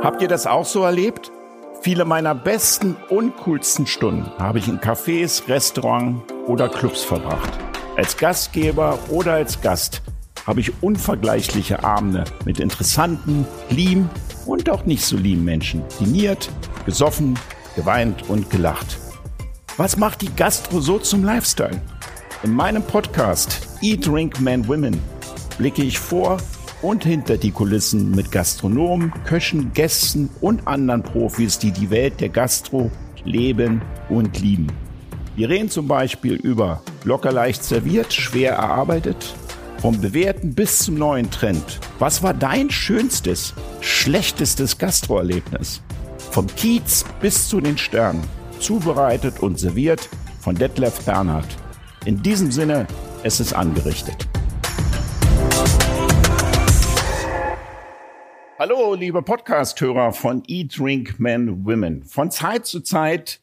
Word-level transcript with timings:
Habt 0.00 0.22
ihr 0.22 0.28
das 0.28 0.46
auch 0.46 0.64
so 0.64 0.84
erlebt? 0.84 1.32
Viele 1.80 2.04
meiner 2.04 2.32
besten 2.32 2.96
und 3.08 3.36
coolsten 3.38 3.84
Stunden 3.84 4.30
habe 4.38 4.60
ich 4.60 4.68
in 4.68 4.78
Cafés, 4.78 5.48
Restaurants 5.48 6.22
oder 6.46 6.68
Clubs 6.68 7.02
verbracht. 7.02 7.50
Als 7.96 8.16
Gastgeber 8.16 8.96
oder 9.08 9.32
als 9.32 9.60
Gast 9.60 10.02
habe 10.46 10.60
ich 10.60 10.84
unvergleichliche 10.84 11.82
Abende 11.82 12.22
mit 12.44 12.60
interessanten, 12.60 13.44
lieben 13.70 14.08
und 14.46 14.70
auch 14.70 14.84
nicht 14.84 15.04
so 15.04 15.16
lieben 15.16 15.44
Menschen 15.44 15.82
diniert, 15.98 16.48
gesoffen, 16.86 17.36
geweint 17.74 18.30
und 18.30 18.50
gelacht. 18.50 18.98
Was 19.78 19.96
macht 19.96 20.22
die 20.22 20.34
Gastro 20.36 20.80
so 20.80 21.00
zum 21.00 21.24
Lifestyle? 21.24 21.82
In 22.44 22.54
meinem 22.54 22.84
Podcast 22.84 23.66
Eat, 23.82 24.06
Drink, 24.06 24.40
Man, 24.40 24.68
Women 24.68 25.02
blicke 25.58 25.82
ich 25.82 25.98
vor 25.98 26.38
und 26.82 27.04
hinter 27.04 27.36
die 27.36 27.50
Kulissen 27.50 28.12
mit 28.12 28.30
Gastronomen, 28.30 29.12
Köchen, 29.24 29.72
Gästen 29.72 30.30
und 30.40 30.66
anderen 30.66 31.02
Profis, 31.02 31.58
die 31.58 31.72
die 31.72 31.90
Welt 31.90 32.20
der 32.20 32.28
Gastro 32.28 32.90
leben 33.24 33.82
und 34.08 34.40
lieben. 34.40 34.68
Wir 35.36 35.48
reden 35.48 35.70
zum 35.70 35.88
Beispiel 35.88 36.34
über 36.34 36.82
locker 37.04 37.32
leicht 37.32 37.62
serviert, 37.62 38.12
schwer 38.12 38.52
erarbeitet, 38.52 39.34
vom 39.80 40.00
bewährten 40.00 40.54
bis 40.54 40.80
zum 40.80 40.96
neuen 40.96 41.30
Trend. 41.30 41.80
Was 41.98 42.22
war 42.22 42.34
dein 42.34 42.70
schönstes, 42.70 43.54
schlechtestes 43.80 44.78
Gastroerlebnis? 44.78 45.82
Vom 46.30 46.46
Kiez 46.48 47.04
bis 47.20 47.48
zu 47.48 47.60
den 47.60 47.78
Sternen. 47.78 48.22
Zubereitet 48.58 49.40
und 49.40 49.58
serviert 49.58 50.08
von 50.40 50.56
Detlef 50.56 51.04
Bernhard. 51.04 51.46
In 52.04 52.22
diesem 52.22 52.50
Sinne, 52.50 52.86
es 53.22 53.38
ist 53.38 53.52
angerichtet. 53.52 54.27
Hallo, 58.60 58.94
liebe 58.94 59.22
Podcast-Hörer 59.22 60.12
von 60.12 60.42
Eat, 60.48 60.76
Drink, 60.76 61.20
Men, 61.20 61.64
Women. 61.64 62.02
Von 62.02 62.32
Zeit 62.32 62.66
zu 62.66 62.80
Zeit 62.80 63.40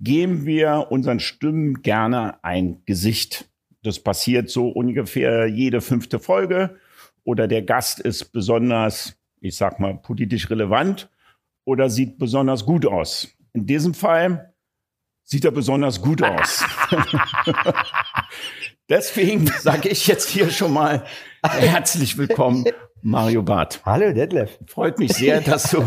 geben 0.00 0.44
wir 0.44 0.88
unseren 0.90 1.20
Stimmen 1.20 1.82
gerne 1.82 2.42
ein 2.42 2.82
Gesicht. 2.84 3.48
Das 3.84 4.00
passiert 4.00 4.50
so 4.50 4.70
ungefähr 4.70 5.46
jede 5.46 5.80
fünfte 5.80 6.18
Folge. 6.18 6.80
Oder 7.22 7.46
der 7.46 7.62
Gast 7.62 8.00
ist 8.00 8.32
besonders, 8.32 9.16
ich 9.40 9.54
sag 9.54 9.78
mal, 9.78 9.94
politisch 9.94 10.50
relevant 10.50 11.08
oder 11.64 11.88
sieht 11.88 12.18
besonders 12.18 12.66
gut 12.66 12.86
aus. 12.86 13.28
In 13.52 13.68
diesem 13.68 13.94
Fall 13.94 14.52
sieht 15.22 15.44
er 15.44 15.52
besonders 15.52 16.02
gut 16.02 16.24
aus. 16.24 16.64
Deswegen 18.88 19.46
sage 19.46 19.90
ich 19.90 20.08
jetzt 20.08 20.28
hier 20.28 20.50
schon 20.50 20.72
mal 20.72 21.04
herzlich 21.40 22.18
willkommen 22.18 22.64
Mario 23.06 23.42
Barth. 23.42 23.82
Hallo 23.84 24.14
Detlef. 24.14 24.58
Freut 24.66 24.98
mich 24.98 25.12
sehr, 25.12 25.42
dass 25.42 25.70
du. 25.70 25.84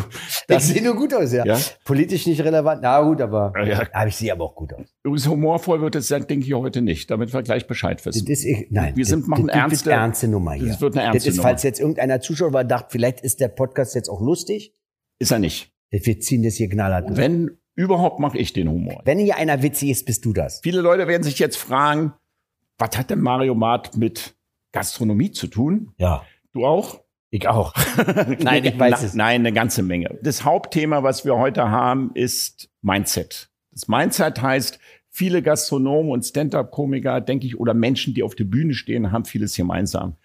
Dass 0.47 0.65
ich 0.69 0.75
sehe 0.75 0.83
nur 0.83 0.95
gut 0.95 1.15
aus, 1.15 1.33
ja. 1.33 1.43
ja. 1.45 1.57
Politisch 1.83 2.27
nicht 2.27 2.41
relevant, 2.41 2.81
na 2.83 3.01
gut, 3.01 3.21
aber 3.21 3.53
ja, 3.57 3.65
ja. 3.65 3.87
aber 3.91 4.07
ich 4.07 4.15
sehe 4.15 4.31
aber 4.31 4.45
auch 4.45 4.53
gut 4.53 4.71
aus. 4.73 4.85
Übrigens 5.03 5.27
humorvoll 5.27 5.81
wird 5.81 5.95
es 5.95 6.07
sein, 6.09 6.27
denke 6.27 6.45
ich 6.45 6.53
heute 6.53 6.83
nicht, 6.83 7.09
damit 7.09 7.33
wir 7.33 7.41
gleich 7.41 7.65
Bescheid 7.65 8.05
wissen. 8.05 8.23
Das 8.27 8.45
ist, 8.45 8.71
nein, 8.71 8.95
wir 8.95 9.03
sind 9.03 9.27
machen 9.27 9.47
das, 9.47 9.55
ernste, 9.55 9.91
ernste 9.91 10.27
Nummer 10.27 10.53
hier. 10.53 10.67
Das 10.67 10.79
wird 10.79 10.95
eine 10.95 11.05
ernste 11.05 11.17
das 11.17 11.27
ist, 11.27 11.37
Nummer. 11.37 11.49
Falls 11.49 11.63
jetzt 11.63 11.79
irgendeiner 11.79 12.21
Zuschauer 12.21 12.63
dachte, 12.63 12.87
vielleicht 12.91 13.21
ist 13.21 13.39
der 13.39 13.47
Podcast 13.47 13.95
jetzt 13.95 14.09
auch 14.09 14.21
lustig. 14.21 14.75
Ist 15.17 15.31
er 15.31 15.39
nicht. 15.39 15.73
Wir 15.89 16.19
ziehen 16.19 16.43
das 16.43 16.53
hier 16.53 16.69
knallhart 16.69 17.09
durch. 17.09 17.17
Wenn 17.17 17.57
überhaupt 17.73 18.19
mache 18.19 18.37
ich 18.37 18.53
den 18.53 18.69
Humor. 18.69 19.01
Wenn 19.05 19.17
hier 19.17 19.37
einer 19.37 19.63
witzig 19.63 19.89
ist, 19.89 20.05
bist 20.05 20.23
du 20.23 20.33
das. 20.33 20.59
Viele 20.61 20.81
Leute 20.81 21.07
werden 21.07 21.23
sich 21.23 21.39
jetzt 21.39 21.57
fragen, 21.57 22.13
was 22.77 22.95
hat 22.95 23.09
denn 23.09 23.21
Mario 23.21 23.55
Barth 23.55 23.97
mit 23.97 24.35
Gastronomie 24.71 25.31
zu 25.31 25.47
tun? 25.47 25.93
Ja. 25.97 26.23
Du 26.53 26.63
auch? 26.63 27.06
Ich 27.29 27.47
auch. 27.47 27.73
nein, 28.39 28.63
ich 28.63 28.79
weiß 28.79 29.03
es. 29.03 29.13
Nein, 29.13 29.41
eine 29.41 29.53
ganze 29.53 29.83
Menge. 29.83 30.17
Das 30.21 30.45
Hauptthema, 30.45 31.03
was 31.03 31.25
wir 31.25 31.37
heute 31.37 31.69
haben, 31.69 32.11
ist 32.13 32.69
Mindset. 32.81 33.49
Das 33.71 33.87
Mindset 33.87 34.41
heißt, 34.41 34.79
viele 35.09 35.41
Gastronomen 35.41 36.11
und 36.11 36.23
Stand-up-Komiker, 36.23 37.21
denke 37.21 37.45
ich, 37.45 37.59
oder 37.59 37.73
Menschen, 37.73 38.13
die 38.13 38.23
auf 38.23 38.35
der 38.35 38.45
Bühne 38.45 38.73
stehen, 38.73 39.11
haben 39.11 39.25
vieles 39.25 39.55
gemeinsam. 39.55 40.15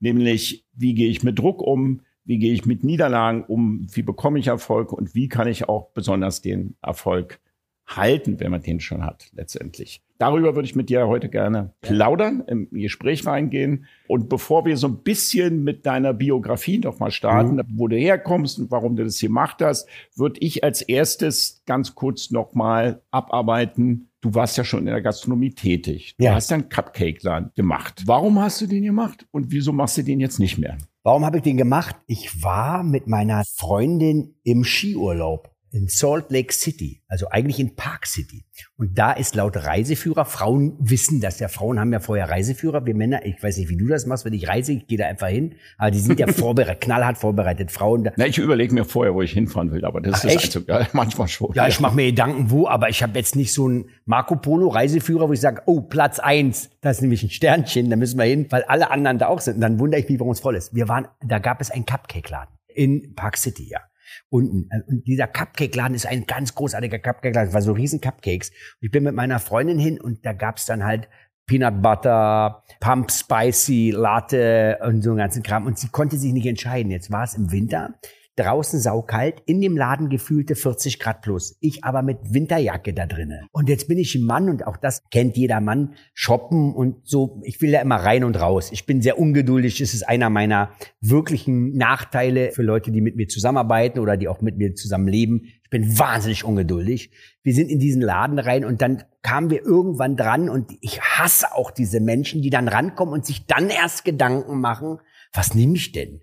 Nämlich, 0.00 0.64
wie 0.74 0.94
gehe 0.94 1.08
ich 1.08 1.22
mit 1.22 1.38
Druck 1.38 1.60
um? 1.60 2.02
Wie 2.24 2.38
gehe 2.38 2.52
ich 2.52 2.64
mit 2.64 2.84
Niederlagen 2.84 3.44
um? 3.44 3.86
Wie 3.92 4.02
bekomme 4.02 4.38
ich 4.38 4.46
Erfolg? 4.46 4.92
Und 4.92 5.14
wie 5.14 5.28
kann 5.28 5.48
ich 5.48 5.68
auch 5.68 5.90
besonders 5.90 6.40
den 6.40 6.76
Erfolg 6.82 7.40
halten, 7.86 8.40
wenn 8.40 8.50
man 8.50 8.62
den 8.62 8.80
schon 8.80 9.04
hat, 9.04 9.28
letztendlich. 9.32 10.02
Darüber 10.18 10.54
würde 10.54 10.66
ich 10.66 10.76
mit 10.76 10.88
dir 10.90 11.08
heute 11.08 11.28
gerne 11.28 11.74
plaudern, 11.80 12.44
im 12.46 12.68
Gespräch 12.70 13.26
reingehen. 13.26 13.86
Und 14.08 14.28
bevor 14.28 14.64
wir 14.64 14.76
so 14.76 14.86
ein 14.86 15.02
bisschen 15.02 15.64
mit 15.64 15.86
deiner 15.86 16.14
Biografie 16.14 16.78
noch 16.78 16.98
mal 16.98 17.10
starten, 17.10 17.56
mhm. 17.56 17.64
wo 17.74 17.88
du 17.88 17.96
herkommst 17.96 18.58
und 18.58 18.70
warum 18.70 18.96
du 18.96 19.04
das 19.04 19.18
gemacht 19.18 19.60
hast, 19.60 19.88
würde 20.14 20.40
ich 20.40 20.62
als 20.62 20.82
erstes 20.82 21.62
ganz 21.66 21.94
kurz 21.94 22.30
noch 22.30 22.54
mal 22.54 23.02
abarbeiten. 23.10 24.08
Du 24.20 24.34
warst 24.34 24.56
ja 24.56 24.64
schon 24.64 24.80
in 24.80 24.86
der 24.86 25.02
Gastronomie 25.02 25.50
tätig. 25.50 26.14
Du 26.16 26.24
Ja. 26.24 26.34
hast 26.34 26.50
einen 26.52 26.68
Cupcake-Laden 26.68 27.50
gemacht. 27.54 28.04
Warum 28.06 28.40
hast 28.40 28.60
du 28.60 28.66
den 28.66 28.84
gemacht 28.84 29.26
und 29.32 29.50
wieso 29.50 29.72
machst 29.72 29.98
du 29.98 30.02
den 30.02 30.20
jetzt 30.20 30.38
nicht 30.38 30.56
mehr? 30.58 30.78
Warum 31.02 31.26
habe 31.26 31.38
ich 31.38 31.42
den 31.42 31.58
gemacht? 31.58 31.96
Ich 32.06 32.42
war 32.42 32.82
mit 32.82 33.08
meiner 33.08 33.42
Freundin 33.44 34.36
im 34.42 34.64
Skiurlaub 34.64 35.53
in 35.74 35.88
Salt 35.88 36.30
Lake 36.30 36.52
City, 36.52 37.02
also 37.08 37.28
eigentlich 37.30 37.58
in 37.58 37.74
Park 37.74 38.06
City. 38.06 38.44
Und 38.76 38.96
da 38.96 39.10
ist 39.10 39.34
laut 39.34 39.56
Reiseführer, 39.56 40.24
Frauen 40.24 40.76
wissen 40.78 41.20
das 41.20 41.40
ja, 41.40 41.48
Frauen 41.48 41.80
haben 41.80 41.92
ja 41.92 41.98
vorher 41.98 42.30
Reiseführer, 42.30 42.86
wir 42.86 42.94
Männer, 42.94 43.26
ich 43.26 43.42
weiß 43.42 43.56
nicht, 43.56 43.68
wie 43.68 43.76
du 43.76 43.88
das 43.88 44.06
machst, 44.06 44.24
wenn 44.24 44.32
ich 44.34 44.46
reise, 44.46 44.72
ich 44.72 44.86
gehe 44.86 44.98
da 44.98 45.06
einfach 45.06 45.26
hin, 45.26 45.56
aber 45.76 45.90
die 45.90 45.98
sind 45.98 46.20
ja 46.20 46.26
vorbereitet, 46.32 46.80
knallhart 46.82 47.18
vorbereitet, 47.18 47.72
Frauen. 47.72 48.04
Da, 48.04 48.12
Na, 48.16 48.26
ich 48.26 48.38
überlege 48.38 48.72
mir 48.72 48.84
vorher, 48.84 49.14
wo 49.14 49.22
ich 49.22 49.32
hinfahren 49.32 49.72
will, 49.72 49.84
aber 49.84 50.00
das 50.00 50.20
Ach, 50.20 50.24
ist 50.24 50.36
echt? 50.36 50.56
also, 50.56 50.60
ja, 50.68 50.86
manchmal 50.92 51.26
schon. 51.26 51.52
ja, 51.54 51.66
ich 51.66 51.80
mache 51.80 51.96
mir 51.96 52.06
Gedanken, 52.06 52.50
wo, 52.50 52.68
aber 52.68 52.88
ich 52.88 53.02
habe 53.02 53.18
jetzt 53.18 53.34
nicht 53.34 53.52
so 53.52 53.66
einen 53.66 53.86
Marco 54.04 54.36
Polo 54.36 54.68
Reiseführer, 54.68 55.28
wo 55.28 55.32
ich 55.32 55.40
sage, 55.40 55.62
oh, 55.66 55.80
Platz 55.80 56.20
eins, 56.20 56.70
das 56.82 56.98
ist 56.98 57.02
nämlich 57.02 57.24
ein 57.24 57.30
Sternchen, 57.30 57.90
da 57.90 57.96
müssen 57.96 58.16
wir 58.16 58.26
hin, 58.26 58.46
weil 58.50 58.62
alle 58.62 58.92
anderen 58.92 59.18
da 59.18 59.26
auch 59.26 59.40
sind. 59.40 59.56
Und 59.56 59.60
dann 59.62 59.80
wundere 59.80 60.00
ich 60.00 60.08
mich, 60.08 60.20
warum 60.20 60.32
es 60.32 60.40
voll 60.40 60.54
ist. 60.54 60.72
Wir 60.72 60.88
waren, 60.88 61.08
da 61.26 61.40
gab 61.40 61.60
es 61.60 61.72
einen 61.72 61.84
Cupcake-Laden 61.84 62.54
in 62.68 63.14
Park 63.16 63.36
City, 63.38 63.68
ja. 63.68 63.80
Unten. 64.28 64.68
Und 64.86 65.06
dieser 65.06 65.26
Cupcake-Laden 65.26 65.94
ist 65.94 66.06
ein 66.06 66.26
ganz 66.26 66.54
großartiger 66.54 66.98
Cupcake-Laden. 66.98 67.48
Es 67.48 67.54
war 67.54 67.62
so 67.62 67.72
riesen 67.72 68.00
Cupcakes. 68.00 68.50
Ich 68.80 68.90
bin 68.90 69.04
mit 69.04 69.14
meiner 69.14 69.38
Freundin 69.38 69.78
hin 69.78 70.00
und 70.00 70.24
da 70.24 70.32
gab's 70.32 70.66
dann 70.66 70.84
halt 70.84 71.08
Peanut 71.46 71.82
Butter, 71.82 72.62
Pump 72.80 73.10
Spicy, 73.10 73.92
Latte 73.94 74.78
und 74.82 75.02
so 75.02 75.10
einen 75.10 75.18
ganzen 75.18 75.42
Kram. 75.42 75.66
Und 75.66 75.78
sie 75.78 75.88
konnte 75.88 76.16
sich 76.16 76.32
nicht 76.32 76.46
entscheiden. 76.46 76.90
Jetzt 76.90 77.10
war 77.10 77.24
es 77.24 77.34
im 77.34 77.52
Winter. 77.52 77.94
Draußen 78.36 78.80
saukalt, 78.80 79.42
in 79.46 79.60
dem 79.60 79.76
Laden 79.76 80.08
gefühlte 80.08 80.56
40 80.56 80.98
Grad 80.98 81.22
plus. 81.22 81.56
Ich 81.60 81.84
aber 81.84 82.02
mit 82.02 82.18
Winterjacke 82.32 82.92
da 82.92 83.06
drinnen. 83.06 83.46
Und 83.52 83.68
jetzt 83.68 83.86
bin 83.86 83.98
ich 83.98 84.16
ein 84.16 84.24
Mann 84.24 84.48
und 84.48 84.66
auch 84.66 84.76
das 84.76 85.02
kennt 85.10 85.36
jeder 85.36 85.60
Mann, 85.60 85.94
shoppen 86.14 86.74
und 86.74 87.06
so. 87.06 87.40
Ich 87.44 87.60
will 87.60 87.70
ja 87.70 87.80
immer 87.80 87.96
rein 87.96 88.24
und 88.24 88.40
raus. 88.40 88.70
Ich 88.72 88.86
bin 88.86 89.02
sehr 89.02 89.18
ungeduldig. 89.20 89.78
Das 89.78 89.94
ist 89.94 90.02
einer 90.02 90.30
meiner 90.30 90.70
wirklichen 91.00 91.76
Nachteile 91.76 92.50
für 92.50 92.62
Leute, 92.62 92.90
die 92.90 93.00
mit 93.00 93.14
mir 93.14 93.28
zusammenarbeiten 93.28 94.00
oder 94.00 94.16
die 94.16 94.26
auch 94.26 94.40
mit 94.40 94.56
mir 94.56 94.74
zusammenleben. 94.74 95.44
Ich 95.62 95.70
bin 95.70 95.96
wahnsinnig 95.96 96.44
ungeduldig. 96.44 97.12
Wir 97.44 97.54
sind 97.54 97.70
in 97.70 97.78
diesen 97.78 98.02
Laden 98.02 98.40
rein 98.40 98.64
und 98.64 98.82
dann 98.82 99.04
kamen 99.22 99.50
wir 99.50 99.62
irgendwann 99.62 100.16
dran 100.16 100.48
und 100.48 100.72
ich 100.80 101.00
hasse 101.00 101.54
auch 101.54 101.70
diese 101.70 102.00
Menschen, 102.00 102.42
die 102.42 102.50
dann 102.50 102.68
rankommen 102.68 103.14
und 103.14 103.24
sich 103.24 103.46
dann 103.46 103.70
erst 103.70 104.04
Gedanken 104.04 104.60
machen, 104.60 104.98
was 105.32 105.54
nehme 105.54 105.74
ich 105.74 105.92
denn? 105.92 106.20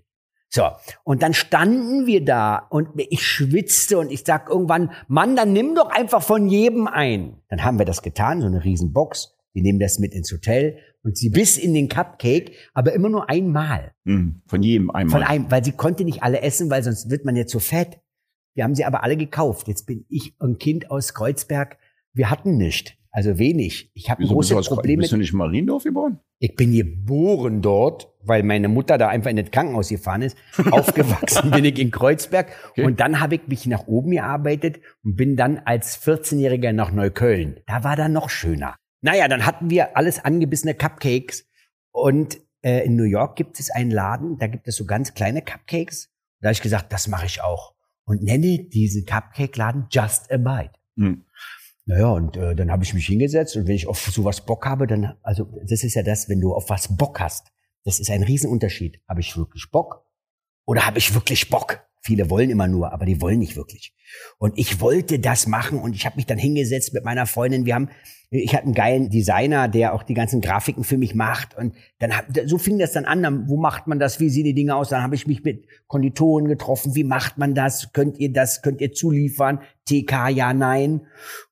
So, 0.54 0.68
und 1.04 1.22
dann 1.22 1.32
standen 1.32 2.06
wir 2.06 2.22
da 2.22 2.58
und 2.68 2.90
ich 2.96 3.26
schwitzte 3.26 3.98
und 3.98 4.12
ich 4.12 4.22
sag 4.26 4.50
irgendwann, 4.50 4.90
Mann, 5.08 5.34
dann 5.34 5.54
nimm 5.54 5.74
doch 5.74 5.88
einfach 5.88 6.22
von 6.22 6.46
jedem 6.46 6.86
ein. 6.86 7.38
Dann 7.48 7.64
haben 7.64 7.78
wir 7.78 7.86
das 7.86 8.02
getan, 8.02 8.42
so 8.42 8.48
eine 8.48 8.62
riesen 8.62 8.92
Box. 8.92 9.34
Wir 9.54 9.62
nehmen 9.62 9.78
das 9.78 9.98
mit 9.98 10.12
ins 10.12 10.30
Hotel 10.30 10.76
und 11.02 11.16
sie 11.16 11.30
bis 11.30 11.56
in 11.56 11.72
den 11.72 11.88
Cupcake, 11.88 12.52
aber 12.74 12.92
immer 12.92 13.08
nur 13.08 13.30
einmal. 13.30 13.92
Hm, 14.04 14.42
Von 14.46 14.62
jedem 14.62 14.90
einmal. 14.90 15.20
Von 15.20 15.22
einem, 15.22 15.50
weil 15.50 15.64
sie 15.64 15.72
konnte 15.72 16.04
nicht 16.04 16.22
alle 16.22 16.42
essen, 16.42 16.68
weil 16.68 16.82
sonst 16.82 17.10
wird 17.10 17.24
man 17.24 17.34
jetzt 17.34 17.52
so 17.52 17.58
fett. 17.58 18.00
Wir 18.54 18.64
haben 18.64 18.74
sie 18.74 18.84
aber 18.84 19.02
alle 19.02 19.16
gekauft. 19.16 19.68
Jetzt 19.68 19.86
bin 19.86 20.04
ich 20.10 20.34
ein 20.38 20.58
Kind 20.58 20.90
aus 20.90 21.14
Kreuzberg. 21.14 21.78
Wir 22.12 22.28
hatten 22.28 22.58
nicht. 22.58 22.98
Also 23.10 23.38
wenig. 23.38 23.90
Ich 23.94 24.10
habe 24.10 24.20
ein 24.20 24.24
Wieso 24.24 24.36
bist 24.36 24.50
du, 24.50 24.54
großes 24.56 24.74
Problem 24.74 25.00
bist 25.00 25.12
du 25.12 25.16
nicht 25.16 25.32
in 25.32 25.38
Mariendorf 25.38 25.84
geboren? 25.84 26.20
Ich 26.38 26.54
bin 26.56 26.72
geboren 26.72 27.62
dort, 27.62 28.11
weil 28.24 28.42
meine 28.42 28.68
Mutter 28.68 28.98
da 28.98 29.08
einfach 29.08 29.30
in 29.30 29.36
das 29.36 29.50
Krankenhaus 29.50 29.88
gefahren 29.88 30.22
ist. 30.22 30.36
Aufgewachsen 30.70 31.50
bin 31.50 31.64
ich 31.64 31.78
in 31.78 31.90
Kreuzberg. 31.90 32.48
Okay. 32.70 32.84
Und 32.84 33.00
dann 33.00 33.20
habe 33.20 33.36
ich 33.36 33.46
mich 33.46 33.66
nach 33.66 33.86
oben 33.86 34.12
gearbeitet 34.12 34.80
und 35.04 35.16
bin 35.16 35.36
dann 35.36 35.58
als 35.64 36.00
14-Jähriger 36.02 36.72
nach 36.72 36.92
Neukölln. 36.92 37.60
Da 37.66 37.84
war 37.84 37.96
dann 37.96 38.12
noch 38.12 38.30
schöner. 38.30 38.76
Naja, 39.00 39.28
dann 39.28 39.44
hatten 39.44 39.70
wir 39.70 39.96
alles 39.96 40.24
angebissene 40.24 40.74
Cupcakes. 40.74 41.44
Und 41.90 42.38
äh, 42.62 42.84
in 42.86 42.96
New 42.96 43.04
York 43.04 43.36
gibt 43.36 43.58
es 43.60 43.70
einen 43.70 43.90
Laden, 43.90 44.38
da 44.38 44.46
gibt 44.46 44.68
es 44.68 44.76
so 44.76 44.86
ganz 44.86 45.14
kleine 45.14 45.42
Cupcakes. 45.42 46.10
Da 46.40 46.48
habe 46.48 46.52
ich 46.52 46.62
gesagt, 46.62 46.92
das 46.92 47.08
mache 47.08 47.26
ich 47.26 47.42
auch. 47.42 47.74
Und 48.04 48.22
nenne 48.22 48.64
diesen 48.64 49.04
Cupcake-Laden 49.04 49.86
Just 49.90 50.32
a 50.32 50.36
Bite. 50.36 50.72
Hm. 50.96 51.24
Naja, 51.84 52.10
und 52.10 52.36
äh, 52.36 52.54
dann 52.54 52.70
habe 52.70 52.84
ich 52.84 52.94
mich 52.94 53.06
hingesetzt 53.06 53.56
und 53.56 53.66
wenn 53.66 53.74
ich 53.74 53.88
auf 53.88 53.98
sowas 53.98 54.44
Bock 54.44 54.66
habe, 54.66 54.86
dann, 54.86 55.14
also 55.22 55.48
das 55.68 55.82
ist 55.82 55.94
ja 55.94 56.02
das, 56.02 56.28
wenn 56.28 56.40
du 56.40 56.54
auf 56.54 56.70
was 56.70 56.96
Bock 56.96 57.18
hast, 57.18 57.48
das 57.84 58.00
ist 58.00 58.10
ein 58.10 58.22
Riesenunterschied. 58.22 59.00
Habe 59.08 59.20
ich 59.20 59.36
wirklich 59.36 59.70
Bock 59.70 60.06
oder 60.66 60.86
habe 60.86 60.98
ich 60.98 61.14
wirklich 61.14 61.48
Bock? 61.50 61.86
Viele 62.04 62.30
wollen 62.30 62.50
immer 62.50 62.66
nur, 62.66 62.92
aber 62.92 63.06
die 63.06 63.20
wollen 63.20 63.38
nicht 63.38 63.56
wirklich. 63.56 63.94
Und 64.38 64.58
ich 64.58 64.80
wollte 64.80 65.20
das 65.20 65.46
machen 65.46 65.78
und 65.78 65.94
ich 65.94 66.04
habe 66.04 66.16
mich 66.16 66.26
dann 66.26 66.38
hingesetzt 66.38 66.92
mit 66.92 67.04
meiner 67.04 67.26
Freundin. 67.26 67.64
Wir 67.64 67.76
haben, 67.76 67.90
ich 68.32 68.54
hatte 68.54 68.64
einen 68.64 68.74
geilen 68.74 69.10
Designer, 69.10 69.68
der 69.68 69.92
auch 69.92 70.02
die 70.02 70.14
ganzen 70.14 70.40
Grafiken 70.40 70.84
für 70.84 70.96
mich 70.96 71.14
macht. 71.14 71.54
Und 71.56 71.74
dann 71.98 72.16
hab, 72.16 72.24
so 72.46 72.56
fing 72.56 72.78
das 72.78 72.92
dann 72.92 73.04
an. 73.04 73.22
Dann, 73.22 73.48
wo 73.48 73.58
macht 73.58 73.86
man 73.86 73.98
das? 73.98 74.20
Wie 74.20 74.30
sehen 74.30 74.44
die 74.44 74.54
Dinge 74.54 74.74
aus? 74.74 74.88
Dann 74.88 75.02
habe 75.02 75.14
ich 75.14 75.26
mich 75.26 75.44
mit 75.44 75.66
Konditoren 75.86 76.48
getroffen. 76.48 76.94
Wie 76.94 77.04
macht 77.04 77.36
man 77.36 77.54
das? 77.54 77.92
Könnt 77.92 78.18
ihr 78.18 78.32
das? 78.32 78.62
Könnt 78.62 78.80
ihr 78.80 78.92
zuliefern? 78.92 79.60
TK, 79.86 80.30
ja, 80.30 80.54
nein. 80.54 81.02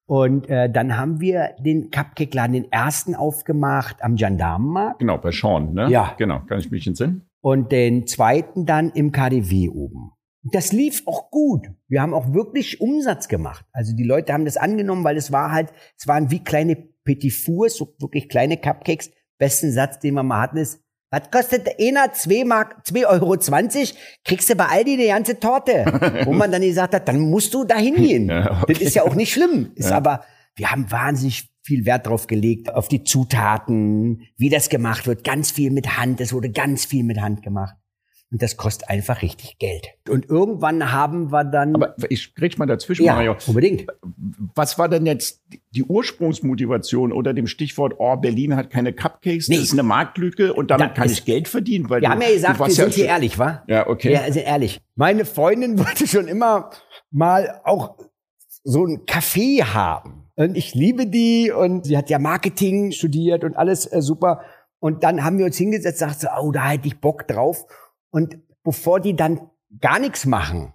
Und 0.07 0.49
äh, 0.49 0.71
dann 0.71 0.97
haben 0.97 1.21
wir 1.21 1.51
den 1.61 1.91
Cupcake-Laden, 1.91 2.55
den 2.55 2.73
ersten 2.73 3.15
aufgemacht 3.15 4.03
am 4.03 4.17
Gendarmenmarkt. 4.17 5.01
Genau, 5.01 5.19
bei 5.19 5.33
Sean, 5.33 5.75
ne? 5.75 5.89
Ja. 5.91 6.15
Genau, 6.17 6.41
kann 6.49 6.59
ich 6.61 6.71
mich 6.71 6.87
entsinnen? 6.87 7.29
Und 7.43 7.73
den 7.73 8.07
zweiten 8.07 8.65
dann 8.65 8.91
im 8.91 9.13
KDW 9.13 9.69
oben. 9.69 10.13
Das 10.43 10.73
lief 10.73 11.03
auch 11.07 11.31
gut. 11.31 11.69
Wir 11.89 12.01
haben 12.01 12.15
auch 12.15 12.33
wirklich 12.33 12.81
Umsatz 12.81 13.29
gemacht. 13.29 13.65
Also 13.73 13.95
die 13.95 14.05
Leute 14.05 14.33
haben 14.33 14.45
das 14.47 14.57
angenommen, 14.57 15.05
weil 15.05 15.17
es 15.17 15.31
war 15.33 15.53
halt, 15.53 15.73
es 15.99 16.07
waren 16.07 16.31
wie 16.31 16.43
kleine 16.43 16.77
Petit 17.05 17.33
Fours, 17.33 17.77
so 17.77 17.95
wirklich 17.99 18.29
kleine 18.29 18.57
Cupcakes. 18.57 19.11
Besten 19.39 19.73
Satz, 19.73 19.99
den 19.99 20.15
wir 20.15 20.23
mal 20.23 20.41
hatten, 20.41 20.59
ist, 20.59 20.81
was 21.11 21.31
kostet 21.31 21.69
einer? 21.81 22.13
Zwei 22.13 22.45
Mark, 22.45 22.87
zwei 22.87 23.07
Euro 23.07 23.37
zwanzig? 23.37 23.95
Kriegst 24.25 24.49
du 24.49 24.55
bei 24.55 24.67
Aldi 24.67 24.95
eine 24.95 25.07
ganze 25.09 25.41
Torte. 25.41 25.85
Wo 26.25 26.33
man 26.33 26.53
dann 26.53 26.63
gesagt 26.63 26.95
hat, 26.95 27.09
dann 27.09 27.19
musst 27.21 27.53
du 27.53 27.65
da 27.65 27.77
hingehen. 27.77 28.29
Ja, 28.31 28.63
okay. 28.63 28.75
Das 28.75 28.83
ist 28.83 28.95
ja 28.95 29.03
auch 29.03 29.15
nicht 29.15 29.33
schlimm. 29.33 29.73
Ist 29.75 29.91
Ja. 29.91 29.97
aber, 29.97 30.25
wir 30.57 30.71
haben 30.71 30.91
wahnsinnig 30.91 31.49
viel 31.63 31.85
Wert 31.85 32.07
drauf 32.07 32.27
gelegt, 32.27 32.73
auf 32.73 32.89
die 32.89 33.03
Zutaten, 33.05 34.23
wie 34.37 34.49
das 34.49 34.69
gemacht 34.69 35.07
wird. 35.07 35.25
Ganz 35.25 35.51
viel 35.51 35.71
mit 35.71 35.97
Hand. 35.99 36.21
Es 36.21 36.33
wurde 36.33 36.51
ganz 36.51 36.85
viel 36.85 37.03
mit 37.05 37.21
Hand 37.21 37.43
gemacht. 37.43 37.75
Und 38.33 38.41
das 38.43 38.57
kostet 38.57 38.89
einfach 38.89 39.23
richtig 39.23 39.59
Geld. 39.59 39.89
Und 40.09 40.29
irgendwann 40.31 40.93
haben 40.93 41.33
wir 41.33 41.43
dann, 41.45 41.75
Aber 41.75 41.97
ich 42.11 42.33
krieg 42.37 42.57
mal 42.59 42.67
dazwischen, 42.67 43.05
ja, 43.05 43.15
Mario. 43.15 43.35
unbedingt. 43.49 43.87
Was 44.55 44.79
war 44.79 44.89
denn 44.89 45.05
jetzt 45.05 45.43
die 45.73 45.83
Ursprungsmotivation 45.83 47.13
unter 47.13 47.35
dem 47.35 47.47
Stichwort, 47.47 47.95
oh, 47.99 48.17
Berlin 48.17 48.55
hat 48.57 48.71
keine 48.71 48.93
Cupcakes, 48.93 49.49
Nee. 49.49 49.57
das 49.57 49.65
ist 49.65 49.73
eine 49.73 49.83
Marktlücke 49.83 50.53
und 50.55 50.71
damit 50.71 50.91
Da 50.91 50.95
kann 50.95 51.11
ich 51.11 51.25
Geld 51.25 51.49
verdienen? 51.49 51.91
Weil 51.91 52.01
Wir 52.03 52.09
du, 52.09 52.15
haben 52.15 52.23
ja 52.23 52.31
gesagt, 52.31 52.59
wir 52.61 52.71
sind 52.71 52.95
hier 52.95 53.05
schon- 53.05 53.11
ehrlich, 53.11 53.39
wa? 53.39 53.65
Ja, 53.67 53.89
okay. 53.89 54.13
Ja, 54.13 54.33
sind 54.33 54.47
ehrlich. 54.47 54.81
Meine 54.95 55.25
Freundin 55.25 55.79
wollte 55.85 56.07
schon 56.07 56.29
immer 56.29 56.71
mal 57.11 57.61
auch 57.65 57.97
so 58.63 58.85
ein 58.85 59.07
Café 59.07 59.65
haben. 59.65 60.29
Und 60.37 60.57
ich 60.57 60.75
liebe 60.75 61.07
die 61.07 61.51
und 61.51 61.85
sie 61.87 61.97
hat 61.97 62.09
ja 62.11 62.19
Marketing 62.19 62.93
studiert 62.93 63.43
und 63.45 63.57
alles 63.57 63.87
äh, 63.93 64.01
super. 64.01 64.43
Und 64.79 65.03
dann 65.03 65.25
haben 65.25 65.37
wir 65.39 65.45
uns 65.47 65.57
hingesetzt, 65.59 65.99
sagte, 65.99 66.21
so, 66.21 66.29
oh, 66.41 66.53
da 66.53 66.69
hätte 66.71 66.87
ich 66.89 67.01
Bock 67.01 67.27
drauf. 67.27 67.65
Und 68.11 68.39
bevor 68.63 69.01
die 69.01 69.17
dann 69.17 69.41
gar 69.81 69.99
nichts 69.99 70.27
machen, 70.27 70.75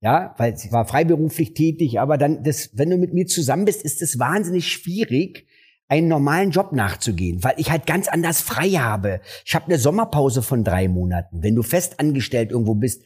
ja, 0.00 0.34
weil 0.38 0.56
sie 0.56 0.72
war 0.72 0.86
freiberuflich 0.86 1.52
tätig, 1.52 2.00
aber 2.00 2.16
dann, 2.16 2.42
das, 2.42 2.70
wenn 2.72 2.88
du 2.90 2.96
mit 2.96 3.12
mir 3.12 3.26
zusammen 3.26 3.66
bist, 3.66 3.82
ist 3.82 4.00
es 4.00 4.18
wahnsinnig 4.18 4.72
schwierig, 4.72 5.46
einen 5.88 6.08
normalen 6.08 6.52
Job 6.52 6.72
nachzugehen, 6.72 7.42
weil 7.42 7.54
ich 7.56 7.70
halt 7.70 7.84
ganz 7.86 8.08
anders 8.08 8.40
frei 8.40 8.70
habe. 8.70 9.20
Ich 9.44 9.54
habe 9.54 9.66
eine 9.66 9.78
Sommerpause 9.78 10.40
von 10.40 10.62
drei 10.62 10.88
Monaten. 10.88 11.42
Wenn 11.42 11.56
du 11.56 11.62
fest 11.62 11.98
angestellt 11.98 12.52
irgendwo 12.52 12.76
bist, 12.76 13.02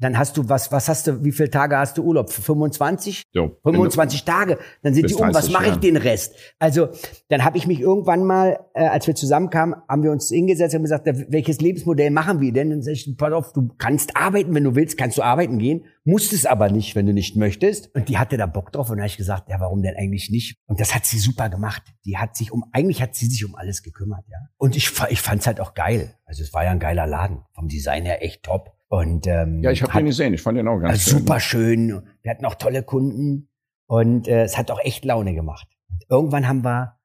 dann 0.00 0.16
hast 0.16 0.36
du 0.36 0.48
was, 0.48 0.70
was 0.70 0.88
hast 0.88 1.08
du, 1.08 1.24
wie 1.24 1.32
viele 1.32 1.50
Tage 1.50 1.76
hast 1.76 1.98
du 1.98 2.04
Urlaub? 2.04 2.30
25? 2.30 3.24
So, 3.32 3.56
25 3.64 4.24
Tage, 4.24 4.58
dann 4.82 4.94
sind 4.94 5.10
die 5.10 5.14
um. 5.14 5.28
Was 5.28 5.46
30, 5.46 5.52
mache 5.52 5.64
ich 5.66 5.74
ja. 5.74 5.76
den 5.76 5.96
Rest? 5.96 6.34
Also, 6.60 6.88
dann 7.28 7.44
habe 7.44 7.58
ich 7.58 7.66
mich 7.66 7.80
irgendwann 7.80 8.24
mal, 8.24 8.60
äh, 8.74 8.86
als 8.86 9.08
wir 9.08 9.16
zusammenkamen, 9.16 9.74
haben 9.88 10.04
wir 10.04 10.12
uns 10.12 10.28
hingesetzt 10.28 10.76
und 10.76 10.82
gesagt, 10.82 11.06
welches 11.28 11.60
Lebensmodell 11.60 12.10
machen 12.10 12.40
wir 12.40 12.52
denn? 12.52 12.70
Dann 12.70 12.82
sag 12.82 12.92
ich, 12.92 13.12
pass 13.16 13.32
auf, 13.32 13.52
du 13.52 13.68
kannst 13.76 14.16
arbeiten, 14.16 14.54
wenn 14.54 14.64
du 14.64 14.76
willst, 14.76 14.96
kannst 14.96 15.18
du 15.18 15.22
arbeiten 15.22 15.58
gehen, 15.58 15.84
musst 16.04 16.32
es 16.32 16.46
aber 16.46 16.70
nicht, 16.70 16.94
wenn 16.94 17.06
du 17.06 17.12
nicht 17.12 17.36
möchtest. 17.36 17.92
Und 17.94 18.08
die 18.08 18.18
hatte 18.18 18.36
da 18.36 18.46
Bock 18.46 18.70
drauf 18.70 18.90
und 18.90 18.96
dann 18.96 19.02
habe 19.02 19.10
ich 19.10 19.16
gesagt, 19.16 19.50
ja, 19.50 19.58
warum 19.58 19.82
denn 19.82 19.96
eigentlich 19.96 20.30
nicht? 20.30 20.58
Und 20.66 20.78
das 20.78 20.94
hat 20.94 21.06
sie 21.06 21.18
super 21.18 21.48
gemacht. 21.48 21.82
Die 22.04 22.18
hat 22.18 22.36
sich 22.36 22.52
um, 22.52 22.64
eigentlich 22.72 23.02
hat 23.02 23.16
sie 23.16 23.26
sich 23.26 23.44
um 23.44 23.56
alles 23.56 23.82
gekümmert, 23.82 24.24
ja. 24.28 24.38
Und 24.58 24.76
ich, 24.76 24.92
ich 25.10 25.20
fand's 25.20 25.46
halt 25.46 25.60
auch 25.60 25.74
geil. 25.74 26.14
Also 26.24 26.42
es 26.42 26.54
war 26.54 26.64
ja 26.64 26.70
ein 26.70 26.78
geiler 26.78 27.06
Laden. 27.06 27.40
Vom 27.52 27.66
Design 27.68 28.04
her 28.04 28.24
echt 28.24 28.44
top. 28.44 28.77
Und 28.88 29.26
ähm, 29.26 29.62
Ja, 29.62 29.70
ich 29.70 29.82
habe 29.82 29.92
den 29.92 30.06
gesehen, 30.06 30.34
ich 30.34 30.40
fand 30.42 30.58
den 30.58 30.66
auch 30.68 30.78
ganz 30.78 30.92
also 30.92 31.10
schön. 31.10 31.18
super 31.20 31.40
schön. 31.40 32.02
Wir 32.22 32.30
hatten 32.30 32.44
auch 32.46 32.54
tolle 32.54 32.82
Kunden 32.82 33.48
und 33.86 34.28
äh, 34.28 34.42
es 34.44 34.56
hat 34.56 34.70
auch 34.70 34.80
echt 34.80 35.04
Laune 35.04 35.34
gemacht. 35.34 35.68
Und 35.90 36.04
irgendwann 36.08 36.48
haben 36.48 36.64
wir 36.64 36.96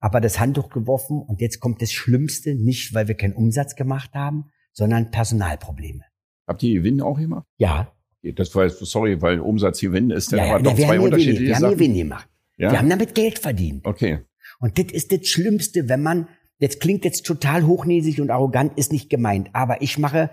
aber 0.00 0.20
das 0.20 0.38
Handtuch 0.38 0.68
geworfen 0.70 1.20
und 1.22 1.40
jetzt 1.40 1.60
kommt 1.60 1.80
das 1.82 1.92
Schlimmste, 1.92 2.54
nicht 2.54 2.94
weil 2.94 3.08
wir 3.08 3.14
keinen 3.16 3.34
Umsatz 3.34 3.74
gemacht 3.74 4.10
haben, 4.14 4.50
sondern 4.72 5.10
Personalprobleme. 5.10 6.02
Habt 6.46 6.62
ihr 6.62 6.74
Gewinn 6.74 7.00
auch 7.00 7.18
gemacht? 7.18 7.46
Ja, 7.56 7.90
Das 8.22 8.54
war 8.54 8.64
jetzt, 8.64 8.78
sorry, 8.78 9.20
weil 9.22 9.40
Umsatz 9.40 9.80
Gewinn 9.80 10.10
ist 10.10 10.30
dann 10.32 10.40
ja, 10.40 10.46
ja 10.46 10.54
aber 10.54 10.62
doch 10.62 10.76
wir, 10.76 10.86
zwei 10.86 10.94
Gewinn, 10.96 11.04
unterschiedliche 11.06 11.46
wir 11.46 11.54
haben 11.54 11.60
Sachen. 11.62 11.74
Gewinn 11.74 11.94
gemacht. 11.94 12.28
Ja? 12.58 12.70
Wir 12.70 12.78
haben 12.78 12.90
damit 12.90 13.14
Geld 13.14 13.38
verdient. 13.38 13.84
okay. 13.86 14.20
Und 14.60 14.78
das 14.78 14.92
ist 14.92 15.10
das 15.10 15.26
Schlimmste, 15.26 15.88
wenn 15.88 16.02
man, 16.02 16.28
jetzt 16.58 16.80
klingt 16.80 17.04
jetzt 17.04 17.26
total 17.26 17.66
hochnäsig 17.66 18.20
und 18.20 18.30
arrogant, 18.30 18.78
ist 18.78 18.92
nicht 18.92 19.10
gemeint, 19.10 19.50
aber 19.52 19.82
ich 19.82 19.98
mache 19.98 20.30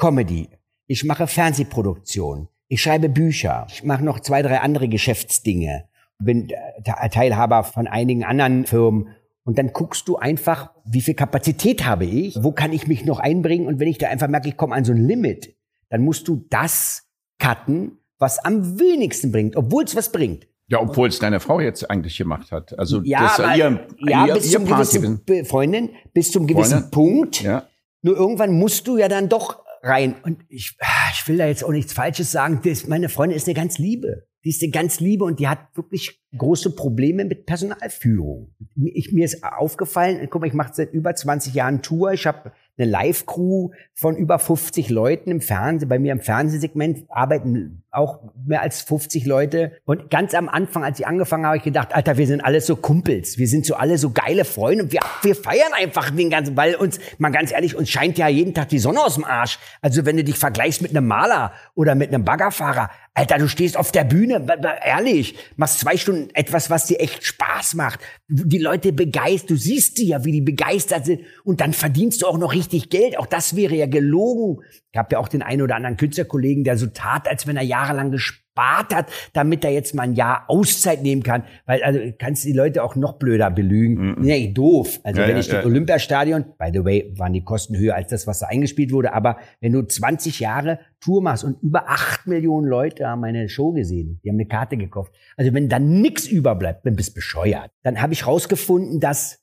Comedy, 0.00 0.48
ich 0.86 1.04
mache 1.04 1.26
Fernsehproduktion, 1.26 2.48
ich 2.68 2.80
schreibe 2.82 3.08
Bücher, 3.08 3.66
ich 3.70 3.84
mache 3.84 4.02
noch 4.02 4.20
zwei, 4.20 4.40
drei 4.42 4.60
andere 4.60 4.88
Geschäftsdinge, 4.88 5.84
bin 6.18 6.48
äh, 6.48 6.54
Te- 6.82 7.10
Teilhaber 7.10 7.64
von 7.64 7.86
einigen 7.86 8.24
anderen 8.24 8.64
Firmen. 8.66 9.08
Und 9.44 9.58
dann 9.58 9.72
guckst 9.72 10.06
du 10.08 10.16
einfach, 10.16 10.70
wie 10.84 11.00
viel 11.00 11.14
Kapazität 11.14 11.84
habe 11.84 12.04
ich, 12.04 12.36
wo 12.42 12.52
kann 12.52 12.72
ich 12.72 12.86
mich 12.86 13.04
noch 13.04 13.18
einbringen 13.18 13.66
und 13.66 13.78
wenn 13.80 13.88
ich 13.88 13.98
da 13.98 14.08
einfach 14.08 14.28
merke, 14.28 14.48
ich 14.48 14.56
komme 14.56 14.74
an 14.74 14.84
so 14.84 14.92
ein 14.92 15.06
Limit, 15.06 15.54
dann 15.88 16.02
musst 16.02 16.28
du 16.28 16.44
das 16.50 17.08
cutten, 17.38 17.98
was 18.18 18.38
am 18.44 18.78
wenigsten 18.78 19.32
bringt, 19.32 19.56
obwohl 19.56 19.84
es 19.84 19.96
was 19.96 20.12
bringt. 20.12 20.46
Ja, 20.68 20.80
obwohl 20.80 21.08
es 21.08 21.18
deine 21.18 21.40
Frau 21.40 21.58
jetzt 21.60 21.90
eigentlich 21.90 22.16
gemacht 22.16 22.52
hat. 22.52 22.78
Also 22.78 23.02
Ja, 23.02 23.22
das 23.22 23.32
ist 23.32 23.40
aber, 23.40 23.56
ihr, 23.56 23.86
ja 24.06 24.26
ihr, 24.26 24.34
bis 24.34 24.52
ihr 24.52 24.58
zum 24.58 24.68
Part 24.68 24.90
gewissen, 24.90 25.44
Freundin, 25.46 25.90
bis 26.14 26.30
zum 26.30 26.46
gewissen 26.46 26.70
Freundin? 26.72 26.90
Punkt. 26.90 27.42
Ja. 27.42 27.64
Nur 28.02 28.16
irgendwann 28.16 28.52
musst 28.52 28.86
du 28.86 28.96
ja 28.98 29.08
dann 29.08 29.28
doch 29.28 29.62
rein. 29.82 30.16
Und 30.22 30.44
ich, 30.48 30.76
ah, 30.80 31.10
ich 31.12 31.26
will 31.28 31.38
da 31.38 31.46
jetzt 31.46 31.64
auch 31.64 31.70
nichts 31.70 31.92
Falsches 31.92 32.30
sagen. 32.30 32.60
Das, 32.64 32.86
meine 32.86 33.08
Freundin 33.08 33.36
ist 33.36 33.46
eine 33.46 33.54
ganz 33.54 33.78
Liebe. 33.78 34.26
Die 34.44 34.50
ist 34.50 34.62
eine 34.62 34.72
ganz 34.72 35.00
Liebe 35.00 35.24
und 35.24 35.38
die 35.38 35.48
hat 35.48 35.58
wirklich 35.74 36.18
große 36.36 36.74
Probleme 36.74 37.26
mit 37.26 37.44
Personalführung. 37.44 38.54
Ich, 38.74 39.12
mir 39.12 39.26
ist 39.26 39.44
aufgefallen, 39.44 40.26
guck 40.30 40.40
mal, 40.40 40.46
ich 40.46 40.54
mache 40.54 40.72
seit 40.72 40.94
über 40.94 41.14
20 41.14 41.52
Jahren 41.52 41.82
Tour. 41.82 42.12
Ich 42.12 42.26
habe 42.26 42.52
eine 42.78 42.90
Live-Crew 42.90 43.70
von 43.92 44.16
über 44.16 44.38
50 44.38 44.88
Leuten 44.88 45.30
im 45.30 45.42
Fernsehen. 45.42 45.90
Bei 45.90 45.98
mir 45.98 46.12
im 46.12 46.20
Fernsehsegment 46.20 47.04
arbeiten 47.10 47.82
auch 47.92 48.20
mehr 48.46 48.62
als 48.62 48.82
50 48.82 49.26
Leute. 49.26 49.72
Und 49.84 50.10
ganz 50.10 50.34
am 50.34 50.48
Anfang, 50.48 50.84
als 50.84 51.00
ich 51.00 51.06
angefangen 51.06 51.44
habe, 51.44 51.50
habe 51.50 51.58
ich 51.58 51.64
gedacht, 51.64 51.94
Alter, 51.94 52.16
wir 52.16 52.26
sind 52.26 52.40
alle 52.40 52.60
so 52.60 52.76
Kumpels. 52.76 53.36
Wir 53.36 53.48
sind 53.48 53.66
so 53.66 53.74
alle 53.74 53.98
so 53.98 54.10
geile 54.10 54.44
Freunde 54.44 54.84
und 54.84 54.92
wir, 54.92 55.00
wir 55.22 55.34
feiern 55.34 55.72
einfach 55.74 56.10
den 56.10 56.30
ganzen, 56.30 56.56
weil 56.56 56.76
uns, 56.76 57.00
mal 57.18 57.30
ganz 57.30 57.50
ehrlich, 57.52 57.74
uns 57.74 57.90
scheint 57.90 58.18
ja 58.18 58.28
jeden 58.28 58.54
Tag 58.54 58.68
die 58.68 58.78
Sonne 58.78 59.00
aus 59.04 59.14
dem 59.14 59.24
Arsch. 59.24 59.58
Also 59.82 60.06
wenn 60.06 60.16
du 60.16 60.24
dich 60.24 60.38
vergleichst 60.38 60.82
mit 60.82 60.92
einem 60.92 61.06
Maler 61.06 61.52
oder 61.74 61.94
mit 61.94 62.14
einem 62.14 62.24
Baggerfahrer, 62.24 62.90
Alter, 63.12 63.38
du 63.38 63.48
stehst 63.48 63.76
auf 63.76 63.90
der 63.90 64.04
Bühne, 64.04 64.46
ehrlich, 64.84 65.36
machst 65.56 65.80
zwei 65.80 65.96
Stunden 65.96 66.30
etwas, 66.34 66.70
was 66.70 66.86
dir 66.86 67.00
echt 67.00 67.24
Spaß 67.24 67.74
macht. 67.74 67.98
Die 68.28 68.58
Leute 68.58 68.92
begeistert, 68.92 69.50
du 69.50 69.56
siehst 69.56 69.98
die 69.98 70.08
ja, 70.08 70.24
wie 70.24 70.32
die 70.32 70.40
begeistert 70.40 71.06
sind 71.06 71.22
und 71.44 71.60
dann 71.60 71.72
verdienst 71.72 72.22
du 72.22 72.26
auch 72.26 72.38
noch 72.38 72.52
richtig 72.52 72.88
Geld. 72.88 73.18
Auch 73.18 73.26
das 73.26 73.56
wäre 73.56 73.74
ja 73.74 73.86
gelogen. 73.86 74.62
Ich 74.92 74.98
habe 74.98 75.08
ja 75.12 75.18
auch 75.18 75.28
den 75.28 75.42
einen 75.42 75.62
oder 75.62 75.76
anderen 75.76 75.96
Künstlerkollegen, 75.96 76.64
der 76.64 76.76
so 76.76 76.86
tat, 76.86 77.28
als 77.28 77.46
wenn 77.46 77.56
er 77.56 77.62
jahrelang 77.62 78.10
gespart 78.10 78.92
hat, 78.92 79.06
damit 79.32 79.64
er 79.64 79.70
jetzt 79.70 79.94
mal 79.94 80.02
ein 80.02 80.14
Jahr 80.14 80.44
Auszeit 80.48 81.02
nehmen 81.02 81.22
kann. 81.22 81.44
Weil 81.64 81.82
also 81.84 82.00
kannst 82.18 82.44
du 82.44 82.48
die 82.48 82.54
Leute 82.54 82.82
auch 82.82 82.96
noch 82.96 83.12
blöder 83.12 83.50
belügen. 83.50 84.16
Nee, 84.20 84.52
doof. 84.52 84.98
Also 85.04 85.20
Ja, 85.20 85.28
wenn 85.28 85.36
ja, 85.36 85.40
ich 85.40 85.46
ja. 85.46 85.58
das 85.58 85.66
Olympiastadion, 85.66 86.44
by 86.58 86.70
the 86.72 86.84
way, 86.84 87.14
waren 87.16 87.32
die 87.32 87.44
Kosten 87.44 87.76
höher 87.76 87.94
als 87.94 88.10
das, 88.10 88.26
was 88.26 88.40
da 88.40 88.46
eingespielt 88.46 88.90
wurde, 88.90 89.12
aber 89.12 89.38
wenn 89.60 89.72
du 89.72 89.82
20 89.82 90.40
Jahre 90.40 90.80
Tour 91.00 91.22
machst 91.22 91.44
und 91.44 91.62
über 91.62 91.88
8 91.88 92.26
Millionen 92.26 92.66
Leute 92.66 93.06
haben 93.06 93.20
meine 93.20 93.48
Show 93.48 93.72
gesehen, 93.72 94.20
die 94.24 94.28
haben 94.28 94.36
eine 94.36 94.46
Karte 94.46 94.76
gekauft. 94.76 95.14
Also 95.36 95.54
wenn 95.54 95.68
dann 95.68 96.00
nichts 96.00 96.26
überbleibt, 96.26 96.84
dann 96.84 96.96
bist 96.96 97.10
du 97.10 97.14
bescheuert. 97.14 97.70
Dann 97.82 98.02
habe 98.02 98.12
ich 98.12 98.26
rausgefunden, 98.26 98.98
dass 98.98 99.40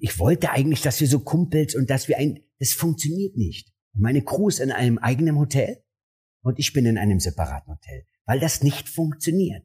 ich 0.00 0.18
wollte 0.18 0.50
eigentlich, 0.50 0.80
dass 0.80 1.00
wir 1.00 1.06
so 1.06 1.20
Kumpels 1.20 1.74
und 1.74 1.90
dass 1.90 2.08
wir 2.08 2.16
ein, 2.18 2.40
das 2.58 2.72
funktioniert 2.72 3.36
nicht. 3.36 3.71
Meine 3.94 4.22
Crew 4.22 4.48
ist 4.48 4.60
in 4.60 4.72
einem 4.72 4.98
eigenen 4.98 5.38
Hotel 5.38 5.82
und 6.42 6.58
ich 6.58 6.72
bin 6.72 6.86
in 6.86 6.98
einem 6.98 7.20
separaten 7.20 7.72
Hotel, 7.72 8.06
weil 8.24 8.40
das 8.40 8.62
nicht 8.62 8.88
funktioniert. 8.88 9.64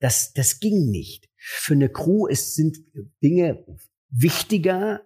Das, 0.00 0.32
das 0.32 0.60
ging 0.60 0.90
nicht. 0.90 1.28
Für 1.36 1.74
eine 1.74 1.88
Crew 1.88 2.26
ist, 2.26 2.54
sind 2.54 2.78
Dinge 3.22 3.64
wichtiger 4.10 5.02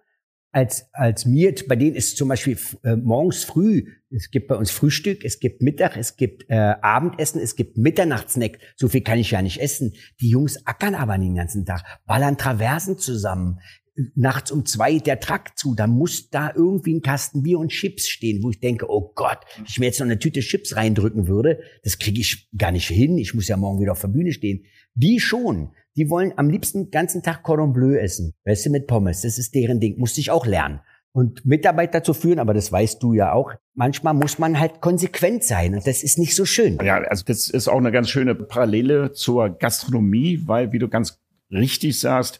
als, 0.51 0.93
als 0.93 1.25
mir. 1.25 1.55
Bei 1.67 1.75
denen 1.75 1.95
ist 1.95 2.17
zum 2.17 2.27
Beispiel 2.27 2.57
äh, 2.83 2.95
morgens 2.95 3.43
früh, 3.43 3.85
es 4.09 4.29
gibt 4.31 4.47
bei 4.47 4.55
uns 4.55 4.71
Frühstück, 4.71 5.23
es 5.23 5.39
gibt 5.39 5.61
Mittag, 5.61 5.95
es 5.95 6.17
gibt 6.17 6.49
äh, 6.49 6.55
Abendessen, 6.55 7.39
es 7.39 7.55
gibt 7.55 7.77
Mitternachtssnack. 7.77 8.59
So 8.75 8.89
viel 8.89 9.01
kann 9.01 9.19
ich 9.19 9.31
ja 9.31 9.41
nicht 9.41 9.61
essen. 9.61 9.93
Die 10.19 10.29
Jungs 10.29 10.65
ackern 10.65 10.95
aber 10.95 11.17
den 11.17 11.35
ganzen 11.35 11.65
Tag, 11.65 11.83
ballern 12.05 12.37
Traversen 12.37 12.97
zusammen, 12.97 13.59
nachts 14.15 14.51
um 14.51 14.65
zwei 14.65 14.99
der 14.99 15.19
Trakt 15.19 15.59
zu, 15.59 15.75
da 15.75 15.87
muss 15.87 16.29
da 16.29 16.51
irgendwie 16.55 16.95
ein 16.95 17.01
Kasten 17.01 17.43
Bier 17.43 17.59
und 17.59 17.69
Chips 17.69 18.07
stehen, 18.07 18.41
wo 18.43 18.49
ich 18.49 18.59
denke, 18.59 18.89
oh 18.89 19.11
Gott, 19.15 19.39
ich 19.67 19.79
mir 19.79 19.87
jetzt 19.87 19.99
noch 19.99 20.05
eine 20.05 20.19
Tüte 20.19 20.39
Chips 20.39 20.75
reindrücken 20.75 21.27
würde, 21.27 21.59
das 21.83 21.99
kriege 21.99 22.21
ich 22.21 22.49
gar 22.57 22.71
nicht 22.71 22.87
hin. 22.87 23.17
Ich 23.17 23.33
muss 23.33 23.47
ja 23.47 23.57
morgen 23.57 23.81
wieder 23.81 23.91
auf 23.91 24.01
der 24.01 24.07
Bühne 24.07 24.31
stehen. 24.31 24.65
Die 24.95 25.19
schon. 25.19 25.71
Die 25.97 26.09
wollen 26.09 26.33
am 26.37 26.49
liebsten 26.49 26.85
den 26.85 26.91
ganzen 26.91 27.21
Tag 27.21 27.43
Cordon 27.43 27.73
Bleu 27.73 27.95
essen. 27.95 28.33
Weißt 28.45 28.65
du, 28.65 28.69
mit 28.69 28.87
Pommes. 28.87 29.21
Das 29.21 29.37
ist 29.37 29.53
deren 29.53 29.81
Ding. 29.81 29.97
Musste 29.99 30.21
ich 30.21 30.31
auch 30.31 30.45
lernen. 30.45 30.79
Und 31.13 31.45
Mitarbeiter 31.45 32.03
zu 32.03 32.13
führen, 32.13 32.39
aber 32.39 32.53
das 32.53 32.71
weißt 32.71 33.03
du 33.03 33.11
ja 33.11 33.33
auch, 33.33 33.51
manchmal 33.73 34.13
muss 34.13 34.39
man 34.39 34.57
halt 34.57 34.79
konsequent 34.79 35.43
sein 35.43 35.75
und 35.75 35.85
das 35.85 36.03
ist 36.03 36.17
nicht 36.17 36.33
so 36.33 36.45
schön. 36.45 36.77
Ja, 36.81 36.99
also 36.99 37.25
das 37.25 37.49
ist 37.49 37.67
auch 37.67 37.79
eine 37.79 37.91
ganz 37.91 38.09
schöne 38.09 38.33
Parallele 38.33 39.11
zur 39.11 39.49
Gastronomie, 39.49 40.43
weil, 40.45 40.71
wie 40.71 40.79
du 40.79 40.87
ganz 40.87 41.19
richtig 41.51 41.99
sagst, 41.99 42.39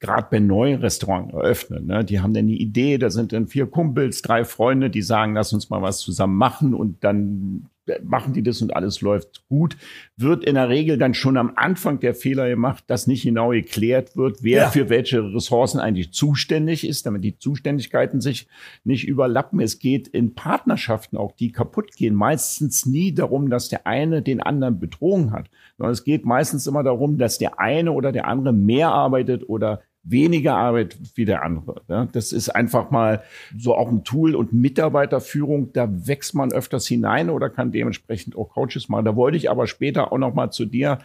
gerade 0.00 0.28
bei 0.30 0.40
neuen 0.40 0.80
Restaurants 0.80 1.32
eröffnen. 1.34 1.86
Ne? 1.86 2.04
Die 2.04 2.20
haben 2.20 2.32
dann 2.32 2.46
die 2.46 2.60
Idee, 2.60 2.98
da 2.98 3.10
sind 3.10 3.32
dann 3.32 3.46
vier 3.46 3.66
Kumpels, 3.66 4.22
drei 4.22 4.44
Freunde, 4.44 4.90
die 4.90 5.02
sagen, 5.02 5.34
lass 5.34 5.52
uns 5.52 5.68
mal 5.68 5.82
was 5.82 5.98
zusammen 5.98 6.36
machen 6.36 6.74
und 6.74 7.04
dann 7.04 7.68
machen 8.02 8.32
die 8.32 8.42
das 8.42 8.62
und 8.62 8.74
alles 8.76 9.00
läuft 9.00 9.46
gut. 9.48 9.76
Wird 10.16 10.44
in 10.44 10.54
der 10.54 10.68
Regel 10.68 10.98
dann 10.98 11.14
schon 11.14 11.36
am 11.36 11.52
Anfang 11.56 12.00
der 12.00 12.14
Fehler 12.14 12.48
gemacht, 12.48 12.84
dass 12.86 13.06
nicht 13.06 13.24
genau 13.24 13.50
geklärt 13.50 14.16
wird, 14.16 14.42
wer 14.42 14.62
ja. 14.62 14.70
für 14.70 14.88
welche 14.88 15.34
Ressourcen 15.34 15.80
eigentlich 15.80 16.12
zuständig 16.12 16.86
ist, 16.86 17.06
damit 17.06 17.24
die 17.24 17.38
Zuständigkeiten 17.38 18.20
sich 18.20 18.48
nicht 18.84 19.06
überlappen. 19.06 19.60
Es 19.60 19.78
geht 19.78 20.08
in 20.08 20.34
Partnerschaften 20.34 21.16
auch, 21.16 21.32
die 21.32 21.52
kaputt 21.52 21.96
gehen, 21.96 22.14
meistens 22.14 22.86
nie 22.86 23.12
darum, 23.12 23.50
dass 23.50 23.68
der 23.68 23.86
eine 23.86 24.22
den 24.22 24.40
anderen 24.40 24.78
betrogen 24.78 25.32
hat, 25.32 25.50
sondern 25.76 25.92
es 25.92 26.04
geht 26.04 26.24
meistens 26.24 26.66
immer 26.66 26.82
darum, 26.82 27.18
dass 27.18 27.38
der 27.38 27.58
eine 27.58 27.92
oder 27.92 28.12
der 28.12 28.26
andere 28.28 28.52
mehr 28.52 28.90
arbeitet 28.90 29.48
oder 29.48 29.80
weniger 30.02 30.56
Arbeit 30.56 30.96
wie 31.14 31.24
der 31.24 31.42
andere. 31.42 31.82
Ja, 31.88 32.06
das 32.06 32.32
ist 32.32 32.48
einfach 32.48 32.90
mal 32.90 33.22
so 33.56 33.74
auch 33.74 33.88
ein 33.88 34.04
Tool 34.04 34.34
und 34.34 34.52
Mitarbeiterführung, 34.52 35.72
da 35.72 35.88
wächst 36.06 36.34
man 36.34 36.52
öfters 36.52 36.86
hinein 36.86 37.30
oder 37.30 37.50
kann 37.50 37.72
dementsprechend 37.72 38.36
auch 38.36 38.50
Coaches 38.50 38.88
machen. 38.88 39.04
Da 39.04 39.16
wollte 39.16 39.36
ich 39.36 39.50
aber 39.50 39.66
später 39.66 40.12
auch 40.12 40.18
noch 40.18 40.34
mal 40.34 40.50
zu 40.50 40.64
dir 40.64 40.98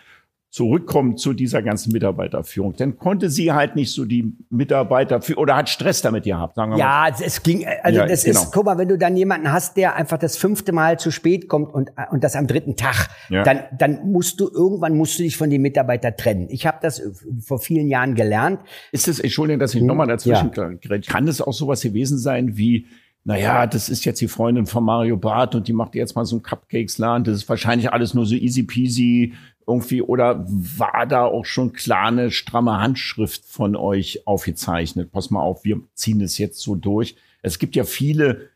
zurückkommen 0.56 1.18
zu 1.18 1.34
dieser 1.34 1.62
ganzen 1.62 1.92
Mitarbeiterführung. 1.92 2.78
Dann 2.78 2.98
konnte 2.98 3.30
sie 3.30 3.52
halt 3.52 3.76
nicht 3.76 3.92
so 3.92 4.06
die 4.06 4.38
Mitarbeiter 4.50 5.20
oder 5.36 5.58
hat 5.58 5.68
Stress 5.68 6.02
damit 6.02 6.24
gehabt, 6.24 6.56
sagen 6.56 6.72
wir 6.72 6.78
ja, 6.78 6.86
mal. 6.86 7.10
Ja, 7.10 7.26
es 7.26 7.44
ging, 7.44 7.68
also 7.84 8.00
ja, 8.00 8.08
das 8.08 8.24
genau. 8.24 8.40
ist, 8.40 8.54
guck 8.54 8.64
mal, 8.64 8.78
wenn 8.78 8.88
du 8.88 8.98
dann 8.98 9.18
jemanden 9.18 9.52
hast, 9.52 9.76
der 9.76 9.98
einfach 9.98 10.18
das 10.18 10.38
fünfte 10.38 10.72
Mal 10.72 10.98
zu 10.98 11.12
spät 11.12 11.50
kommt 11.50 11.74
und, 11.74 11.92
und 12.10 12.24
das 12.24 12.38
am 12.38 12.48
dritten 12.48 12.78
Tag, 12.78 13.10
ja. 13.30 13.44
dann, 13.44 13.64
dann 13.78 14.10
musst 14.10 14.40
du, 14.40 14.50
irgendwann 14.50 14.96
musst 14.96 15.20
du 15.20 15.24
dich 15.24 15.36
von 15.36 15.50
den 15.50 15.62
Mitarbeitern 15.62 16.16
trennen. 16.16 16.48
Ich 16.50 16.66
habe 16.66 16.78
das 16.82 17.02
vor 17.42 17.60
vielen 17.60 17.90
Jahren 17.90 18.16
gelernt. 18.16 18.62
Ist 18.94 19.10
es, 19.10 19.20
Entschuldigung, 19.20 19.60
dass 19.60 19.74
ich 19.74 19.82
hm, 19.82 19.88
nochmal 19.88 20.08
dazwischen 20.08 20.52
ja. 20.56 20.98
kann 21.00 21.28
es 21.28 21.42
auch 21.42 21.52
sowas 21.52 21.82
gewesen 21.82 22.18
sein 22.18 22.56
wie, 22.56 22.88
naja, 23.26 23.68
das 23.68 23.90
ist 23.90 24.06
jetzt 24.06 24.22
die 24.22 24.30
Freundin 24.30 24.68
von 24.68 24.86
Mario 24.86 25.18
Barth 25.18 25.56
und 25.56 25.68
die 25.68 25.74
macht 25.74 25.96
jetzt 25.96 26.16
mal 26.16 26.24
so 26.24 26.38
ein 26.38 26.44
Cupcakes-Laden. 26.44 27.26
Das 27.26 27.36
ist 27.36 27.50
wahrscheinlich 27.50 27.92
alles 27.92 28.14
nur 28.14 28.26
so 28.26 28.36
easy 28.36 28.64
peasy 28.64 29.34
irgendwie 29.68 30.02
oder 30.02 30.46
war 30.48 31.06
da 31.08 31.26
auch 31.26 31.46
schon 31.46 31.74
klar 31.74 32.08
eine 32.08 32.32
stramme 32.32 32.80
Handschrift 32.80 33.46
von 33.46 33.76
euch 33.76 34.28
aufgezeichnet? 34.28 35.12
Pass 35.12 35.32
mal 35.32 35.42
auf, 35.42 35.64
wir 35.64 35.82
ziehen 35.94 36.22
es 36.22 36.38
jetzt 36.38 36.60
so 36.60 36.76
durch. 36.76 37.16
Es 37.42 37.60
gibt 37.60 37.76
ja 37.76 37.84
viele 37.84 38.50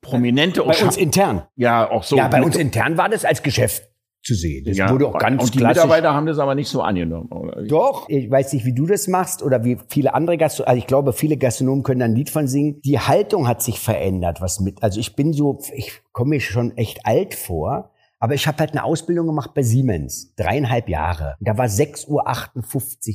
prominente 0.00 0.62
bei 0.62 0.76
uns 0.82 0.96
intern. 0.96 1.42
Ja, 1.56 1.90
auch 1.90 2.04
so. 2.04 2.16
Ja, 2.16 2.28
bei 2.28 2.42
uns 2.42 2.56
intern 2.56 2.96
war 2.96 3.08
das 3.08 3.24
als 3.24 3.42
Geschäft 3.42 3.84
zu 4.22 4.34
sehen. 4.34 4.64
Das 4.64 4.76
ja, 4.76 4.90
wurde 4.90 5.06
auch 5.06 5.18
ganz 5.18 5.44
Und 5.44 5.54
die 5.54 5.58
klassisch. 5.58 5.82
Mitarbeiter 5.82 6.12
haben 6.12 6.26
das 6.26 6.38
aber 6.38 6.54
nicht 6.54 6.68
so 6.68 6.82
angenommen. 6.82 7.30
Oder? 7.30 7.62
Doch, 7.62 8.08
ich 8.08 8.30
weiß 8.30 8.52
nicht, 8.54 8.64
wie 8.64 8.74
du 8.74 8.86
das 8.86 9.06
machst 9.08 9.42
oder 9.42 9.64
wie 9.64 9.78
viele 9.88 10.14
andere 10.14 10.36
Gastronomen, 10.36 10.70
also 10.70 10.78
ich 10.78 10.86
glaube, 10.86 11.12
viele 11.12 11.36
Gastronomen 11.36 11.84
können 11.84 12.00
da 12.00 12.06
ein 12.06 12.14
Lied 12.14 12.30
von 12.30 12.48
singen. 12.48 12.80
Die 12.82 12.98
Haltung 12.98 13.46
hat 13.46 13.62
sich 13.62 13.78
verändert, 13.78 14.40
was 14.40 14.60
mit, 14.60 14.82
also 14.82 14.98
ich 14.98 15.14
bin 15.14 15.32
so, 15.32 15.60
ich 15.74 16.02
komme 16.12 16.30
mir 16.30 16.40
schon 16.40 16.76
echt 16.76 17.06
alt 17.06 17.34
vor, 17.34 17.90
aber 18.18 18.34
ich 18.34 18.46
habe 18.46 18.58
halt 18.58 18.72
eine 18.72 18.84
Ausbildung 18.84 19.26
gemacht 19.26 19.52
bei 19.54 19.62
Siemens, 19.62 20.34
dreieinhalb 20.36 20.88
Jahre. 20.88 21.36
Da 21.40 21.58
war 21.58 21.66
6.58 21.66 22.08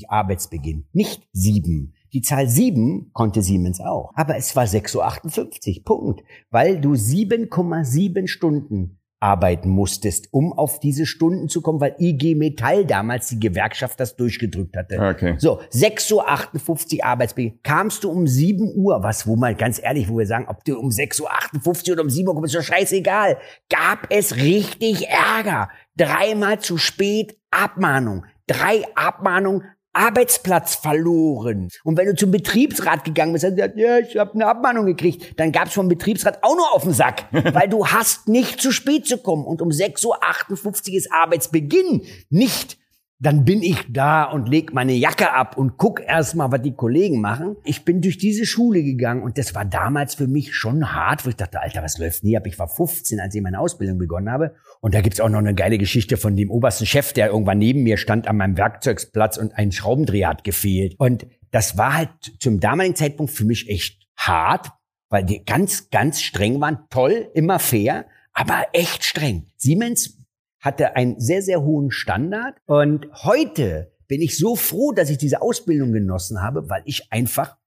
Uhr 0.04 0.12
Arbeitsbeginn, 0.12 0.88
nicht 0.94 1.28
sieben. 1.34 1.94
Die 2.14 2.22
Zahl 2.22 2.48
sieben 2.48 3.12
konnte 3.14 3.42
Siemens 3.42 3.80
auch. 3.80 4.12
Aber 4.16 4.36
es 4.36 4.56
war 4.56 4.66
6.58 4.66 5.78
Uhr, 5.78 5.84
Punkt. 5.84 6.24
Weil 6.50 6.80
du 6.80 6.92
7,7 6.92 8.28
Stunden 8.28 9.01
arbeiten 9.22 9.70
musstest, 9.70 10.28
um 10.32 10.52
auf 10.52 10.80
diese 10.80 11.06
Stunden 11.06 11.48
zu 11.48 11.62
kommen, 11.62 11.80
weil 11.80 11.96
IG 12.00 12.36
Metall 12.36 12.86
damals 12.86 13.28
die 13.28 13.40
Gewerkschaft 13.40 14.00
das 14.00 14.16
durchgedrückt 14.16 14.76
hatte. 14.76 15.00
Okay. 15.00 15.36
So, 15.38 15.62
6.58 15.72 16.98
Uhr 16.98 17.06
Arbeitsbeginn. 17.06 17.60
Kamst 17.64 18.04
du 18.04 18.10
um 18.10 18.26
7 18.26 18.74
Uhr, 18.76 19.04
was, 19.04 19.28
wo 19.28 19.36
mal 19.36 19.56
ganz 19.56 19.80
ehrlich, 19.82 20.10
wo 20.10 20.18
wir 20.18 20.26
sagen, 20.26 20.48
ob 20.48 20.66
du 20.66 20.78
um 20.78 20.90
6.58 20.90 21.88
Uhr 21.90 21.94
oder 21.94 22.04
um 22.04 22.10
7 22.10 22.28
Uhr 22.28 22.34
kommst, 22.34 22.56
ist 22.56 22.60
doch 22.60 22.74
scheißegal. 22.74 23.38
Gab 23.70 24.08
es 24.10 24.36
richtig 24.38 25.08
Ärger. 25.08 25.70
Dreimal 25.96 26.60
zu 26.60 26.78
spät 26.78 27.38
Abmahnung. 27.52 28.26
Drei 28.48 28.84
Abmahnungen 28.96 29.64
Arbeitsplatz 29.94 30.76
verloren. 30.76 31.70
Und 31.84 31.98
wenn 31.98 32.08
du 32.08 32.16
zum 32.16 32.32
Betriebsrat 32.32 33.04
gegangen 33.04 33.34
bist 33.34 33.46
und 33.46 33.56
gesagt, 33.56 33.78
ja, 33.78 34.00
ich 34.00 34.18
habe 34.18 34.34
eine 34.34 34.48
Abmahnung 34.48 34.86
gekriegt, 34.86 35.40
dann 35.40 35.52
gab's 35.52 35.74
vom 35.74 35.88
Betriebsrat 35.88 36.44
auch 36.44 36.56
nur 36.56 36.74
auf 36.74 36.84
den 36.84 36.94
Sack, 36.94 37.26
weil 37.32 37.68
du 37.68 37.86
hast 37.86 38.28
nicht 38.28 38.62
zu 38.62 38.72
spät 38.72 39.06
zu 39.06 39.18
kommen. 39.18 39.46
Und 39.46 39.62
um 39.62 39.70
6.58 39.70 40.90
Uhr 40.92 40.98
ist 40.98 41.12
Arbeitsbeginn, 41.12 42.04
nicht 42.30 42.81
dann 43.22 43.46
bin 43.46 43.62
ich 43.62 43.78
da 43.88 44.24
und 44.24 44.50
leg 44.50 44.74
meine 44.74 44.94
Jacke 44.94 45.32
ab 45.32 45.56
und 45.56 45.78
guck 45.78 46.02
erstmal, 46.02 46.52
was 46.52 46.64
die 46.64 46.74
Kollegen 46.74 47.22
machen. 47.22 47.56
Ich 47.64 47.86
bin 47.86 48.02
durch 48.02 48.18
diese 48.18 48.48
Schule 48.48 48.82
gegangen 48.82 49.22
und 49.22 49.38
das 49.38 49.54
war 49.54 49.64
damals 49.64 50.16
für 50.16 50.28
mich 50.28 50.56
schon 50.56 50.92
hart, 50.92 51.24
wo 51.24 51.30
ich 51.30 51.36
dachte, 51.36 51.62
Alter, 51.62 51.84
was 51.84 52.00
läuft 52.00 52.24
nie 52.24 52.36
ab? 52.36 52.48
Ich 52.48 52.58
war 52.58 52.68
15, 52.68 53.20
als 53.20 53.36
ich 53.36 53.42
meine 53.44 53.60
Ausbildung 53.60 54.00
begonnen 54.00 54.32
habe. 54.32 54.56
Und 54.80 54.96
da 54.96 55.02
gibt's 55.02 55.20
auch 55.20 55.30
noch 55.30 55.38
eine 55.38 55.54
geile 55.54 55.78
Geschichte 55.78 56.18
von 56.18 56.36
dem 56.36 56.50
obersten 56.50 56.88
Chef, 56.88 57.14
der 57.14 57.28
irgendwann 57.28 57.60
neben 57.60 57.84
mir 57.84 57.98
stand 57.98 58.28
an 58.28 58.38
meinem 58.38 58.58
Werkzeugsplatz 58.58 59.38
und 59.38 59.56
ein 59.56 59.72
Schraubendreher 59.72 60.30
hat 60.30 60.44
gefehlt. 60.44 60.96
Und 60.98 61.28
das 61.52 61.78
war 61.78 61.96
halt 61.96 62.10
zum 62.40 62.60
damaligen 62.60 62.96
Zeitpunkt 62.96 63.32
für 63.32 63.46
mich 63.46 63.70
echt 63.70 64.02
hart, 64.18 64.72
weil 65.10 65.26
die 65.26 65.46
ganz, 65.46 65.92
ganz 65.92 66.24
streng 66.24 66.60
waren. 66.60 66.80
Toll, 66.90 67.30
immer 67.36 67.60
fair, 67.60 68.08
aber 68.34 68.66
echt 68.74 69.04
streng. 69.04 69.46
Siemens 69.58 70.21
hatte 70.62 70.96
einen 70.96 71.20
sehr, 71.20 71.42
sehr 71.42 71.62
hohen 71.62 71.92
Standard. 71.92 72.56
Und 72.66 73.08
heute 73.24 73.92
bin 74.08 74.22
ich 74.22 74.38
so 74.38 74.56
froh, 74.56 74.92
dass 74.92 75.10
ich 75.10 75.18
diese 75.18 75.42
Ausbildung 75.42 75.92
genossen 75.92 76.42
habe, 76.42 76.70
weil 76.70 76.84
ich 76.86 77.12
einfach, 77.12 77.58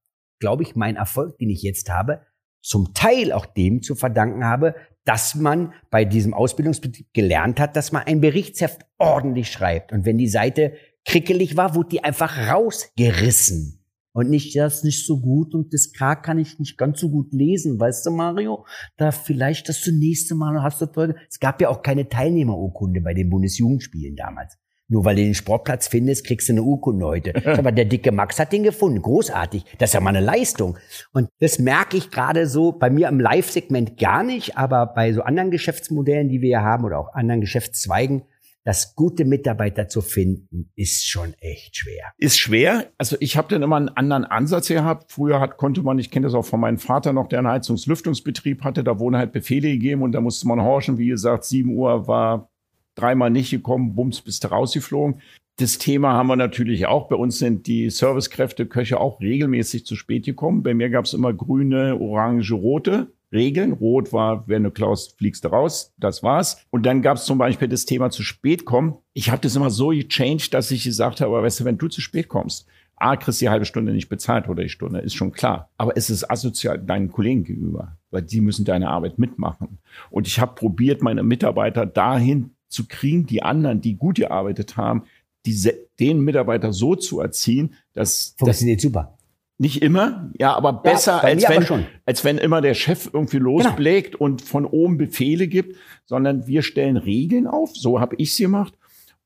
glaube 0.40 0.62
ich, 0.62 0.76
meinen 0.76 0.96
Erfolg, 0.96 1.36
den 1.38 1.50
ich 1.50 1.62
jetzt 1.62 1.90
habe, 1.90 2.22
zum 2.62 2.94
Teil 2.94 3.32
auch 3.32 3.46
dem 3.46 3.82
zu 3.82 3.94
verdanken 3.94 4.44
habe, 4.44 4.74
dass 5.04 5.34
man 5.34 5.74
bei 5.90 6.04
diesem 6.06 6.32
Ausbildungsbetrieb 6.32 7.12
gelernt 7.12 7.60
hat, 7.60 7.76
dass 7.76 7.92
man 7.92 8.04
ein 8.04 8.20
Berichtsheft 8.20 8.86
ordentlich 8.96 9.50
schreibt. 9.50 9.92
Und 9.92 10.06
wenn 10.06 10.16
die 10.16 10.28
Seite 10.28 10.72
krickelig 11.04 11.56
war, 11.58 11.74
wurde 11.74 11.90
die 11.90 12.04
einfach 12.04 12.50
rausgerissen 12.50 13.83
und 14.14 14.30
nicht, 14.30 14.56
das 14.56 14.76
ist 14.76 14.84
nicht 14.84 15.06
so 15.06 15.20
gut 15.20 15.54
und 15.54 15.74
das 15.74 15.92
K 15.92 16.14
kann 16.14 16.38
ich 16.38 16.60
nicht 16.60 16.78
ganz 16.78 17.00
so 17.00 17.10
gut 17.10 17.32
lesen, 17.32 17.80
weißt 17.80 18.06
du, 18.06 18.12
Mario? 18.12 18.64
Da 18.96 19.10
vielleicht 19.10 19.68
das 19.68 19.84
nächste 19.86 20.36
Mal 20.36 20.62
hast 20.62 20.80
du 20.80 20.86
toll. 20.86 21.16
Es 21.28 21.40
gab 21.40 21.60
ja 21.60 21.68
auch 21.68 21.82
keine 21.82 22.08
Teilnehmerurkunde 22.08 23.00
bei 23.00 23.12
den 23.12 23.28
Bundesjugendspielen 23.28 24.14
damals. 24.14 24.56
Nur 24.86 25.04
weil 25.04 25.16
du 25.16 25.22
den 25.22 25.34
Sportplatz 25.34 25.88
findest, 25.88 26.26
kriegst 26.26 26.48
du 26.48 26.52
eine 26.52 26.62
Urkunde 26.62 27.06
heute. 27.06 27.34
Aber 27.58 27.72
der 27.72 27.86
dicke 27.86 28.12
Max 28.12 28.38
hat 28.38 28.52
den 28.52 28.62
gefunden. 28.62 29.02
Großartig. 29.02 29.64
Das 29.78 29.90
ist 29.90 29.94
ja 29.94 30.00
mal 30.00 30.10
eine 30.10 30.24
Leistung. 30.24 30.78
Und 31.12 31.28
das 31.40 31.58
merke 31.58 31.96
ich 31.96 32.10
gerade 32.10 32.46
so 32.46 32.70
bei 32.70 32.90
mir 32.90 33.08
im 33.08 33.18
Live-Segment 33.18 33.98
gar 33.98 34.22
nicht, 34.22 34.56
aber 34.56 34.86
bei 34.86 35.12
so 35.12 35.22
anderen 35.22 35.50
Geschäftsmodellen, 35.50 36.28
die 36.28 36.40
wir 36.40 36.58
hier 36.58 36.62
haben 36.62 36.84
oder 36.84 36.98
auch 36.98 37.14
anderen 37.14 37.40
Geschäftszweigen, 37.40 38.22
dass 38.64 38.94
gute 38.94 39.26
Mitarbeiter 39.26 39.88
zu 39.88 40.00
finden, 40.00 40.70
ist 40.74 41.06
schon 41.06 41.34
echt 41.40 41.76
schwer. 41.76 42.12
Ist 42.16 42.38
schwer. 42.38 42.90
Also 42.96 43.16
ich 43.20 43.36
habe 43.36 43.48
dann 43.48 43.62
immer 43.62 43.76
einen 43.76 43.90
anderen 43.90 44.24
Ansatz 44.24 44.68
gehabt. 44.68 45.12
Früher 45.12 45.38
hat, 45.38 45.58
konnte 45.58 45.82
man, 45.82 45.98
ich 45.98 46.10
kenne 46.10 46.26
das 46.26 46.34
auch 46.34 46.46
von 46.46 46.60
meinem 46.60 46.78
Vater 46.78 47.12
noch, 47.12 47.28
der 47.28 47.40
einen 47.40 47.48
Heizungslüftungsbetrieb 47.48 48.64
hatte, 48.64 48.82
da 48.82 48.98
wurden 48.98 49.16
halt 49.16 49.32
Befehle 49.32 49.68
gegeben 49.68 50.02
und 50.02 50.12
da 50.12 50.22
musste 50.22 50.48
man 50.48 50.62
horchen. 50.62 50.96
Wie 50.96 51.08
gesagt, 51.08 51.44
sieben 51.44 51.76
Uhr 51.76 52.08
war 52.08 52.50
dreimal 52.94 53.30
nicht 53.30 53.50
gekommen, 53.50 53.94
bums, 53.94 54.22
bist 54.22 54.44
du 54.44 54.48
rausgeflogen. 54.48 55.20
Das 55.56 55.78
Thema 55.78 56.14
haben 56.14 56.26
wir 56.26 56.36
natürlich 56.36 56.86
auch. 56.86 57.08
Bei 57.08 57.16
uns 57.16 57.38
sind 57.38 57.66
die 57.68 57.90
Servicekräfte, 57.90 58.66
Köche 58.66 58.98
auch 58.98 59.20
regelmäßig 59.20 59.86
zu 59.86 59.94
spät 59.94 60.24
gekommen. 60.24 60.62
Bei 60.62 60.74
mir 60.74 60.90
gab 60.90 61.04
es 61.04 61.14
immer 61.14 61.32
grüne, 61.32 62.00
orange, 62.00 62.54
rote. 62.54 63.12
Regeln. 63.32 63.72
Rot 63.72 64.12
war, 64.12 64.46
wenn 64.48 64.62
du 64.62 64.70
klaust, 64.70 65.18
fliegst 65.18 65.44
du 65.44 65.48
raus. 65.48 65.92
Das 65.98 66.22
war's. 66.22 66.64
Und 66.70 66.86
dann 66.86 67.02
gab 67.02 67.16
es 67.16 67.24
zum 67.24 67.38
Beispiel 67.38 67.68
das 67.68 67.84
Thema 67.84 68.10
zu 68.10 68.22
spät 68.22 68.64
kommen. 68.64 68.96
Ich 69.12 69.30
habe 69.30 69.40
das 69.40 69.56
immer 69.56 69.70
so 69.70 69.88
gechanged, 69.88 70.54
dass 70.54 70.70
ich 70.70 70.84
gesagt 70.84 71.20
habe, 71.20 71.42
weißt 71.42 71.60
du, 71.60 71.64
wenn 71.64 71.78
du 71.78 71.88
zu 71.88 72.00
spät 72.00 72.28
kommst, 72.28 72.66
A, 72.96 73.16
kriegst 73.16 73.40
die 73.40 73.48
halbe 73.48 73.64
Stunde 73.64 73.92
nicht 73.92 74.08
bezahlt 74.08 74.48
oder 74.48 74.62
die 74.62 74.68
Stunde, 74.68 75.00
ist 75.00 75.14
schon 75.14 75.32
klar. 75.32 75.70
Aber 75.76 75.96
es 75.96 76.10
ist 76.10 76.30
asozial 76.30 76.78
deinen 76.78 77.10
Kollegen 77.10 77.44
gegenüber, 77.44 77.96
weil 78.10 78.22
die 78.22 78.40
müssen 78.40 78.64
deine 78.64 78.88
Arbeit 78.88 79.18
mitmachen. 79.18 79.78
Und 80.10 80.28
ich 80.28 80.38
habe 80.38 80.54
probiert, 80.54 81.02
meine 81.02 81.24
Mitarbeiter 81.24 81.86
dahin 81.86 82.54
zu 82.68 82.86
kriegen, 82.86 83.26
die 83.26 83.42
anderen, 83.42 83.80
die 83.80 83.96
gut 83.96 84.16
gearbeitet 84.16 84.76
haben, 84.76 85.04
diese, 85.44 85.74
den 85.98 86.20
Mitarbeiter 86.20 86.72
so 86.72 86.94
zu 86.94 87.20
erziehen, 87.20 87.74
dass... 87.92 88.34
Funktioniert 88.38 88.78
das, 88.78 88.82
super 88.82 89.18
Nicht 89.56 89.82
immer, 89.82 90.32
ja, 90.36 90.52
aber 90.52 90.72
besser 90.72 91.20
bei 91.22 91.28
als, 91.28 91.48
wenn, 91.48 91.86
als 92.06 92.24
wenn 92.24 92.38
immer 92.38 92.60
der 92.60 92.74
Chef 92.74 93.08
irgendwie 93.12 93.38
losblägt 93.38 94.16
und 94.16 94.42
von 94.42 94.66
oben 94.66 94.98
Befehle 94.98 95.46
gibt, 95.46 95.76
sondern 96.06 96.48
wir 96.48 96.62
stellen 96.62 96.96
Regeln 96.96 97.46
auf. 97.46 97.70
So 97.74 98.00
habe 98.00 98.16
ich 98.18 98.34
sie 98.34 98.44
gemacht. 98.44 98.74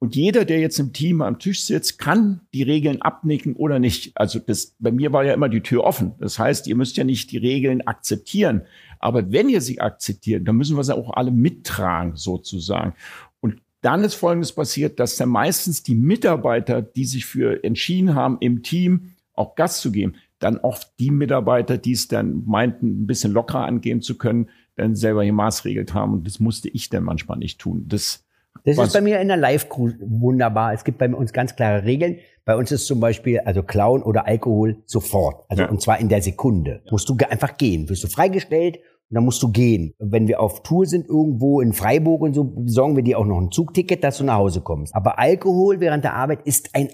Und 0.01 0.15
jeder, 0.15 0.45
der 0.45 0.61
jetzt 0.61 0.79
im 0.79 0.93
Team 0.93 1.23
am 1.23 1.39
Tisch 1.39 1.63
sitzt, 1.63 1.99
kann 1.99 2.43
die 2.55 2.63
Regeln 2.63 3.03
abnicken 3.03 3.57
oder 3.57 3.79
nicht. 3.79 4.13
Also 4.15 4.39
das, 4.39 4.77
bei 4.79 4.93
mir 4.93 5.13
war 5.13 5.25
ja 5.25 5.35
immer 5.35 5.49
die 5.49 5.63
Tür 5.63 5.83
offen. 5.83 6.15
Das 6.21 6.39
heißt, 6.39 6.69
ihr 6.69 6.77
müsst 6.77 6.97
ja 6.97 7.05
nicht 7.05 7.33
die 7.33 7.39
Regeln 7.39 7.85
akzeptieren. 7.87 8.63
Aber 9.01 9.33
wenn 9.33 9.49
ihr 9.49 9.61
sie 9.61 9.81
akzeptiert, 9.81 10.47
dann 10.47 10.57
müssen 10.57 10.77
wir 10.77 10.85
sie 10.85 10.95
auch 10.95 11.15
alle 11.15 11.33
mittragen, 11.33 12.15
sozusagen. 12.15 12.95
Und 13.41 13.61
dann 13.81 14.05
ist 14.05 14.15
Folgendes 14.15 14.53
passiert, 14.53 15.01
dass 15.01 15.17
dann 15.17 15.31
meistens 15.31 15.83
die 15.83 15.95
Mitarbeiter, 15.97 16.81
die 16.83 17.05
sich 17.05 17.27
für 17.27 17.65
entschieden 17.65 18.15
haben, 18.15 18.37
im 18.41 18.63
Team 18.63 19.15
auch 19.39 19.55
Gas 19.55 19.81
zu 19.81 19.93
geben, 19.93 20.15
dann 20.39 20.59
oft 20.59 20.93
die 21.01 21.11
Mitarbeiter, 21.11 21.79
die 21.79 21.93
es 21.93 22.09
dann 22.09 22.45
meinten, 22.47 23.03
ein 23.03 23.07
bisschen 23.07 23.33
lockerer 23.33 23.65
angehen 23.65 24.01
zu 24.03 24.17
können, 24.19 24.49
dann 24.77 24.95
selber 24.95 25.23
hier 25.25 25.33
maßregelt 25.33 25.95
haben. 25.95 26.13
Und 26.15 26.27
das 26.27 26.39
musste 26.41 26.69
ich 26.69 26.89
dann 26.89 27.03
manchmal 27.05 27.39
nicht 27.39 27.61
tun. 27.61 27.87
Das, 27.89 28.25
Das 28.65 28.79
ist 28.79 28.93
bei 28.93 29.01
mir 29.01 29.21
in 29.21 29.29
der 29.29 29.37
Live-Crew 29.37 29.91
wunderbar. 30.01 30.73
Es 30.75 30.85
gibt 30.85 30.99
bei 30.99 31.13
uns 31.13 31.33
ganz 31.33 31.57
klare 31.57 31.85
Regeln. 31.85 32.19
Bei 32.45 32.57
uns 32.57 32.71
ist 32.73 32.87
zum 32.87 33.01
Beispiel, 33.01 33.41
also 33.41 33.63
Klauen 33.63 34.03
oder 34.03 34.27
Alkohol 34.27 34.77
sofort. 34.87 35.45
Also, 35.49 35.65
Ja. 35.65 35.69
und 35.71 35.83
zwar 35.83 35.99
in 36.01 36.09
der 36.09 36.23
Sekunde. 36.23 36.83
Musst 36.91 37.09
du 37.09 37.17
einfach 37.29 37.57
gehen. 37.57 37.89
Wirst 37.89 38.05
du 38.05 38.09
freigestellt 38.09 38.77
und 39.11 39.15
dann 39.15 39.25
musst 39.25 39.43
du 39.43 39.51
gehen. 39.51 39.95
Wenn 39.99 40.29
wir 40.29 40.41
auf 40.41 40.63
Tour 40.63 40.87
sind 40.87 41.09
irgendwo 41.09 41.61
in 41.61 41.73
Freiburg 41.73 42.23
und 42.23 42.35
so, 42.35 42.45
besorgen 42.45 42.95
wir 42.97 43.03
dir 43.03 43.19
auch 43.19 43.27
noch 43.27 43.41
ein 43.41 43.51
Zugticket, 43.51 44.05
dass 44.05 44.19
du 44.19 44.25
nach 44.25 44.37
Hause 44.37 44.61
kommst. 44.61 44.95
Aber 44.95 45.19
Alkohol 45.19 45.81
während 45.81 46.05
der 46.05 46.15
Arbeit 46.15 46.43
ist 46.47 46.71
ein, 46.75 46.89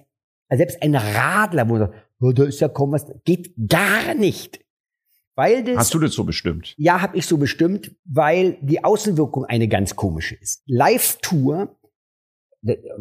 selbst 0.51 0.83
ein 0.83 0.95
Radler, 0.95 1.69
wo 1.69 1.73
man 1.75 1.81
sagt, 1.83 1.95
oh, 2.21 2.33
da 2.33 2.44
ist 2.44 2.61
ja 2.61 2.68
kaum 2.68 2.92
was, 2.92 3.06
geht 3.25 3.52
gar 3.68 4.14
nicht. 4.14 4.61
Weil 5.37 5.64
das 5.64 5.76
hast 5.76 5.94
du 5.94 5.99
das 5.99 6.12
so 6.12 6.23
bestimmt? 6.25 6.75
ja, 6.78 7.00
habe 7.00 7.16
ich 7.16 7.26
so 7.26 7.38
bestimmt, 7.38 7.90
weil 8.04 8.56
die 8.61 8.85
Außenwirkung 8.85 9.44
eine 9.44 9.66
ganz 9.66 9.97
komische 9.97 10.37
ist. 10.37 10.62
Live-Tour, 10.66 11.76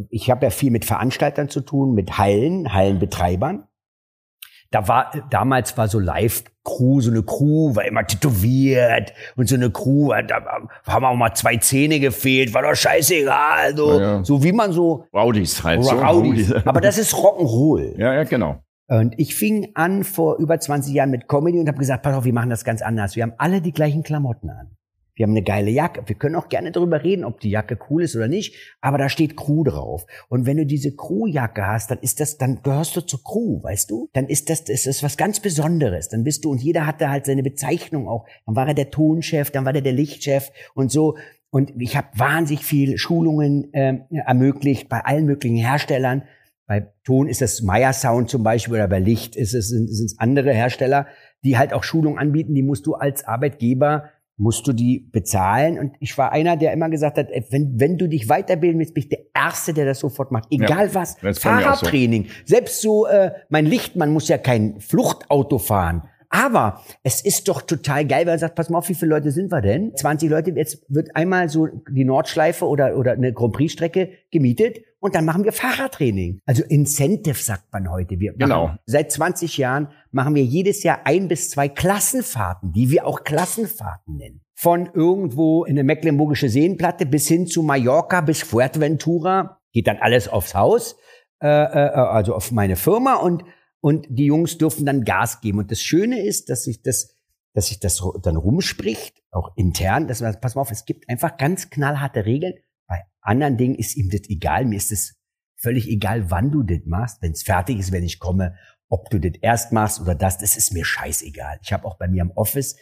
ich 0.09 0.31
habe 0.31 0.45
ja 0.45 0.49
viel 0.49 0.71
mit 0.71 0.83
Veranstaltern 0.83 1.49
zu 1.49 1.61
tun, 1.61 1.93
mit 1.93 2.17
Hallen, 2.17 2.73
Hallenbetreibern. 2.73 3.67
Da 4.71 4.87
war 4.87 5.11
damals 5.29 5.77
war 5.77 5.87
so 5.87 5.99
Live-Crew, 5.99 7.01
so 7.01 7.11
eine 7.11 7.21
Crew 7.21 7.75
war 7.75 7.85
immer 7.85 8.07
tätowiert 8.07 9.13
und 9.35 9.47
so 9.47 9.53
eine 9.53 9.69
Crew, 9.69 10.09
da 10.27 10.43
haben 10.87 11.05
auch 11.05 11.15
mal 11.15 11.35
zwei 11.35 11.57
Zähne 11.57 11.99
gefehlt, 11.99 12.55
war 12.55 12.63
doch 12.63 12.73
scheißegal, 12.73 13.77
so, 13.77 13.99
Ja, 13.99 14.01
ja. 14.01 14.23
so 14.23 14.43
wie 14.43 14.51
man 14.51 14.71
so 14.71 15.05
Rowdies 15.13 15.63
halt. 15.63 15.83
so. 15.83 15.91
Rowdies. 15.91 16.51
Aber 16.65 16.81
das 16.81 16.97
ist 16.97 17.13
Rock'n'Roll. 17.13 17.99
ja, 17.99 18.15
ja, 18.15 18.23
genau. 18.23 18.63
Und 18.87 19.15
ich 19.17 19.35
fing 19.35 19.71
an 19.75 20.03
vor 20.03 20.37
über 20.37 20.59
20 20.59 20.93
Jahren 20.93 21.09
mit 21.09 21.27
Comedy 21.27 21.59
und 21.59 21.67
habe 21.67 21.79
gesagt, 21.79 22.03
pass 22.03 22.15
auf, 22.15 22.25
wir 22.25 22.33
machen 22.33 22.49
das 22.49 22.65
ganz 22.65 22.81
anders. 22.81 23.15
Wir 23.15 23.23
haben 23.23 23.33
alle 23.37 23.61
die 23.61 23.71
gleichen 23.71 24.03
Klamotten 24.03 24.49
an. 24.49 24.75
Wir 25.15 25.25
haben 25.25 25.31
eine 25.31 25.43
geile 25.43 25.69
Jacke. 25.69 26.01
Wir 26.07 26.15
können 26.15 26.35
auch 26.35 26.49
gerne 26.49 26.71
darüber 26.71 27.03
reden, 27.03 27.23
ob 27.23 27.39
die 27.39 27.51
Jacke 27.51 27.77
cool 27.89 28.03
ist 28.03 28.15
oder 28.15 28.27
nicht, 28.27 28.55
aber 28.81 28.97
da 28.97 29.09
steht 29.09 29.37
Crew 29.37 29.63
drauf. 29.63 30.05
Und 30.27 30.45
wenn 30.45 30.57
du 30.57 30.65
diese 30.65 30.95
Crew-Jacke 30.95 31.67
hast, 31.67 31.91
dann 31.91 31.99
ist 31.99 32.19
das, 32.19 32.37
dann 32.37 32.63
gehörst 32.63 32.95
du 32.95 33.01
zur 33.01 33.23
Crew, 33.23 33.61
weißt 33.61 33.91
du? 33.91 34.09
Dann 34.13 34.27
ist 34.27 34.49
das, 34.49 34.63
das 34.63 34.87
ist 34.87 35.03
was 35.03 35.15
ganz 35.15 35.39
Besonderes. 35.39 36.09
Dann 36.09 36.23
bist 36.23 36.43
du, 36.45 36.51
und 36.51 36.61
jeder 36.61 36.87
hatte 36.87 37.09
halt 37.09 37.25
seine 37.25 37.43
Bezeichnung 37.43 38.07
auch. 38.07 38.25
Dann 38.45 38.55
war 38.55 38.67
er 38.67 38.73
der 38.73 38.89
Tonchef, 38.89 39.51
dann 39.51 39.65
war 39.65 39.73
der 39.73 39.83
der 39.83 39.93
Lichtchef 39.93 40.51
und 40.73 40.91
so. 40.91 41.17
Und 41.51 41.71
ich 41.79 41.95
habe 41.95 42.07
wahnsinnig 42.15 42.65
viel 42.65 42.97
Schulungen 42.97 43.69
ähm, 43.73 44.05
ermöglicht 44.09 44.89
bei 44.89 45.01
allen 45.01 45.25
möglichen 45.25 45.57
Herstellern. 45.57 46.23
Bei 46.65 46.93
Ton 47.03 47.27
ist 47.27 47.41
das 47.41 47.61
Meyer 47.61 47.91
Sound 47.91 48.29
zum 48.29 48.43
Beispiel 48.43 48.75
oder 48.75 48.87
bei 48.87 48.99
Licht 48.99 49.35
ist 49.35 49.53
es, 49.53 49.69
sind 49.69 49.89
es 49.89 50.15
andere 50.17 50.53
Hersteller, 50.53 51.07
die 51.43 51.57
halt 51.57 51.73
auch 51.73 51.83
Schulungen 51.83 52.17
anbieten. 52.17 52.53
Die 52.55 52.63
musst 52.63 52.85
du 52.85 52.93
als 52.93 53.25
Arbeitgeber, 53.25 54.05
musst 54.37 54.65
du 54.65 54.71
die 54.71 55.09
bezahlen. 55.11 55.77
Und 55.77 55.95
ich 55.99 56.17
war 56.17 56.31
einer, 56.31 56.55
der 56.55 56.71
immer 56.71 56.89
gesagt 56.89 57.17
hat, 57.17 57.27
wenn, 57.49 57.79
wenn 57.79 57.97
du 57.97 58.07
dich 58.07 58.29
weiterbilden 58.29 58.79
willst, 58.79 58.93
bin 58.93 59.03
ich 59.03 59.09
der 59.09 59.25
Erste, 59.33 59.73
der 59.73 59.85
das 59.85 59.99
sofort 59.99 60.31
macht. 60.31 60.47
Egal 60.51 60.95
was. 60.95 61.17
bei 61.17 61.27
mir 61.27 61.31
auch 61.31 61.35
so. 61.35 61.41
Fahrradtraining. 61.41 62.27
Selbst 62.45 62.81
so, 62.81 63.07
äh, 63.07 63.31
mein 63.49 63.65
Lichtmann 63.65 64.13
muss 64.13 64.29
ja 64.29 64.37
kein 64.37 64.79
Fluchtauto 64.79 65.59
fahren. 65.59 66.03
Aber 66.29 66.81
es 67.03 67.23
ist 67.23 67.47
doch 67.47 67.61
total 67.61 68.07
geil, 68.07 68.25
weil 68.25 68.33
er 68.33 68.39
sagt, 68.39 68.55
pass 68.55 68.69
mal 68.69 68.79
auf, 68.79 68.89
wie 68.89 68.95
viele 68.95 69.11
Leute 69.11 69.29
sind 69.29 69.51
wir 69.51 69.61
denn? 69.61 69.95
20 69.95 70.31
Leute, 70.31 70.51
jetzt 70.51 70.83
wird 70.89 71.15
einmal 71.15 71.47
so 71.47 71.67
die 71.91 72.05
Nordschleife 72.05 72.65
oder, 72.65 72.97
oder 72.97 73.11
eine 73.11 73.33
Grand 73.33 73.53
Prix-Strecke 73.53 74.09
gemietet 74.31 74.79
und 75.03 75.15
dann 75.15 75.25
machen 75.25 75.43
wir 75.43 75.51
Fahrradtraining. 75.51 76.39
Also 76.45 76.63
Incentive 76.63 77.35
sagt 77.35 77.73
man 77.73 77.91
heute. 77.91 78.19
Wir 78.19 78.33
Genau. 78.33 78.67
machen, 78.67 78.79
seit 78.85 79.11
20 79.11 79.57
Jahren 79.57 79.89
machen 80.11 80.33
wir 80.33 80.43
jedes 80.43 80.83
Jahr 80.83 81.01
ein 81.05 81.27
bis 81.27 81.49
zwei 81.49 81.67
Klassenfahrten, 81.67 82.71
die 82.71 82.89
wir 82.89 83.05
auch 83.05 83.25
Klassenfahrten 83.25 84.15
nennen. 84.15 84.41
Von 84.55 84.89
irgendwo 84.93 85.65
in 85.65 85.71
eine 85.73 85.83
mecklenburgische 85.83 86.47
Seenplatte 86.47 87.05
bis 87.05 87.27
hin 87.27 87.47
zu 87.47 87.63
Mallorca 87.63 88.21
bis 88.21 88.43
Fuerteventura 88.43 89.59
geht 89.73 89.87
dann 89.87 89.97
alles 89.97 90.29
aufs 90.29 90.55
Haus, 90.55 90.95
äh, 91.41 91.47
äh, 91.47 91.49
also 91.49 92.33
auf 92.33 92.51
meine 92.51 92.77
Firma 92.77 93.15
und 93.15 93.43
und 93.81 94.07
die 94.09 94.27
Jungs 94.27 94.57
dürfen 94.57 94.85
dann 94.85 95.03
Gas 95.03 95.41
geben. 95.41 95.57
Und 95.59 95.69
das 95.69 95.81
Schöne 95.81 96.25
ist, 96.25 96.49
dass 96.49 96.63
sich 96.63 96.81
das, 96.81 97.17
dass 97.53 97.67
sich 97.67 97.81
das 97.81 98.01
dann 98.21 98.37
rumspricht, 98.37 99.21
auch 99.31 99.51
intern, 99.57 100.07
dass 100.07 100.21
man, 100.21 100.39
pass 100.39 100.55
mal 100.55 100.61
auf, 100.61 100.71
es 100.71 100.85
gibt 100.85 101.09
einfach 101.09 101.35
ganz 101.35 101.69
knallharte 101.69 102.25
Regeln. 102.25 102.53
Bei 102.87 103.03
anderen 103.21 103.57
Dingen 103.57 103.75
ist 103.75 103.95
ihm 103.95 104.09
das 104.09 104.21
egal. 104.29 104.65
Mir 104.65 104.77
ist 104.77 104.91
es 104.91 105.15
völlig 105.57 105.87
egal, 105.89 106.29
wann 106.29 106.51
du 106.51 106.63
das 106.63 106.79
machst. 106.85 107.21
Wenn 107.21 107.31
es 107.31 107.43
fertig 107.43 107.79
ist, 107.79 107.91
wenn 107.91 108.03
ich 108.03 108.19
komme, 108.19 108.55
ob 108.89 109.09
du 109.09 109.19
das 109.19 109.33
erst 109.41 109.71
machst 109.71 110.01
oder 110.01 110.15
das, 110.15 110.37
das 110.37 110.55
ist 110.55 110.73
mir 110.73 110.85
scheißegal. 110.85 111.59
Ich 111.63 111.73
habe 111.73 111.85
auch 111.85 111.97
bei 111.97 112.07
mir 112.07 112.21
im 112.21 112.31
Office 112.31 112.75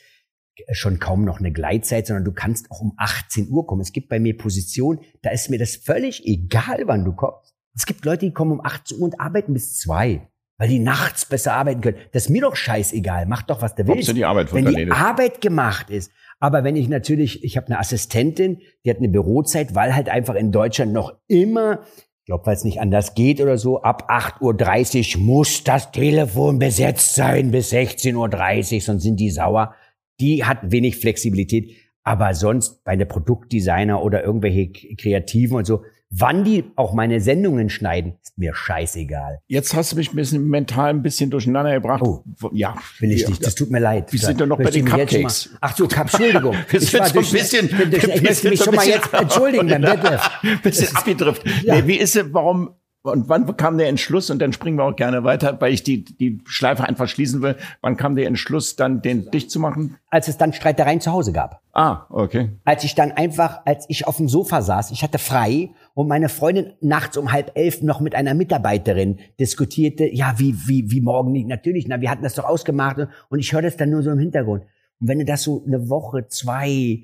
schon 0.72 1.00
kaum 1.00 1.24
noch 1.24 1.40
eine 1.40 1.52
Gleitzeit, 1.52 2.08
sondern 2.08 2.26
du 2.26 2.34
kannst 2.34 2.70
auch 2.72 2.82
um 2.82 2.94
18 2.98 3.50
Uhr 3.50 3.66
kommen. 3.66 3.82
Es 3.82 3.94
gibt 3.94 4.10
bei 4.10 4.20
mir 4.20 4.38
Positionen, 4.38 5.00
da 5.22 5.32
ist 5.32 5.50
mir 5.50 5.60
das 5.60 5.78
völlig 5.78 6.26
egal, 6.26 6.84
wann 6.86 7.06
du 7.06 7.14
kommst. 7.14 7.54
Es 7.76 7.86
gibt 7.86 8.04
Leute, 8.06 8.26
die 8.26 8.34
kommen 8.34 8.52
um 8.52 8.66
18 8.66 8.98
Uhr 8.98 9.06
und 9.06 9.20
arbeiten 9.20 9.54
bis 9.54 9.78
zwei, 9.78 10.30
weil 10.58 10.68
die 10.68 10.80
nachts 10.80 11.26
besser 11.26 11.54
arbeiten 11.54 11.82
können. 11.82 11.98
Das 12.12 12.24
ist 12.26 12.30
mir 12.30 12.42
doch 12.42 12.56
scheißegal. 12.56 13.26
Mach 13.26 13.44
doch, 13.44 13.62
was 13.62 13.76
du 13.76 13.88
willst. 13.88 14.00
Hauptsache 14.00 14.16
die 14.16 14.26
Arbeit 14.26 14.52
wird 14.52 14.56
wenn 14.56 14.66
die 14.66 14.80
erledigt. 14.80 15.02
Arbeit 15.02 15.42
gemacht 15.42 15.90
ist. 15.90 16.12
Aber 16.42 16.64
wenn 16.64 16.76
ich 16.76 16.90
natürlich, 16.90 17.44
ich 17.44 17.56
habe 17.56 17.68
eine 17.68 17.80
Assistentin, 17.80 18.62
die 18.84 18.90
hat 18.90 18.98
eine 18.98 19.10
Bürozeit, 19.10 19.76
weil 19.76 19.96
halt 19.96 20.10
einfach 20.10 20.34
in 20.34 20.52
Deutschland 20.52 20.92
noch 20.92 21.14
immer, 21.28 21.82
ich 22.20 22.26
glaube, 22.26 22.48
weil 22.48 22.56
es 22.56 22.64
nicht 22.64 22.82
anders 22.82 23.14
geht 23.14 23.40
oder 23.40 23.60
so, 23.60 23.84
ab 23.84 24.10
8.30 24.10 25.18
Uhr 25.18 25.22
muss 25.22 25.64
das 25.64 25.92
Telefon 25.92 26.58
besetzt 26.58 27.14
sein 27.14 27.52
bis 27.52 27.72
16.30 27.72 28.76
Uhr, 28.76 28.82
sonst 28.82 29.04
sind 29.04 29.20
die 29.20 29.30
sauer. 29.30 29.76
Die 30.20 30.44
hat 30.44 30.72
wenig 30.72 30.98
Flexibilität. 30.98 31.72
Aber 32.04 32.34
sonst 32.34 32.84
bei 32.84 32.96
der 32.96 33.06
Produktdesigner 33.06 34.04
oder 34.04 34.24
irgendwelche 34.24 34.72
Kreativen 34.96 35.58
und 35.58 35.66
so, 35.66 35.84
wann 36.12 36.44
die 36.44 36.66
auch 36.76 36.94
meine 36.94 37.22
Sendungen 37.22 37.70
schneiden, 37.70 38.16
ist 38.22 38.38
mir 38.38 38.54
scheißegal. 38.54 39.40
Jetzt 39.48 39.74
hast 39.74 39.94
du 39.94 39.96
mich 39.96 40.12
ein 40.12 40.16
bisschen 40.18 40.48
mental 40.48 40.90
ein 40.90 41.02
bisschen 41.02 41.30
durcheinander 41.30 41.74
gebracht. 41.74 42.02
Oh. 42.04 42.24
Ja. 42.52 42.76
Will 43.00 43.12
ich 43.12 43.22
ja. 43.22 43.30
nicht, 43.30 43.46
das 43.46 43.56
tut 43.56 43.72
mir 43.72 43.80
leid. 43.80 44.12
Wir 44.12 44.20
sind 44.20 44.40
doch 44.42 44.46
noch 44.46 44.58
bei 44.58 44.70
den 44.70 44.86
Cupcakes. 44.86 45.50
Ach 45.62 45.76
so, 45.76 45.88
Cup, 45.88 46.12
Entschuldigung. 46.12 46.56
Wir 46.70 46.82
Ich 46.82 46.94
war 47.00 47.08
so 47.08 47.20
ein 47.20 47.26
bisschen, 47.26 47.66
ich 47.66 47.78
bin 47.78 47.92
durch- 47.92 48.06
wir 48.08 48.16
ich 48.16 48.22
möchte 48.22 48.50
mich 48.50 48.60
so 48.60 48.66
schon 48.66 48.76
mal 48.76 48.86
jetzt 48.86 49.14
entschuldigen 49.14 49.68
beim 49.70 49.82
Detlef. 49.82 50.30
bisschen 50.62 50.96
abgedriftet. 50.96 51.64
Ja. 51.64 51.76
Nee, 51.76 51.88
wie 51.88 51.96
ist 51.98 52.16
es, 52.16 52.26
warum, 52.34 52.76
und 53.04 53.30
wann 53.30 53.58
kam 53.58 53.78
der 53.78 53.88
Entschluss, 53.88 54.30
und 54.30 54.40
dann 54.40 54.54
springen 54.54 54.78
wir 54.78 54.84
auch 54.84 54.96
gerne 54.96 55.24
weiter, 55.24 55.60
weil 55.60 55.74
ich 55.74 55.82
die, 55.84 56.04
die 56.04 56.40
Schleife 56.46 56.84
einfach 56.84 57.08
schließen 57.08 57.42
will, 57.42 57.56
wann 57.82 57.98
kam 57.98 58.16
der 58.16 58.28
Entschluss, 58.28 58.76
dann 58.76 59.02
den 59.02 59.32
dicht 59.32 59.50
zu 59.50 59.60
machen? 59.60 59.98
Als 60.10 60.28
es 60.28 60.38
dann 60.38 60.54
Streitereien 60.54 61.02
zu 61.02 61.12
Hause 61.12 61.32
gab. 61.32 61.62
Ah, 61.74 62.06
okay. 62.10 62.52
Als 62.64 62.84
ich 62.84 62.94
dann 62.96 63.12
einfach, 63.12 63.62
als 63.66 63.86
ich 63.90 64.06
auf 64.08 64.18
dem 64.18 64.28
Sofa 64.28 64.62
saß, 64.62 64.92
ich 64.92 65.02
hatte 65.04 65.18
frei 65.18 65.72
und 65.94 66.08
meine 66.08 66.30
Freundin 66.30 66.74
nachts 66.82 67.18
um 67.18 67.32
halb 67.32 67.52
elf 67.56 67.82
noch 67.82 68.00
mit 68.00 68.16
einer 68.16 68.34
Mitarbeiterin 68.34 69.20
diskutierte, 69.40 70.06
ja, 70.06 70.36
wie, 70.38 70.56
wie, 70.68 70.90
wie 70.90 71.02
morgen 71.02 71.32
nicht. 71.32 71.48
Natürlich, 71.48 71.88
na, 71.88 72.02
wir 72.02 72.10
hatten 72.10 72.24
das 72.24 72.36
doch 72.36 72.46
ausgemacht 72.46 72.98
und 73.30 73.40
ich 73.40 73.54
höre 73.54 73.62
das 73.62 73.78
dann 73.78 73.90
nur 73.90 74.04
so 74.04 74.12
im 74.12 74.20
Hintergrund. 74.20 74.64
Und 75.00 75.08
wenn 75.08 75.20
du 75.20 75.26
das 75.26 75.44
so 75.44 75.64
eine 75.66 75.90
Woche, 75.90 76.28
zwei 76.28 77.04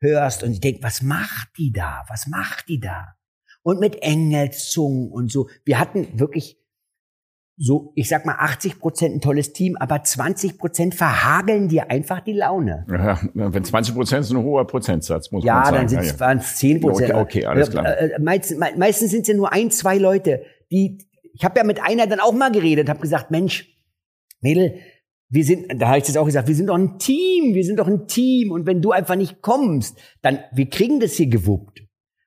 hörst 0.00 0.42
und 0.42 0.52
ich 0.52 0.60
denk, 0.60 0.82
was 0.82 1.02
macht 1.02 1.48
die 1.58 1.72
da? 1.72 2.04
Was 2.08 2.26
macht 2.26 2.68
die 2.68 2.80
da? 2.80 3.14
Und 3.62 3.80
mit 3.80 4.02
Engelszungen 4.02 5.10
und 5.10 5.32
so. 5.32 5.48
Wir 5.64 5.78
hatten 5.78 6.18
wirklich 6.18 6.58
so, 7.56 7.92
ich 7.94 8.08
sag 8.08 8.26
mal, 8.26 8.34
80 8.38 8.80
Prozent 8.80 9.14
ein 9.14 9.20
tolles 9.20 9.52
Team, 9.52 9.76
aber 9.78 10.02
20 10.02 10.58
Prozent 10.58 10.94
verhageln 10.94 11.68
dir 11.68 11.90
einfach 11.90 12.20
die 12.20 12.32
Laune. 12.32 12.84
Ja, 12.90 13.20
wenn 13.34 13.62
20 13.64 13.94
Prozent 13.94 14.24
ist 14.24 14.30
ein 14.32 14.42
hoher 14.42 14.66
Prozentsatz, 14.66 15.30
muss 15.30 15.44
Ja, 15.44 15.54
man 15.54 15.64
sagen. 15.66 15.76
dann 15.76 15.88
sind 15.88 15.98
es 16.00 16.18
waren 16.20 16.38
es 16.38 16.56
10 16.56 16.80
Prozent. 16.80 17.10
Okay, 17.14 17.20
okay, 17.20 17.46
alles 17.46 17.70
klar. 17.70 17.86
Äh, 17.86 18.06
äh, 18.12 18.18
meistens, 18.20 18.58
me- 18.58 18.72
meistens 18.76 19.10
sind 19.12 19.22
es 19.22 19.28
ja 19.28 19.34
nur 19.34 19.52
ein, 19.52 19.70
zwei 19.70 19.98
Leute, 19.98 20.42
die. 20.70 20.98
Ich 21.36 21.44
habe 21.44 21.58
ja 21.58 21.64
mit 21.64 21.82
einer 21.82 22.06
dann 22.06 22.20
auch 22.20 22.32
mal 22.32 22.52
geredet, 22.52 22.88
habe 22.88 23.00
gesagt, 23.00 23.30
Mensch, 23.32 23.68
Mädel, 24.40 24.76
wir 25.28 25.44
sind, 25.44 25.80
da 25.80 25.88
habe 25.88 25.98
ich 25.98 26.04
das 26.04 26.16
auch 26.16 26.26
gesagt, 26.26 26.46
wir 26.46 26.54
sind 26.54 26.68
doch 26.68 26.76
ein 26.76 26.98
Team, 26.98 27.54
wir 27.54 27.64
sind 27.64 27.78
doch 27.80 27.88
ein 27.88 28.06
Team. 28.06 28.52
Und 28.52 28.66
wenn 28.66 28.80
du 28.82 28.92
einfach 28.92 29.16
nicht 29.16 29.42
kommst, 29.42 29.98
dann, 30.22 30.38
wir 30.52 30.68
kriegen 30.70 31.00
das 31.00 31.14
hier 31.14 31.26
gewuppt. 31.28 31.82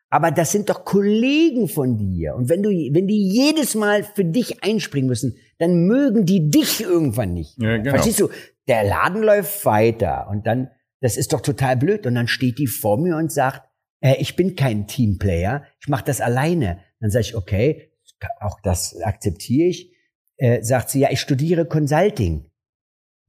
Aber 0.09 0.31
das 0.31 0.51
sind 0.51 0.69
doch 0.69 0.85
Kollegen 0.85 1.67
von 1.67 1.97
dir. 1.97 2.35
Und 2.35 2.49
wenn 2.49 2.63
du, 2.63 2.69
wenn 2.69 3.07
die 3.07 3.27
jedes 3.27 3.75
Mal 3.75 4.03
für 4.03 4.23
dich 4.23 4.63
einspringen 4.63 5.09
müssen, 5.09 5.35
dann 5.57 5.85
mögen 5.85 6.25
die 6.25 6.49
dich 6.49 6.81
irgendwann 6.81 7.33
nicht. 7.33 7.61
Ja, 7.61 7.77
genau. 7.77 7.91
Verstehst 7.91 8.21
du? 8.21 8.29
Der 8.67 8.83
Laden 8.83 9.21
läuft 9.21 9.65
weiter 9.65 10.27
und 10.29 10.47
dann, 10.47 10.69
das 11.01 11.17
ist 11.17 11.33
doch 11.33 11.41
total 11.41 11.75
blöd. 11.77 12.05
Und 12.05 12.15
dann 12.15 12.27
steht 12.27 12.57
die 12.57 12.67
vor 12.67 12.97
mir 12.97 13.17
und 13.17 13.31
sagt, 13.31 13.69
äh, 14.01 14.15
ich 14.19 14.35
bin 14.35 14.55
kein 14.55 14.87
Teamplayer, 14.87 15.65
ich 15.79 15.87
mache 15.87 16.05
das 16.05 16.21
alleine. 16.21 16.79
Dann 16.99 17.11
sage 17.11 17.25
ich, 17.25 17.35
okay, 17.35 17.91
auch 18.39 18.59
das 18.61 18.99
akzeptiere 19.01 19.67
ich. 19.67 19.93
Äh, 20.37 20.61
sagt 20.63 20.89
sie, 20.89 20.99
ja, 20.99 21.09
ich 21.11 21.19
studiere 21.19 21.65
Consulting. 21.65 22.45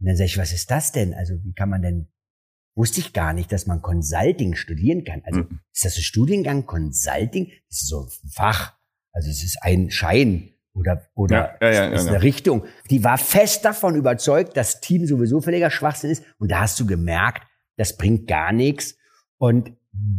Und 0.00 0.06
dann 0.06 0.16
sage 0.16 0.26
ich, 0.26 0.38
was 0.38 0.52
ist 0.52 0.70
das 0.70 0.92
denn? 0.92 1.14
Also 1.14 1.34
wie 1.42 1.54
kann 1.54 1.70
man 1.70 1.82
denn, 1.82 2.08
wusste 2.78 3.00
ich 3.00 3.12
gar 3.12 3.32
nicht, 3.32 3.50
dass 3.52 3.66
man 3.66 3.82
Consulting 3.82 4.54
studieren 4.54 5.04
kann. 5.04 5.22
Also 5.24 5.40
Mhm. 5.40 5.60
ist 5.74 5.84
das 5.84 5.96
ein 5.96 6.02
Studiengang 6.02 6.64
Consulting? 6.64 7.48
Das 7.68 7.82
ist 7.82 7.88
so 7.88 8.02
ein 8.02 8.08
Fach. 8.30 8.74
Also 9.12 9.28
es 9.30 9.42
ist 9.42 9.58
ein 9.62 9.90
Schein 9.90 10.52
oder, 10.74 11.02
oder 11.14 11.56
Ja, 11.60 11.70
ja, 11.72 11.84
ja, 11.86 11.88
ist 11.90 12.06
eine 12.06 12.22
Richtung. 12.22 12.64
Die 12.88 13.02
war 13.02 13.18
fest 13.18 13.64
davon 13.64 13.96
überzeugt, 13.96 14.56
dass 14.56 14.80
Team 14.80 15.06
sowieso 15.06 15.40
völliger 15.40 15.70
Schwachsinn 15.70 16.10
ist. 16.10 16.22
Und 16.38 16.50
da 16.52 16.60
hast 16.60 16.78
du 16.78 16.86
gemerkt, 16.86 17.42
das 17.76 17.96
bringt 17.96 18.28
gar 18.28 18.52
nichts. 18.52 18.96
Und 19.38 19.72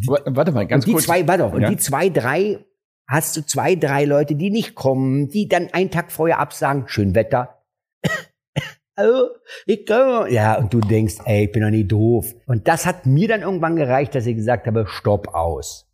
Wa- 0.08 0.22
Warte 0.26 0.52
mal, 0.52 0.68
ganz 0.68 0.84
und 0.84 0.88
die 0.90 0.94
kurz. 0.94 1.06
zwei, 1.06 1.26
warte, 1.28 1.46
und 1.46 1.66
die 1.70 1.78
zwei, 1.78 2.10
drei, 2.10 2.66
hast 3.08 3.38
du 3.38 3.42
zwei, 3.46 3.76
drei 3.76 4.04
Leute, 4.04 4.36
die 4.36 4.50
nicht 4.50 4.76
kommen, 4.76 5.30
die 5.30 5.48
dann 5.48 5.70
einen 5.72 5.92
Tag 5.92 6.12
vorher 6.12 6.40
absagen, 6.40 6.84
schön 6.88 7.16
Wetter. 7.16 7.59
Also, 9.00 9.30
ich 9.66 9.86
kann, 9.86 10.30
ja, 10.30 10.56
und 10.56 10.74
du 10.74 10.82
denkst, 10.82 11.20
ey, 11.24 11.46
ich 11.46 11.52
bin 11.54 11.62
doch 11.62 11.70
nicht 11.70 11.90
doof. 11.90 12.36
Und 12.48 12.68
das 12.68 12.86
hat 12.86 13.06
mir 13.06 13.30
dann 13.30 13.44
irgendwann 13.44 13.78
gereicht, 13.78 14.14
dass 14.14 14.26
ich 14.26 14.36
gesagt 14.36 14.68
habe, 14.68 14.88
stopp 14.88 15.34
aus. 15.34 15.90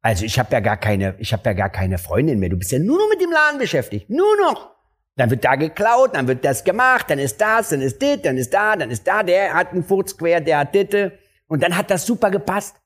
Also 0.00 0.24
ich 0.24 0.38
habe 0.38 0.50
ja 0.52 0.60
gar 0.60 0.78
keine, 0.78 1.14
ich 1.18 1.34
habe 1.34 1.42
ja 1.44 1.52
gar 1.52 1.68
keine 1.68 1.98
Freundin 1.98 2.38
mehr. 2.38 2.48
Du 2.48 2.56
bist 2.56 2.72
ja 2.72 2.78
nur 2.78 2.96
noch 2.96 3.10
mit 3.10 3.20
dem 3.20 3.30
Laden 3.30 3.58
beschäftigt, 3.58 4.08
nur 4.08 4.34
noch. 4.40 4.70
Dann 5.16 5.28
wird 5.28 5.44
da 5.44 5.56
geklaut, 5.56 6.14
dann 6.14 6.26
wird 6.26 6.42
das 6.42 6.64
gemacht, 6.64 7.10
dann 7.10 7.18
ist 7.18 7.38
das, 7.38 7.68
dann 7.68 7.82
ist 7.82 8.00
dit, 8.00 8.24
dann 8.24 8.38
ist 8.38 8.54
da, 8.54 8.76
dann 8.76 8.90
ist 8.90 9.06
da, 9.06 9.22
der 9.22 9.52
hat 9.52 9.72
einen 9.72 9.84
Furz 9.84 10.16
quer, 10.16 10.40
der 10.40 10.60
hat 10.60 10.74
ditte. 10.74 11.18
Und 11.48 11.62
dann 11.62 11.76
hat 11.76 11.90
das 11.90 12.06
super 12.06 12.30
gepasst. 12.30 12.76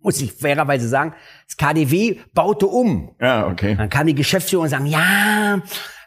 Muss 0.00 0.20
ich 0.20 0.30
fairerweise 0.30 0.88
sagen, 0.88 1.14
das 1.46 1.56
KDW 1.56 2.18
baute 2.34 2.66
um. 2.66 3.14
Ja, 3.18 3.46
okay. 3.46 3.76
Dann 3.76 3.88
kam 3.88 4.06
die 4.06 4.14
Geschäftsführung 4.14 4.64
und 4.64 4.70
sagen, 4.70 4.86
ja, 4.86 5.62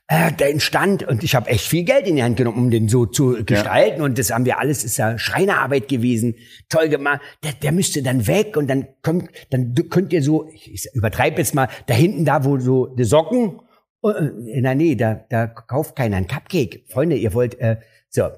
äh, 0.08 0.32
der 0.32 0.52
entstand 0.52 1.04
und 1.04 1.24
ich 1.24 1.36
habe 1.36 1.50
echt 1.50 1.68
viel 1.68 1.84
Geld 1.84 2.08
in 2.08 2.16
die 2.16 2.24
Hand 2.24 2.38
genommen, 2.38 2.58
um 2.58 2.72
den 2.72 2.88
so 2.88 3.06
zu 3.06 3.44
gestalten 3.44 4.02
und 4.02 4.18
das 4.18 4.32
haben 4.32 4.46
wir 4.46 4.58
alles, 4.60 4.86
ist 4.86 4.98
ja 4.98 5.18
Schreinerarbeit 5.18 5.90
gewesen, 5.90 6.36
toll 6.70 6.88
gemacht. 6.88 7.20
Der, 7.44 7.52
der 7.54 7.74
müsste 7.74 8.02
dann 8.02 8.26
weg 8.26 8.56
und 8.56 8.68
dann 8.68 8.88
kommt, 9.02 9.30
dann 9.50 9.76
könnt 9.90 10.14
ihr 10.14 10.24
so, 10.24 10.48
ich, 10.54 10.88
übertreibe 10.94 11.40
jetzt 11.40 11.56
mal, 11.56 11.68
da 11.88 11.94
hinten 11.94 12.24
da 12.24 12.46
wo 12.46 12.58
so 12.58 12.88
die 12.88 13.04
Socken, 13.04 13.60
äh, 14.04 14.62
na 14.62 14.76
nee, 14.76 14.96
da, 14.96 15.16
da 15.16 15.48
kauft 15.48 15.96
keiner 15.98 16.18
einen 16.18 16.28
Cupcake, 16.28 16.86
Freunde, 16.88 17.18
ihr 17.18 17.34
wollt, 17.34 17.60
äh, 17.60 17.78
so. 18.10 18.30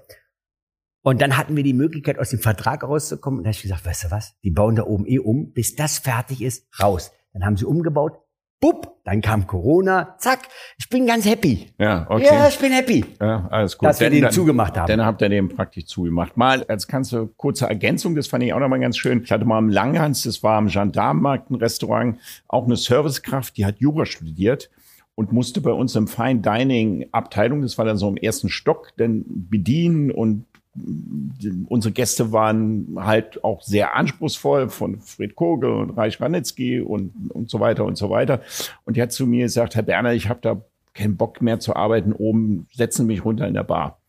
Und 1.02 1.22
dann 1.22 1.38
hatten 1.38 1.56
wir 1.56 1.64
die 1.64 1.74
Möglichkeit, 1.74 2.20
aus 2.20 2.32
dem 2.32 2.40
Vertrag 2.40 2.84
rauszukommen. 2.84 3.40
Und 3.40 3.44
da 3.46 3.50
habe 3.50 3.56
ich 3.56 3.62
gesagt, 3.62 3.86
weißt 3.86 4.06
du 4.06 4.12
was, 4.12 4.38
die 4.44 4.52
bauen 4.52 4.76
da 4.76 4.84
oben 4.84 5.06
eh 5.08 5.20
um, 5.20 5.54
bis 5.54 5.76
das 5.76 6.00
fertig 6.00 6.42
ist, 6.42 6.68
raus. 6.82 7.12
Dann 7.32 7.46
haben 7.46 7.56
sie 7.56 7.66
umgebaut, 7.66 8.20
bupp, 8.60 8.98
dann 9.06 9.22
kam 9.22 9.48
Corona, 9.48 10.16
zack, 10.18 10.42
ich 10.78 10.90
bin 10.90 11.08
ganz 11.08 11.26
happy. 11.26 11.72
Ja, 11.80 12.06
okay. 12.10 12.26
Ja, 12.26 12.48
ich 12.48 12.60
bin 12.60 12.72
happy. 12.72 13.06
Ja, 13.20 13.48
alles 13.50 13.78
gut. 13.78 13.90
Dass 13.90 14.00
wir 14.00 14.10
den 14.10 14.30
zugemacht 14.32 14.78
haben. 14.78 14.88
Dann 14.88 15.06
habt 15.06 15.22
ihr 15.22 15.30
den 15.30 15.50
praktisch 15.50 15.86
zugemacht. 15.86 16.38
Mal 16.38 16.64
als 16.64 16.88
ganze 16.88 17.28
kurze 17.38 17.68
Ergänzung, 17.68 18.16
das 18.16 18.28
fand 18.28 18.44
ich 18.44 18.54
auch 18.54 18.60
nochmal 18.60 18.80
ganz 18.80 18.98
schön. 18.98 19.24
Ich 19.24 19.32
hatte 19.32 19.46
mal 19.46 19.58
am 19.58 19.70
Langhans, 19.70 20.24
das 20.24 20.44
war 20.44 20.58
am 20.58 20.68
Gendarmenmarkt 20.68 21.50
ein 21.50 21.56
Restaurant, 21.56 22.20
auch 22.48 22.66
eine 22.66 22.76
Servicekraft, 22.76 23.58
die 23.58 23.66
hat 23.66 23.80
Jura 23.80 24.06
studiert 24.06 24.70
und 25.16 25.32
musste 25.32 25.60
bei 25.62 25.72
uns 25.72 25.96
im 25.96 26.08
Fine 26.08 26.40
Dining 26.40 27.08
Abteilung, 27.12 27.62
das 27.62 27.78
war 27.78 27.86
dann 27.86 27.98
so 27.98 28.08
im 28.08 28.18
ersten 28.18 28.50
Stock, 28.50 28.94
dann 28.98 29.26
bedienen 29.28 30.12
und 30.12 30.46
unsere 31.68 31.92
Gäste 31.92 32.32
waren 32.32 32.96
halt 32.96 33.44
auch 33.44 33.62
sehr 33.64 33.96
anspruchsvoll 33.96 34.70
von 34.70 35.00
Fred 35.02 35.36
Kogel 35.36 35.72
und 35.72 35.92
Reich 35.92 36.22
Ranitzky 36.22 36.80
und, 36.80 37.32
und 37.32 37.50
so 37.50 37.60
weiter 37.60 37.86
und 37.86 37.98
so 37.98 38.10
weiter. 38.10 38.42
Und 38.86 38.96
die 38.96 39.02
hat 39.02 39.12
zu 39.12 39.26
mir 39.26 39.46
gesagt, 39.46 39.76
Herr 39.76 39.84
Berner, 39.84 40.14
ich 40.14 40.30
habe 40.30 40.40
da 40.42 40.62
keinen 40.94 41.18
Bock 41.18 41.42
mehr 41.42 41.60
zu 41.60 41.76
arbeiten 41.76 42.14
oben, 42.14 42.68
setzen 42.74 43.08
mich 43.08 43.26
runter 43.26 43.48
in 43.48 43.54
der 43.54 43.64
Bar. 43.64 44.00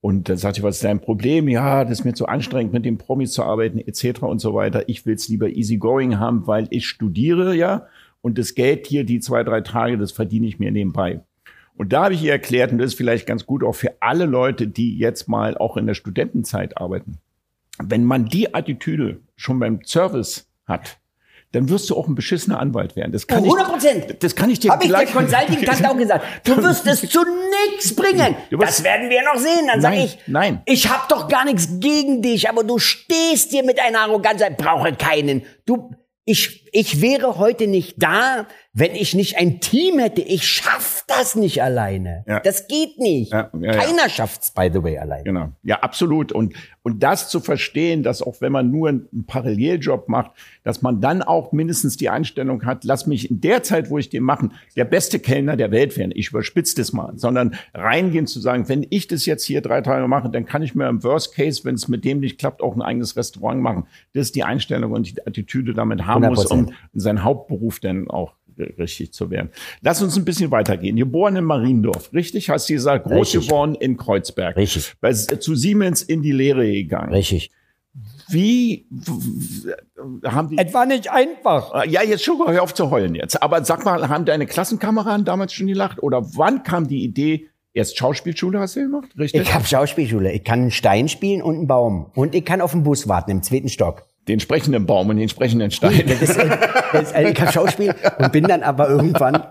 Und 0.00 0.28
dann 0.28 0.36
sagte 0.36 0.60
ich, 0.60 0.62
was 0.62 0.76
ist 0.76 0.84
dein 0.84 1.00
Problem? 1.00 1.48
Ja, 1.48 1.84
das 1.84 2.00
ist 2.00 2.04
mir 2.04 2.14
zu 2.14 2.26
anstrengend, 2.26 2.72
mit 2.72 2.84
den 2.84 2.98
Promis 2.98 3.32
zu 3.32 3.42
arbeiten, 3.42 3.78
etc. 3.78 4.22
und 4.22 4.38
so 4.38 4.54
weiter. 4.54 4.88
Ich 4.88 5.04
will 5.06 5.14
es 5.14 5.28
lieber 5.28 5.48
easygoing 5.48 6.18
haben, 6.18 6.46
weil 6.46 6.68
ich 6.70 6.86
studiere 6.86 7.54
ja 7.54 7.86
und 8.20 8.38
das 8.38 8.54
Geld 8.54 8.86
hier, 8.86 9.04
die 9.04 9.20
zwei, 9.20 9.42
drei 9.42 9.60
Tage, 9.60 9.98
das 9.98 10.12
verdiene 10.12 10.46
ich 10.46 10.58
mir 10.58 10.70
nebenbei. 10.70 11.20
Und 11.78 11.92
da 11.92 12.04
habe 12.04 12.14
ich 12.14 12.22
ihr 12.22 12.32
erklärt, 12.32 12.72
und 12.72 12.78
das 12.78 12.88
ist 12.88 12.96
vielleicht 12.96 13.26
ganz 13.26 13.46
gut 13.46 13.62
auch 13.64 13.74
für 13.74 13.94
alle 14.00 14.26
Leute, 14.26 14.66
die 14.66 14.98
jetzt 14.98 15.28
mal 15.28 15.56
auch 15.56 15.76
in 15.76 15.86
der 15.86 15.94
Studentenzeit 15.94 16.76
arbeiten. 16.76 17.18
Wenn 17.80 18.04
man 18.04 18.26
die 18.26 18.52
Attitüde 18.54 19.20
schon 19.36 19.60
beim 19.60 19.80
Service 19.84 20.48
hat, 20.66 20.98
dann 21.52 21.68
wirst 21.70 21.88
du 21.88 21.96
auch 21.96 22.08
ein 22.08 22.14
beschissener 22.14 22.60
Anwalt 22.60 22.94
werden. 22.96 23.12
Das 23.12 23.26
kann 23.26 23.42
100 23.44 23.68
Prozent. 23.68 24.16
das 24.22 24.34
kann 24.34 24.50
ich 24.50 24.58
dir 24.60 24.70
Habe 24.72 24.84
ich 24.84 24.90
der 24.90 25.04
gleich- 25.04 25.14
Consulting-Tante 25.14 25.90
auch 25.90 25.96
gesagt. 25.96 26.24
Du 26.44 26.56
wirst 26.62 26.86
es 26.86 27.00
zu 27.08 27.20
nichts 27.70 27.94
bringen. 27.96 28.34
Das 28.50 28.82
werden 28.84 29.08
wir 29.08 29.22
noch 29.22 29.36
sehen. 29.40 29.66
Dann 29.68 29.80
sage 29.80 29.96
ich, 30.04 30.18
nein. 30.26 30.60
ich 30.66 30.90
habe 30.90 31.04
doch 31.08 31.28
gar 31.28 31.44
nichts 31.46 31.68
gegen 31.80 32.20
dich, 32.20 32.50
aber 32.50 32.64
du 32.64 32.78
stehst 32.78 33.52
dir 33.52 33.62
mit 33.64 33.80
einer 33.80 34.00
Arroganz, 34.00 34.42
ich 34.42 34.56
brauche 34.58 34.92
keinen. 34.94 35.42
Du, 35.64 35.92
ich, 36.26 36.67
ich 36.72 37.00
wäre 37.00 37.38
heute 37.38 37.66
nicht 37.66 38.02
da, 38.02 38.46
wenn 38.72 38.94
ich 38.94 39.14
nicht 39.14 39.38
ein 39.38 39.60
Team 39.60 39.98
hätte. 39.98 40.22
Ich 40.22 40.46
schaff 40.46 41.04
das 41.08 41.34
nicht 41.34 41.62
alleine. 41.62 42.24
Ja. 42.28 42.40
Das 42.40 42.68
geht 42.68 42.98
nicht. 42.98 43.32
Ja, 43.32 43.50
ja. 43.60 43.72
Keiner 43.72 44.08
schafft's, 44.08 44.52
by 44.52 44.70
the 44.72 44.82
way, 44.82 44.98
alleine. 44.98 45.24
Genau. 45.24 45.48
Ja, 45.62 45.80
absolut. 45.80 46.32
Und, 46.32 46.54
und 46.82 47.02
das 47.02 47.28
zu 47.28 47.40
verstehen, 47.40 48.02
dass 48.02 48.22
auch 48.22 48.40
wenn 48.40 48.52
man 48.52 48.70
nur 48.70 48.88
einen 48.88 49.26
Paralleljob 49.26 50.08
macht, 50.08 50.30
dass 50.62 50.82
man 50.82 51.00
dann 51.00 51.22
auch 51.22 51.52
mindestens 51.52 51.96
die 51.96 52.08
Einstellung 52.08 52.64
hat, 52.64 52.84
lass 52.84 53.06
mich 53.06 53.30
in 53.30 53.40
der 53.40 53.62
Zeit, 53.62 53.90
wo 53.90 53.98
ich 53.98 54.10
den 54.10 54.22
machen, 54.22 54.52
der 54.76 54.84
beste 54.84 55.18
Kellner 55.18 55.56
der 55.56 55.70
Welt 55.70 55.96
werden. 55.96 56.12
Ich 56.14 56.28
überspitze 56.30 56.76
das 56.76 56.92
mal, 56.92 57.14
sondern 57.16 57.56
reingehen 57.74 58.26
zu 58.26 58.38
sagen, 58.38 58.68
wenn 58.68 58.86
ich 58.90 59.08
das 59.08 59.26
jetzt 59.26 59.44
hier 59.44 59.60
drei 59.60 59.80
Tage 59.80 60.06
mache, 60.06 60.30
dann 60.30 60.46
kann 60.46 60.62
ich 60.62 60.74
mir 60.74 60.88
im 60.88 61.02
Worst 61.02 61.34
Case, 61.34 61.64
wenn 61.64 61.74
es 61.74 61.88
mit 61.88 62.04
dem 62.04 62.20
nicht 62.20 62.38
klappt, 62.38 62.62
auch 62.62 62.76
ein 62.76 62.82
eigenes 62.82 63.16
Restaurant 63.16 63.60
machen. 63.60 63.86
Das 64.12 64.26
ist 64.26 64.36
die 64.36 64.44
Einstellung 64.44 64.92
und 64.92 65.08
die 65.08 65.26
Attitüde 65.26 65.74
damit 65.74 66.06
haben 66.06 66.26
muss, 66.26 66.46
um 66.58 66.66
100%. 66.66 66.72
seinen 66.94 67.24
Hauptberuf 67.24 67.80
dann 67.80 68.08
auch 68.08 68.34
richtig 68.78 69.12
zu 69.12 69.30
werden. 69.30 69.50
Lass 69.82 70.02
uns 70.02 70.16
ein 70.16 70.24
bisschen 70.24 70.50
weitergehen. 70.50 70.96
Geboren 70.96 71.36
in 71.36 71.44
Mariendorf, 71.44 72.12
richtig? 72.12 72.50
Hast 72.50 72.68
du 72.68 72.74
gesagt, 72.74 73.04
groß 73.04 73.34
Richtig. 73.34 73.48
geworden 73.48 73.74
in 73.76 73.96
Kreuzberg. 73.96 74.56
Richtig. 74.56 74.94
Bei, 75.00 75.12
zu 75.12 75.54
Siemens 75.54 76.02
in 76.02 76.22
die 76.22 76.32
Lehre 76.32 76.66
gegangen. 76.70 77.12
Richtig. 77.12 77.50
Wie 78.30 78.86
haben 80.24 80.50
die. 80.50 80.58
Es 80.58 80.74
war 80.74 80.86
nicht 80.86 81.10
einfach. 81.10 81.86
Ja, 81.86 82.02
jetzt 82.02 82.24
schon, 82.24 82.38
hör 82.46 82.62
auf 82.62 82.74
zu 82.74 82.90
heulen 82.90 83.14
jetzt. 83.14 83.42
Aber 83.42 83.64
sag 83.64 83.84
mal, 83.84 84.08
haben 84.08 84.26
deine 84.26 84.46
Klassenkameraden 84.46 85.24
damals 85.24 85.54
schon 85.54 85.66
gelacht? 85.66 86.02
Oder 86.02 86.22
wann 86.36 86.62
kam 86.62 86.86
die 86.86 87.02
Idee, 87.02 87.48
erst 87.72 87.96
Schauspielschule 87.96 88.60
hast 88.60 88.76
du 88.76 88.80
gemacht? 88.80 89.08
Richtig? 89.18 89.42
Ich 89.42 89.54
habe 89.54 89.64
Schauspielschule. 89.64 90.32
Ich 90.32 90.44
kann 90.44 90.60
einen 90.60 90.70
Stein 90.70 91.08
spielen 91.08 91.40
und 91.40 91.56
einen 91.56 91.66
Baum. 91.66 92.10
Und 92.14 92.34
ich 92.34 92.44
kann 92.44 92.60
auf 92.60 92.72
dem 92.72 92.82
Bus 92.82 93.08
warten 93.08 93.30
im 93.30 93.42
zweiten 93.42 93.70
Stock. 93.70 94.06
Den 94.28 94.40
sprechenden 94.40 94.86
Baum 94.86 95.08
und 95.08 95.16
den 95.16 95.28
sprechenden 95.28 95.70
Stein. 95.70 96.04
Das 96.06 96.22
ist, 96.22 96.36
das 96.38 97.12
ist, 97.12 97.16
ich 97.16 97.34
kann 97.34 97.52
Schauspiel 97.52 97.94
und 98.18 98.32
bin 98.32 98.44
dann 98.44 98.62
aber 98.62 98.88
irgendwann 98.88 99.44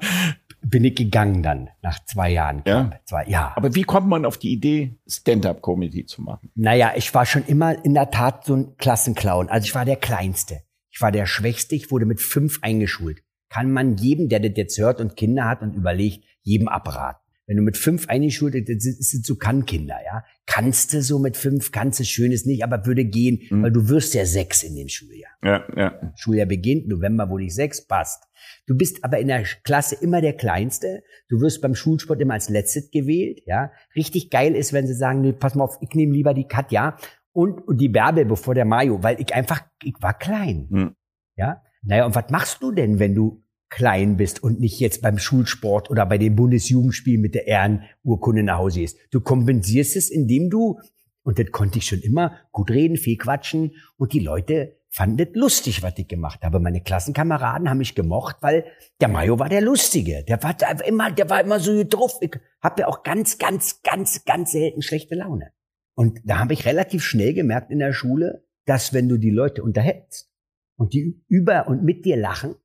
bin 0.61 0.83
ich 0.83 0.95
gegangen 0.95 1.43
dann 1.43 1.69
nach 1.81 2.03
zwei 2.05 2.29
Jahren. 2.31 2.61
Ja? 2.65 2.91
Zwei, 3.05 3.25
ja. 3.27 3.53
Aber 3.55 3.75
wie 3.75 3.83
kommt 3.83 4.07
man 4.07 4.25
auf 4.25 4.37
die 4.37 4.51
Idee, 4.51 4.97
Stand-up-Comedy 5.07 6.05
zu 6.05 6.21
machen? 6.21 6.51
Naja, 6.55 6.93
ich 6.95 7.13
war 7.13 7.25
schon 7.25 7.45
immer 7.45 7.83
in 7.85 7.93
der 7.93 8.11
Tat 8.11 8.45
so 8.45 8.55
ein 8.55 8.77
Klassenclown. 8.77 9.49
Also 9.49 9.65
ich 9.65 9.75
war 9.75 9.85
der 9.85 9.95
Kleinste. 9.95 10.61
Ich 10.91 11.01
war 11.01 11.11
der 11.11 11.25
Schwächste. 11.25 11.75
Ich 11.75 11.91
wurde 11.91 12.05
mit 12.05 12.21
fünf 12.21 12.59
eingeschult. 12.61 13.21
Kann 13.49 13.71
man 13.71 13.95
jedem, 13.95 14.29
der 14.29 14.39
das 14.39 14.51
jetzt 14.55 14.77
hört 14.77 14.99
und 14.99 15.15
Kinder 15.15 15.45
hat 15.45 15.61
und 15.61 15.73
überlegt, 15.73 16.25
jedem 16.41 16.67
abraten. 16.67 17.21
Wenn 17.47 17.57
du 17.57 17.63
mit 17.63 17.77
fünf 17.77 18.09
eingeschult 18.09 18.53
bist, 18.53 18.69
das 18.69 18.83
sind- 19.09 19.25
so 19.25 19.35
Kannkinder, 19.37 19.97
ja. 20.05 20.23
Kannst 20.45 20.93
du 20.93 21.01
so 21.01 21.17
mit 21.17 21.37
fünf, 21.37 21.71
kannst 21.71 21.99
du 21.99 22.03
schönes 22.03 22.45
nicht, 22.45 22.63
aber 22.63 22.85
würde 22.85 23.05
gehen, 23.05 23.39
weil 23.63 23.71
du 23.71 23.87
wirst 23.89 24.13
ja 24.13 24.25
sechs 24.25 24.63
in 24.63 24.75
dem 24.75 24.89
Schuljahr. 24.89 25.31
Ja, 25.43 25.65
ja. 25.75 26.13
Schuljahr 26.17 26.45
beginnt, 26.45 26.87
November 26.87 27.29
wurde 27.29 27.45
ich 27.45 27.55
sechs, 27.55 27.85
passt. 27.87 28.23
Du 28.65 28.75
bist 28.77 29.03
aber 29.03 29.19
in 29.19 29.27
der 29.27 29.43
Klasse 29.63 29.95
immer 30.01 30.19
der 30.21 30.33
Kleinste. 30.33 31.03
Du 31.29 31.39
wirst 31.41 31.61
beim 31.61 31.73
Schulsport 31.75 32.19
immer 32.21 32.33
als 32.33 32.49
Letztes 32.49 32.91
gewählt, 32.91 33.41
ja. 33.45 33.71
Richtig 33.95 34.29
geil 34.29 34.53
ist, 34.55 34.73
wenn 34.73 34.85
sie 34.87 34.93
sagen, 34.93 35.21
nee, 35.21 35.33
pass 35.33 35.55
mal 35.55 35.63
auf, 35.63 35.77
ich 35.81 35.89
nehme 35.95 36.13
lieber 36.13 36.33
die 36.33 36.47
Katja 36.47 36.97
und, 37.31 37.61
und 37.67 37.79
die 37.79 37.89
Bärbel 37.89 38.25
bevor 38.25 38.55
der 38.55 38.65
Mayo, 38.65 39.01
weil 39.03 39.21
ich 39.21 39.33
einfach, 39.33 39.65
ich 39.83 39.95
war 40.01 40.17
klein, 40.17 40.67
Hm. 40.69 40.95
ja. 41.37 41.61
Naja, 41.83 42.05
und 42.05 42.15
was 42.15 42.29
machst 42.29 42.61
du 42.61 42.71
denn, 42.73 42.99
wenn 42.99 43.15
du 43.15 43.41
klein 43.69 44.17
bist 44.17 44.41
und 44.41 44.59
nicht 44.59 44.79
jetzt 44.79 45.01
beim 45.01 45.17
Schulsport 45.17 45.89
oder 45.89 46.05
bei 46.05 46.17
dem 46.17 46.35
Bundesjugendspiel 46.35 47.19
mit 47.19 47.35
der 47.35 47.47
Ehrenurkunde 47.47 48.43
nach 48.43 48.57
Hause 48.57 48.81
gehst? 48.81 48.97
Du 49.11 49.21
kompensierst 49.21 49.95
es, 49.95 50.09
indem 50.09 50.49
du, 50.49 50.79
und 51.23 51.39
das 51.39 51.51
konnte 51.51 51.79
ich 51.79 51.85
schon 51.85 52.01
immer, 52.01 52.37
gut 52.51 52.71
reden, 52.71 52.97
viel 52.97 53.17
quatschen 53.17 53.71
und 53.97 54.13
die 54.13 54.19
Leute 54.19 54.77
fanden 54.89 55.17
das 55.17 55.27
lustig, 55.33 55.83
was 55.83 55.93
ich 55.97 56.07
gemacht 56.07 56.41
habe. 56.43 56.59
Meine 56.59 56.81
Klassenkameraden 56.81 57.69
haben 57.69 57.77
mich 57.77 57.93
gemocht, 57.93 58.37
weil 58.41 58.65
der 58.99 59.09
Mayo 59.09 59.37
war 59.37 59.49
der 59.49 59.61
Lustige. 59.61 60.23
Der 60.23 60.41
war 60.41 60.55
immer, 60.85 61.11
der 61.11 61.29
war 61.29 61.41
immer 61.41 61.59
so 61.59 61.83
drauf. 61.83 62.17
Ich 62.21 62.31
habe 62.61 62.81
ja 62.81 62.87
auch 62.87 63.03
ganz, 63.03 63.37
ganz, 63.37 63.81
ganz, 63.83 64.25
ganz 64.25 64.51
selten 64.53 64.81
schlechte 64.81 65.15
Laune. 65.15 65.51
Und 65.95 66.21
da 66.25 66.39
habe 66.39 66.53
ich 66.53 66.65
relativ 66.65 67.03
schnell 67.03 67.33
gemerkt 67.33 67.71
in 67.71 67.79
der 67.79 67.93
Schule, 67.93 68.45
dass 68.65 68.93
wenn 68.93 69.09
du 69.09 69.17
die 69.17 69.29
Leute 69.29 69.63
unterhältst 69.63 70.31
und 70.77 70.93
die 70.93 71.23
über 71.27 71.67
und 71.67 71.83
mit 71.83 72.05
dir 72.05 72.17
lachen, 72.17 72.55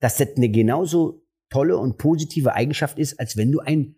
dass 0.00 0.16
das 0.16 0.36
eine 0.36 0.48
genauso 0.48 1.22
tolle 1.50 1.78
und 1.78 1.98
positive 1.98 2.54
Eigenschaft 2.54 2.98
ist, 2.98 3.18
als 3.18 3.36
wenn 3.36 3.52
du 3.52 3.60
ein 3.60 3.94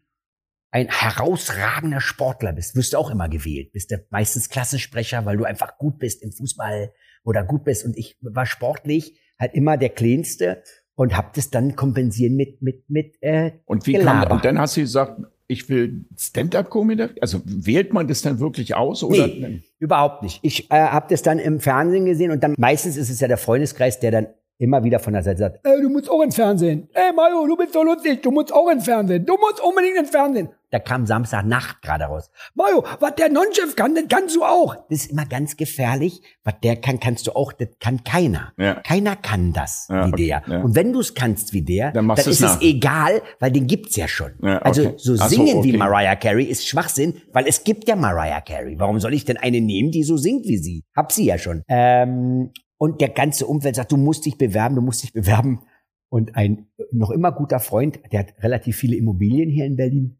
ein 0.73 0.89
herausragender 0.89 2.01
Sportler 2.01 2.53
bist, 2.53 2.77
wirst 2.77 2.93
du 2.93 2.99
auch 2.99 3.11
immer 3.11 3.29
gewählt. 3.29 3.73
Bist 3.73 3.91
du 3.91 4.05
meistens 4.11 4.49
Klassensprecher, 4.49 5.27
weil 5.27 5.37
du 5.37 5.45
einfach 5.45 5.79
gut 5.79 5.99
bist 5.99 6.23
im 6.23 6.31
Fußball 6.31 6.93
oder 7.25 7.43
gut 7.43 7.65
bist. 7.65 7.85
Und 7.85 7.99
ich 7.99 8.17
war 8.21 8.47
sportlich 8.47 9.19
halt 9.39 9.55
immer 9.55 9.77
der 9.77 9.89
Kleinste 9.89 10.63
und 10.95 11.17
hab 11.17 11.33
das 11.33 11.51
dann 11.51 11.75
kompensieren 11.75 12.37
mit 12.37 12.63
mit 12.63 12.89
mit 12.89 13.21
äh, 13.21 13.53
Und 13.65 13.87
wie 13.87 13.95
kam 13.95 14.31
und 14.31 14.45
dann 14.45 14.59
hast 14.59 14.77
du 14.77 14.83
gesagt, 14.83 15.21
ich 15.49 15.69
will 15.69 16.05
Stand-up-Comedy? 16.17 17.09
Also 17.21 17.41
wählt 17.45 17.93
man 17.93 18.07
das 18.07 18.23
dann 18.23 18.39
wirklich 18.39 18.77
aus? 18.77 19.03
Oder? 19.03 19.27
Nee, 19.27 19.63
überhaupt 19.81 20.23
nicht. 20.23 20.39
Ich 20.43 20.71
äh, 20.71 20.75
habe 20.75 21.07
das 21.11 21.23
dann 21.23 21.41
im 21.41 21.59
Fernsehen 21.59 22.05
gesehen 22.05 22.31
und 22.31 22.45
dann 22.45 22.55
meistens 22.57 22.97
ist 22.97 23.11
es 23.11 23.19
ja 23.19 23.27
der 23.27 23.39
Freundeskreis, 23.39 23.99
der 23.99 24.13
dann 24.13 24.27
immer 24.61 24.85
wieder 24.85 24.99
von 24.99 25.15
der 25.15 25.23
Seite 25.23 25.39
sagt, 25.39 25.61
ey, 25.65 25.81
du 25.81 25.89
musst 25.89 26.11
auch 26.11 26.23
ins 26.23 26.37
Fernsehen. 26.37 26.89
Ey, 26.93 27.13
Mario, 27.15 27.47
du 27.47 27.57
bist 27.57 27.73
so 27.73 27.83
lustig, 27.83 28.23
du 28.23 28.31
musst 28.31 28.53
auch 28.53 28.71
ins 28.71 28.85
Fernsehen. 28.85 29.25
Du 29.25 29.37
musst 29.39 29.61
unbedingt 29.61 29.97
ins 29.97 30.11
Fernsehen. 30.11 30.51
Da 30.71 30.79
kam 30.79 31.05
Samstagnacht 31.05 31.83
gerade 31.83 32.05
raus. 32.05 32.31
Mario, 32.55 32.85
was 33.01 33.15
der 33.17 33.29
Non-Chef 33.29 33.75
kann, 33.75 33.95
das 33.95 34.05
kannst 34.09 34.37
du 34.37 34.45
auch. 34.45 34.77
Das 34.89 35.01
ist 35.01 35.11
immer 35.11 35.27
ganz 35.27 35.57
gefährlich. 35.57 36.23
Was 36.45 36.55
der 36.63 36.77
kann, 36.77 37.01
kannst 37.01 37.27
du 37.27 37.33
auch. 37.33 37.53
Das 37.53 37.69
kann 37.81 38.05
keiner. 38.05 38.53
Ja. 38.57 38.75
Keiner 38.75 39.17
kann 39.17 39.53
das 39.53 39.89
ja, 39.89 40.07
wie 40.07 40.13
okay, 40.13 40.27
der. 40.27 40.43
Ja. 40.47 40.63
Und 40.63 40.77
wenn 40.77 40.93
du 40.93 41.01
es 41.01 41.15
kannst 41.15 41.53
wie 41.53 41.63
der, 41.63 41.91
dann, 41.91 42.07
dann 42.07 42.19
ist 42.19 42.41
nach. 42.41 42.57
es 42.57 42.63
egal, 42.63 43.23
weil 43.41 43.51
den 43.51 43.67
gibt's 43.67 43.97
ja 43.97 44.07
schon. 44.07 44.35
Okay. 44.39 44.59
Also 44.63 44.95
so 44.97 45.17
singen 45.17 45.49
so, 45.49 45.59
okay. 45.59 45.73
wie 45.73 45.77
Mariah 45.77 46.17
Carey 46.17 46.45
ist 46.45 46.69
Schwachsinn, 46.69 47.21
weil 47.33 47.49
es 47.49 47.65
gibt 47.65 47.89
ja 47.89 47.97
Mariah 47.97 48.43
Carey. 48.43 48.79
Warum 48.79 49.01
soll 49.01 49.15
ich 49.15 49.25
denn 49.25 49.39
eine 49.39 49.61
nehmen, 49.61 49.91
die 49.91 50.05
so 50.05 50.17
singt 50.19 50.47
wie 50.47 50.59
sie? 50.59 50.85
Hab 50.95 51.11
sie 51.11 51.25
ja 51.25 51.39
schon. 51.39 51.63
Ähm, 51.67 52.53
und 52.81 53.03
der 53.03 53.11
ganze 53.11 53.47
Umfeld 53.47 53.77
sagt, 53.77 53.93
du 53.93 53.99
musst 53.99 54.25
dich 54.25 54.39
bewerben, 54.39 54.75
du 54.75 54.81
musst 54.81 55.03
dich 55.03 55.13
bewerben. 55.13 55.61
Und 56.09 56.35
ein 56.35 56.67
noch 56.93 57.11
immer 57.11 57.31
guter 57.31 57.61
Freund, 57.61 58.01
der 58.11 58.21
hat 58.21 58.43
relativ 58.43 58.79
viele 58.79 58.97
Immobilien 58.97 59.51
hier 59.51 59.67
in 59.67 59.77
Berlin. 59.77 60.19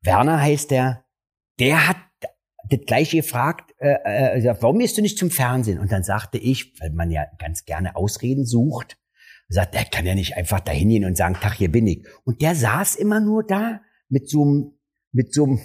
Werner 0.00 0.40
heißt 0.40 0.70
der. 0.70 1.04
Der 1.58 1.86
hat 1.86 1.98
das 2.70 2.80
gleiche 2.86 3.18
gefragt, 3.18 3.74
äh, 3.78 4.38
äh, 4.38 4.56
warum 4.60 4.78
gehst 4.78 4.96
du 4.96 5.02
nicht 5.02 5.18
zum 5.18 5.30
Fernsehen? 5.30 5.78
Und 5.78 5.92
dann 5.92 6.02
sagte 6.02 6.38
ich, 6.38 6.72
weil 6.80 6.90
man 6.90 7.10
ja 7.10 7.26
ganz 7.38 7.66
gerne 7.66 7.96
Ausreden 7.96 8.46
sucht, 8.46 8.96
sagt, 9.48 9.74
der 9.74 9.84
kann 9.84 10.06
ja 10.06 10.14
nicht 10.14 10.38
einfach 10.38 10.60
da 10.60 10.72
hingehen 10.72 11.04
und 11.04 11.18
sagen, 11.18 11.34
Tag, 11.34 11.52
hier 11.52 11.70
bin 11.70 11.86
ich. 11.86 12.06
Und 12.24 12.40
der 12.40 12.54
saß 12.54 12.96
immer 12.96 13.20
nur 13.20 13.44
da 13.44 13.82
mit 14.08 14.30
so 14.30 14.42
einem, 14.42 14.78
mit 15.12 15.34
so 15.34 15.44
einem, 15.44 15.60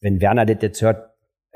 wenn 0.00 0.20
Werner 0.20 0.44
das 0.44 0.58
jetzt 0.60 0.82
hört, 0.82 1.07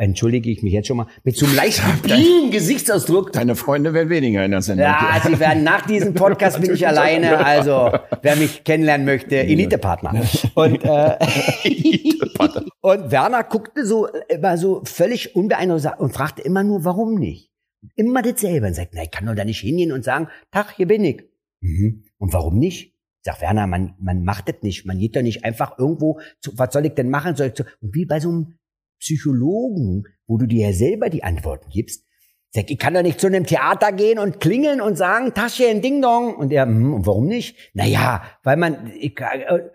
entschuldige 0.02 0.50
ich 0.50 0.62
mich 0.62 0.72
jetzt 0.72 0.88
schon 0.88 0.96
mal, 0.96 1.06
mit 1.22 1.36
so 1.36 1.46
einem 1.46 1.54
leichten 1.54 2.02
bienen 2.02 2.50
Gesichtsausdruck. 2.50 3.32
Deine 3.32 3.54
Freunde 3.54 3.94
werden 3.94 4.10
weniger 4.10 4.44
in 4.44 4.50
der 4.50 4.62
Sendung. 4.62 4.86
Ja, 4.86 5.20
sie 5.24 5.38
werden 5.38 5.62
nach 5.62 5.86
diesem 5.86 6.12
Podcast 6.14 6.60
bin 6.60 6.74
ich 6.74 6.86
alleine. 6.86 7.38
Also 7.44 7.92
wer 8.20 8.36
mich 8.36 8.64
kennenlernen 8.64 9.06
möchte, 9.06 9.36
Elite-Partner. 9.36 10.24
Und, 10.54 10.84
äh, 10.84 11.16
und 12.80 13.10
Werner 13.10 13.44
guckte 13.44 13.86
so 13.86 14.08
immer 14.28 14.56
so 14.58 14.82
völlig 14.84 15.36
unbeeindruckt 15.36 16.00
und 16.00 16.12
fragte 16.12 16.42
immer 16.42 16.64
nur, 16.64 16.84
warum 16.84 17.14
nicht? 17.14 17.50
Immer 17.94 18.22
dasselbe. 18.22 18.66
Und 18.66 18.74
sagt, 18.74 18.92
na, 18.94 19.04
ich 19.04 19.10
kann 19.10 19.26
doch 19.26 19.34
da 19.34 19.44
nicht 19.44 19.60
hingehen 19.60 19.92
und 19.92 20.04
sagen, 20.04 20.28
Tag, 20.50 20.72
hier 20.76 20.88
bin 20.88 21.04
ich. 21.04 21.22
Mhm. 21.60 22.04
Und 22.18 22.32
warum 22.32 22.58
nicht? 22.58 22.96
Sag 23.24 23.40
Werner, 23.40 23.68
man, 23.68 23.94
man 24.00 24.24
macht 24.24 24.48
das 24.48 24.56
nicht. 24.62 24.84
Man 24.84 24.98
geht 24.98 25.14
doch 25.14 25.22
nicht 25.22 25.44
einfach 25.44 25.78
irgendwo 25.78 26.18
zu, 26.40 26.58
was 26.58 26.72
soll 26.72 26.86
ich 26.86 26.94
denn 26.94 27.08
machen? 27.08 27.36
Soll 27.36 27.48
ich 27.48 27.54
zu, 27.54 27.62
und 27.80 27.94
wie 27.94 28.04
bei 28.04 28.18
so 28.18 28.30
einem 28.30 28.54
Psychologen, 29.02 30.04
wo 30.26 30.38
du 30.38 30.46
dir 30.46 30.68
ja 30.68 30.72
selber 30.72 31.10
die 31.10 31.24
Antworten 31.24 31.68
gibst, 31.70 32.06
Sag, 32.54 32.70
ich 32.70 32.78
kann 32.78 32.92
doch 32.92 33.02
nicht 33.02 33.18
zu 33.18 33.28
einem 33.28 33.46
Theater 33.46 33.92
gehen 33.92 34.18
und 34.18 34.38
klingeln 34.38 34.82
und 34.82 34.96
sagen, 34.96 35.32
Taschen, 35.32 35.80
Ding 35.80 36.02
Dong. 36.02 36.34
Und 36.36 36.52
er, 36.52 36.66
hm, 36.66 36.92
und 36.92 37.06
warum 37.06 37.26
nicht? 37.26 37.56
Naja, 37.72 38.22
weil 38.42 38.58
man, 38.58 38.92
ich, 38.94 39.18
äh, 39.18 39.70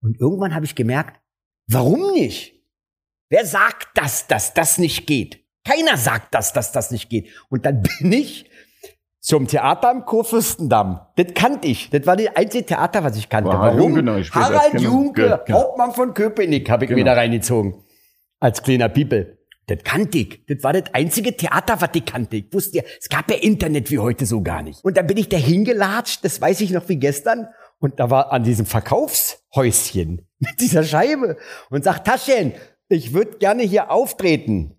und 0.00 0.18
irgendwann 0.18 0.54
habe 0.54 0.64
ich 0.64 0.74
gemerkt, 0.74 1.20
warum 1.66 2.12
nicht? 2.14 2.54
Wer 3.28 3.44
sagt 3.44 3.88
das, 3.96 4.28
dass 4.28 4.54
das 4.54 4.78
nicht 4.78 5.06
geht? 5.06 5.44
Keiner 5.62 5.98
sagt 5.98 6.34
das, 6.34 6.54
dass 6.54 6.72
das 6.72 6.90
nicht 6.90 7.10
geht. 7.10 7.28
Und 7.50 7.66
dann 7.66 7.82
bin 8.00 8.12
ich 8.12 8.46
zum 9.20 9.46
Theater 9.46 9.90
am 9.90 10.06
Kurfürstendamm. 10.06 11.00
Das 11.16 11.26
kannte 11.34 11.68
ich. 11.68 11.90
Das 11.90 12.06
war 12.06 12.16
das 12.16 12.34
einzige 12.34 12.64
Theater, 12.64 13.04
was 13.04 13.18
ich 13.18 13.28
kannte. 13.28 13.50
War 13.50 13.76
Warum? 13.76 13.94
Junge, 13.94 14.24
Harald 14.30 14.72
genau. 14.72 14.82
Junke, 14.82 15.42
genau. 15.44 15.58
Hauptmann 15.58 15.92
von 15.92 16.14
Köpenick, 16.14 16.70
habe 16.70 16.86
ich 16.86 16.88
genau. 16.88 16.98
mir 17.00 17.04
da 17.04 17.12
reingezogen 17.12 17.84
als 18.42 18.62
kleiner 18.62 18.88
People. 18.88 19.38
Das 19.66 19.78
kannte 19.84 20.18
ich. 20.18 20.44
Das 20.46 20.62
war 20.64 20.72
das 20.72 20.92
einzige 20.92 21.36
Theater, 21.36 21.80
was 21.80 21.90
ich 21.94 22.04
kannte. 22.04 22.36
Ich 22.36 22.52
wusste 22.52 22.78
ja, 22.78 22.82
es 23.00 23.08
gab 23.08 23.30
ja 23.30 23.36
Internet 23.36 23.90
wie 23.90 24.00
heute 24.00 24.26
so 24.26 24.42
gar 24.42 24.62
nicht. 24.62 24.84
Und 24.84 24.96
dann 24.96 25.06
bin 25.06 25.16
ich 25.16 25.28
da 25.28 25.36
hingelatscht, 25.36 26.24
das 26.24 26.40
weiß 26.40 26.60
ich 26.62 26.72
noch 26.72 26.88
wie 26.88 26.96
gestern. 26.96 27.46
Und 27.78 28.00
da 28.00 28.10
war 28.10 28.32
an 28.32 28.42
diesem 28.42 28.66
Verkaufshäuschen 28.66 30.26
mit 30.40 30.60
dieser 30.60 30.82
Scheibe 30.82 31.36
und 31.70 31.84
sagt, 31.84 32.06
Taschen, 32.06 32.52
ich 32.88 33.12
würde 33.14 33.38
gerne 33.38 33.62
hier 33.62 33.90
auftreten. 33.90 34.76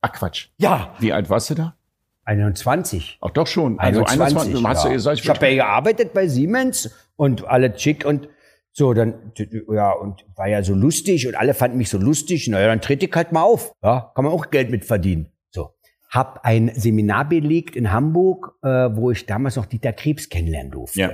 Ach 0.00 0.12
Quatsch. 0.12 0.48
Ja. 0.56 0.94
Wie 0.98 1.12
alt 1.12 1.28
warst 1.28 1.50
du 1.50 1.54
da? 1.54 1.76
21. 2.24 3.18
Ach 3.20 3.30
doch 3.30 3.46
schon. 3.46 3.78
Also 3.78 4.00
21. 4.00 4.38
21 4.38 4.66
hast 4.66 4.84
ja. 4.84 4.88
du, 4.88 4.94
gesagt, 4.94 5.20
ich 5.20 5.28
habe 5.28 5.46
ja 5.48 5.54
gearbeitet 5.54 6.14
bei 6.14 6.26
Siemens 6.28 6.90
und 7.16 7.46
alle 7.46 7.78
schick 7.78 8.06
und 8.06 8.28
so, 8.74 8.94
dann, 8.94 9.32
ja, 9.70 9.92
und 9.92 10.24
war 10.34 10.48
ja 10.48 10.62
so 10.62 10.74
lustig 10.74 11.28
und 11.28 11.34
alle 11.34 11.52
fanden 11.52 11.76
mich 11.76 11.90
so 11.90 11.98
lustig. 11.98 12.48
Naja, 12.48 12.68
dann 12.68 12.80
trete 12.80 13.06
ich 13.06 13.12
halt 13.12 13.30
mal 13.30 13.42
auf. 13.42 13.72
Ja, 13.82 14.12
kann 14.14 14.24
man 14.24 14.32
auch 14.32 14.50
Geld 14.50 14.70
mit 14.70 14.86
verdienen. 14.86 15.30
So. 15.50 15.74
Hab 16.08 16.44
ein 16.44 16.72
Seminar 16.74 17.28
belegt 17.28 17.76
in 17.76 17.92
Hamburg, 17.92 18.58
äh, 18.62 18.68
wo 18.68 19.10
ich 19.10 19.26
damals 19.26 19.56
noch 19.56 19.66
Dieter 19.66 19.92
Krebs 19.92 20.30
kennenlernen 20.30 20.72
durfte. 20.72 21.00
Ja. 21.00 21.10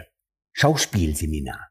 Schauspielseminar. 0.53 1.69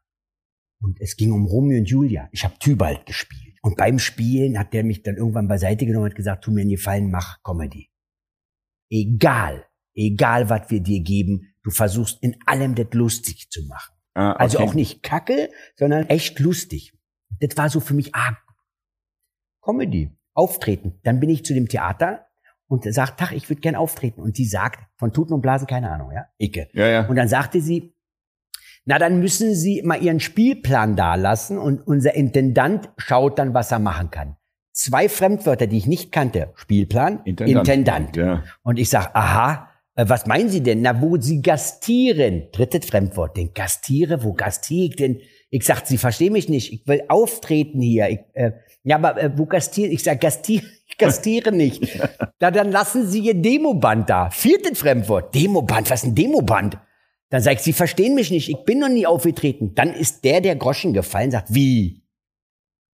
Und 0.80 1.00
es 1.00 1.16
ging 1.16 1.32
um 1.32 1.46
Romeo 1.46 1.78
und 1.78 1.88
Julia. 1.88 2.28
Ich 2.32 2.44
habe 2.44 2.58
Tybalt 2.58 3.06
gespielt. 3.06 3.56
Und 3.62 3.76
beim 3.76 3.98
Spielen 3.98 4.58
hat 4.58 4.72
der 4.74 4.84
mich 4.84 5.02
dann 5.02 5.16
irgendwann 5.16 5.48
beiseite 5.48 5.86
genommen 5.86 6.06
und 6.06 6.14
gesagt, 6.14 6.44
tu 6.44 6.50
mir 6.50 6.60
einen 6.60 6.70
Gefallen, 6.70 7.10
mach 7.10 7.42
Comedy. 7.42 7.90
Egal, 8.90 9.66
egal 9.94 10.48
was 10.48 10.70
wir 10.70 10.80
dir 10.80 11.00
geben, 11.00 11.54
du 11.62 11.70
versuchst 11.70 12.22
in 12.22 12.36
allem 12.46 12.74
das 12.74 12.88
lustig 12.92 13.50
zu 13.50 13.66
machen. 13.66 13.97
Ah, 14.18 14.32
okay. 14.32 14.42
Also 14.42 14.58
auch 14.58 14.74
nicht 14.74 15.04
kacke, 15.04 15.48
sondern 15.76 16.08
echt 16.08 16.40
lustig. 16.40 16.92
Das 17.38 17.56
war 17.56 17.68
so 17.68 17.78
für 17.78 17.94
mich, 17.94 18.16
ah, 18.16 18.36
Comedy, 19.62 20.10
auftreten. 20.34 20.98
Dann 21.04 21.20
bin 21.20 21.30
ich 21.30 21.44
zu 21.44 21.54
dem 21.54 21.68
Theater 21.68 22.26
und 22.66 22.82
sagt, 22.92 23.20
Tag, 23.20 23.30
ich 23.30 23.48
würde 23.48 23.60
gern 23.60 23.76
auftreten. 23.76 24.20
Und 24.20 24.36
die 24.36 24.44
sagt, 24.44 24.80
von 24.96 25.12
Tuten 25.12 25.34
und 25.34 25.40
Blasen, 25.40 25.68
keine 25.68 25.92
Ahnung, 25.92 26.10
ja, 26.10 26.26
Icke. 26.36 26.68
Ja, 26.72 26.88
ja. 26.88 27.06
Und 27.06 27.14
dann 27.14 27.28
sagte 27.28 27.60
sie, 27.60 27.94
na, 28.84 28.98
dann 28.98 29.20
müssen 29.20 29.54
Sie 29.54 29.82
mal 29.82 30.02
Ihren 30.02 30.18
Spielplan 30.18 30.96
dalassen 30.96 31.58
und 31.58 31.86
unser 31.86 32.14
Intendant 32.14 32.90
schaut 32.96 33.38
dann, 33.38 33.54
was 33.54 33.70
er 33.70 33.78
machen 33.78 34.10
kann. 34.10 34.36
Zwei 34.72 35.08
Fremdwörter, 35.08 35.68
die 35.68 35.76
ich 35.76 35.86
nicht 35.86 36.10
kannte. 36.10 36.52
Spielplan, 36.56 37.20
Intendant. 37.24 37.68
Intendant. 37.68 38.16
Ja. 38.16 38.44
Und 38.62 38.78
ich 38.78 38.88
sag, 38.88 39.14
aha, 39.14 39.67
was 40.06 40.26
meinen 40.26 40.48
Sie 40.48 40.62
denn? 40.62 40.82
Na, 40.82 41.00
wo 41.00 41.16
Sie 41.16 41.42
gastieren. 41.42 42.48
Drittes 42.52 42.86
Fremdwort. 42.86 43.36
Den 43.36 43.52
gastiere, 43.52 44.22
wo 44.22 44.32
gastiere 44.32 44.90
ich 44.90 44.96
denn? 44.96 45.20
Ich 45.50 45.64
sag, 45.64 45.86
Sie 45.86 45.98
verstehen 45.98 46.34
mich 46.34 46.48
nicht. 46.48 46.72
Ich 46.72 46.86
will 46.86 47.02
auftreten 47.08 47.80
hier. 47.80 48.08
Ich, 48.08 48.20
äh, 48.34 48.52
ja, 48.84 48.96
aber 48.96 49.20
äh, 49.20 49.36
wo 49.36 49.46
gastieren? 49.46 49.90
Ich 49.90 50.04
sag, 50.04 50.20
gastiere, 50.20 50.64
ich 50.88 50.98
gastiere 50.98 51.50
nicht. 51.50 51.98
da, 52.38 52.52
dann 52.52 52.70
lassen 52.70 53.08
Sie 53.08 53.20
Ihr 53.20 53.34
Demoband 53.34 54.08
da. 54.08 54.30
Viertes 54.30 54.78
Fremdwort. 54.78 55.34
Demoband. 55.34 55.90
Was 55.90 56.04
ist 56.04 56.10
ein 56.10 56.14
Demoband? 56.14 56.78
Dann 57.30 57.42
sag 57.42 57.54
ich, 57.54 57.60
Sie 57.60 57.72
verstehen 57.72 58.14
mich 58.14 58.30
nicht. 58.30 58.48
Ich 58.48 58.64
bin 58.64 58.78
noch 58.78 58.88
nie 58.88 59.06
aufgetreten. 59.06 59.74
Dann 59.74 59.92
ist 59.92 60.24
der 60.24 60.40
der 60.40 60.54
Groschen 60.54 60.92
gefallen. 60.92 61.32
Sagt, 61.32 61.52
wie? 61.52 62.04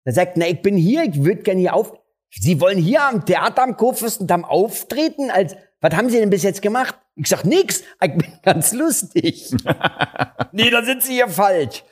Dann 0.04 0.14
sagt, 0.14 0.36
na, 0.36 0.46
ich 0.46 0.60
bin 0.60 0.76
hier. 0.76 1.04
Ich 1.04 1.24
würde 1.24 1.42
gerne 1.42 1.60
hier 1.60 1.74
auf. 1.74 1.94
Sie 2.30 2.60
wollen 2.60 2.78
hier 2.78 3.02
am 3.04 3.24
Theater 3.24 3.62
am 3.62 3.76
Kurfürstendamm 3.76 4.44
auftreten 4.44 5.30
als 5.30 5.56
was 5.80 5.94
haben 5.94 6.10
Sie 6.10 6.18
denn 6.18 6.30
bis 6.30 6.42
jetzt 6.42 6.62
gemacht? 6.62 6.94
Ich 7.16 7.28
sag 7.28 7.44
nix, 7.44 7.82
ich 8.02 8.12
bin 8.12 8.32
ganz 8.42 8.72
lustig. 8.72 9.50
nee, 10.52 10.70
da 10.70 10.84
sind 10.84 11.02
Sie 11.02 11.14
hier 11.14 11.28
falsch. 11.28 11.84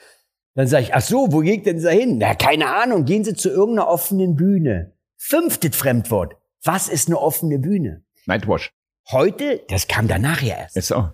Dann 0.55 0.67
sage 0.67 0.85
ich, 0.85 0.95
ach 0.95 1.03
so, 1.03 1.33
wo 1.33 1.41
geht 1.41 1.67
denn 1.67 1.81
Sie 1.81 1.91
hin? 1.91 2.19
Na, 2.19 2.35
keine 2.35 2.69
Ahnung, 2.69 3.05
gehen 3.05 3.25
Sie 3.25 3.35
zu 3.35 3.49
irgendeiner 3.49 3.89
offenen 3.89 4.37
Bühne. 4.37 4.97
Fünftes 5.17 5.77
Fremdwort. 5.77 6.37
Was 6.65 6.89
ist 6.89 7.09
eine 7.09 7.19
offene 7.19 7.59
Bühne? 7.59 8.05
Nightwash. 8.27 8.73
Heute, 9.11 9.63
das 9.69 9.89
kam 9.89 10.09
danach 10.09 10.43
ja 10.43 10.57
erst. 10.57 10.77
Ist 10.77 10.89
so. 10.89 11.11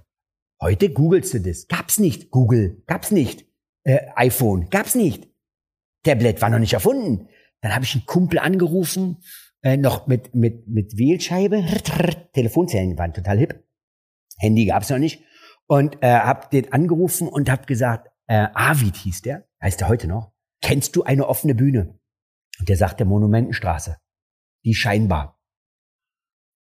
Heute 0.60 0.90
googelst 0.90 1.34
du 1.34 1.40
das. 1.40 1.68
Gab's 1.68 1.98
nicht. 1.98 2.30
Google. 2.30 2.82
Gab's 2.86 3.10
nicht. 3.10 3.46
Äh, 3.84 4.00
iPhone. 4.16 4.68
Gab's 4.70 4.94
nicht. 4.94 5.28
Tablet 6.02 6.40
war 6.40 6.50
noch 6.50 6.58
nicht 6.58 6.72
erfunden. 6.72 7.28
Dann 7.60 7.74
habe 7.74 7.84
ich 7.84 7.94
einen 7.94 8.06
Kumpel 8.06 8.38
angerufen 8.38 9.22
äh, 9.64 9.76
noch 9.78 10.06
mit, 10.06 10.34
mit, 10.34 10.68
mit 10.68 10.96
Wählscheibe. 10.96 11.64
Telefonzellen 12.34 12.96
waren 12.98 13.14
total 13.14 13.38
hip. 13.38 13.64
Handy 14.38 14.66
gab's 14.66 14.90
noch 14.90 14.98
nicht. 14.98 15.24
Und 15.66 16.02
äh, 16.02 16.12
hab 16.12 16.50
den 16.50 16.72
angerufen 16.72 17.26
und 17.26 17.50
hab 17.50 17.66
gesagt, 17.66 18.10
äh, 18.26 18.46
Arvid 18.52 18.96
hieß 18.96 19.22
der, 19.22 19.48
heißt 19.62 19.80
der 19.80 19.88
heute 19.88 20.06
noch, 20.06 20.32
kennst 20.60 20.94
du 20.94 21.02
eine 21.02 21.26
offene 21.26 21.54
Bühne? 21.54 21.98
Und 22.60 22.68
der 22.68 22.76
sagte 22.76 23.06
Monumentenstraße. 23.06 23.96
Die 24.64 24.74
scheinbar. 24.74 25.40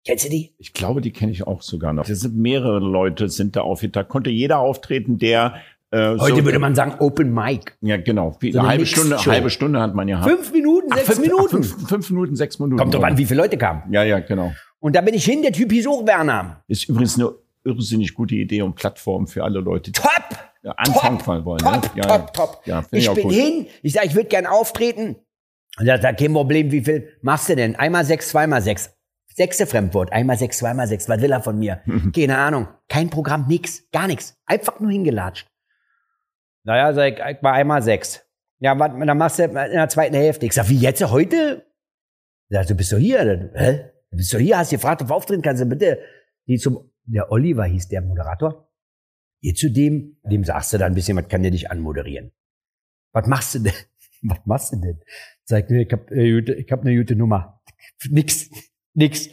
Kennst 0.04 0.24
du 0.24 0.30
die? 0.30 0.54
Ich 0.58 0.72
glaube, 0.72 1.00
die 1.00 1.12
kenne 1.12 1.32
ich 1.32 1.46
auch 1.46 1.62
sogar 1.62 1.92
noch. 1.92 2.08
Es 2.08 2.20
sind 2.20 2.36
mehrere 2.36 2.78
Leute 2.78 3.28
sind 3.28 3.54
da 3.54 3.62
aufgetaucht. 3.62 4.08
Konnte 4.08 4.30
jeder 4.30 4.58
auftreten, 4.58 5.18
der 5.18 5.60
äh, 5.92 6.18
Heute 6.18 6.37
so, 6.37 6.44
würde 6.44 6.59
man 6.59 6.74
sagen 6.74 6.94
Open 6.98 7.33
Mic. 7.33 7.76
ja 7.83 7.96
genau. 7.98 8.37
So 8.40 8.59
eine 8.59 8.68
halbe 8.68 8.87
Stunde, 8.87 9.24
halbe 9.24 9.50
Stunde 9.50 9.81
hat 9.81 9.94
man 9.94 10.09
ja. 10.09 10.16
gehabt. 10.18 10.31
Fünf 10.31 10.52
Minuten, 10.52 10.88
Ach, 10.90 10.96
sechs 10.96 11.09
fünf, 11.09 11.20
Minuten. 11.20 11.44
ach, 11.44 11.50
Fünf, 11.50 11.88
fünf 11.88 12.11
Minuten, 12.11 12.37
sechs 12.37 12.59
Minuten. 12.59 12.78
Kommt 12.78 12.94
doch 12.94 13.02
an, 13.02 13.18
wie 13.18 13.26
viele 13.26 13.42
Leute 13.42 13.59
kamen. 13.59 13.83
Ja, 13.92 14.02
ja, 14.02 14.20
genau. 14.20 14.52
Und 14.81 14.96
da 14.96 15.00
bin 15.00 15.14
ich 15.14 15.24
hin, 15.24 15.42
der 15.42 15.52
Typ 15.52 15.70
hieß 15.70 15.87
auch 15.87 16.07
Werner. 16.07 16.62
Ist 16.66 16.88
übrigens 16.88 17.16
eine 17.16 17.31
irrsinnig 17.64 18.14
gute 18.14 18.35
Idee 18.35 18.62
und 18.62 18.74
Plattform 18.74 19.26
für 19.26 19.44
alle 19.44 19.61
Leute, 19.61 19.92
Top! 19.92 20.09
ja, 20.62 20.72
anfangen 20.72 21.18
top, 21.18 21.44
wollen. 21.44 21.59
Top, 21.59 21.94
ne? 21.94 22.02
ja, 22.02 22.02
top, 22.18 22.33
top. 22.33 22.62
Ja, 22.64 22.85
ich, 22.90 23.07
ich 23.07 23.14
bin 23.14 23.24
gut. 23.24 23.33
hin, 23.33 23.66
ich 23.83 23.92
sag, 23.92 24.07
ich 24.07 24.14
würde 24.14 24.28
gern 24.28 24.46
auftreten. 24.46 25.16
Und 25.78 25.87
er 25.87 26.00
sagt, 26.00 26.20
kein 26.20 26.33
Problem, 26.33 26.70
wie 26.70 26.83
viel 26.83 27.09
machst 27.22 27.48
du 27.48 27.57
denn? 27.57 27.76
Einmal 27.76 28.05
sechs, 28.05 28.28
zweimal 28.28 28.61
sechs. 28.62 28.94
Sechste 29.35 29.66
Fremdwort, 29.66 30.12
einmal 30.12 30.37
sechs, 30.37 30.59
zweimal 30.59 30.87
sechs. 30.87 31.09
Was 31.09 31.20
will 31.22 31.33
er 31.33 31.42
von 31.42 31.59
mir? 31.59 31.81
Keine 32.14 32.37
Ahnung. 32.37 32.68
Kein 32.88 33.09
Programm, 33.09 33.46
nix, 33.48 33.88
gar 33.90 34.07
nichts. 34.07 34.37
Einfach 34.44 34.78
nur 34.81 34.90
hingelatscht. 34.90 35.46
Naja, 36.64 36.92
sag 36.92 37.12
ich, 37.12 37.37
ich 37.37 37.42
war 37.42 37.55
einmal 37.55 37.83
sechs. 37.83 38.25
Ja, 38.61 38.79
was, 38.79 38.92
dann 38.92 39.18
machst 39.18 39.38
du 39.38 39.44
in 39.44 39.55
der 39.55 39.88
zweiten 39.88 40.14
Hälfte. 40.14 40.46
Ich 40.46 40.53
sag, 40.53 40.68
wie 40.68 40.79
jetzt, 40.79 41.03
heute? 41.03 41.66
Sagt, 42.48 42.70
du 42.70 42.75
bist 42.75 42.92
doch 42.92 42.98
hier. 42.98 43.25
Dann, 43.25 43.51
Hä? 43.55 43.90
Du 44.11 44.18
bist 44.18 44.33
doch 44.33 44.38
hier, 44.38 44.59
hast 44.59 44.70
gefragt, 44.70 45.03
ob 45.03 45.09
du 45.09 45.14
auftreten 45.14 45.42
kannst. 45.42 45.68
Bitte, 45.68 45.98
die 46.46 46.59
zum, 46.59 46.92
der 47.05 47.33
Oliver 47.33 47.64
hieß 47.64 47.88
der 47.88 48.03
Moderator. 48.03 48.70
Geh 49.40 49.55
zu 49.55 49.70
dem, 49.72 50.18
dem 50.22 50.44
sagst 50.44 50.72
du 50.72 50.79
dann 50.79 50.92
ein 50.92 50.94
bisschen, 50.94 51.16
was 51.16 51.29
kann 51.29 51.42
der 51.42 51.51
dich 51.51 51.70
anmoderieren? 51.70 52.31
Was 53.12 53.27
machst 53.27 53.55
du 53.55 53.59
denn? 53.61 53.72
Was 54.25 54.38
machst 54.44 54.72
du 54.72 54.77
denn? 54.77 55.01
Sag, 55.42 55.68
nee, 55.68 55.83
ich 55.83 55.92
hab, 55.92 56.09
äh, 56.12 56.38
ich 56.38 56.70
hab 56.70 56.83
eine 56.83 56.96
gute 56.96 57.16
Nummer. 57.16 57.61
Nix, 58.09 58.48
nix. 58.94 59.29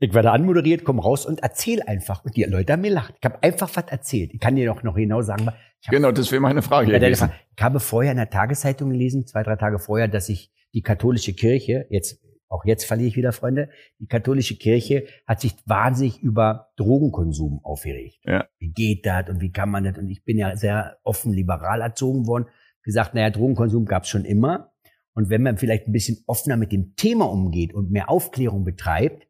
Ich 0.00 0.12
werde 0.12 0.32
anmoderiert, 0.32 0.84
komm 0.84 0.98
raus 0.98 1.24
und 1.24 1.42
erzähl 1.42 1.82
einfach. 1.82 2.22
Und 2.26 2.36
die 2.36 2.44
Leute 2.44 2.74
haben 2.74 2.82
mir 2.82 2.90
lacht. 2.90 3.14
Ich 3.18 3.24
habe 3.24 3.42
einfach 3.42 3.74
was 3.74 3.86
erzählt. 3.86 4.34
Ich 4.34 4.40
kann 4.40 4.56
dir 4.56 4.66
doch 4.66 4.82
noch 4.82 4.96
genau 4.96 5.22
sagen, 5.22 5.50
Genau, 5.90 6.12
das 6.12 6.30
wäre 6.32 6.40
meine 6.40 6.62
Frage. 6.62 6.92
ja, 6.92 6.98
gewesen. 6.98 7.30
ich 7.56 7.62
habe 7.62 7.80
vorher 7.80 8.12
in 8.12 8.18
der 8.18 8.30
Tageszeitung 8.30 8.90
gelesen, 8.90 9.26
zwei, 9.26 9.42
drei 9.42 9.56
Tage 9.56 9.78
vorher, 9.78 10.08
dass 10.08 10.26
sich 10.26 10.52
die 10.72 10.82
katholische 10.82 11.34
Kirche, 11.34 11.86
jetzt, 11.90 12.22
auch 12.48 12.64
jetzt 12.64 12.84
verliere 12.84 13.08
ich 13.08 13.16
wieder 13.16 13.32
Freunde, 13.32 13.68
die 13.98 14.06
katholische 14.06 14.56
Kirche 14.56 15.06
hat 15.26 15.40
sich 15.40 15.54
wahnsinnig 15.66 16.22
über 16.22 16.68
Drogenkonsum 16.76 17.60
aufgeregt. 17.62 18.18
Ja. 18.24 18.46
Wie 18.58 18.72
geht 18.72 19.06
das 19.06 19.28
und 19.28 19.40
wie 19.40 19.52
kann 19.52 19.70
man 19.70 19.84
das? 19.84 19.98
Und 19.98 20.08
ich 20.08 20.24
bin 20.24 20.38
ja 20.38 20.56
sehr 20.56 20.98
offen 21.02 21.32
liberal 21.32 21.80
erzogen 21.80 22.26
worden, 22.26 22.46
gesagt, 22.82 23.14
naja, 23.14 23.30
Drogenkonsum 23.30 23.86
gab 23.86 24.04
es 24.04 24.08
schon 24.08 24.24
immer. 24.24 24.72
Und 25.14 25.30
wenn 25.30 25.42
man 25.42 25.58
vielleicht 25.58 25.86
ein 25.86 25.92
bisschen 25.92 26.24
offener 26.26 26.56
mit 26.56 26.72
dem 26.72 26.96
Thema 26.96 27.26
umgeht 27.30 27.72
und 27.72 27.90
mehr 27.90 28.10
Aufklärung 28.10 28.64
betreibt, 28.64 29.28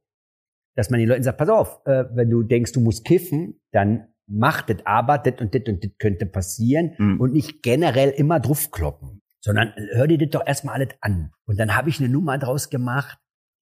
dass 0.77 0.91
man 0.91 0.99
den 0.99 1.09
Leuten 1.09 1.23
sagt, 1.23 1.39
pass 1.39 1.49
auf, 1.49 1.81
äh, 1.87 2.05
wenn 2.15 2.31
du 2.31 2.43
denkst, 2.43 2.73
du 2.73 2.81
musst 2.81 3.05
kiffen, 3.05 3.61
dann 3.71 4.09
mach 4.27 4.63
das, 4.63 4.79
aber 4.85 5.19
das 5.19 5.41
und 5.41 5.55
das 5.55 5.63
und 5.69 5.85
das 5.85 5.91
könnte 5.99 6.27
passieren 6.27 6.95
Mhm. 6.99 7.21
und 7.21 7.33
nicht 7.33 7.63
generell 7.63 8.11
immer 8.11 8.41
draufkloppen, 8.41 9.23
sondern 9.41 9.73
hör 9.93 10.07
dir 10.07 10.19
das 10.19 10.31
doch 10.31 10.47
erstmal 10.47 10.77
alles 10.77 10.95
an. 11.01 11.33
Und 11.47 11.59
dann 11.59 11.77
habe 11.77 11.89
ich 11.91 12.01
eine 12.01 12.09
Nummer 12.09 12.39
draus 12.39 12.71
gemacht, 12.71 13.19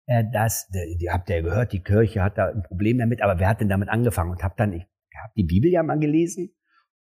äh, 0.07 0.25
dass, 0.33 0.69
die, 0.69 0.99
die 0.99 1.11
habt 1.11 1.31
ihr 1.31 1.37
ja 1.37 1.43
gehört, 1.43 1.73
die 1.73 1.83
Kirche 1.83 2.23
hat 2.23 2.37
da 2.39 2.49
ein 2.49 2.63
Problem 2.63 2.99
damit, 2.99 3.23
aber 3.23 3.39
wer 3.39 3.49
hat 3.49 3.61
denn 3.61 3.69
damit 3.69 3.89
angefangen? 3.89 4.31
Und 4.31 4.43
habe 4.43 4.55
dann, 4.57 4.73
ich 4.73 4.83
habe 5.23 5.33
die 5.37 5.45
Bibel 5.45 5.71
ja 5.71 5.83
mal 5.83 5.99
gelesen 5.99 6.51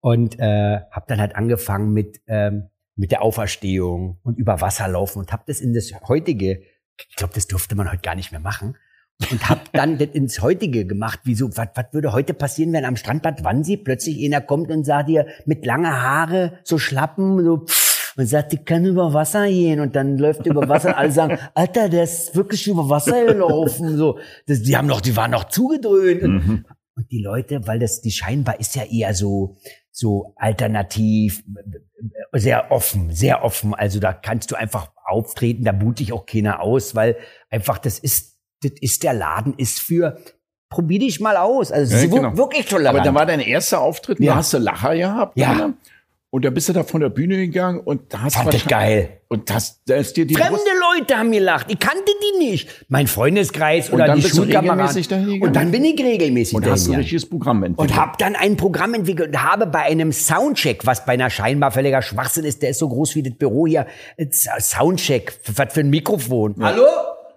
und 0.00 0.38
äh, 0.38 0.80
habe 0.90 1.06
dann 1.08 1.20
halt 1.20 1.34
angefangen 1.34 1.92
mit, 1.92 2.20
ähm, 2.26 2.68
mit 2.96 3.10
der 3.12 3.22
Auferstehung 3.22 4.18
und 4.22 4.38
über 4.38 4.60
Wasser 4.60 4.88
laufen 4.88 5.18
und 5.20 5.32
habe 5.32 5.44
das 5.46 5.60
in 5.60 5.72
das 5.74 5.92
heutige, 6.08 6.62
ich 7.08 7.16
glaube, 7.16 7.34
das 7.34 7.46
durfte 7.46 7.74
man 7.76 7.90
heute 7.90 8.02
gar 8.02 8.14
nicht 8.14 8.30
mehr 8.32 8.40
machen, 8.40 8.76
und 9.30 9.48
hab 9.48 9.72
dann 9.72 9.98
das 9.98 10.08
ins 10.12 10.40
heutige 10.42 10.86
gemacht. 10.86 11.20
Wieso, 11.24 11.56
was, 11.56 11.68
was 11.74 11.86
würde 11.92 12.12
heute 12.12 12.34
passieren, 12.34 12.72
wenn 12.72 12.84
am 12.84 12.96
Strandbad 12.96 13.44
Wannsee 13.44 13.76
plötzlich 13.76 14.24
einer 14.24 14.40
kommt 14.40 14.70
und 14.70 14.84
sagt 14.84 15.08
dir 15.08 15.26
mit 15.44 15.66
lange 15.66 16.00
Haare, 16.02 16.58
so 16.64 16.78
Schlappen, 16.78 17.44
so 17.44 17.64
pff, 17.66 18.14
und 18.16 18.26
sagt, 18.26 18.52
ich 18.52 18.64
kann 18.64 18.84
über 18.84 19.12
Wasser 19.12 19.46
gehen 19.48 19.80
und 19.80 19.94
dann 19.94 20.18
läuft 20.18 20.40
er 20.46 20.52
über 20.52 20.68
Wasser 20.68 20.88
und 20.88 20.94
alle 20.94 21.12
sagen, 21.12 21.38
Alter, 21.54 21.88
der 21.88 22.04
ist 22.04 22.34
wirklich 22.34 22.66
über 22.66 22.88
Wasser 22.88 23.24
gelaufen. 23.24 23.96
So, 23.96 24.18
das, 24.46 24.62
die 24.62 24.76
haben 24.76 24.86
noch, 24.86 25.00
die 25.00 25.16
waren 25.16 25.30
noch 25.30 25.44
zugedröhnt. 25.44 26.22
Und, 26.22 26.32
Mhm. 26.46 26.64
und 26.96 27.10
die 27.10 27.22
Leute, 27.22 27.66
weil 27.66 27.78
das, 27.78 28.00
die 28.00 28.10
scheinbar 28.10 28.58
ist 28.60 28.74
ja 28.74 28.84
eher 28.84 29.14
so, 29.14 29.56
so 29.90 30.32
alternativ, 30.36 31.44
sehr 32.32 32.70
offen, 32.70 33.12
sehr 33.12 33.44
offen. 33.44 33.74
Also 33.74 34.00
da 34.00 34.12
kannst 34.12 34.50
du 34.50 34.56
einfach 34.56 34.92
auftreten, 35.04 35.64
da 35.64 35.72
boot 35.72 35.98
dich 35.98 36.12
auch 36.12 36.26
keiner 36.26 36.60
aus, 36.60 36.94
weil 36.94 37.16
einfach 37.50 37.78
das 37.78 37.98
ist, 37.98 38.37
das 38.62 38.72
ist 38.80 39.02
der 39.02 39.14
Laden, 39.14 39.54
ist 39.56 39.78
für, 39.80 40.18
probier 40.70 40.98
dich 41.00 41.20
mal 41.20 41.36
aus. 41.36 41.70
Also 41.72 41.94
Ja, 41.94 42.00
sie 42.00 42.08
genau. 42.10 42.36
wirklich 42.36 42.66
tolerant. 42.66 42.98
Aber 43.00 43.04
da 43.04 43.14
war 43.14 43.26
dein 43.26 43.40
erster 43.40 43.80
Auftritt, 43.80 44.20
Ja. 44.20 44.32
da 44.32 44.38
hast 44.38 44.52
du 44.52 44.58
Lacher 44.58 44.96
gehabt. 44.96 45.38
Ja. 45.38 45.54
oder? 45.54 45.72
Und 46.30 46.44
da 46.44 46.50
bist 46.50 46.68
du 46.68 46.74
da 46.74 46.84
von 46.84 47.00
der 47.00 47.08
Bühne 47.08 47.38
gegangen 47.38 47.80
und 47.80 48.12
da 48.12 48.20
hast 48.20 48.36
Fand 48.36 48.52
ich 48.52 48.66
geil. 48.68 49.22
Und 49.28 49.48
das, 49.48 49.82
da 49.86 49.94
ist 49.96 50.14
dir 50.14 50.26
die 50.26 50.34
Fremde 50.34 50.52
Brust- 50.58 50.66
Leute 50.98 51.16
haben 51.16 51.32
gelacht. 51.32 51.68
Ich 51.70 51.78
kannte 51.78 52.02
die 52.04 52.44
nicht. 52.50 52.84
Mein 52.88 53.06
Freundeskreis 53.06 53.88
Und 53.88 53.94
oder 53.94 54.08
dann 54.08 54.16
die 54.16 54.22
du 54.24 54.28
Schulkameraden. 54.28 55.40
Und 55.40 55.56
dann 55.56 55.70
bin 55.70 55.84
ich 55.86 55.98
regelmäßig 55.98 56.54
und 56.54 56.66
hast 56.66 56.80
ein 56.82 56.84
gegangen. 56.84 56.98
richtiges 57.00 57.26
Programm 57.30 57.62
entwickelt. 57.62 57.90
Und 57.92 57.96
habe 57.98 58.12
dann 58.18 58.36
ein 58.36 58.58
Programm 58.58 58.92
entwickelt 58.92 59.30
und 59.30 59.42
habe 59.42 59.66
bei 59.68 59.84
einem 59.84 60.12
Soundcheck, 60.12 60.84
was 60.84 61.06
bei 61.06 61.14
einer 61.14 61.30
scheinbar 61.30 61.70
völliger 61.70 62.02
Schwachsinn 62.02 62.44
ist, 62.44 62.60
der 62.60 62.70
ist 62.70 62.78
so 62.80 62.90
groß 62.90 63.14
wie 63.14 63.22
das 63.22 63.32
Büro 63.34 63.66
hier, 63.66 63.86
äh, 64.18 64.26
Soundcheck, 64.30 65.32
was 65.56 65.72
für 65.72 65.80
ein 65.80 65.88
Mikrofon. 65.90 66.56
Hallo? 66.60 66.84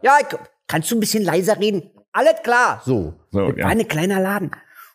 Ja, 0.01 0.17
ich, 0.19 0.27
kannst 0.71 0.89
du 0.89 0.95
ein 0.95 0.99
bisschen 1.01 1.23
leiser 1.23 1.59
reden? 1.59 1.91
Alles 2.13 2.41
klar. 2.43 2.81
So. 2.85 3.13
So, 3.31 3.47
das 3.49 3.57
ja. 3.57 3.65
war 3.65 3.71
ein 3.71 3.87
kleiner 3.87 4.19
Laden. 4.21 4.51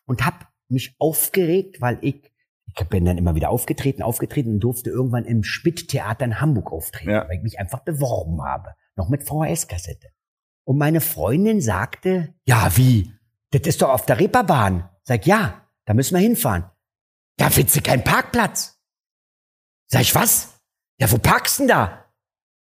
Und 0.06 0.24
hab 0.24 0.48
mich 0.68 0.96
aufgeregt, 0.98 1.80
weil 1.80 1.98
ich, 2.00 2.32
ich 2.78 2.88
bin 2.88 3.04
dann 3.04 3.18
immer 3.18 3.34
wieder 3.34 3.50
aufgetreten, 3.50 4.02
aufgetreten 4.02 4.54
und 4.54 4.60
durfte 4.60 4.88
irgendwann 4.90 5.24
im 5.26 5.44
Spitt-Theater 5.44 6.24
in 6.24 6.40
Hamburg 6.40 6.72
auftreten, 6.72 7.10
Ja. 7.10 7.28
weil 7.28 7.36
ich 7.36 7.42
mich 7.42 7.58
einfach 7.58 7.80
beworben 7.80 8.42
habe. 8.42 8.74
Noch 8.96 9.08
mit 9.10 9.22
VHS-Kassette. 9.24 10.08
Und 10.64 10.78
meine 10.78 11.00
Freundin 11.02 11.60
sagte, 11.60 12.34
ja, 12.46 12.74
wie? 12.76 13.12
Das 13.50 13.62
ist 13.62 13.82
doch 13.82 13.90
auf 13.90 14.06
der 14.06 14.18
Reeperbahn. 14.18 14.88
Sag, 15.04 15.26
ja, 15.26 15.62
da 15.84 15.94
müssen 15.94 16.14
wir 16.14 16.22
hinfahren. 16.22 16.64
Da 17.36 17.50
findest 17.50 17.76
du 17.76 17.82
keinen 17.82 18.02
Parkplatz. 18.02 18.80
Sag 19.88 20.00
ich, 20.00 20.14
was? 20.14 20.58
Ja, 20.98 21.12
wo 21.12 21.18
parkst 21.18 21.58
du 21.58 21.62
denn 21.62 21.68
da? 21.68 22.05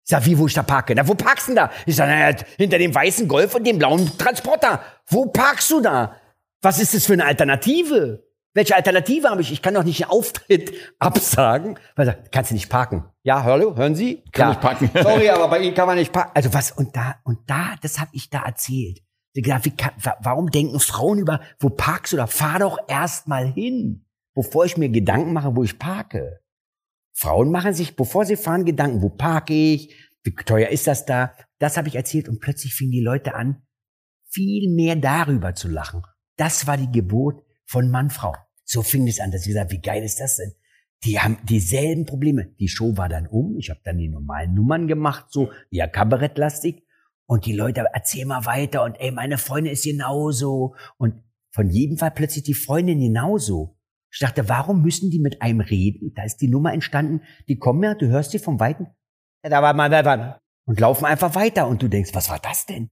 Ich 0.07 0.11
sag, 0.11 0.25
wie, 0.25 0.39
wo 0.39 0.47
ich 0.47 0.55
da 0.55 0.63
parke? 0.63 0.95
Na, 0.95 1.09
wo 1.09 1.15
parkst 1.15 1.49
du 1.49 1.51
denn 1.51 1.57
da? 1.57 1.71
Ich 1.85 1.97
sag, 1.97 2.07
naja, 2.09 2.37
hinter 2.59 2.79
dem 2.79 2.95
weißen 2.95 3.27
Golf 3.27 3.57
und 3.57 3.67
dem 3.67 3.77
blauen 3.77 4.17
Transporter. 4.17 4.81
Wo 5.09 5.27
parkst 5.27 5.69
du 5.73 5.81
da? 5.81 6.15
Was 6.63 6.79
ist 6.79 6.95
das 6.95 7.07
für 7.07 7.15
eine 7.15 7.25
Alternative? 7.25 8.23
Welche 8.55 8.77
Alternative 8.77 9.29
habe 9.29 9.41
ich? 9.43 9.51
Ich 9.51 9.63
kann 9.63 9.75
doch 9.75 9.83
nicht 9.83 10.05
einen 10.05 10.13
Auftritt 10.13 10.73
absagen. 11.01 11.77
Weil 11.97 12.07
sagt, 12.07 12.31
kannst 12.31 12.53
du 12.53 12.55
nicht 12.55 12.69
parken? 12.69 13.05
Ja, 13.25 13.43
hallo, 13.43 13.75
hören 13.77 13.97
Sie? 13.97 14.23
Kann 14.31 14.51
ja. 14.51 14.53
ich 14.53 14.61
parken. 14.61 14.91
Sorry, 15.03 15.29
aber 15.29 15.49
bei 15.49 15.59
Ihnen 15.59 15.75
kann 15.75 15.89
man 15.89 15.99
nicht 15.99 16.13
parken. 16.13 16.31
Also 16.35 16.55
was, 16.55 16.71
und 16.71 16.95
da, 16.95 17.17
und 17.25 17.41
da, 17.51 17.75
das 17.83 17.99
habe 17.99 18.11
ich 18.13 18.31
da 18.31 18.45
erzählt. 18.45 19.01
Ich 19.33 19.43
gedacht, 19.43 19.65
wie 19.65 19.77
kann, 19.77 19.91
wa- 20.01 20.17
warum 20.21 20.51
denken 20.53 20.79
Frauen 20.79 21.19
über, 21.19 21.41
wo 21.59 21.69
parkst 21.69 22.13
du 22.13 22.17
da? 22.17 22.29
Fahr 22.29 22.61
doch 22.61 22.79
erst 22.87 23.27
mal 23.27 23.45
hin, 23.53 24.07
bevor 24.37 24.65
ich 24.67 24.77
mir 24.77 24.89
Gedanken 24.89 25.33
mache, 25.33 25.57
wo 25.57 25.65
ich 25.65 25.81
parke. 25.81 26.39
Frauen 27.19 27.51
machen 27.51 27.73
sich, 27.73 27.97
bevor 27.97 28.27
sie 28.27 28.37
fahren, 28.37 28.67
Gedanken, 28.67 29.01
wo 29.01 29.09
parke 29.09 29.55
ich, 29.55 29.95
wie 30.23 30.35
teuer 30.35 30.69
ist 30.69 30.87
das 30.87 31.07
da? 31.07 31.33
Das 31.59 31.79
habe 31.79 31.89
ich 31.89 31.95
erzählt 31.95 32.29
und 32.29 32.41
plötzlich 32.41 32.75
fingen 32.75 32.93
die 32.93 33.01
Leute 33.01 33.35
an, 33.35 33.63
viel 34.29 34.71
mehr 34.71 34.97
darüber 34.97 35.55
zu 35.55 35.69
lachen. 35.69 36.03
Das 36.37 36.67
war 36.67 36.77
die 36.77 36.93
Geburt 36.93 37.43
von 37.65 37.91
Mann, 37.91 38.11
Frau. 38.11 38.35
So 38.65 38.83
fing 38.83 39.09
es 39.09 39.19
an, 39.19 39.31
dass 39.31 39.43
ich 39.43 39.49
gesagt, 39.49 39.73
wie 39.73 39.81
geil 39.81 40.03
ist 40.03 40.21
das 40.21 40.37
denn? 40.37 40.53
Die 41.05 41.19
haben 41.19 41.39
dieselben 41.45 42.05
Probleme. 42.05 42.55
Die 42.59 42.69
Show 42.69 42.97
war 42.99 43.09
dann 43.09 43.27
um. 43.27 43.57
Ich 43.57 43.71
habe 43.71 43.81
dann 43.85 43.97
die 43.97 44.09
normalen 44.09 44.55
Nummern 44.55 44.87
gemacht, 44.87 45.27
so 45.31 45.51
ja 45.71 45.87
kabarettlastig. 45.87 46.85
Und 47.27 47.47
die 47.47 47.53
Leute 47.55 47.85
erzählen 47.93 48.29
mal 48.29 48.45
weiter 48.45 48.85
und 48.85 48.97
ey, 49.01 49.11
meine 49.11 49.39
Freundin 49.39 49.73
ist 49.73 49.85
genauso. 49.85 50.75
Und 50.99 51.23
von 51.51 51.71
jedem 51.71 51.97
Fall 51.97 52.11
plötzlich 52.11 52.45
die 52.45 52.55
Freundin 52.55 53.01
genauso. 53.01 53.76
Ich 54.11 54.21
dachte, 54.21 54.49
warum 54.49 54.83
müssen 54.83 55.11
die 55.11 55.19
mit 55.19 55.43
einem 55.43 55.61
reden? 55.61 56.13
Da 56.15 56.25
ist 56.25 56.39
die 56.39 56.49
Nummer 56.49 56.73
entstanden. 56.73 57.23
Die 57.49 57.59
kommen 57.59 57.83
ja, 57.83 57.95
du 57.95 58.07
hörst 58.07 58.31
sie 58.31 58.39
vom 58.39 58.61
Weiten. 58.61 58.87
Und 60.67 60.81
laufen 60.81 61.05
einfach 61.05 61.35
weiter. 61.35 61.69
Und 61.69 61.83
du 61.83 61.89
denkst, 61.89 62.11
was 62.15 62.31
war 62.31 62.39
das 62.39 62.67
denn? 62.67 62.89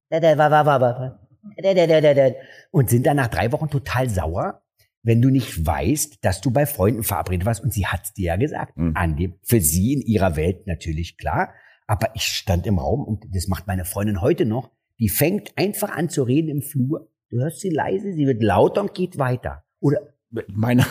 Und 2.71 2.91
sind 2.91 3.07
dann 3.07 3.17
nach 3.17 3.29
drei 3.29 3.53
Wochen 3.53 3.69
total 3.69 4.09
sauer, 4.09 4.62
wenn 5.03 5.21
du 5.21 5.31
nicht 5.31 5.67
weißt, 5.67 6.25
dass 6.25 6.41
du 6.41 6.51
bei 6.51 6.67
Freunden 6.67 7.03
verabredet 7.03 7.47
warst. 7.47 7.62
Und 7.62 7.73
sie 7.73 7.87
hat's 7.87 8.12
dir 8.12 8.27
ja 8.27 8.37
gesagt. 8.37 8.77
Mhm. 8.77 8.93
An 8.95 9.17
dem, 9.17 9.35
für 9.43 9.61
sie 9.61 9.95
in 9.95 10.01
ihrer 10.03 10.37
Welt 10.37 10.67
natürlich 10.67 11.19
klar. 11.19 11.53
Aber 11.87 12.11
ich 12.15 12.23
stand 12.23 12.67
im 12.67 12.79
Raum 12.79 13.05
und 13.05 13.25
das 13.35 13.49
macht 13.49 13.67
meine 13.67 13.85
Freundin 13.85 14.21
heute 14.21 14.47
noch. 14.47 14.71
Die 14.99 15.09
fängt 15.09 15.53
einfach 15.57 15.91
an 15.91 16.09
zu 16.09 16.23
reden 16.23 16.49
im 16.49 16.62
Flur. 16.62 17.11
Du 17.31 17.39
hörst 17.39 17.61
sie 17.61 17.71
leise, 17.71 18.12
sie 18.12 18.27
wird 18.27 18.43
lauter 18.43 18.81
und 18.81 18.95
geht 18.95 19.19
weiter. 19.19 19.65
Oder 19.81 20.14
Meine, 20.49 20.87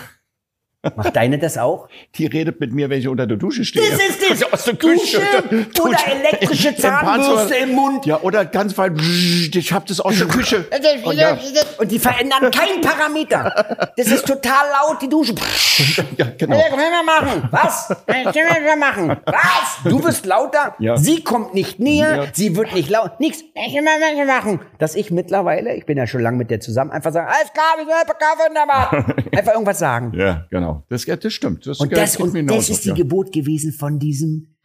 macht 0.95 1.15
deine 1.15 1.39
das 1.39 1.57
auch? 1.57 1.87
die 2.15 2.25
redet 2.25 2.59
mit 2.59 2.73
mir, 2.73 2.89
wenn 2.89 2.99
ich 2.99 3.07
unter 3.07 3.25
der 3.25 3.37
Dusche 3.37 3.63
stehe. 3.63 3.89
Das 3.89 3.99
ist 3.99 4.21
es. 4.21 4.29
Also 4.31 4.51
aus 4.51 4.63
der 4.65 4.73
Dusche 4.73 5.19
Küche. 5.19 5.81
oder 5.81 5.97
elektrische 6.07 6.75
Zahnbürste 6.77 7.55
im 7.55 7.71
Mund. 7.71 8.05
Ja, 8.05 8.19
oder 8.21 8.45
ganz 8.45 8.77
weit, 8.77 8.93
ich 8.99 9.73
hab 9.73 9.85
das 9.85 9.99
aus 9.99 10.17
der 10.17 10.27
Küche. 10.27 10.65
Und 11.03 11.15
ja, 11.15 11.37
Und 11.77 11.91
die 11.91 11.99
verändern 11.99 12.51
keinen 12.51 12.81
Parameter. 12.81 13.91
Das 13.95 14.07
ist 14.07 14.27
total 14.27 14.65
laut, 14.71 15.01
die 15.01 15.09
Dusche. 15.09 15.33
ja, 16.17 16.27
genau. 16.37 16.59
Können 16.61 16.77
wir 16.77 17.03
machen. 17.03 17.47
Was? 17.51 17.87
Können 18.05 18.65
wir 18.65 18.75
machen. 18.75 19.17
Was? 19.25 19.77
Du 19.85 20.03
wirst 20.03 20.25
lauter. 20.25 20.75
Ja. 20.79 20.97
Sie 20.97 21.23
kommt 21.23 21.53
nicht 21.53 21.79
näher. 21.79 22.15
Ja. 22.15 22.25
Sie 22.33 22.55
wird 22.55 22.73
nicht 22.73 22.89
laut. 22.89 23.19
Nix. 23.19 23.39
Können 23.53 23.85
wir 23.85 24.25
machen. 24.25 24.59
Dass 24.79 24.95
ich 24.95 25.11
mittlerweile, 25.11 25.75
ich 25.75 25.85
bin 25.85 25.97
ja 25.97 26.07
schon 26.07 26.21
lange 26.21 26.37
mit 26.37 26.49
der 26.51 26.59
zusammen, 26.59 26.91
einfach 26.91 27.11
sagen, 27.11 27.27
alles 27.27 27.53
klar, 27.53 27.75
wir 27.77 27.85
sind 27.85 28.03
Kaffee. 28.19 29.37
Einfach 29.37 29.53
irgendwas 29.53 29.79
sagen. 29.79 30.13
Ja, 30.15 30.45
genau. 30.49 30.72
Das, 30.89 31.05
ja, 31.05 31.15
das 31.15 31.33
stimmt. 31.33 31.65
Das, 31.67 31.79
Und 31.79 31.91
das, 31.91 32.17
und 32.17 32.47
das 32.47 32.69
ist 32.69 32.85
die 32.85 32.89
ja. 32.89 32.95
Geburt 32.95 33.31
gewesen 33.31 33.71
von 33.71 33.99
diesem, 33.99 34.55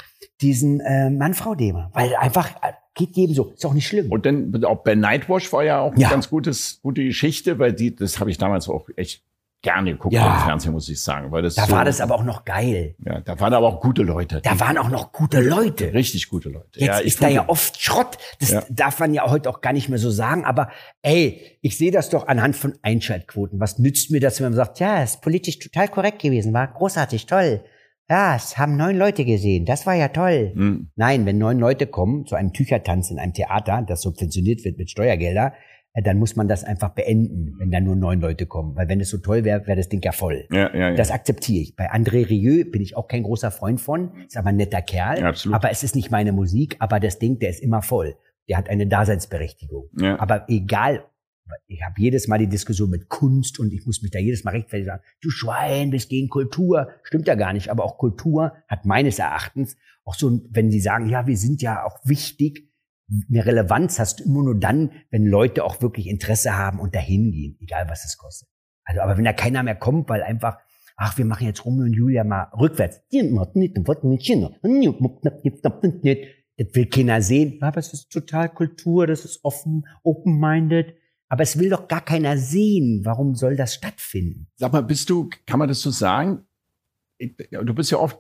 diesem 0.41 0.81
äh, 0.81 1.11
Mann-Frau-Thema. 1.11 1.91
Weil 1.93 2.15
einfach 2.17 2.51
äh, 2.63 2.73
geht 2.95 3.17
jedem 3.17 3.35
so. 3.35 3.51
Ist 3.53 3.65
auch 3.67 3.75
nicht 3.75 3.87
schlimm. 3.87 4.11
Und 4.11 4.27
dann 4.27 4.65
auch 4.65 4.83
bei 4.83 4.95
Nightwash 4.95 5.53
war 5.53 5.65
ja 5.65 5.81
auch 5.81 5.93
eine 5.93 6.01
Ja. 6.03 6.11
ganz 6.11 6.29
gutes, 6.31 6.81
gute 6.83 7.05
Geschichte, 7.05 7.59
weil 7.59 7.73
die, 7.73 7.95
das 7.95 8.19
habe 8.21 8.31
ich 8.31 8.39
damals 8.39 8.69
auch 8.69 8.89
echt 8.97 9.23
gerne 9.61 9.93
geguckt 9.93 10.15
Ja. 10.15 10.37
im 10.39 10.45
Fernsehen, 10.45 10.73
muss 10.73 10.89
ich 10.89 11.03
sagen. 11.03 11.33
Weil 11.33 11.43
das 11.43 11.57
da 11.57 11.67
so, 11.67 11.73
war 11.73 11.85
das 11.85 12.01
aber 12.01 12.15
auch 12.15 12.23
noch 12.23 12.45
geil. 12.45 12.95
Ja, 13.05 13.21
da 13.21 13.39
waren 13.41 13.53
aber 13.53 13.67
auch 13.67 13.81
gute 13.81 14.03
Leute. 14.03 14.41
Da 14.43 14.59
waren 14.61 14.79
auch 14.79 14.89
noch 14.89 15.11
gute 15.13 15.41
Leute. 15.41 15.93
richtig 15.93 16.29
gute 16.29 16.49
Leute. 16.49 16.69
Jetzt 16.79 16.87
ja, 16.87 17.01
ich 17.01 17.07
ist 17.07 17.23
da 17.23 17.29
ja 17.29 17.49
oft 17.49 17.81
Schrott. 17.81 18.19
Das 18.41 18.51
Ja. 18.51 18.63
darf 18.71 19.01
man 19.01 19.13
ja 19.15 19.29
heute 19.29 19.51
auch 19.51 19.61
gar 19.61 19.73
nicht 19.73 19.89
mehr 19.89 19.99
so 19.99 20.11
sagen. 20.11 20.45
Aber 20.45 20.71
ey, 21.03 21.59
ich 21.61 21.77
sehe 21.77 21.91
das 21.91 22.09
doch 22.09 22.29
anhand 22.29 22.55
von 22.57 22.75
Einschaltquoten. 22.83 23.59
Was 23.59 23.79
nützt 23.79 24.11
mir 24.11 24.21
das, 24.21 24.39
wenn 24.41 24.47
man 24.47 24.55
sagt, 24.55 24.79
ja, 24.81 25.03
ist 25.03 25.23
politisch 25.23 25.59
total 25.59 25.89
korrekt 25.89 26.23
gewesen, 26.23 26.53
war 26.53 26.69
großartig, 26.69 27.27
toll. 27.27 27.65
Ja, 28.11 28.37
es 28.37 28.57
haben 28.57 28.77
neun 28.77 28.97
Leute 28.97 29.25
gesehen, 29.27 29.67
das 29.67 29.85
war 29.85 29.95
ja 29.95 30.09
toll. 30.09 30.53
Hm. 30.55 30.91
Nein, 30.97 31.27
wenn 31.27 31.37
neun 31.37 31.59
Leute 31.59 31.87
kommen 31.87 32.25
zu 32.25 32.37
einem 32.37 32.55
Tüchertanz 32.55 33.11
in 33.11 33.19
einem 33.19 33.35
Theater, 33.35 33.85
das 33.87 34.01
subventioniert 34.01 34.65
wird 34.65 34.79
mit 34.79 34.91
Steuergelder, 34.91 35.53
dann 35.95 36.19
muss 36.19 36.37
man 36.37 36.49
das 36.49 36.65
einfach 36.65 36.91
beenden, 36.91 37.55
wenn 37.59 37.71
da 37.71 37.81
nur 37.81 37.97
neun 37.97 38.21
Leute 38.21 38.47
kommen. 38.47 38.77
Weil 38.77 38.89
wenn 38.89 39.01
es 39.01 39.11
so 39.11 39.19
toll 39.19 39.45
wäre, 39.45 39.67
wäre 39.67 39.77
das 39.77 39.89
Ding 39.89 40.01
ja 40.03 40.13
voll. 40.13 40.47
Ja, 40.51 40.73
ja, 40.73 40.91
ja. 40.91 40.95
Das 40.95 41.11
akzeptiere 41.11 41.63
ich. 41.63 41.77
Bei 41.77 41.93
André 41.93 42.29
Rieu 42.29 42.65
bin 42.71 42.83
ich 42.83 42.97
auch 42.97 43.09
kein 43.09 43.23
großer 43.23 43.51
Freund 43.51 43.81
von. 43.81 44.13
Ist 44.27 44.37
aber 44.37 44.51
ein 44.51 44.57
netter 44.57 44.83
Kerl. 44.83 45.21
Ja, 45.21 45.29
absolut. 45.29 45.57
Aber 45.57 45.71
es 45.71 45.83
ist 45.83 45.97
nicht 45.97 46.11
meine 46.11 46.33
Musik. 46.33 46.77
Aber 46.79 47.01
das 47.01 47.19
Ding, 47.19 47.39
der 47.39 47.51
ist 47.51 47.61
immer 47.61 47.83
voll. 47.83 48.17
Der 48.49 48.57
hat 48.59 48.69
eine 48.69 48.87
Daseinsberechtigung. 48.87 49.89
Ja. 49.99 50.19
Aber 50.21 50.49
egal, 50.49 51.05
ich 51.67 51.83
habe 51.83 51.95
jedes 51.99 52.29
Mal 52.29 52.39
die 52.39 52.47
Diskussion 52.47 52.91
mit 52.91 53.09
Kunst 53.09 53.59
und 53.59 53.73
ich 53.73 53.85
muss 53.87 54.03
mich 54.03 54.11
da 54.11 54.19
jedes 54.19 54.45
Mal 54.45 54.53
rechtfertigen 54.53 54.87
sagen, 54.87 55.03
du 55.21 55.31
Schwein, 55.31 55.91
bist 55.91 56.09
gegen 56.11 56.29
Kultur. 56.29 56.91
Stimmt 57.03 57.27
ja 57.27 57.35
gar 57.35 57.53
nicht. 57.53 57.71
Aber 57.71 57.85
auch 57.85 57.99
Kultur 57.99 58.53
hat 58.69 58.85
meines 58.85 59.19
Erachtens 59.19 59.77
auch 60.05 60.15
so, 60.15 60.41
wenn 60.51 60.71
sie 60.71 60.81
sagen, 60.81 61.09
ja, 61.09 61.27
wir 61.27 61.37
sind 61.37 61.61
ja 61.61 61.85
auch 61.85 61.99
wichtig, 62.05 62.69
eine 63.31 63.47
Relevanz 63.47 63.99
hast 63.99 64.21
du 64.21 64.25
immer 64.25 64.43
nur 64.43 64.59
dann, 64.59 64.93
wenn 65.11 65.27
Leute 65.27 65.65
auch 65.65 65.81
wirklich 65.81 66.07
Interesse 66.09 66.57
haben 66.57 66.79
und 66.79 66.95
dahin 66.95 67.33
gehen, 67.33 67.57
egal 67.61 67.89
was 67.89 68.05
es 68.05 68.19
kostet. 68.19 68.49
Also, 68.85 69.01
aber 69.01 69.17
wenn 69.17 69.25
da 69.25 69.33
keiner 69.33 69.63
mehr 69.63 69.77
kommt, 69.77 70.09
weil 70.09 70.23
einfach, 70.23 70.59
ach, 70.97 71.17
wir 71.19 71.25
machen 71.25 71.47
jetzt 71.47 71.65
Romeo 71.65 71.85
und 71.85 71.95
Julia 71.95 72.25
mal 72.25 72.51
rückwärts. 72.59 73.01
Das 76.57 76.75
will 76.75 76.87
keiner 76.87 77.23
sehen. 77.23 77.63
Aber 77.63 77.79
es 77.79 77.93
ist 77.93 78.11
total 78.11 78.49
Kultur, 78.49 79.07
das 79.07 79.25
ist 79.25 79.45
offen, 79.45 79.87
open-minded. 80.03 80.95
Aber 81.29 81.43
es 81.43 81.59
will 81.59 81.69
doch 81.71 81.89
gar 81.89 82.01
keiner 82.01 82.37
sehen. 82.39 83.03
Warum 83.05 83.35
soll 83.35 83.57
das 83.57 83.75
stattfinden? 83.75 84.49
Sag 84.57 84.73
mal, 84.73 84.83
bist 84.83 85.09
du, 85.11 85.29
kann 85.47 85.59
man 85.59 85.69
das 85.69 85.81
so 85.81 85.91
sagen? 85.91 86.47
Du 87.19 87.75
bist 87.75 87.91
ja 87.91 87.99
oft, 87.99 88.19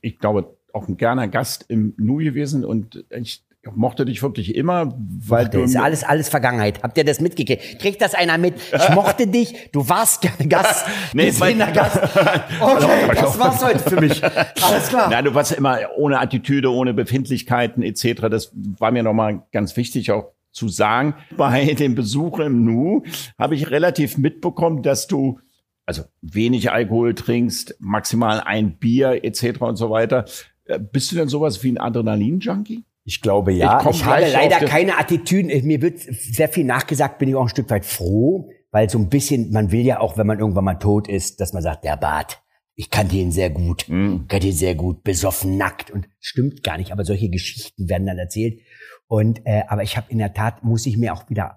ich 0.00 0.18
glaube, 0.18 0.56
auch 0.72 0.88
ein 0.88 0.96
gerner 0.96 1.28
Gast 1.28 1.66
im 1.68 1.94
Nu 1.96 2.16
gewesen 2.16 2.64
und 2.64 3.04
ich 3.10 3.46
mochte 3.74 4.04
dich 4.04 4.22
wirklich 4.22 4.54
immer, 4.54 4.94
weil 4.96 5.44
Das 5.44 5.52
du. 5.52 5.62
ist 5.62 5.76
alles, 5.76 6.02
alles 6.04 6.28
Vergangenheit. 6.28 6.82
Habt 6.82 6.96
ihr 6.96 7.04
das 7.04 7.20
mitgekriegt? 7.20 7.78
Kriegt 7.78 8.00
das 8.00 8.14
einer 8.14 8.38
mit? 8.38 8.54
Ich 8.74 8.88
mochte 8.94 9.26
dich, 9.26 9.70
du 9.72 9.88
warst 9.88 10.22
gerne 10.22 10.48
Gast. 10.48 10.86
Nee, 11.12 11.32
mein- 11.38 11.58
Gast. 11.72 11.98
Okay, 12.60 13.10
das 13.14 13.38
war's 13.38 13.64
heute 13.64 13.78
für 13.80 14.00
mich. 14.00 14.22
Alles 14.24 14.88
klar. 14.88 15.08
Na, 15.10 15.20
du 15.22 15.34
warst 15.34 15.52
immer 15.52 15.78
ohne 15.96 16.20
Attitüde, 16.20 16.72
ohne 16.72 16.94
Befindlichkeiten 16.94 17.82
etc. 17.82 18.28
Das 18.30 18.52
war 18.54 18.90
mir 18.92 19.02
nochmal 19.02 19.42
ganz 19.52 19.76
wichtig 19.76 20.10
auch 20.10 20.32
zu 20.52 20.68
sagen. 20.68 21.14
Bei 21.36 21.74
dem 21.74 21.94
Besuch 21.94 22.38
im 22.38 22.64
Nu 22.64 23.02
habe 23.38 23.54
ich 23.54 23.70
relativ 23.70 24.16
mitbekommen, 24.18 24.82
dass 24.82 25.06
du 25.06 25.38
also 25.86 26.02
wenig 26.22 26.70
Alkohol 26.70 27.14
trinkst, 27.14 27.76
maximal 27.80 28.40
ein 28.40 28.78
Bier 28.78 29.24
etc. 29.24 29.60
und 29.60 29.76
so 29.76 29.90
weiter. 29.90 30.24
Äh, 30.64 30.78
Bist 30.78 31.10
du 31.10 31.16
denn 31.16 31.28
sowas 31.28 31.62
wie 31.64 31.72
ein 31.72 31.78
Adrenalin-Junkie? 31.78 32.84
Ich 33.10 33.20
glaube 33.20 33.52
Ich 33.52 33.58
ja. 33.58 33.80
komm 33.82 33.92
Ich, 33.92 34.04
habe 34.04 34.24
leider 34.30 34.60
keine 34.60 34.96
Attitüden. 34.96 35.66
Mir 35.66 35.82
wird 35.82 35.98
sehr 35.98 36.48
viel 36.48 36.64
nachgesagt, 36.64 37.18
bin 37.18 37.28
ich 37.28 37.34
auch 37.34 37.42
ein 37.42 37.48
Stück 37.48 37.68
weit 37.68 37.84
froh, 37.84 38.48
weil 38.70 38.88
so 38.88 38.98
ein 38.98 39.08
bisschen, 39.08 39.50
man 39.50 39.72
will 39.72 39.80
ja 39.84 39.98
auch, 39.98 40.16
wenn 40.16 40.28
man 40.28 40.38
irgendwann 40.38 40.64
mal 40.64 40.76
tot 40.76 41.08
ist, 41.08 41.40
dass 41.40 41.52
man 41.52 41.60
sagt, 41.62 41.84
der 41.84 41.96
Bart, 41.96 42.40
ich 42.76 42.88
kannte 42.88 43.16
ihn 43.16 43.32
sehr 43.32 43.50
gut, 43.50 43.88
Mhm. 43.88 44.26
kannte 44.28 44.46
ihn 44.46 44.52
sehr 44.52 44.76
gut, 44.76 45.02
besoffen, 45.02 45.56
nackt 45.56 45.90
und 45.90 46.08
stimmt 46.20 46.62
gar 46.62 46.78
nicht, 46.78 46.92
aber 46.92 47.04
solche 47.04 47.28
Geschichten 47.28 47.88
werden 47.88 48.06
dann 48.06 48.18
erzählt. 48.18 48.60
Und 49.08 49.44
äh, 49.44 49.64
aber 49.66 49.82
ich 49.82 49.96
habe 49.96 50.06
in 50.10 50.18
der 50.18 50.32
Tat 50.32 50.62
muss 50.62 50.86
ich 50.86 50.96
mir 50.96 51.12
auch 51.12 51.28
wieder 51.28 51.56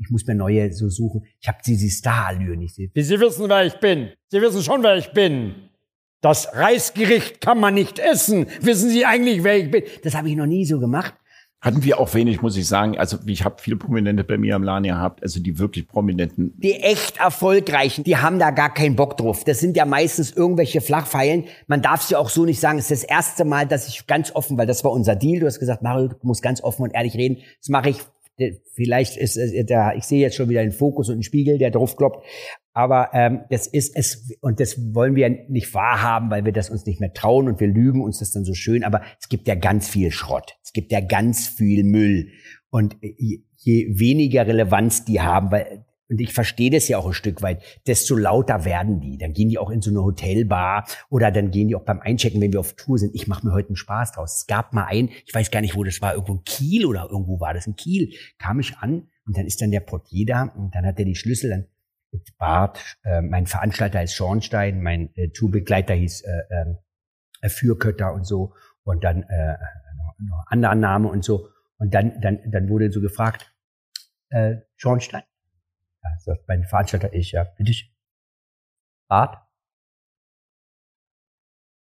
ich 0.00 0.10
muss 0.10 0.26
mir 0.26 0.34
neue 0.34 0.72
so 0.72 0.88
suchen. 0.88 1.24
Ich 1.40 1.48
habe 1.48 1.58
diese 1.66 1.88
Starallüren 1.88 2.58
nicht. 2.60 2.74
Sie 2.74 2.90
Sie 2.94 3.20
wissen, 3.20 3.48
wer 3.48 3.66
ich 3.66 3.74
bin. 3.80 4.10
Sie 4.28 4.40
wissen 4.40 4.62
schon, 4.62 4.82
wer 4.82 4.96
ich 4.96 5.10
bin. 5.12 5.54
Das 6.20 6.48
Reisgericht 6.52 7.40
kann 7.40 7.60
man 7.60 7.74
nicht 7.74 7.98
essen. 7.98 8.46
Wissen 8.60 8.90
Sie 8.90 9.06
eigentlich, 9.06 9.44
wer 9.44 9.56
ich 9.56 9.70
bin? 9.70 9.84
Das 10.02 10.16
habe 10.16 10.28
ich 10.28 10.36
noch 10.36 10.46
nie 10.46 10.64
so 10.64 10.80
gemacht. 10.80 11.14
Hatten 11.60 11.82
wir 11.82 11.98
auch 11.98 12.14
wenig, 12.14 12.40
muss 12.40 12.56
ich 12.56 12.68
sagen. 12.68 12.96
Also 12.98 13.18
ich 13.26 13.44
habe 13.44 13.56
viele 13.60 13.76
Prominente 13.76 14.22
bei 14.22 14.38
mir 14.38 14.54
am 14.54 14.62
Laden 14.62 14.84
gehabt, 14.84 15.22
also 15.22 15.40
die 15.40 15.58
wirklich 15.58 15.88
Prominenten. 15.88 16.54
Die 16.56 16.74
echt 16.74 17.18
erfolgreichen, 17.18 18.04
die 18.04 18.16
haben 18.16 18.38
da 18.38 18.50
gar 18.50 18.72
keinen 18.72 18.94
Bock 18.94 19.16
drauf. 19.16 19.42
Das 19.42 19.58
sind 19.58 19.76
ja 19.76 19.84
meistens 19.84 20.30
irgendwelche 20.30 20.80
Flachpfeilen. 20.80 21.46
Man 21.66 21.82
darf 21.82 22.04
es 22.04 22.10
ja 22.10 22.18
auch 22.18 22.28
so 22.28 22.44
nicht 22.44 22.60
sagen. 22.60 22.78
Es 22.78 22.92
ist 22.92 23.02
das 23.02 23.10
erste 23.10 23.44
Mal, 23.44 23.66
dass 23.66 23.88
ich 23.88 24.06
ganz 24.06 24.34
offen, 24.36 24.56
weil 24.56 24.68
das 24.68 24.84
war 24.84 24.92
unser 24.92 25.16
Deal. 25.16 25.40
Du 25.40 25.46
hast 25.46 25.58
gesagt, 25.58 25.82
Mario, 25.82 26.08
du 26.08 26.16
musst 26.22 26.42
ganz 26.42 26.62
offen 26.62 26.82
und 26.82 26.94
ehrlich 26.94 27.16
reden. 27.16 27.38
Das 27.60 27.70
mache 27.70 27.90
ich. 27.90 27.98
Vielleicht 28.76 29.16
ist 29.16 29.36
da, 29.68 29.94
ich 29.94 30.04
sehe 30.04 30.20
jetzt 30.20 30.36
schon 30.36 30.48
wieder 30.48 30.62
den 30.62 30.70
Fokus 30.70 31.08
und 31.08 31.14
einen 31.14 31.22
Spiegel, 31.24 31.58
der 31.58 31.72
drauf 31.72 31.96
kloppt. 31.96 32.24
Aber 32.78 33.10
ähm, 33.12 33.40
das 33.50 33.66
ist 33.66 33.96
es, 33.96 34.30
und 34.40 34.60
das 34.60 34.94
wollen 34.94 35.16
wir 35.16 35.28
nicht 35.48 35.74
wahrhaben, 35.74 36.30
weil 36.30 36.44
wir 36.44 36.52
das 36.52 36.70
uns 36.70 36.86
nicht 36.86 37.00
mehr 37.00 37.12
trauen 37.12 37.48
und 37.48 37.58
wir 37.58 37.66
lügen 37.66 38.00
uns 38.00 38.20
das 38.20 38.30
dann 38.30 38.44
so 38.44 38.54
schön. 38.54 38.84
Aber 38.84 39.02
es 39.20 39.28
gibt 39.28 39.48
ja 39.48 39.56
ganz 39.56 39.88
viel 39.88 40.12
Schrott. 40.12 40.56
Es 40.62 40.72
gibt 40.72 40.92
ja 40.92 41.00
ganz 41.00 41.48
viel 41.48 41.82
Müll. 41.82 42.28
Und 42.70 42.94
je, 43.00 43.42
weniger 43.98 44.46
Relevanz 44.46 45.04
die 45.04 45.20
haben, 45.20 45.50
weil 45.50 45.86
und 46.08 46.20
ich 46.20 46.32
verstehe 46.32 46.70
das 46.70 46.86
ja 46.86 46.98
auch 46.98 47.06
ein 47.06 47.12
Stück 47.14 47.42
weit, 47.42 47.62
desto 47.88 48.14
lauter 48.14 48.64
werden 48.64 49.00
die. 49.00 49.18
Dann 49.18 49.32
gehen 49.32 49.48
die 49.48 49.58
auch 49.58 49.70
in 49.70 49.82
so 49.82 49.90
eine 49.90 50.04
Hotelbar 50.04 50.86
oder 51.10 51.32
dann 51.32 51.50
gehen 51.50 51.66
die 51.66 51.74
auch 51.74 51.84
beim 51.84 51.98
Einchecken, 51.98 52.40
wenn 52.40 52.52
wir 52.52 52.60
auf 52.60 52.74
Tour 52.74 52.96
sind. 52.96 53.12
Ich 53.12 53.26
mache 53.26 53.44
mir 53.44 53.52
heute 53.52 53.70
einen 53.70 53.76
Spaß 53.76 54.12
draus. 54.12 54.36
Es 54.36 54.46
gab 54.46 54.72
mal 54.72 54.84
einen, 54.84 55.10
ich 55.26 55.34
weiß 55.34 55.50
gar 55.50 55.62
nicht, 55.62 55.74
wo 55.74 55.82
das 55.82 56.00
war, 56.00 56.14
irgendwo 56.14 56.34
in 56.34 56.44
Kiel 56.44 56.86
oder 56.86 57.08
irgendwo 57.10 57.40
war 57.40 57.54
das 57.54 57.66
in 57.66 57.74
Kiel, 57.74 58.14
kam 58.38 58.60
ich 58.60 58.78
an 58.78 59.08
und 59.26 59.36
dann 59.36 59.46
ist 59.46 59.60
dann 59.60 59.72
der 59.72 59.80
Portier 59.80 60.26
da 60.26 60.44
und 60.44 60.76
dann 60.76 60.86
hat 60.86 61.00
er 61.00 61.04
die 61.04 61.16
Schlüssel, 61.16 61.50
dann 61.50 61.66
Bart, 62.38 62.96
äh, 63.04 63.20
mein 63.20 63.46
Veranstalter 63.46 64.02
ist 64.02 64.14
Schornstein, 64.14 64.82
mein 64.82 65.14
äh, 65.16 65.28
Tourbegleiter 65.30 65.94
hieß 65.94 66.22
äh, 66.22 66.74
äh, 67.42 67.48
Fürkötter 67.48 68.12
und 68.12 68.24
so 68.24 68.54
und 68.82 69.04
dann 69.04 69.22
äh, 69.24 69.56
noch, 70.18 70.44
anderer 70.46 70.74
Name 70.74 71.08
und 71.08 71.24
so 71.24 71.48
und 71.78 71.94
dann, 71.94 72.20
dann, 72.20 72.40
dann 72.50 72.68
wurde 72.68 72.90
so 72.90 73.00
gefragt, 73.00 73.54
äh, 74.30 74.56
Schornstein? 74.76 75.22
Ja, 76.02 76.10
sagt 76.18 76.48
mein 76.48 76.64
Veranstalter 76.64 77.12
ich, 77.12 77.32
ja, 77.32 77.44
bitte. 77.44 77.72
Bart? 79.08 79.42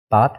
Bart? 0.08 0.38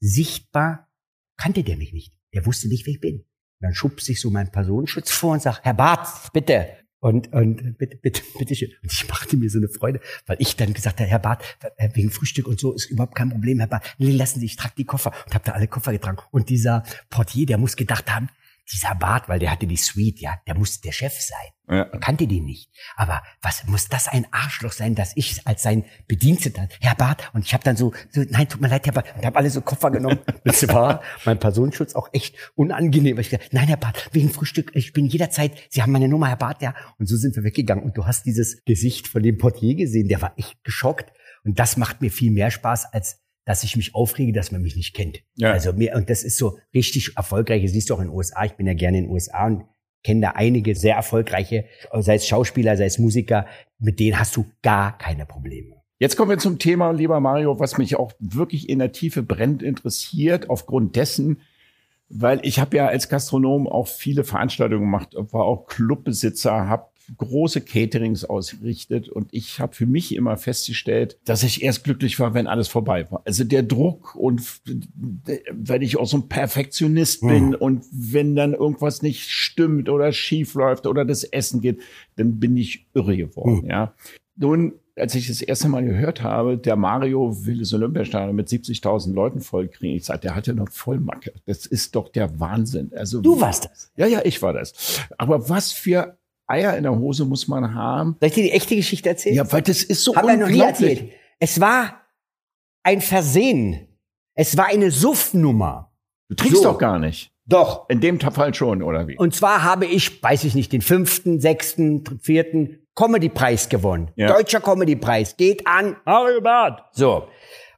Sichtbar 0.00 0.88
kannte 1.36 1.64
der 1.64 1.76
mich 1.76 1.92
nicht. 1.92 2.14
Der 2.34 2.46
wusste 2.46 2.68
nicht, 2.68 2.86
wer 2.86 2.94
ich 2.94 3.00
bin. 3.00 3.20
Und 3.20 3.26
dann 3.60 3.74
schubst 3.74 4.06
sich 4.06 4.20
so 4.20 4.30
mein 4.30 4.50
Personenschutz 4.50 5.10
vor 5.10 5.32
und 5.32 5.42
sagt, 5.42 5.64
Herr 5.64 5.74
Bart, 5.74 6.32
bitte. 6.32 6.85
Und, 7.06 7.32
und 7.32 7.78
bitte, 7.78 7.96
bitte, 7.98 8.20
bitte 8.36 8.56
schön. 8.56 8.72
Und 8.82 8.92
ich 8.92 9.08
machte 9.08 9.36
mir 9.36 9.48
so 9.48 9.58
eine 9.58 9.68
Freude, 9.68 10.00
weil 10.26 10.38
ich 10.40 10.56
dann 10.56 10.74
gesagt 10.74 10.98
habe, 10.98 11.08
Herr 11.08 11.20
Bart, 11.20 11.44
äh, 11.76 11.88
wegen 11.94 12.10
Frühstück 12.10 12.48
und 12.48 12.58
so 12.58 12.72
ist 12.72 12.86
überhaupt 12.86 13.14
kein 13.14 13.30
Problem, 13.30 13.60
Herr 13.60 13.68
Bart. 13.68 13.94
Nee, 13.98 14.10
lassen 14.10 14.40
Sie, 14.40 14.46
ich 14.46 14.56
trage 14.56 14.74
die 14.76 14.86
Koffer. 14.86 15.12
Und 15.24 15.32
habe 15.32 15.44
da 15.44 15.52
alle 15.52 15.68
Koffer 15.68 15.92
getragen. 15.92 16.18
Und 16.32 16.48
dieser 16.48 16.82
Portier, 17.08 17.46
der 17.46 17.58
muss 17.58 17.76
gedacht 17.76 18.12
haben, 18.12 18.28
dieser 18.72 18.94
Bart, 18.94 19.28
weil 19.28 19.38
der 19.38 19.50
hatte 19.50 19.66
die 19.66 19.76
Suite, 19.76 20.20
ja, 20.20 20.40
der 20.46 20.56
musste 20.56 20.80
der 20.82 20.92
Chef 20.92 21.12
sein. 21.20 21.52
Ja. 21.68 21.82
Er 21.82 21.98
kannte 21.98 22.26
den 22.26 22.44
nicht. 22.44 22.70
Aber 22.96 23.22
was 23.42 23.64
muss 23.66 23.88
das 23.88 24.08
ein 24.08 24.26
Arschloch 24.32 24.72
sein, 24.72 24.94
dass 24.94 25.12
ich 25.16 25.46
als 25.46 25.62
sein 25.62 25.84
Bediensteter, 26.08 26.68
Herr 26.80 26.94
Bart, 26.94 27.30
und 27.32 27.44
ich 27.44 27.54
habe 27.54 27.64
dann 27.64 27.76
so, 27.76 27.92
so, 28.10 28.22
nein, 28.28 28.48
tut 28.48 28.60
mir 28.60 28.68
leid, 28.68 28.86
Herr 28.86 28.92
Bart, 28.92 29.14
und 29.16 29.24
habe 29.24 29.36
alle 29.36 29.50
so 29.50 29.60
Koffer 29.60 29.90
genommen. 29.90 30.18
Das 30.44 30.66
war 30.68 31.02
mein 31.24 31.40
Personenschutz 31.40 31.94
auch 31.94 32.08
echt 32.12 32.36
unangenehm. 32.54 33.18
Ich 33.18 33.30
gesagt, 33.30 33.52
nein, 33.52 33.66
Herr 33.66 33.76
Bart, 33.76 34.08
wegen 34.12 34.30
Frühstück, 34.30 34.70
ich 34.74 34.92
bin 34.92 35.06
jederzeit, 35.06 35.52
Sie 35.70 35.82
haben 35.82 35.90
meine 35.90 36.08
Nummer, 36.08 36.28
Herr 36.28 36.36
Bart, 36.36 36.62
ja. 36.62 36.74
Und 36.98 37.06
so 37.06 37.16
sind 37.16 37.34
wir 37.34 37.42
weggegangen. 37.42 37.84
Und 37.84 37.96
du 37.96 38.06
hast 38.06 38.26
dieses 38.26 38.64
Gesicht 38.64 39.08
von 39.08 39.22
dem 39.22 39.38
Portier 39.38 39.74
gesehen, 39.74 40.08
der 40.08 40.22
war 40.22 40.34
echt 40.38 40.62
geschockt. 40.62 41.12
Und 41.44 41.58
das 41.58 41.76
macht 41.76 42.00
mir 42.00 42.10
viel 42.10 42.30
mehr 42.30 42.50
Spaß, 42.50 42.92
als 42.92 43.25
dass 43.46 43.64
ich 43.64 43.76
mich 43.76 43.94
aufrege, 43.94 44.32
dass 44.32 44.52
man 44.52 44.60
mich 44.60 44.76
nicht 44.76 44.92
kennt. 44.92 45.22
Ja. 45.36 45.52
Also 45.52 45.72
mir, 45.72 45.94
und 45.94 46.10
das 46.10 46.22
ist 46.24 46.36
so 46.36 46.58
richtig 46.74 47.16
erfolgreich. 47.16 47.62
Das 47.62 47.72
siehst 47.72 47.88
du 47.88 47.94
auch 47.94 48.00
in 48.00 48.08
den 48.08 48.14
USA. 48.14 48.44
Ich 48.44 48.52
bin 48.52 48.66
ja 48.66 48.74
gerne 48.74 48.98
in 48.98 49.04
den 49.04 49.12
USA 49.12 49.46
und 49.46 49.64
kenne 50.04 50.20
da 50.20 50.30
einige 50.32 50.74
sehr 50.74 50.96
erfolgreiche, 50.96 51.64
sei 51.92 52.16
es 52.16 52.26
Schauspieler, 52.26 52.76
sei 52.76 52.84
es 52.84 52.98
Musiker, 52.98 53.46
mit 53.78 53.98
denen 53.98 54.18
hast 54.18 54.36
du 54.36 54.46
gar 54.62 54.98
keine 54.98 55.26
Probleme. 55.26 55.76
Jetzt 55.98 56.16
kommen 56.16 56.30
wir 56.30 56.38
zum 56.38 56.58
Thema, 56.58 56.90
lieber 56.90 57.20
Mario, 57.20 57.58
was 57.58 57.78
mich 57.78 57.96
auch 57.96 58.12
wirklich 58.18 58.68
in 58.68 58.80
der 58.80 58.92
Tiefe 58.92 59.22
brennend 59.22 59.62
interessiert, 59.62 60.50
aufgrund 60.50 60.94
dessen, 60.96 61.40
weil 62.08 62.40
ich 62.42 62.58
habe 62.58 62.76
ja 62.76 62.86
als 62.86 63.08
Gastronom 63.08 63.66
auch 63.66 63.88
viele 63.88 64.22
Veranstaltungen 64.22 64.82
gemacht, 64.82 65.14
war 65.14 65.44
auch 65.44 65.66
Clubbesitzer, 65.66 66.68
habe 66.68 66.88
große 67.16 67.60
Caterings 67.60 68.24
ausgerichtet 68.24 69.08
und 69.08 69.28
ich 69.32 69.60
habe 69.60 69.74
für 69.74 69.86
mich 69.86 70.14
immer 70.14 70.36
festgestellt, 70.36 71.18
dass 71.24 71.42
ich 71.42 71.62
erst 71.62 71.84
glücklich 71.84 72.18
war, 72.18 72.34
wenn 72.34 72.46
alles 72.46 72.68
vorbei 72.68 73.10
war. 73.10 73.22
Also 73.24 73.44
der 73.44 73.62
Druck 73.62 74.14
und 74.16 74.42
weil 75.52 75.82
ich 75.82 75.96
auch 75.98 76.06
so 76.06 76.18
ein 76.18 76.28
Perfektionist 76.28 77.20
bin 77.20 77.54
und 77.54 77.84
wenn 77.92 78.34
dann 78.34 78.54
irgendwas 78.54 79.02
nicht 79.02 79.30
stimmt 79.30 79.88
oder 79.88 80.12
schief 80.12 80.54
läuft 80.54 80.86
oder 80.86 81.04
das 81.04 81.24
Essen 81.24 81.60
geht, 81.60 81.80
dann 82.16 82.38
bin 82.40 82.56
ich 82.56 82.86
irre 82.94 83.16
geworden, 83.16 83.66
ja. 83.68 83.94
Nun, 84.38 84.74
als 84.96 85.14
ich 85.14 85.28
das 85.28 85.40
erste 85.42 85.68
Mal 85.68 85.84
gehört 85.84 86.22
habe, 86.22 86.58
der 86.58 86.76
Mario 86.76 87.46
will 87.46 87.58
das 87.58 87.72
Olympiastadion 87.72 88.34
mit 88.36 88.48
70.000 88.48 89.12
Leuten 89.14 89.40
vollkriegen, 89.40 89.96
ich 89.96 90.04
sagte, 90.04 90.28
der 90.28 90.36
hatte 90.36 90.54
noch 90.54 90.68
Vollmacke. 90.70 91.32
Das 91.46 91.66
ist 91.66 91.94
doch 91.96 92.08
der 92.08 92.38
Wahnsinn. 92.40 92.92
Also 92.94 93.20
Du 93.20 93.40
warst 93.40 93.64
das. 93.66 93.92
ja, 93.96 94.06
ja, 94.06 94.20
ich 94.24 94.42
war 94.42 94.52
das. 94.52 95.00
Aber 95.18 95.48
was 95.48 95.72
für 95.72 96.16
Eier 96.46 96.76
in 96.76 96.82
der 96.84 96.96
Hose 96.96 97.24
muss 97.24 97.48
man 97.48 97.74
haben? 97.74 98.16
Soll 98.20 98.28
ich 98.28 98.34
dir 98.34 98.42
die 98.44 98.52
echte 98.52 98.76
Geschichte 98.76 99.08
erzählen? 99.08 99.34
Ja, 99.36 99.52
weil 99.52 99.62
das 99.62 99.82
ist 99.82 100.04
so 100.04 100.14
Haben 100.14 100.28
wir 100.28 100.36
noch 100.36 100.46
nie 100.48 100.54
unglaublich. 100.60 100.90
erzählt. 101.00 101.12
Es 101.38 101.60
war 101.60 102.02
ein 102.82 103.00
Versehen. 103.00 103.88
Es 104.34 104.56
war 104.56 104.66
eine 104.66 104.90
Suffnummer. 104.90 105.92
Du 106.28 106.34
trinkst 106.36 106.58
So. 106.62 106.64
doch 106.72 106.78
gar 106.78 106.98
nicht. 106.98 107.32
Doch. 107.46 107.88
In 107.88 108.00
dem 108.00 108.18
Fall 108.20 108.54
schon, 108.54 108.82
oder 108.82 109.06
wie? 109.06 109.16
Und 109.16 109.34
zwar 109.34 109.62
habe 109.62 109.86
ich, 109.86 110.22
weiß 110.22 110.44
ich 110.44 110.54
nicht, 110.54 110.72
den 110.72 110.82
fünften, 110.82 111.40
sechsten, 111.40 112.04
vierten 112.20 112.86
Comedy-Preis 112.96 113.68
gewonnen. 113.68 114.10
Ja. 114.16 114.28
Deutscher 114.28 114.60
Comedy-Preis. 114.60 115.36
Geht 115.36 115.66
an 115.66 115.96
Mario 116.04 116.40
Barth. 116.40 116.82
So. 116.92 117.28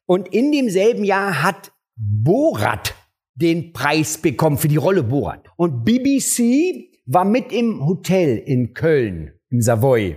Und 0.06 0.28
in 0.28 0.52
demselben 0.52 1.04
Jahr 1.04 1.42
hat 1.42 1.72
Borat 1.96 2.94
den 3.34 3.72
Preis 3.72 4.18
bekommen 4.18 4.56
für 4.58 4.68
die 4.68 4.76
Rolle 4.76 5.02
Borat. 5.02 5.46
Und 5.56 5.84
BBC 5.84 6.90
war 7.08 7.24
mit 7.24 7.52
im 7.52 7.84
Hotel 7.84 8.36
in 8.36 8.74
Köln, 8.74 9.32
im 9.50 9.62
Savoy. 9.62 10.16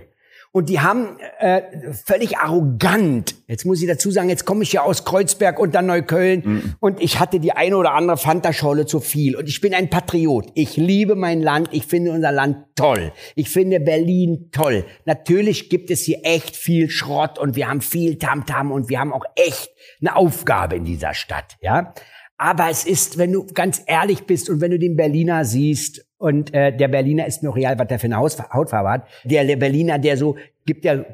Und 0.54 0.68
die 0.68 0.80
haben 0.80 1.16
äh, 1.38 1.62
völlig 2.04 2.36
arrogant, 2.36 3.36
jetzt 3.48 3.64
muss 3.64 3.80
ich 3.80 3.88
dazu 3.88 4.10
sagen, 4.10 4.28
jetzt 4.28 4.44
komme 4.44 4.62
ich 4.64 4.72
ja 4.74 4.82
aus 4.82 5.06
Kreuzberg 5.06 5.58
und 5.58 5.74
dann 5.74 5.86
Neukölln 5.86 6.76
und 6.78 7.00
ich 7.00 7.18
hatte 7.18 7.40
die 7.40 7.52
eine 7.52 7.74
oder 7.74 7.94
andere 7.94 8.18
Fanta-Schorle 8.18 8.84
zu 8.84 9.00
viel. 9.00 9.34
Und 9.34 9.48
ich 9.48 9.62
bin 9.62 9.72
ein 9.72 9.88
Patriot. 9.88 10.50
Ich 10.54 10.76
liebe 10.76 11.14
mein 11.14 11.40
Land, 11.40 11.70
ich 11.72 11.86
finde 11.86 12.12
unser 12.12 12.32
Land 12.32 12.66
toll. 12.76 13.12
Ich 13.34 13.48
finde 13.48 13.80
Berlin 13.80 14.50
toll. 14.52 14.84
Natürlich 15.06 15.70
gibt 15.70 15.90
es 15.90 16.02
hier 16.02 16.18
echt 16.22 16.54
viel 16.54 16.90
Schrott 16.90 17.38
und 17.38 17.56
wir 17.56 17.70
haben 17.70 17.80
viel 17.80 18.18
Tamtam 18.18 18.72
und 18.72 18.90
wir 18.90 19.00
haben 19.00 19.14
auch 19.14 19.24
echt 19.36 19.70
eine 20.02 20.14
Aufgabe 20.14 20.76
in 20.76 20.84
dieser 20.84 21.14
Stadt, 21.14 21.56
ja. 21.62 21.94
Aber 22.42 22.68
es 22.68 22.84
ist, 22.84 23.18
wenn 23.18 23.30
du 23.30 23.46
ganz 23.46 23.82
ehrlich 23.86 24.26
bist 24.26 24.50
und 24.50 24.60
wenn 24.60 24.72
du 24.72 24.78
den 24.78 24.96
Berliner 24.96 25.44
siehst, 25.44 26.04
und 26.18 26.52
äh, 26.52 26.76
der 26.76 26.88
Berliner 26.88 27.24
ist 27.24 27.46
auch 27.46 27.54
real, 27.54 27.78
was 27.78 27.86
der 27.86 28.00
für 28.00 28.06
eine 28.06 28.16
Haus, 28.16 28.36
Hautfarbe 28.52 28.90
hat. 28.90 29.06
Der, 29.22 29.44
der 29.44 29.54
Berliner, 29.56 30.00
der 30.00 30.16
so, 30.16 30.36
gibt 30.66 30.84
ja 30.84 31.04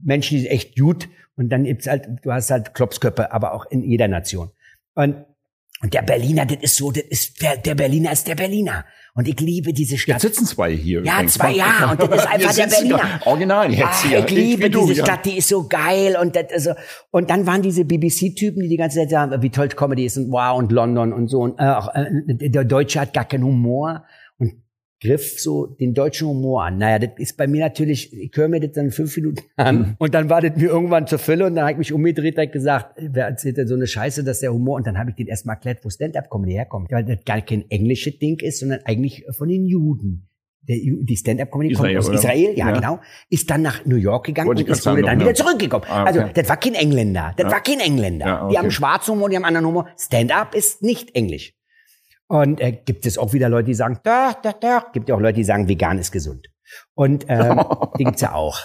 Menschen, 0.00 0.36
die 0.36 0.42
sind 0.42 0.52
echt 0.52 0.78
gut. 0.78 1.08
Und 1.36 1.48
dann 1.48 1.64
gibt's 1.64 1.88
halt, 1.88 2.08
du 2.22 2.32
hast 2.32 2.52
halt 2.52 2.72
Klopsköppe, 2.72 3.32
aber 3.32 3.52
auch 3.52 3.66
in 3.70 3.82
jeder 3.82 4.06
Nation. 4.06 4.50
Und, 4.94 5.24
und 5.82 5.92
der 5.92 6.02
Berliner, 6.02 6.46
das 6.46 6.58
ist 6.62 6.76
so, 6.76 6.92
das 6.92 7.02
ist, 7.02 7.42
der, 7.42 7.56
der 7.56 7.74
Berliner 7.74 8.12
ist 8.12 8.28
der 8.28 8.36
Berliner. 8.36 8.84
Und 9.14 9.26
ich 9.26 9.40
liebe 9.40 9.72
diese 9.72 9.94
Jetzt 9.94 10.02
Stadt. 10.02 10.20
sitzen 10.20 10.46
zwei 10.46 10.72
hier. 10.72 11.02
Ja, 11.04 11.14
übrigens. 11.14 11.34
zwei, 11.34 11.52
ja, 11.52 11.90
und 11.90 12.00
das 12.00 12.08
ist 12.20 12.26
einfach 12.30 12.54
der 12.54 12.66
Berliner. 12.66 13.20
Original 13.24 13.70
jetzt 13.72 13.82
Ah, 14.04 14.08
hier. 14.08 14.18
ich 14.20 14.30
liebe 14.30 14.70
du, 14.70 14.86
diese 14.86 15.00
ja. 15.00 15.04
Stadt, 15.06 15.26
die 15.26 15.38
ist 15.38 15.48
so 15.48 15.66
geil 15.68 16.16
und 16.20 16.36
das 16.36 16.44
ist 16.52 16.64
so. 16.64 16.70
Und 17.10 17.28
dann 17.30 17.46
waren 17.46 17.60
diese 17.62 17.84
BBC-Typen, 17.84 18.62
die 18.62 18.68
die 18.68 18.76
ganze 18.76 18.98
Zeit 19.00 19.10
sagen, 19.10 19.42
wie 19.42 19.50
toll 19.50 19.68
Comedy 19.68 20.04
ist 20.06 20.16
und 20.16 20.30
wow 20.30 20.56
und 20.58 20.70
London 20.72 21.12
und 21.12 21.28
so. 21.28 21.40
Und 21.40 21.58
äh, 21.58 21.64
äh, 21.64 22.48
der 22.50 22.64
Deutsche 22.64 23.00
hat 23.00 23.12
gar 23.12 23.24
keinen 23.24 23.44
Humor 23.44 24.04
griff 25.02 25.40
so 25.40 25.66
den 25.66 25.94
deutschen 25.94 26.28
Humor 26.28 26.64
an. 26.64 26.76
Naja, 26.78 26.98
das 26.98 27.10
ist 27.18 27.36
bei 27.36 27.46
mir 27.46 27.60
natürlich, 27.60 28.12
ich 28.12 28.30
höre 28.34 28.48
mir 28.48 28.60
das 28.60 28.72
dann 28.72 28.90
fünf 28.90 29.16
Minuten 29.16 29.42
an 29.56 29.76
Mhm. 29.78 29.94
und 29.98 30.14
dann 30.14 30.28
war 30.28 30.40
das 30.42 30.56
mir 30.56 30.68
irgendwann 30.68 31.06
zur 31.06 31.18
Fülle 31.18 31.46
und 31.46 31.54
dann 31.54 31.64
habe 31.64 31.72
ich 31.72 31.78
mich 31.78 31.92
umgedreht 31.92 32.36
und 32.38 32.52
gesagt, 32.52 32.96
wer 32.98 33.26
erzählt 33.26 33.56
denn 33.56 33.66
so 33.66 33.74
eine 33.74 33.86
Scheiße, 33.86 34.24
dass 34.24 34.40
der 34.40 34.52
Humor 34.52 34.76
und 34.76 34.86
dann 34.86 34.98
habe 34.98 35.10
ich 35.10 35.16
den 35.16 35.26
erstmal 35.26 35.56
erklärt, 35.56 35.78
wo 35.84 35.90
Stand-Up-Comedy 35.90 36.52
herkommt. 36.52 36.90
Weil 36.92 37.04
das 37.04 37.24
gar 37.24 37.40
kein 37.40 37.64
englisches 37.70 38.18
Ding 38.18 38.38
ist, 38.40 38.60
sondern 38.60 38.80
eigentlich 38.84 39.24
von 39.30 39.48
den 39.48 39.64
Juden. 39.66 40.26
Der, 40.68 40.76
die 40.76 41.16
Stand-Up-Comedy 41.16 41.72
kommt 41.74 41.96
aus 41.96 42.06
oder? 42.08 42.16
Israel, 42.18 42.52
ja, 42.54 42.68
Ja. 42.68 42.72
genau, 42.72 43.00
ist 43.30 43.48
dann 43.50 43.62
nach 43.62 43.86
New 43.86 43.96
York 43.96 44.26
gegangen 44.26 44.48
Wollte 44.48 44.64
und 44.64 44.68
ist 44.70 44.84
dann 44.84 45.00
noch, 45.00 45.10
wieder 45.10 45.26
ja. 45.28 45.34
zurückgekommen. 45.34 45.84
Ah, 45.88 46.02
okay. 46.02 46.18
Also, 46.20 46.32
das 46.34 46.48
war 46.50 46.56
kein 46.58 46.74
Engländer. 46.74 47.32
Das 47.38 47.44
Ja. 47.46 47.50
war 47.52 47.62
kein 47.62 47.80
Engländer. 47.80 48.42
Okay. 48.44 48.52
Die 48.52 48.58
haben 48.58 48.70
schwarzen 48.70 49.12
Humor, 49.14 49.30
die 49.30 49.36
haben 49.36 49.44
anderen 49.46 49.66
Humor. 49.66 49.88
Stand-Up 49.98 50.54
ist 50.54 50.82
nicht 50.82 51.14
Englisch. 51.16 51.54
Und 52.30 52.60
äh, 52.60 52.70
gibt 52.70 53.06
es 53.06 53.18
auch 53.18 53.32
wieder 53.32 53.48
Leute, 53.48 53.66
die 53.66 53.74
sagen, 53.74 53.98
da, 54.04 54.34
da, 54.40 54.52
da. 54.52 54.86
Gibt 54.92 55.08
ja 55.08 55.16
auch 55.16 55.20
Leute, 55.20 55.34
die 55.34 55.44
sagen, 55.44 55.66
vegan 55.66 55.98
ist 55.98 56.12
gesund. 56.12 56.46
Und 56.94 57.24
ähm, 57.28 57.60
die 57.98 58.04
gibt's 58.04 58.20
ja 58.20 58.34
auch. 58.34 58.60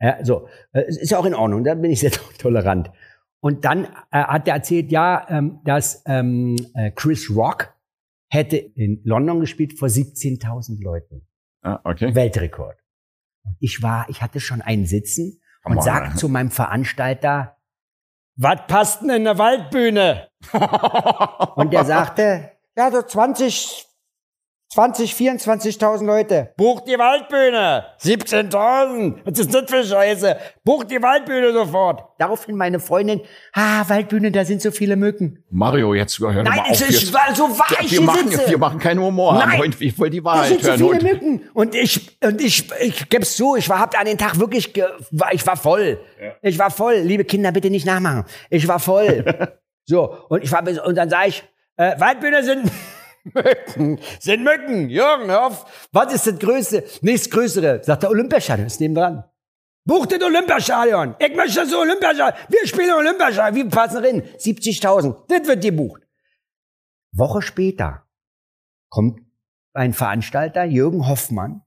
Ja, 0.00 0.24
so, 0.24 0.48
äh, 0.72 0.82
es 0.88 0.96
ist 0.98 1.10
ja 1.10 1.18
auch 1.18 1.24
in 1.24 1.34
Ordnung, 1.34 1.62
da 1.62 1.74
bin 1.76 1.92
ich 1.92 2.00
sehr 2.00 2.10
to- 2.10 2.20
tolerant. 2.38 2.90
Und 3.38 3.64
dann 3.64 3.84
äh, 3.84 3.88
hat 4.24 4.48
er 4.48 4.54
erzählt, 4.54 4.90
ja, 4.90 5.24
ähm, 5.30 5.60
dass 5.64 6.02
ähm, 6.06 6.56
äh, 6.74 6.90
Chris 6.90 7.30
Rock 7.32 7.74
hätte 8.28 8.56
in 8.56 9.00
London 9.04 9.38
gespielt 9.38 9.78
vor 9.78 9.86
17.000 9.86 10.82
Leuten. 10.82 11.28
Ah, 11.62 11.78
okay. 11.84 12.12
Weltrekord. 12.12 12.76
Und 13.44 13.56
ich 13.60 13.84
war, 13.84 14.06
ich 14.08 14.20
hatte 14.20 14.40
schon 14.40 14.62
einen 14.62 14.86
Sitzen 14.86 15.40
und 15.62 15.74
Come 15.74 15.76
on. 15.76 15.82
sag 15.84 16.18
zu 16.18 16.28
meinem 16.28 16.50
Veranstalter, 16.50 17.56
Was 18.34 18.66
passt 18.66 19.02
denn 19.02 19.10
in 19.10 19.24
der 19.24 19.38
Waldbühne? 19.38 20.26
und 21.54 21.72
der 21.72 21.84
sagte, 21.84 22.50
ja, 22.76 22.90
so 22.90 23.02
20, 23.02 23.86
20, 24.72 25.12
24.000 25.14 26.04
Leute. 26.04 26.52
Buch 26.56 26.80
die 26.80 26.98
Waldbühne. 26.98 27.86
17.000. 28.02 29.20
Was 29.24 29.38
ist 29.38 29.54
das 29.54 29.70
für 29.70 29.84
Scheiße? 29.84 30.36
Buch 30.64 30.84
die 30.84 31.00
Waldbühne 31.00 31.52
sofort. 31.52 32.02
Daraufhin 32.18 32.56
meine 32.56 32.80
Freundin, 32.80 33.22
ah, 33.54 33.84
Waldbühne, 33.88 34.30
da 34.32 34.44
sind 34.44 34.60
so 34.60 34.70
viele 34.70 34.96
Mücken. 34.96 35.42
Mario, 35.50 35.94
jetzt 35.94 36.18
hör 36.18 36.32
doch 36.32 36.50
Nein, 36.50 36.58
mal 36.58 36.66
es 36.70 36.82
auf. 36.82 36.88
ist, 36.90 37.02
jetzt. 37.02 37.14
weil 37.14 37.34
so 37.34 37.44
war 37.58 37.66
ich 37.70 37.80
wir, 37.80 37.88
hier 37.88 38.00
machen, 38.02 38.28
sitze. 38.28 38.50
wir 38.50 38.58
machen 38.58 38.78
keinen 38.78 39.00
Humor. 39.00 39.34
Nein. 39.34 39.54
Aber 39.54 39.64
ich 39.66 39.98
will 39.98 40.10
die 40.10 40.18
Da 40.18 40.24
Wahrheit 40.24 40.48
sind 40.48 40.64
so 40.64 40.70
hören. 40.90 41.00
viele 41.00 41.12
Mücken. 41.14 41.48
Und 41.54 41.74
ich, 41.74 42.18
und 42.22 42.40
ich, 42.42 42.70
ich 42.80 43.08
geb's 43.08 43.36
zu, 43.36 43.56
ich 43.56 43.68
war, 43.68 43.78
hab 43.78 43.98
an 43.98 44.04
den 44.06 44.18
Tag 44.18 44.38
wirklich, 44.38 44.74
ge, 44.74 44.84
war, 45.12 45.32
ich 45.32 45.46
war 45.46 45.56
voll. 45.56 45.98
Ich 46.42 46.58
war 46.58 46.70
voll. 46.70 46.96
Liebe 46.96 47.24
Kinder, 47.24 47.52
bitte 47.52 47.70
nicht 47.70 47.86
nachmachen. 47.86 48.24
Ich 48.50 48.66
war 48.68 48.80
voll. 48.80 49.24
so. 49.84 50.12
Und 50.28 50.42
ich 50.44 50.52
war, 50.52 50.62
bis- 50.62 50.80
und 50.80 50.96
dann 50.96 51.08
sag 51.08 51.28
ich, 51.28 51.42
äh, 51.76 51.98
Waldbühne 52.00 52.42
sind 52.42 52.70
Mücken. 53.24 53.98
Sind 54.20 54.44
Mücken. 54.44 54.88
Jürgen, 54.88 55.26
hör 55.26 55.46
auf. 55.46 55.88
Was 55.92 56.12
ist 56.12 56.26
das 56.26 56.38
Größte? 56.38 56.84
Nichts 57.02 57.28
Größere. 57.30 57.82
Sagt 57.82 58.02
der 58.02 58.10
Olympiastadion, 58.10 58.66
ist 58.66 58.80
nebendran. 58.80 59.24
Bucht 59.84 60.12
das 60.12 60.22
Olympiastadion. 60.22 61.14
Ich 61.18 61.34
möchte 61.34 61.60
das 61.60 61.72
Olympiastadion. 61.72 62.32
Wir 62.48 62.66
spielen 62.66 62.92
Olympiastadion. 62.92 63.54
Wir 63.54 63.68
passen 63.70 64.04
rein. 64.04 64.22
70.000. 64.22 65.24
Das 65.28 65.46
wird 65.46 65.62
gebucht. 65.62 66.02
Woche 67.12 67.42
später 67.42 68.06
kommt 68.88 69.20
ein 69.72 69.92
Veranstalter, 69.92 70.64
Jürgen 70.64 71.06
Hoffmann, 71.06 71.62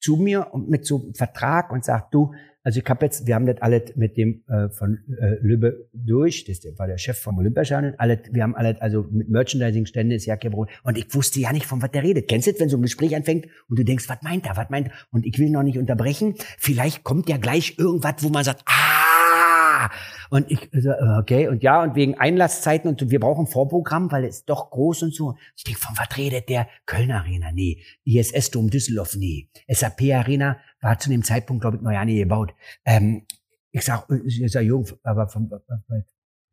zu 0.00 0.16
mir 0.16 0.52
und 0.52 0.68
mit 0.68 0.86
so 0.86 1.02
einem 1.02 1.14
Vertrag 1.14 1.70
und 1.70 1.84
sagt, 1.84 2.12
du, 2.12 2.32
also 2.64 2.80
ich 2.80 2.88
habe 2.88 3.04
jetzt, 3.04 3.26
wir 3.26 3.34
haben 3.34 3.44
das 3.44 3.60
alles 3.60 3.94
mit 3.94 4.16
dem 4.16 4.42
äh, 4.48 4.70
von 4.70 4.98
äh, 5.20 5.36
Lübbe 5.42 5.86
durch, 5.92 6.44
das 6.44 6.60
war 6.78 6.86
der 6.86 6.96
Chef 6.96 7.18
vom 7.18 7.38
Olympiastadion, 7.38 7.94
alle, 7.98 8.20
wir 8.32 8.42
haben 8.42 8.56
alle, 8.56 8.80
also 8.80 9.06
mit 9.10 9.28
Merchandising-Stände 9.28 10.16
ist 10.16 10.24
ja 10.24 10.36
Brot. 10.36 10.70
Und 10.82 10.96
ich 10.96 11.14
wusste 11.14 11.40
ja 11.40 11.52
nicht, 11.52 11.66
von 11.66 11.82
was 11.82 11.90
der 11.90 12.02
redet. 12.02 12.28
Kennst 12.28 12.46
du 12.46 12.52
das, 12.52 12.60
wenn 12.60 12.68
so 12.68 12.78
ein 12.78 12.82
Gespräch 12.82 13.14
anfängt 13.14 13.46
und 13.68 13.78
du 13.78 13.84
denkst, 13.84 14.08
was 14.08 14.22
meint 14.22 14.46
er, 14.46 14.56
was 14.56 14.70
meint 14.70 14.88
er? 14.88 14.92
Und 15.10 15.26
ich 15.26 15.38
will 15.38 15.50
noch 15.50 15.62
nicht 15.62 15.78
unterbrechen. 15.78 16.34
Vielleicht 16.58 17.04
kommt 17.04 17.28
ja 17.28 17.36
gleich 17.36 17.78
irgendwas, 17.78 18.14
wo 18.20 18.30
man 18.30 18.44
sagt, 18.44 18.62
ah. 18.66 19.90
Und 20.30 20.50
ich, 20.50 20.70
so, 20.72 20.90
okay, 21.18 21.48
und 21.48 21.62
ja, 21.62 21.82
und 21.82 21.94
wegen 21.94 22.18
Einlasszeiten 22.18 22.88
und 22.88 23.10
wir 23.10 23.20
brauchen 23.20 23.46
Vorprogramm, 23.46 24.10
weil 24.10 24.24
es 24.24 24.44
doch 24.44 24.70
groß 24.70 25.02
und 25.02 25.14
so. 25.14 25.36
Ich 25.56 25.64
denke, 25.64 25.80
von 25.80 25.96
was 25.96 26.16
redet 26.16 26.48
der? 26.48 26.66
Köln 26.86 27.10
Arena, 27.10 27.52
nee. 27.52 27.82
ISS-Dom 28.04 28.70
Düsseldorf, 28.70 29.16
nee. 29.16 29.48
SAP 29.68 30.02
Arena 30.12 30.58
war 30.84 30.98
zu 30.98 31.08
dem 31.08 31.24
Zeitpunkt, 31.24 31.62
glaube 31.62 31.78
ich, 31.78 31.82
noch 31.82 31.90
ja 31.90 32.04
nie 32.04 32.18
gebaut. 32.18 32.54
Ähm, 32.84 33.26
ich 33.70 33.82
sag, 33.82 34.06
ich 34.26 34.52
sag, 34.52 34.62
Jung, 34.62 34.86
aber 35.02 35.28
von, 35.28 35.50
was 35.50 36.04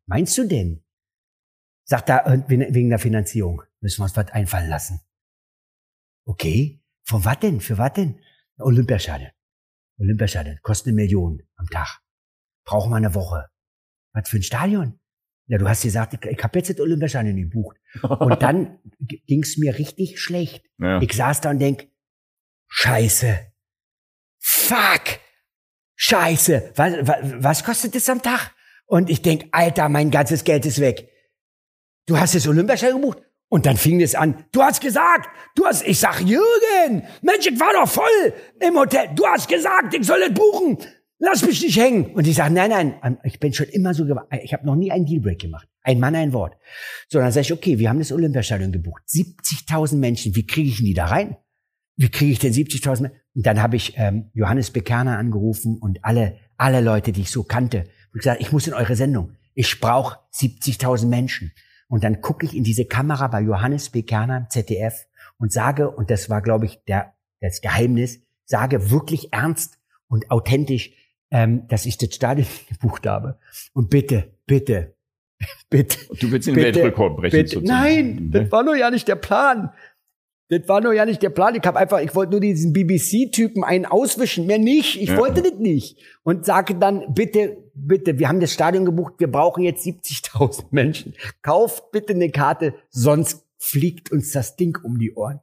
meinst 0.07 0.37
du 0.37 0.47
denn? 0.47 0.83
Sagt 1.83 2.09
er, 2.09 2.45
wegen 2.47 2.89
der 2.89 2.99
Finanzierung 2.99 3.63
müssen 3.81 3.99
wir 3.99 4.05
uns 4.05 4.15
was 4.15 4.31
einfallen 4.31 4.69
lassen. 4.69 5.01
Okay, 6.25 6.81
von 7.03 7.25
was 7.25 7.39
denn? 7.39 7.59
Für 7.59 7.77
was 7.77 7.93
denn? 7.93 8.19
Olympiastadion. 8.57 9.31
Olympiastadion. 9.99 10.59
Kostet 10.61 10.87
eine 10.87 10.95
Million 10.95 11.43
am 11.55 11.67
Tag. 11.67 11.99
Brauchen 12.63 12.91
wir 12.91 12.95
eine 12.95 13.13
Woche. 13.13 13.49
Was 14.13 14.29
für 14.29 14.37
ein 14.37 14.43
Stadion? 14.43 14.99
Ja, 15.47 15.57
du 15.57 15.67
hast 15.67 15.83
gesagt, 15.83 16.13
ich, 16.13 16.23
ich 16.23 16.41
habe 16.41 16.57
jetzt 16.57 16.69
das 16.69 16.79
Olympiastadion 16.79 17.35
gebucht. 17.35 17.77
Und 18.01 18.41
dann 18.41 18.79
ging's 19.27 19.57
mir 19.57 19.77
richtig 19.77 20.21
schlecht. 20.21 20.65
Ja. 20.77 21.01
Ich 21.01 21.11
saß 21.13 21.41
da 21.41 21.49
und 21.49 21.59
denk, 21.59 21.89
Scheiße. 22.69 23.50
Fuck. 24.41 25.19
Scheiße, 25.95 26.71
was, 26.75 26.93
was, 27.01 27.17
was 27.43 27.63
kostet 27.63 27.93
das 27.93 28.09
am 28.09 28.21
Tag? 28.21 28.51
Und 28.87 29.09
ich 29.09 29.21
denk, 29.21 29.45
Alter, 29.51 29.87
mein 29.87 30.09
ganzes 30.09 30.43
Geld 30.43 30.65
ist 30.65 30.81
weg. 30.81 31.07
Du 32.07 32.19
hast 32.19 32.33
das 32.35 32.47
Olympiastadion 32.47 33.01
gebucht? 33.01 33.19
Und 33.49 33.65
dann 33.65 33.77
fing 33.77 34.01
es 34.01 34.15
an. 34.15 34.45
Du 34.51 34.63
hast 34.63 34.81
gesagt, 34.81 35.29
du 35.55 35.65
hast, 35.65 35.85
ich 35.85 35.99
sag, 35.99 36.21
Jürgen, 36.21 37.03
Mensch, 37.21 37.47
ich 37.47 37.59
war 37.59 37.71
doch 37.73 37.87
voll 37.87 38.33
im 38.59 38.75
Hotel. 38.75 39.09
Du 39.15 39.25
hast 39.27 39.47
gesagt, 39.47 39.93
ich 39.93 40.05
soll 40.05 40.21
es 40.23 40.33
buchen. 40.33 40.77
Lass 41.19 41.45
mich 41.45 41.61
nicht 41.61 41.77
hängen. 41.77 42.13
Und 42.13 42.25
ich 42.25 42.35
sag, 42.35 42.49
nein, 42.51 42.71
nein, 42.71 43.17
ich 43.23 43.39
bin 43.39 43.53
schon 43.53 43.67
immer 43.67 43.93
so, 43.93 44.05
ich 44.41 44.53
habe 44.53 44.65
noch 44.65 44.75
nie 44.75 44.91
einen 44.91 45.05
Dealbreak 45.05 45.39
gemacht. 45.39 45.67
Ein 45.83 45.99
Mann, 45.99 46.15
ein 46.15 46.33
Wort. 46.33 46.55
So, 47.09 47.19
dann 47.19 47.31
sag 47.31 47.41
ich, 47.41 47.53
okay, 47.53 47.77
wir 47.77 47.89
haben 47.89 47.99
das 47.99 48.11
Olympiastadion 48.11 48.71
gebucht. 48.71 49.03
70.000 49.07 49.97
Menschen, 49.97 50.35
wie 50.35 50.47
kriege 50.47 50.69
ich 50.69 50.77
die 50.77 50.93
da 50.95 51.05
rein? 51.05 51.37
Wie 52.01 52.09
kriege 52.09 52.31
ich 52.31 52.39
denn 52.39 52.51
70.000 52.51 53.01
Menschen? 53.01 53.17
Und 53.35 53.45
dann 53.45 53.61
habe 53.61 53.75
ich 53.75 53.93
ähm, 53.95 54.31
Johannes 54.33 54.71
Bekerner 54.71 55.19
angerufen 55.19 55.77
und 55.77 56.03
alle, 56.03 56.35
alle 56.57 56.81
Leute, 56.81 57.11
die 57.11 57.21
ich 57.21 57.29
so 57.29 57.43
kannte. 57.43 57.85
Und 58.11 58.17
gesagt, 58.17 58.41
ich 58.41 58.51
muss 58.51 58.65
in 58.65 58.73
eure 58.73 58.95
Sendung. 58.95 59.35
Ich 59.53 59.79
brauche 59.79 60.17
70.000 60.33 61.05
Menschen. 61.07 61.51
Und 61.87 62.03
dann 62.03 62.21
gucke 62.21 62.43
ich 62.47 62.55
in 62.55 62.63
diese 62.63 62.85
Kamera 62.85 63.27
bei 63.27 63.41
Johannes 63.41 63.91
Bekerner 63.91 64.37
im 64.37 64.49
ZDF 64.49 65.05
und 65.37 65.53
sage, 65.53 65.91
und 65.91 66.09
das 66.09 66.27
war, 66.27 66.41
glaube 66.41 66.65
ich, 66.65 66.79
der, 66.87 67.13
das 67.39 67.61
Geheimnis, 67.61 68.21
sage 68.45 68.89
wirklich 68.89 69.31
ernst 69.31 69.77
und 70.07 70.31
authentisch, 70.31 70.93
ähm, 71.29 71.67
dass 71.67 71.85
ich 71.85 71.99
das 71.99 72.15
Stadion 72.15 72.47
gebucht 72.69 73.05
habe. 73.05 73.37
Und 73.73 73.91
bitte, 73.91 74.33
bitte, 74.47 74.95
bitte. 75.69 75.99
Du 76.19 76.31
willst 76.31 76.47
den 76.47 76.55
bitte, 76.55 76.79
Weltrekord 76.79 77.17
brechen. 77.17 77.43
Bitte, 77.43 77.61
nein, 77.61 78.31
das 78.31 78.51
war 78.51 78.63
nur 78.63 78.75
ja 78.75 78.89
nicht 78.89 79.07
der 79.07 79.15
Plan. 79.15 79.69
Das 80.51 80.67
war 80.67 80.81
nur 80.81 80.91
ja 80.91 81.05
nicht 81.05 81.23
der 81.23 81.29
Plan. 81.29 81.55
Ich 81.55 81.65
habe 81.65 81.79
einfach, 81.79 82.01
ich 82.01 82.13
wollte 82.13 82.31
nur 82.31 82.41
diesen 82.41 82.73
BBC-Typen 82.73 83.63
einen 83.63 83.85
auswischen, 83.85 84.47
mehr 84.47 84.59
nicht. 84.59 85.01
Ich 85.01 85.11
ja. 85.11 85.17
wollte 85.17 85.41
das 85.41 85.53
nicht. 85.59 85.97
Und 86.23 86.45
sage 86.45 86.75
dann, 86.75 87.13
bitte, 87.13 87.57
bitte, 87.73 88.19
wir 88.19 88.27
haben 88.27 88.41
das 88.41 88.51
Stadion 88.51 88.83
gebucht, 88.83 89.13
wir 89.19 89.31
brauchen 89.31 89.63
jetzt 89.63 89.85
70.000 89.85 90.65
Menschen. 90.71 91.13
Kauft 91.41 91.91
bitte 91.93 92.13
eine 92.13 92.29
Karte, 92.31 92.73
sonst 92.89 93.45
fliegt 93.59 94.11
uns 94.11 94.33
das 94.33 94.57
Ding 94.57 94.77
um 94.83 94.99
die 94.99 95.13
Ohren. 95.13 95.39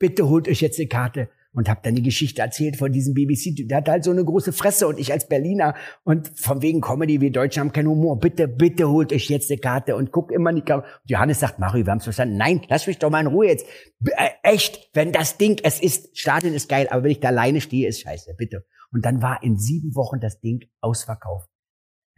Bitte 0.00 0.28
holt 0.28 0.48
euch 0.48 0.60
jetzt 0.60 0.80
eine 0.80 0.88
Karte 0.88 1.28
und 1.52 1.68
habe 1.68 1.80
dann 1.82 1.94
die 1.94 2.02
Geschichte 2.02 2.42
erzählt 2.42 2.76
von 2.76 2.92
diesem 2.92 3.14
BBC. 3.14 3.66
Der 3.68 3.78
hat 3.78 3.88
halt 3.88 4.04
so 4.04 4.10
eine 4.10 4.24
große 4.24 4.52
Fresse 4.52 4.86
und 4.86 4.98
ich 4.98 5.12
als 5.12 5.28
Berliner 5.28 5.74
und 6.04 6.28
von 6.38 6.62
wegen 6.62 6.80
Comedy, 6.80 7.20
wir 7.20 7.32
Deutschen 7.32 7.60
haben 7.60 7.72
keinen 7.72 7.88
Humor. 7.88 8.18
Bitte, 8.18 8.48
bitte 8.48 8.88
holt 8.88 9.12
euch 9.12 9.28
jetzt 9.28 9.50
eine 9.50 9.58
Karte 9.58 9.96
und 9.96 10.12
guckt 10.12 10.30
immer 10.32 10.50
in 10.50 10.56
die 10.56 10.62
Kamera. 10.62 10.86
Und 10.86 11.10
Johannes 11.10 11.40
sagt, 11.40 11.58
Mario, 11.58 11.86
wir 11.86 11.90
haben 11.90 11.98
es 11.98 12.04
verstanden. 12.04 12.36
Nein, 12.36 12.60
lass 12.68 12.86
mich 12.86 12.98
doch 12.98 13.10
mal 13.10 13.20
in 13.20 13.26
Ruhe 13.28 13.46
jetzt. 13.46 13.66
Äh, 14.04 14.30
echt, 14.42 14.90
wenn 14.92 15.12
das 15.12 15.38
Ding, 15.38 15.60
es 15.62 15.80
ist, 15.80 16.18
Stadion 16.18 16.54
ist 16.54 16.68
geil, 16.68 16.86
aber 16.90 17.04
wenn 17.04 17.10
ich 17.10 17.20
da 17.20 17.28
alleine 17.28 17.60
stehe, 17.60 17.88
ist 17.88 18.00
scheiße, 18.00 18.34
bitte. 18.36 18.66
Und 18.92 19.04
dann 19.04 19.22
war 19.22 19.42
in 19.42 19.58
sieben 19.58 19.94
Wochen 19.94 20.20
das 20.20 20.40
Ding 20.40 20.64
ausverkauft. 20.80 21.48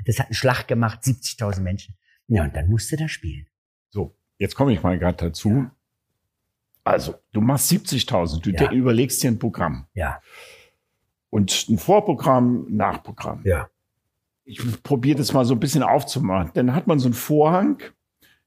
Das 0.06 0.18
hat 0.18 0.26
einen 0.26 0.34
Schlag 0.34 0.66
gemacht, 0.66 1.02
70.000 1.02 1.60
Menschen. 1.60 1.96
Ja, 2.26 2.44
und 2.44 2.54
dann 2.54 2.68
musste 2.68 2.96
er 2.98 3.08
spielen. 3.08 3.46
So, 3.90 4.16
jetzt 4.38 4.54
komme 4.54 4.72
ich 4.72 4.82
mal 4.82 4.98
gerade 4.98 5.16
dazu. 5.16 5.48
Ja. 5.50 5.76
Also, 6.90 7.14
du 7.32 7.40
machst 7.40 7.70
70.000, 7.70 8.40
du 8.42 8.50
ja. 8.50 8.72
überlegst 8.72 9.22
dir 9.22 9.30
ein 9.30 9.38
Programm. 9.38 9.86
Ja. 9.94 10.20
Und 11.30 11.68
ein 11.68 11.78
Vorprogramm, 11.78 12.66
Nachprogramm. 12.68 13.42
Ja. 13.44 13.68
Ich 14.44 14.60
probiere 14.82 15.18
das 15.18 15.32
mal 15.32 15.44
so 15.44 15.54
ein 15.54 15.60
bisschen 15.60 15.84
aufzumachen. 15.84 16.50
Dann 16.54 16.74
hat 16.74 16.88
man 16.88 16.98
so 16.98 17.06
einen 17.06 17.14
Vorhang, 17.14 17.80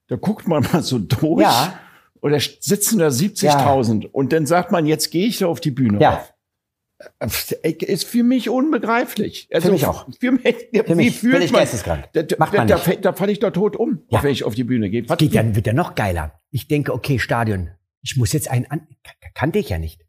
da 0.08 0.16
guckt 0.16 0.46
man 0.46 0.66
mal 0.72 0.82
so 0.82 0.98
durch. 0.98 1.42
Ja. 1.42 1.78
Oder 2.20 2.38
sitzen 2.38 2.98
da 2.98 3.08
70.000 3.08 4.02
ja. 4.02 4.08
und 4.12 4.32
dann 4.32 4.46
sagt 4.46 4.70
man, 4.72 4.86
jetzt 4.86 5.10
gehe 5.10 5.26
ich 5.26 5.38
da 5.38 5.46
auf 5.46 5.60
die 5.60 5.70
Bühne 5.70 6.00
ja. 6.00 6.16
Auf. 6.16 6.34
Äh, 7.62 7.72
ist 7.72 8.04
für 8.04 8.22
mich 8.22 8.50
unbegreiflich. 8.50 9.48
Also, 9.52 9.68
für 9.68 9.72
mich 9.72 9.86
auch. 9.86 10.06
Für 10.20 10.32
mich, 10.32 10.68
für 10.86 10.94
mich 10.94 11.18
fühlt 11.18 11.32
bin 11.34 11.42
ich 11.42 11.52
man, 11.52 11.60
geisteskrank. 11.60 12.10
Da, 12.12 12.22
Macht 12.38 12.54
man 12.54 12.68
da, 12.68 12.76
da, 12.76 12.92
da 12.94 13.12
falle 13.14 13.32
ich 13.32 13.40
da 13.40 13.50
tot 13.50 13.76
um, 13.76 14.02
ja. 14.08 14.22
wenn 14.22 14.30
ich 14.30 14.44
auf 14.44 14.54
die 14.54 14.64
Bühne 14.64 14.90
gehe. 14.90 15.08
Was 15.08 15.18
geht 15.18 15.34
dann 15.34 15.56
wird 15.56 15.66
ja 15.66 15.72
noch 15.72 15.94
geiler. 15.94 16.40
Ich 16.50 16.68
denke, 16.68 16.92
okay, 16.92 17.18
Stadion, 17.18 17.70
ich 18.04 18.16
muss 18.16 18.32
jetzt 18.32 18.50
einen 18.50 18.66
an, 18.66 18.86
kannte 19.34 19.58
ich 19.58 19.70
ja 19.70 19.78
nicht. 19.78 20.02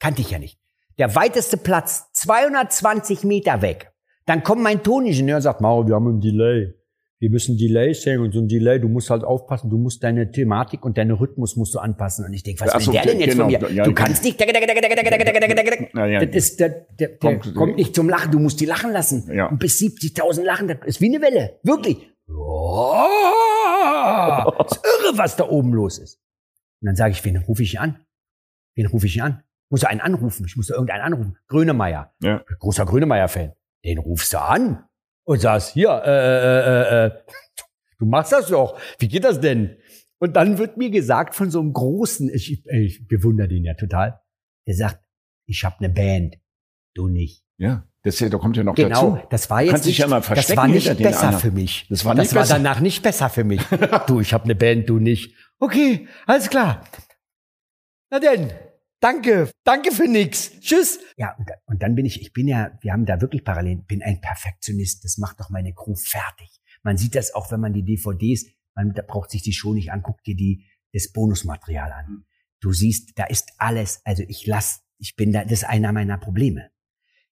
Kannte 0.00 0.22
ich 0.22 0.30
ja 0.30 0.38
nicht. 0.38 0.58
Der 0.98 1.14
weiteste 1.14 1.58
Platz, 1.58 2.10
220 2.14 3.24
Meter 3.24 3.60
weg. 3.60 3.92
Dann 4.24 4.42
kommt 4.42 4.62
mein 4.62 4.82
Toningenieur 4.82 5.36
und 5.36 5.42
sagt, 5.42 5.60
Mauro, 5.60 5.86
wir 5.86 5.94
haben 5.94 6.08
einen 6.08 6.20
Delay. 6.20 6.72
Wir 7.18 7.30
müssen 7.30 7.56
Delay 7.56 7.94
sehen 7.94 8.20
und 8.20 8.32
so 8.32 8.40
ein 8.40 8.48
Delay, 8.48 8.78
du 8.78 8.88
musst 8.88 9.08
halt 9.08 9.24
aufpassen, 9.24 9.70
du 9.70 9.78
musst 9.78 10.02
deine 10.02 10.30
Thematik 10.30 10.84
und 10.84 10.98
deinen 10.98 11.12
Rhythmus 11.12 11.56
musst 11.56 11.74
du 11.74 11.78
anpassen. 11.78 12.26
Und 12.26 12.34
ich 12.34 12.42
denke, 12.42 12.64
was 12.64 12.74
will 12.74 12.80
so, 12.80 12.92
der 12.92 13.02
denn 13.02 13.20
jetzt 13.20 13.32
genau, 13.32 13.44
von 13.48 13.60
mir? 13.60 13.70
Ja, 13.72 13.84
du 13.84 13.94
kannst 13.94 14.22
nicht, 14.24 14.38
das 14.40 14.48
ist, 16.34 16.60
der, 16.60 16.68
der, 16.68 17.08
der 17.08 17.18
kommt, 17.18 17.54
kommt 17.54 17.76
nicht 17.76 17.94
zum 17.94 18.08
Lachen, 18.08 18.32
du 18.32 18.38
musst 18.38 18.60
die 18.60 18.66
lachen 18.66 18.92
lassen. 18.92 19.30
Ja. 19.34 19.46
Und 19.46 19.58
bis 19.58 19.78
70.000 19.78 20.42
lachen, 20.42 20.68
das 20.68 20.78
ist 20.84 21.00
wie 21.00 21.14
eine 21.14 21.22
Welle. 21.22 21.58
Wirklich. 21.62 21.98
Oh, 22.28 23.02
ist 24.66 24.80
irre, 24.84 25.16
was 25.16 25.36
da 25.36 25.48
oben 25.48 25.72
los 25.72 25.98
ist. 25.98 26.20
Und 26.80 26.86
dann 26.86 26.96
sage 26.96 27.12
ich, 27.12 27.24
wen 27.24 27.36
rufe 27.36 27.62
ich 27.62 27.80
an? 27.80 28.04
Wen 28.74 28.86
rufe 28.86 29.06
ich 29.06 29.22
an? 29.22 29.42
Muss 29.70 29.82
er 29.82 29.90
einen 29.90 30.00
anrufen? 30.00 30.44
Ich 30.46 30.56
muss 30.56 30.70
irgendeinen 30.70 31.02
anrufen. 31.02 31.36
Grönemeyer. 31.48 32.14
Ja. 32.22 32.44
Großer 32.60 32.84
Grönemeyer-Fan. 32.84 33.52
Den 33.84 33.98
rufst 33.98 34.32
du 34.32 34.40
an 34.40 34.84
und 35.24 35.40
sagst, 35.40 35.72
hier, 35.72 35.90
äh, 36.04 36.10
äh, 36.10 37.04
äh, 37.04 37.06
äh, 37.06 37.10
du 37.98 38.06
machst 38.06 38.32
das 38.32 38.48
doch. 38.48 38.78
Wie 38.98 39.08
geht 39.08 39.24
das 39.24 39.40
denn? 39.40 39.76
Und 40.18 40.36
dann 40.36 40.58
wird 40.58 40.76
mir 40.76 40.90
gesagt 40.90 41.34
von 41.34 41.50
so 41.50 41.60
einem 41.60 41.72
großen, 41.72 42.30
ich, 42.32 42.64
ich 42.66 43.06
bewundere 43.06 43.48
den 43.48 43.64
ja 43.64 43.74
total, 43.74 44.20
der 44.66 44.74
sagt, 44.74 45.04
ich 45.46 45.64
habe 45.64 45.76
eine 45.78 45.90
Band, 45.90 46.38
du 46.94 47.08
nicht. 47.08 47.44
Ja, 47.58 47.86
das 48.02 48.18
da 48.18 48.28
kommt 48.38 48.56
ja 48.56 48.62
noch 48.62 48.74
genau, 48.74 48.88
dazu. 48.88 49.10
Genau, 49.14 49.26
das 49.30 49.50
war 49.50 49.62
jetzt 49.62 49.84
nicht, 49.84 49.98
ja 49.98 50.06
das 50.06 50.56
war 50.56 50.68
nicht 50.68 50.96
besser 50.98 51.32
für 51.32 51.50
mich. 51.50 51.86
Das 51.88 52.04
war, 52.04 52.14
das 52.14 52.34
war 52.34 52.46
danach 52.46 52.80
nicht 52.80 53.02
besser 53.02 53.28
für 53.28 53.44
mich. 53.44 53.60
du, 54.06 54.20
ich 54.20 54.32
habe 54.32 54.44
eine 54.44 54.54
Band, 54.54 54.88
du 54.88 54.98
nicht. 54.98 55.34
Okay, 55.58 56.08
alles 56.26 56.50
klar. 56.50 56.86
Na 58.10 58.20
denn, 58.20 58.52
danke, 59.00 59.50
danke 59.64 59.90
für 59.90 60.06
nix. 60.06 60.60
Tschüss. 60.60 61.00
Ja, 61.16 61.34
und, 61.38 61.50
und 61.66 61.82
dann 61.82 61.94
bin 61.94 62.04
ich, 62.04 62.20
ich 62.20 62.32
bin 62.32 62.46
ja, 62.46 62.76
wir 62.82 62.92
haben 62.92 63.06
da 63.06 63.20
wirklich 63.20 63.42
parallel, 63.42 63.76
bin 63.76 64.02
ein 64.02 64.20
Perfektionist. 64.20 65.04
Das 65.04 65.16
macht 65.16 65.40
doch 65.40 65.48
meine 65.48 65.72
Crew 65.72 65.94
fertig. 65.94 66.60
Man 66.82 66.98
sieht 66.98 67.14
das 67.14 67.34
auch, 67.34 67.50
wenn 67.50 67.60
man 67.60 67.72
die 67.72 67.84
DVDs, 67.84 68.46
man 68.74 68.92
da 68.92 69.02
braucht 69.02 69.30
sich 69.30 69.42
die 69.42 69.52
Show 69.52 69.72
nicht 69.72 69.92
an, 69.92 70.02
guckt 70.02 70.26
dir 70.26 70.36
die, 70.36 70.66
das 70.92 71.10
Bonusmaterial 71.12 71.90
an. 71.90 72.26
Du 72.60 72.72
siehst, 72.72 73.18
da 73.18 73.24
ist 73.24 73.52
alles, 73.58 74.00
also 74.04 74.22
ich 74.28 74.46
lass, 74.46 74.82
ich 74.98 75.16
bin 75.16 75.32
da, 75.32 75.42
das 75.42 75.52
ist 75.52 75.64
einer 75.64 75.92
meiner 75.92 76.18
Probleme. 76.18 76.70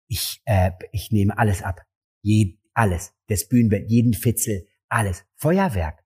Ich, 0.08 0.40
äh, 0.44 0.70
ich 0.92 1.10
nehme 1.12 1.36
alles 1.38 1.62
ab. 1.62 1.82
Je, 2.22 2.58
alles. 2.72 3.14
Das 3.28 3.48
Bühnenbild, 3.48 3.90
jeden 3.90 4.14
Fitzel, 4.14 4.66
alles. 4.88 5.24
Feuerwerk. 5.36 6.04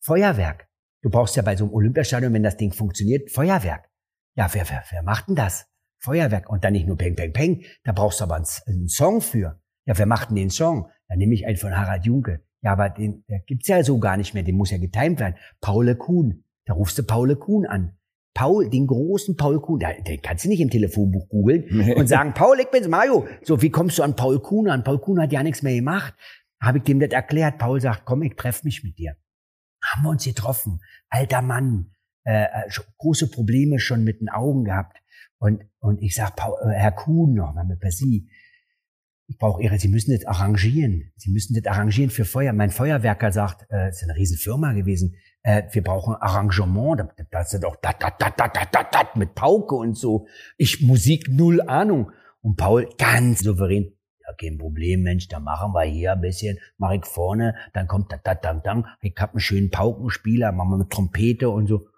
Feuerwerk. 0.00 0.68
Du 1.02 1.10
brauchst 1.10 1.34
ja 1.36 1.42
bei 1.42 1.56
so 1.56 1.64
einem 1.64 1.74
Olympiastadion, 1.74 2.32
wenn 2.32 2.44
das 2.44 2.56
Ding 2.56 2.72
funktioniert, 2.72 3.30
Feuerwerk. 3.30 3.90
Ja, 4.36 4.48
wer, 4.52 4.68
wer, 4.70 4.84
wer 4.90 5.02
macht 5.02 5.28
denn 5.28 5.34
das? 5.34 5.66
Feuerwerk. 5.98 6.48
Und 6.48 6.64
dann 6.64 6.72
nicht 6.72 6.86
nur 6.86 6.96
Peng, 6.96 7.16
Peng, 7.16 7.32
Peng. 7.32 7.64
Da 7.84 7.92
brauchst 7.92 8.20
du 8.20 8.24
aber 8.24 8.36
einen, 8.36 8.46
einen 8.66 8.88
Song 8.88 9.20
für. 9.20 9.60
Ja, 9.84 9.98
wer 9.98 10.06
macht 10.06 10.30
denn 10.30 10.36
den 10.36 10.50
Song? 10.50 10.88
Dann 11.08 11.18
nehme 11.18 11.34
ich 11.34 11.46
einen 11.46 11.56
von 11.56 11.76
Harald 11.76 12.06
Junke. 12.06 12.44
Ja, 12.62 12.72
aber 12.72 12.88
den 12.88 13.24
der 13.28 13.40
gibt's 13.40 13.66
ja 13.66 13.82
so 13.82 13.98
gar 13.98 14.16
nicht 14.16 14.32
mehr. 14.32 14.44
Den 14.44 14.56
muss 14.56 14.70
ja 14.70 14.78
getimed 14.78 15.18
werden. 15.18 15.34
Paul 15.60 15.94
Kuhn. 15.96 16.44
Da 16.66 16.74
rufst 16.74 16.98
du 16.98 17.02
Paul 17.02 17.34
Kuhn 17.34 17.66
an. 17.66 17.96
Paul, 18.34 18.70
den 18.70 18.86
großen 18.86 19.36
Paul 19.36 19.60
Kuhn, 19.60 19.80
den 19.80 20.22
kannst 20.22 20.44
du 20.44 20.48
nicht 20.48 20.60
im 20.60 20.70
Telefonbuch 20.70 21.28
googeln 21.28 21.94
und 21.96 22.08
sagen, 22.08 22.32
Paul, 22.32 22.58
ich 22.60 22.70
bin's, 22.70 22.88
Mario. 22.88 23.26
So, 23.42 23.60
wie 23.60 23.68
kommst 23.68 23.98
du 23.98 24.02
an 24.02 24.16
Paul 24.16 24.40
Kuhn 24.40 24.70
an? 24.70 24.84
Paul 24.84 25.00
Kuhn 25.00 25.20
hat 25.20 25.32
ja 25.32 25.42
nichts 25.42 25.62
mehr 25.62 25.74
gemacht. 25.74 26.14
Habe 26.62 26.78
ich 26.78 26.84
dem 26.84 27.00
das 27.00 27.10
erklärt. 27.10 27.58
Paul 27.58 27.80
sagt, 27.80 28.04
komm, 28.06 28.22
ich 28.22 28.36
treff 28.36 28.62
mich 28.64 28.82
mit 28.84 28.96
dir 28.96 29.16
haben 29.92 30.02
wir 30.02 30.10
uns 30.10 30.24
getroffen. 30.24 30.80
Alter 31.08 31.42
Mann, 31.42 31.92
äh, 32.24 32.44
äh 32.44 32.70
große 32.98 33.30
Probleme 33.30 33.78
schon 33.78 34.04
mit 34.04 34.20
den 34.20 34.28
Augen 34.28 34.64
gehabt. 34.64 34.98
Und, 35.38 35.64
und 35.80 36.00
ich 36.00 36.14
sag, 36.14 36.36
Paul, 36.36 36.56
äh, 36.62 36.74
Herr 36.74 36.92
Kuhn 36.92 37.34
noch 37.34 37.52
mal 37.52 37.64
mit 37.64 37.80
Sie. 37.92 38.28
ich 39.32 39.38
brauche 39.38 39.62
ihre, 39.62 39.78
Sie 39.78 39.88
müssen 39.88 40.14
das 40.14 40.26
arrangieren. 40.26 41.12
Sie 41.16 41.30
müssen 41.30 41.54
das 41.54 41.64
arrangieren 41.70 42.10
für 42.10 42.24
Feuer. 42.24 42.52
Mein 42.52 42.70
Feuerwerker 42.70 43.32
sagt, 43.32 43.66
äh, 43.70 43.88
ist 43.88 44.02
eine 44.02 44.14
riesen 44.14 44.36
Firma 44.36 44.72
gewesen, 44.72 45.16
äh, 45.42 45.62
wir 45.72 45.82
brauchen 45.82 46.14
Arrangement, 46.14 47.00
da, 47.00 47.08
da 47.30 47.40
ist 47.40 47.58
doch 47.62 47.76
dat, 47.76 48.02
dat, 48.02 48.20
dat, 48.20 48.38
dat, 48.38 48.54
dat, 48.54 48.74
dat, 48.74 48.94
dat, 48.94 49.16
mit 49.16 49.34
Pauke 49.34 49.74
und 49.74 49.96
so. 49.96 50.26
Ich 50.58 50.82
Musik 50.82 51.28
null 51.28 51.60
Ahnung. 51.62 52.12
Und 52.42 52.56
Paul 52.56 52.88
ganz 52.98 53.40
souverän, 53.40 53.92
ja, 54.32 54.48
kein 54.48 54.58
Problem, 54.58 55.02
Mensch, 55.02 55.28
da 55.28 55.40
machen 55.40 55.72
wir 55.72 55.84
hier 55.84 56.12
ein 56.12 56.20
bisschen, 56.20 56.58
mach 56.78 56.92
ich 56.92 57.04
vorne, 57.04 57.54
dann 57.72 57.86
kommt 57.86 58.12
da, 58.12 58.18
da, 58.22 58.34
da, 58.34 58.54
da, 58.54 58.96
ich 59.00 59.14
hab 59.18 59.30
einen 59.30 59.40
schönen 59.40 59.70
Paukenspieler, 59.70 60.52
machen 60.52 60.70
wir 60.70 60.78
mit 60.78 60.90
Trompete 60.90 61.50
und 61.50 61.66
so. 61.66 61.88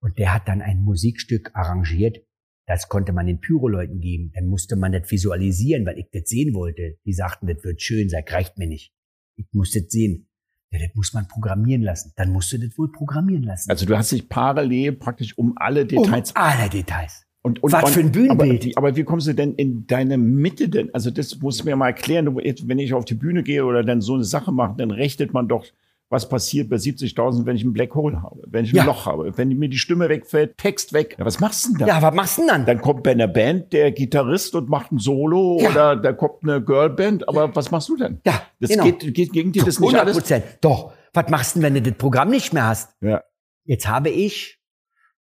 Und 0.00 0.18
der 0.18 0.34
hat 0.34 0.48
dann 0.48 0.62
ein 0.62 0.82
Musikstück 0.82 1.50
arrangiert, 1.54 2.18
das 2.66 2.88
konnte 2.88 3.12
man 3.12 3.26
den 3.26 3.40
Pyroleuten 3.40 4.00
geben. 4.00 4.32
Dann 4.34 4.46
musste 4.46 4.76
man 4.76 4.92
das 4.92 5.10
visualisieren, 5.10 5.84
weil 5.84 5.98
ich 5.98 6.06
das 6.12 6.22
sehen 6.26 6.54
wollte. 6.54 6.96
Die 7.04 7.12
sagten, 7.12 7.46
das 7.46 7.62
wird 7.64 7.82
schön, 7.82 8.08
sag, 8.08 8.32
reicht 8.32 8.56
mir 8.56 8.68
nicht. 8.68 8.94
Ich 9.36 9.46
muss 9.52 9.72
das 9.72 9.84
sehen. 9.88 10.28
Ja, 10.70 10.78
das 10.78 10.94
muss 10.94 11.12
man 11.12 11.28
programmieren 11.28 11.82
lassen. 11.82 12.12
Dann 12.16 12.30
musst 12.30 12.52
du 12.52 12.58
das 12.58 12.78
wohl 12.78 12.90
programmieren 12.90 13.42
lassen. 13.42 13.68
Also 13.70 13.84
du 13.84 13.96
hast 13.96 14.12
dich 14.12 14.28
parallel 14.28 14.92
praktisch 14.92 15.36
um 15.36 15.54
alle 15.56 15.84
Details. 15.84 16.30
Um 16.30 16.36
alle 16.36 16.70
Details. 16.70 17.26
Und, 17.44 17.60
und, 17.62 17.72
Was 17.72 17.90
für 17.90 18.00
ein 18.00 18.12
Bühnenbild. 18.12 18.76
Aber, 18.76 18.88
aber 18.88 18.96
wie 18.96 19.02
kommst 19.02 19.26
du 19.26 19.32
denn 19.32 19.54
in 19.56 19.84
deine 19.88 20.16
Mitte 20.16 20.68
denn? 20.68 20.94
Also 20.94 21.10
das 21.10 21.40
musst 21.40 21.60
du 21.60 21.64
mir 21.64 21.74
mal 21.74 21.88
erklären. 21.88 22.36
Wenn 22.36 22.78
ich 22.78 22.94
auf 22.94 23.04
die 23.04 23.14
Bühne 23.14 23.42
gehe 23.42 23.64
oder 23.64 23.82
dann 23.82 24.00
so 24.00 24.14
eine 24.14 24.22
Sache 24.24 24.52
mache, 24.52 24.74
dann 24.78 24.92
rechnet 24.92 25.32
man 25.32 25.48
doch, 25.48 25.64
was 26.08 26.28
passiert 26.28 26.68
bei 26.68 26.76
70.000, 26.76 27.44
wenn 27.46 27.56
ich 27.56 27.64
ein 27.64 27.72
Black 27.72 27.94
Hole 27.94 28.22
habe, 28.22 28.42
wenn 28.46 28.64
ich 28.66 28.72
ein 28.72 28.76
Ja. 28.76 28.84
Loch 28.84 29.06
habe, 29.06 29.36
wenn 29.38 29.48
mir 29.48 29.68
die 29.70 29.78
Stimme 29.78 30.08
wegfällt, 30.08 30.56
Text 30.58 30.92
weg. 30.92 31.16
Ja, 31.18 31.24
was 31.24 31.40
machst 31.40 31.64
du 31.64 31.68
denn 31.70 31.78
da? 31.78 31.86
Ja, 31.86 32.02
was 32.02 32.14
machst 32.14 32.36
du 32.36 32.42
denn 32.42 32.48
dann? 32.48 32.66
Dann 32.66 32.80
kommt 32.80 33.02
bei 33.02 33.12
einer 33.12 33.28
Band 33.28 33.72
der 33.72 33.90
Gitarrist 33.92 34.54
und 34.54 34.68
macht 34.68 34.92
ein 34.92 34.98
Solo 34.98 35.58
Ja. 35.62 35.70
oder 35.70 35.96
da 35.96 36.12
kommt 36.12 36.42
eine 36.44 36.62
Girlband. 36.62 37.26
Aber 37.28 37.56
was 37.56 37.70
machst 37.70 37.88
du 37.88 37.96
denn? 37.96 38.20
Ja, 38.26 38.42
Das 38.60 38.70
genau. 38.70 38.84
geht, 38.84 39.14
geht 39.14 39.32
gegen 39.32 39.50
dir 39.52 39.64
das 39.64 39.80
nicht 39.80 39.88
100 39.88 40.02
alles? 40.02 40.16
Prozent. 40.18 40.44
Doch. 40.60 40.92
Was 41.14 41.28
machst 41.28 41.56
du 41.56 41.60
denn, 41.60 41.74
wenn 41.74 41.82
du 41.82 41.90
das 41.90 41.98
Programm 41.98 42.30
nicht 42.30 42.52
mehr 42.52 42.66
hast? 42.68 42.94
Ja. 43.00 43.22
Jetzt 43.64 43.88
habe 43.88 44.10
ich 44.10 44.58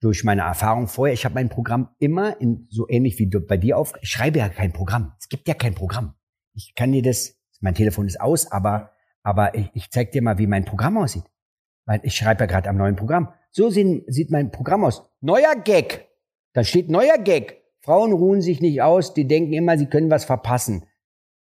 durch 0.02 0.24
meine 0.24 0.42
Erfahrung 0.42 0.88
vorher, 0.88 1.14
ich 1.14 1.24
habe 1.24 1.36
mein 1.36 1.48
Programm 1.48 1.90
immer 1.98 2.40
in 2.40 2.66
so 2.68 2.88
ähnlich 2.88 3.18
wie 3.18 3.26
bei 3.26 3.56
dir 3.56 3.78
auf. 3.78 3.94
Ich 4.02 4.10
schreibe 4.10 4.40
ja 4.40 4.48
kein 4.48 4.72
Programm. 4.72 5.14
Es 5.18 5.28
gibt 5.28 5.46
ja 5.46 5.54
kein 5.54 5.74
Programm. 5.74 6.14
Ich 6.54 6.74
kann 6.74 6.92
dir 6.92 7.02
das, 7.02 7.36
mein 7.60 7.74
Telefon 7.74 8.06
ist 8.06 8.20
aus, 8.20 8.50
aber 8.50 8.90
aber 9.22 9.54
ich, 9.54 9.70
ich 9.74 9.90
zeig 9.90 10.12
dir 10.12 10.22
mal, 10.22 10.38
wie 10.38 10.46
mein 10.46 10.64
Programm 10.64 10.98
aussieht. 10.98 11.24
Weil 11.86 12.00
ich 12.02 12.16
schreibe 12.16 12.40
ja 12.40 12.46
gerade 12.46 12.68
am 12.68 12.76
neuen 12.76 12.96
Programm. 12.96 13.32
So 13.50 13.70
sehen, 13.70 14.04
sieht 14.08 14.30
mein 14.30 14.50
Programm 14.50 14.84
aus. 14.84 15.08
Neuer 15.20 15.54
Gag. 15.54 16.08
Da 16.52 16.64
steht 16.64 16.90
neuer 16.90 17.18
Gag. 17.18 17.62
Frauen 17.80 18.12
ruhen 18.12 18.42
sich 18.42 18.60
nicht 18.60 18.82
aus, 18.82 19.14
die 19.14 19.26
denken 19.26 19.52
immer, 19.52 19.76
sie 19.76 19.86
können 19.86 20.10
was 20.10 20.24
verpassen. 20.24 20.86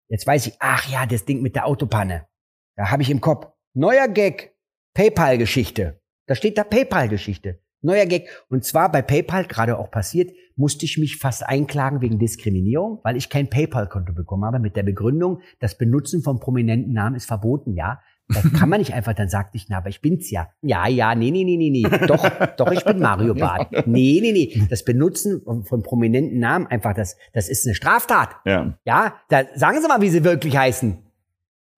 Jetzt 0.08 0.26
weiß 0.26 0.48
ich, 0.48 0.56
ach 0.60 0.90
ja, 0.90 1.06
das 1.06 1.26
Ding 1.26 1.42
mit 1.42 1.56
der 1.56 1.66
Autopanne. 1.66 2.28
Da 2.76 2.92
habe 2.92 3.02
ich 3.02 3.10
im 3.10 3.22
Kopf. 3.22 3.48
Neuer 3.74 4.08
Gag. 4.08 4.56
PayPal-Geschichte. 4.94 6.02
Da 6.26 6.36
steht 6.36 6.58
da 6.58 6.64
PayPal-Geschichte. 6.64 7.62
Neuer 7.82 8.06
Gag. 8.06 8.28
Und 8.50 8.64
zwar 8.64 8.92
bei 8.92 9.02
PayPal, 9.02 9.46
gerade 9.46 9.78
auch 9.78 9.92
passiert, 9.92 10.32
musste 10.56 10.86
ich 10.86 10.98
mich 10.98 11.18
fast 11.18 11.46
einklagen 11.46 12.02
wegen 12.02 12.20
Diskriminierung, 12.20 13.00
weil 13.04 13.16
ich 13.16 13.30
kein 13.30 13.50
PayPal-Konto 13.50 14.14
bekommen 14.14 14.44
habe 14.44 14.60
mit 14.60 14.76
der 14.76 14.84
Begründung, 14.84 15.42
das 15.60 15.78
Benutzen 15.78 16.22
von 16.22 16.40
prominenten 16.40 16.94
Namen 16.94 17.16
ist 17.16 17.26
verboten, 17.26 17.74
ja. 17.76 18.02
Das 18.32 18.44
kann 18.54 18.70
man 18.70 18.80
nicht 18.80 18.94
einfach, 18.94 19.14
dann 19.14 19.28
sagte 19.28 19.58
ich, 19.58 19.70
na, 19.70 19.78
aber 19.78 19.90
ich 19.90 20.02
bin's 20.02 20.30
ja. 20.30 20.50
Ja, 20.62 20.88
ja, 20.88 21.16
nee, 21.16 21.32
nee, 21.32 21.44
nee, 21.44 21.58
nee, 21.58 21.72
nee. 21.72 22.06
Doch, 22.06 22.30
doch, 22.58 22.72
ich 22.72 22.86
bin 22.86 23.00
Mario 23.00 23.34
Barth. 23.34 23.72
Nee, 23.88 24.20
nee, 24.22 24.32
nee. 24.32 24.68
Das 24.70 24.86
Benutzen 24.86 25.42
von, 25.44 25.66
von 25.66 25.82
prominenten 25.82 26.38
Namen, 26.38 26.68
einfach, 26.68 26.94
das, 26.94 27.18
das 27.34 27.50
ist 27.50 27.66
eine 27.66 27.74
Straftat. 27.74 28.36
Ja. 28.46 28.78
Ja, 28.86 29.16
da 29.30 29.46
sagen 29.56 29.82
Sie 29.82 29.88
mal, 29.88 30.02
wie 30.02 30.10
Sie 30.10 30.24
wirklich 30.24 30.56
heißen. 30.56 31.00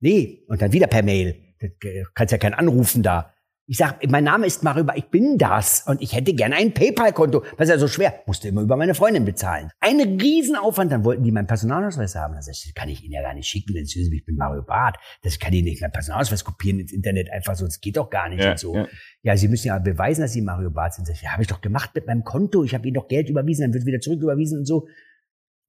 Nee, 0.01 0.43
und 0.47 0.61
dann 0.61 0.73
wieder 0.73 0.87
per 0.87 1.03
Mail. 1.03 1.35
Du 1.59 1.69
kannst 2.15 2.33
ja 2.33 2.37
keinen 2.37 2.55
anrufen 2.55 3.01
da. 3.01 3.33
Ich 3.71 3.77
sag, 3.77 4.05
mein 4.09 4.25
Name 4.25 4.47
ist 4.47 4.63
Mario, 4.63 4.83
Barth, 4.83 4.97
ich 4.97 5.05
bin 5.05 5.37
das 5.37 5.83
und 5.87 6.01
ich 6.01 6.11
hätte 6.11 6.33
gerne 6.33 6.57
ein 6.57 6.73
PayPal-Konto. 6.73 7.45
Was 7.55 7.69
ist 7.69 7.69
ja 7.69 7.77
so 7.77 7.87
schwer? 7.87 8.21
Musste 8.25 8.49
immer 8.49 8.63
über 8.63 8.75
meine 8.75 8.93
Freundin 8.93 9.23
bezahlen. 9.23 9.69
Ein 9.79 10.01
Riesenaufwand, 10.19 10.91
dann 10.91 11.05
wollten 11.05 11.23
die 11.23 11.31
meinen 11.31 11.47
Personalausweis 11.47 12.15
haben. 12.15 12.33
Dann 12.33 12.41
sag 12.41 12.51
ich, 12.51 12.63
das 12.65 12.73
kann 12.73 12.89
ich 12.89 13.01
Ihnen 13.01 13.13
ja 13.13 13.21
gar 13.21 13.33
nicht 13.33 13.47
schicken, 13.47 13.73
denn 13.73 13.85
Sie 13.85 14.01
wissen, 14.01 14.11
ich 14.11 14.25
bin 14.25 14.35
Mario 14.35 14.61
Barth. 14.63 14.97
Das 15.21 15.39
kann 15.39 15.53
ich 15.53 15.63
nicht 15.63 15.81
meinen 15.81 15.93
Personalausweis 15.93 16.43
kopieren 16.43 16.81
ins 16.81 16.91
Internet 16.91 17.31
einfach 17.31 17.55
so. 17.55 17.63
Das 17.63 17.79
geht 17.79 17.95
doch 17.95 18.09
gar 18.09 18.27
nicht 18.27 18.43
Ja, 18.43 18.51
und 18.51 18.59
so. 18.59 18.75
ja. 18.75 18.87
Ja, 19.21 19.37
Sie 19.37 19.47
müssen 19.47 19.67
ja 19.67 19.79
beweisen, 19.79 20.19
dass 20.19 20.33
Sie 20.33 20.41
Mario 20.41 20.69
Barth 20.69 20.95
sind. 20.95 21.07
Ich, 21.07 21.21
ja, 21.21 21.31
habe 21.31 21.43
ich 21.43 21.47
doch 21.47 21.61
gemacht 21.61 21.91
mit 21.95 22.05
meinem 22.07 22.25
Konto. 22.25 22.65
Ich 22.65 22.73
habe 22.73 22.85
Ihnen 22.85 22.95
doch 22.95 23.07
Geld 23.07 23.29
überwiesen, 23.29 23.61
dann 23.61 23.73
wird 23.73 23.85
wieder 23.85 24.01
zurücküberwiesen 24.01 24.59
und 24.59 24.65
so. 24.65 24.89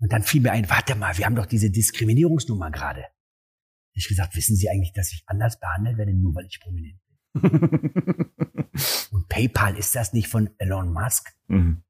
Und 0.00 0.12
dann 0.12 0.24
fiel 0.24 0.40
mir 0.40 0.50
ein, 0.50 0.68
warte 0.68 0.96
mal, 0.96 1.16
wir 1.18 1.24
haben 1.24 1.36
doch 1.36 1.46
diese 1.46 1.70
Diskriminierungsnummer 1.70 2.72
gerade. 2.72 3.04
Ich 3.92 4.08
gesagt, 4.08 4.34
wissen 4.34 4.56
Sie 4.56 4.68
eigentlich, 4.68 4.92
dass 4.92 5.12
ich 5.12 5.22
anders 5.26 5.60
behandelt 5.60 5.98
werde, 5.98 6.12
nur 6.14 6.34
weil 6.34 6.46
ich 6.46 6.58
prominent 6.60 6.94
bin? 6.94 7.01
Und 9.10 9.28
PayPal 9.28 9.76
ist 9.76 9.94
das 9.94 10.12
nicht 10.12 10.28
von 10.28 10.50
Elon 10.58 10.92
Musk? 10.92 11.32
Mhm. 11.48 11.82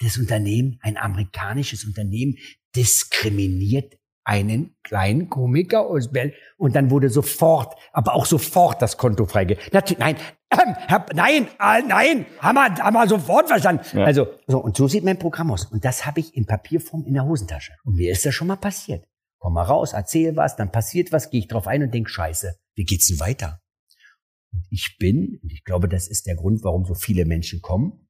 Das 0.00 0.18
Unternehmen, 0.18 0.78
ein 0.82 0.96
amerikanisches 0.96 1.84
Unternehmen, 1.84 2.36
diskriminiert 2.74 3.98
einen 4.24 4.76
kleinen 4.82 5.28
Komiker 5.28 5.86
aus 5.86 6.10
Berlin. 6.10 6.32
Und 6.56 6.76
dann 6.76 6.90
wurde 6.90 7.08
sofort, 7.08 7.74
aber 7.92 8.14
auch 8.14 8.26
sofort 8.26 8.80
das 8.80 8.96
Konto 8.96 9.26
freigegeben. 9.26 9.64
Nein, 9.98 10.16
ähm, 10.50 10.76
Herr, 10.86 11.06
nein, 11.14 11.48
äh, 11.58 11.82
nein, 11.82 12.26
haben 12.38 12.54
wir, 12.54 12.84
haben 12.84 12.94
wir 12.94 13.08
sofort 13.08 13.48
verstanden. 13.48 13.84
Ja. 13.92 14.04
Also, 14.04 14.26
so, 14.46 14.58
und 14.58 14.76
so 14.76 14.88
sieht 14.88 15.04
mein 15.04 15.18
Programm 15.18 15.50
aus. 15.50 15.66
Und 15.66 15.84
das 15.84 16.06
habe 16.06 16.20
ich 16.20 16.36
in 16.36 16.46
Papierform 16.46 17.04
in 17.04 17.14
der 17.14 17.24
Hosentasche. 17.24 17.72
Und 17.84 17.96
mir 17.96 18.12
ist 18.12 18.24
das 18.24 18.34
schon 18.34 18.48
mal 18.48 18.56
passiert. 18.56 19.04
Komm 19.38 19.54
mal 19.54 19.62
raus, 19.62 19.92
erzähl 19.92 20.36
was, 20.36 20.54
dann 20.54 20.70
passiert 20.70 21.10
was, 21.10 21.30
gehe 21.30 21.40
ich 21.40 21.48
drauf 21.48 21.66
ein 21.66 21.82
und 21.82 21.92
denk, 21.92 22.08
scheiße, 22.08 22.54
wie 22.76 22.84
geht's 22.84 23.08
denn 23.08 23.18
weiter? 23.18 23.61
Ich 24.70 24.96
bin, 24.98 25.38
und 25.42 25.52
ich 25.52 25.64
glaube, 25.64 25.88
das 25.88 26.08
ist 26.08 26.26
der 26.26 26.36
Grund, 26.36 26.64
warum 26.64 26.84
so 26.84 26.94
viele 26.94 27.24
Menschen 27.24 27.60
kommen, 27.60 28.08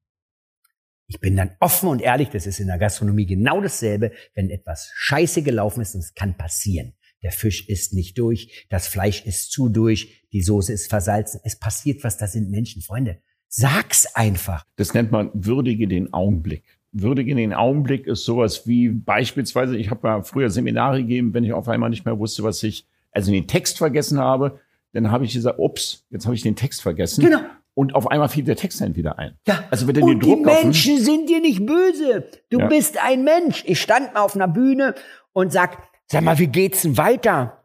ich 1.07 1.19
bin 1.19 1.35
dann 1.35 1.51
offen 1.59 1.89
und 1.89 2.01
ehrlich, 2.01 2.29
das 2.29 2.47
ist 2.47 2.59
in 2.59 2.67
der 2.67 2.77
Gastronomie 2.77 3.25
genau 3.25 3.61
dasselbe, 3.61 4.11
wenn 4.35 4.49
etwas 4.49 4.89
scheiße 4.95 5.43
gelaufen 5.43 5.81
ist, 5.81 5.95
und 5.95 6.01
es 6.01 6.13
kann 6.13 6.37
passieren. 6.37 6.93
Der 7.21 7.31
Fisch 7.31 7.67
ist 7.69 7.93
nicht 7.93 8.17
durch, 8.17 8.65
das 8.69 8.87
Fleisch 8.87 9.25
ist 9.25 9.51
zu 9.51 9.69
durch, 9.69 10.27
die 10.33 10.41
Soße 10.41 10.73
ist 10.73 10.89
versalzen, 10.89 11.39
es 11.43 11.57
passiert 11.57 12.03
was, 12.03 12.17
das 12.17 12.33
sind 12.33 12.49
Menschen, 12.49 12.81
Freunde. 12.81 13.19
Sag's 13.47 14.07
einfach. 14.15 14.65
Das 14.75 14.93
nennt 14.93 15.11
man 15.11 15.29
würdige 15.33 15.87
den 15.87 16.11
Augenblick. 16.13 16.63
Würdige 16.91 17.35
den 17.35 17.53
Augenblick 17.53 18.07
ist 18.07 18.25
sowas 18.25 18.67
wie 18.67 18.89
beispielsweise, 18.89 19.77
ich 19.77 19.89
habe 19.89 20.07
ja 20.07 20.23
früher 20.23 20.49
Seminare 20.49 21.01
gegeben, 21.01 21.33
wenn 21.33 21.43
ich 21.43 21.53
auf 21.53 21.67
einmal 21.67 21.89
nicht 21.89 22.05
mehr 22.05 22.17
wusste, 22.19 22.43
was 22.43 22.63
ich, 22.63 22.87
also 23.11 23.31
den 23.31 23.47
Text 23.47 23.77
vergessen 23.77 24.19
habe, 24.19 24.59
dann 24.93 25.11
habe 25.11 25.25
ich 25.25 25.33
gesagt, 25.33 25.59
ups, 25.59 26.05
jetzt 26.09 26.25
habe 26.25 26.35
ich 26.35 26.41
den 26.41 26.55
Text 26.55 26.81
vergessen. 26.81 27.23
Genau. 27.25 27.39
Und 27.75 27.95
auf 27.95 28.09
einmal 28.11 28.29
fiel 28.29 28.43
der 28.43 28.55
Text 28.55 28.79
dann 28.81 28.95
wieder 28.95 29.17
ein. 29.17 29.35
Ja. 29.47 29.63
Also 29.71 29.87
du 29.91 30.01
und 30.01 30.09
den 30.09 30.19
Druck 30.19 30.43
die 30.43 30.49
auf- 30.49 30.63
Menschen 30.63 30.99
sind 30.99 31.27
dir 31.29 31.41
nicht 31.41 31.65
böse. 31.65 32.27
Du 32.51 32.59
Ja. 32.59 32.67
bist 32.67 33.03
ein 33.03 33.23
Mensch. 33.23 33.63
Ich 33.65 33.81
stand 33.81 34.13
mal 34.13 34.21
auf 34.21 34.35
einer 34.35 34.47
Bühne 34.47 34.93
und 35.33 35.51
sag, 35.51 35.77
sag 36.05 36.21
mal, 36.23 36.37
wie 36.37 36.47
geht's 36.47 36.83
denn 36.83 36.97
weiter? 36.97 37.63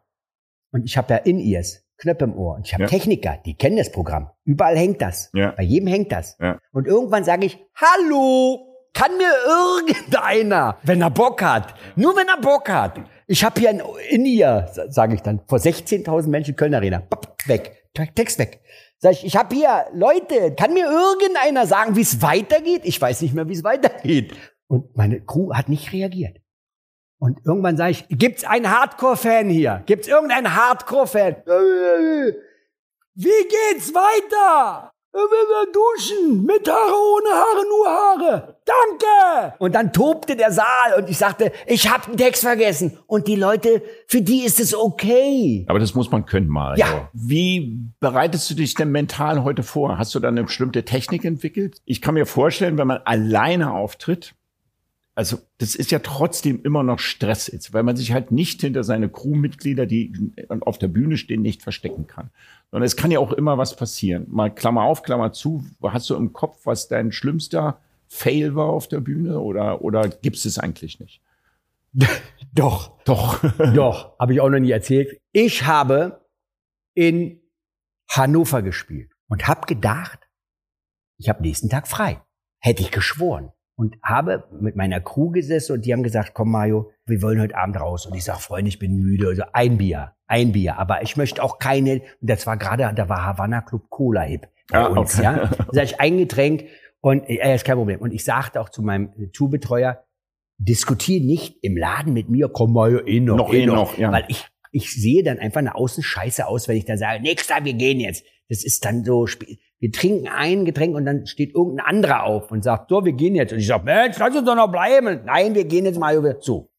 Und 0.72 0.84
ich 0.84 0.96
habe 0.96 1.12
ja 1.12 1.18
In-Ears, 1.18 1.84
Knöpfe 1.98 2.24
im 2.24 2.34
Ohr. 2.38 2.56
Und 2.56 2.66
ich 2.66 2.72
habe 2.72 2.84
Ja. 2.84 2.88
Techniker, 2.88 3.38
die 3.44 3.54
kennen 3.54 3.76
das 3.76 3.92
Programm. 3.92 4.30
Überall 4.44 4.76
hängt 4.78 5.02
das. 5.02 5.30
Ja. 5.34 5.50
Bei 5.50 5.62
jedem 5.62 5.88
hängt 5.88 6.10
das. 6.10 6.36
Ja. 6.40 6.58
Und 6.72 6.86
irgendwann 6.86 7.24
sage 7.24 7.44
ich, 7.44 7.58
hallo, 7.74 8.64
kann 8.94 9.10
mir 9.18 9.30
irgendeiner, 9.46 10.78
wenn 10.84 11.02
er 11.02 11.10
Bock 11.10 11.42
hat, 11.42 11.74
nur 11.96 12.16
wenn 12.16 12.28
er 12.28 12.40
Bock 12.40 12.68
hat. 12.70 12.98
Ich 13.30 13.44
habe 13.44 13.60
hier 13.60 13.68
ein 13.68 13.82
In-Ear, 14.08 14.72
sage 14.88 15.14
ich 15.14 15.20
dann, 15.20 15.40
vor 15.46 15.58
16.000 15.58 16.28
Menschen 16.28 16.56
Köln 16.56 16.74
Arena. 16.74 17.06
Weg, 17.44 17.72
Text 18.14 18.38
weg. 18.38 18.62
Sag 18.98 19.12
ich, 19.12 19.24
ich 19.24 19.36
habe 19.36 19.54
hier 19.54 19.86
Leute, 19.92 20.54
kann 20.54 20.72
mir 20.72 20.86
irgendeiner 20.90 21.66
sagen, 21.66 21.94
wie 21.94 22.00
es 22.00 22.22
weitergeht? 22.22 22.80
Ich 22.84 23.00
weiß 23.00 23.20
nicht 23.20 23.34
mehr, 23.34 23.46
wie 23.48 23.52
es 23.52 23.62
weitergeht. 23.62 24.34
Und 24.66 24.96
meine 24.96 25.20
Crew 25.20 25.52
hat 25.52 25.68
nicht 25.68 25.92
reagiert. 25.92 26.38
Und 27.20 27.38
irgendwann 27.44 27.76
sage 27.76 27.90
ich, 27.90 28.06
gibt's 28.08 28.44
einen 28.44 28.70
Hardcore-Fan 28.70 29.50
hier? 29.50 29.82
Gibt's 29.84 30.08
irgendeinen 30.08 30.54
Hardcore-Fan? 30.54 31.36
Wie 33.14 33.48
geht's 33.72 33.92
weiter? 33.92 34.92
Duschen. 35.72 36.44
Mit 36.44 36.68
Haare, 36.68 36.92
ohne 36.92 37.30
Haare, 37.30 37.66
nur 37.68 37.86
Haare. 37.86 38.56
Danke! 38.64 39.54
Und 39.58 39.74
dann 39.74 39.92
tobte 39.92 40.36
der 40.36 40.52
Saal 40.52 40.94
und 40.98 41.08
ich 41.08 41.18
sagte, 41.18 41.52
ich 41.66 41.90
hab 41.90 42.06
den 42.06 42.16
Text 42.16 42.42
vergessen. 42.42 42.98
Und 43.06 43.26
die 43.26 43.36
Leute, 43.36 43.82
für 44.06 44.20
die 44.20 44.44
ist 44.44 44.60
es 44.60 44.74
okay. 44.74 45.64
Aber 45.68 45.78
das 45.78 45.94
muss 45.94 46.10
man 46.10 46.26
können, 46.26 46.48
Mario. 46.48 46.84
Ja. 46.84 47.10
Wie 47.12 47.80
bereitest 48.00 48.50
du 48.50 48.54
dich 48.54 48.74
denn 48.74 48.90
mental 48.90 49.44
heute 49.44 49.62
vor? 49.62 49.98
Hast 49.98 50.14
du 50.14 50.20
da 50.20 50.28
eine 50.28 50.44
bestimmte 50.44 50.84
Technik 50.84 51.24
entwickelt? 51.24 51.80
Ich 51.84 52.02
kann 52.02 52.14
mir 52.14 52.26
vorstellen, 52.26 52.78
wenn 52.78 52.86
man 52.86 52.98
alleine 53.04 53.72
auftritt, 53.72 54.34
also 55.18 55.38
das 55.58 55.74
ist 55.74 55.90
ja 55.90 55.98
trotzdem 55.98 56.62
immer 56.62 56.84
noch 56.84 57.00
Stress 57.00 57.48
jetzt, 57.48 57.74
weil 57.74 57.82
man 57.82 57.96
sich 57.96 58.12
halt 58.12 58.30
nicht 58.30 58.60
hinter 58.60 58.84
seine 58.84 59.08
Crewmitglieder, 59.08 59.84
die 59.84 60.12
auf 60.60 60.78
der 60.78 60.86
Bühne 60.86 61.16
stehen, 61.16 61.42
nicht 61.42 61.64
verstecken 61.64 62.06
kann. 62.06 62.30
Sondern 62.70 62.86
es 62.86 62.96
kann 62.96 63.10
ja 63.10 63.18
auch 63.18 63.32
immer 63.32 63.56
was 63.56 63.76
passieren. 63.76 64.26
Mal 64.28 64.54
Klammer 64.54 64.82
auf, 64.82 65.02
Klammer 65.02 65.32
zu. 65.32 65.64
Hast 65.82 66.10
du 66.10 66.16
im 66.16 66.32
Kopf, 66.32 66.66
was 66.66 66.88
dein 66.88 67.12
schlimmster 67.12 67.80
Fail 68.08 68.54
war 68.54 68.66
auf 68.66 68.88
der 68.88 69.00
Bühne 69.00 69.40
oder, 69.40 69.82
oder 69.82 70.08
gibt 70.08 70.36
es 70.36 70.44
es 70.44 70.58
eigentlich 70.58 71.00
nicht? 71.00 71.22
Doch, 72.54 72.98
Doch. 73.04 73.40
doch, 73.74 74.18
habe 74.18 74.32
ich 74.32 74.40
auch 74.40 74.48
noch 74.48 74.58
nie 74.58 74.70
erzählt. 74.70 75.20
Ich 75.32 75.66
habe 75.66 76.26
in 76.94 77.40
Hannover 78.10 78.62
gespielt 78.62 79.12
und 79.28 79.46
habe 79.46 79.66
gedacht, 79.66 80.28
ich 81.18 81.28
habe 81.28 81.42
nächsten 81.42 81.68
Tag 81.68 81.88
frei. 81.88 82.22
Hätte 82.58 82.82
ich 82.82 82.90
geschworen. 82.90 83.52
Und 83.76 83.96
habe 84.02 84.48
mit 84.60 84.74
meiner 84.74 85.00
Crew 85.00 85.30
gesessen 85.30 85.72
und 85.74 85.84
die 85.84 85.92
haben 85.92 86.02
gesagt, 86.02 86.34
komm 86.34 86.50
Mario, 86.50 86.90
wir 87.08 87.22
wollen 87.22 87.40
heute 87.40 87.56
Abend 87.56 87.80
raus. 87.80 88.06
Und 88.06 88.14
ich 88.14 88.24
sag, 88.24 88.40
Freunde, 88.40 88.68
ich 88.68 88.78
bin 88.78 88.96
müde. 88.96 89.28
Also 89.28 89.42
ein 89.52 89.78
Bier, 89.78 90.12
ein 90.26 90.52
Bier. 90.52 90.78
Aber 90.78 91.02
ich 91.02 91.16
möchte 91.16 91.42
auch 91.42 91.58
keine, 91.58 92.02
und 92.20 92.30
das 92.30 92.46
war 92.46 92.56
gerade, 92.56 92.90
da 92.94 93.08
war 93.08 93.24
Havana 93.24 93.60
Club 93.62 93.88
Cola 93.90 94.22
Hip 94.22 94.48
bei 94.70 94.78
Ah, 94.78 94.86
uns, 94.88 95.14
okay. 95.14 95.24
ja. 95.24 95.36
Da 95.58 95.64
sag 95.72 95.84
ich 95.84 96.00
ein 96.00 96.18
Getränk 96.18 96.64
und 97.00 97.28
äh, 97.28 97.54
ist 97.54 97.64
kein 97.64 97.76
Problem. 97.76 98.00
Und 98.00 98.12
ich 98.12 98.24
sagte 98.24 98.60
auch 98.60 98.68
zu 98.68 98.82
meinem 98.82 99.12
Tourbetreuer, 99.32 100.04
diskutier 100.58 101.20
nicht 101.20 101.56
im 101.62 101.76
Laden 101.76 102.12
mit 102.12 102.28
mir, 102.28 102.48
komm 102.48 102.72
Mario, 102.72 103.00
eh 103.06 103.20
noch, 103.20 103.36
Noch, 103.36 103.52
eh 103.54 103.62
eh 103.62 103.66
noch. 103.66 103.74
noch, 103.74 103.98
ja. 103.98 104.12
Weil 104.12 104.24
ich, 104.28 104.46
ich 104.72 104.92
sehe 104.92 105.22
dann 105.22 105.38
einfach 105.38 105.62
nach 105.62 105.74
außen 105.76 106.02
scheiße 106.02 106.46
aus, 106.46 106.68
wenn 106.68 106.76
ich 106.76 106.84
dann 106.84 106.98
sage, 106.98 107.22
nächster, 107.22 107.64
wir 107.64 107.74
gehen 107.74 108.00
jetzt. 108.00 108.24
Das 108.50 108.64
ist 108.64 108.84
dann 108.84 109.04
so, 109.04 109.26
wir 109.78 109.92
trinken 109.92 110.26
ein 110.28 110.64
Getränk 110.64 110.96
und 110.96 111.04
dann 111.04 111.26
steht 111.26 111.54
irgendein 111.54 111.86
anderer 111.86 112.24
auf 112.24 112.50
und 112.50 112.64
sagt, 112.64 112.88
so, 112.90 113.04
wir 113.04 113.12
gehen 113.12 113.34
jetzt. 113.34 113.52
Und 113.52 113.58
ich 113.60 113.66
sage, 113.66 113.84
Mensch, 113.84 114.18
lass 114.18 114.34
uns 114.34 114.44
doch 114.46 114.56
noch 114.56 114.72
bleiben. 114.72 115.20
Nein, 115.26 115.54
wir 115.54 115.64
gehen 115.64 115.84
jetzt 115.84 115.98
mal 116.00 116.16
über. 116.16 116.36
So. 116.40 116.70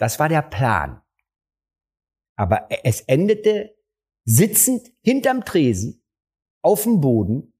Das 0.00 0.18
war 0.18 0.30
der 0.30 0.42
Plan. 0.42 1.02
Aber 2.36 2.68
es 2.84 3.02
endete 3.02 3.76
sitzend 4.24 4.88
hinterm 5.02 5.44
Tresen 5.44 6.02
auf 6.62 6.84
dem 6.84 7.00
Boden, 7.00 7.52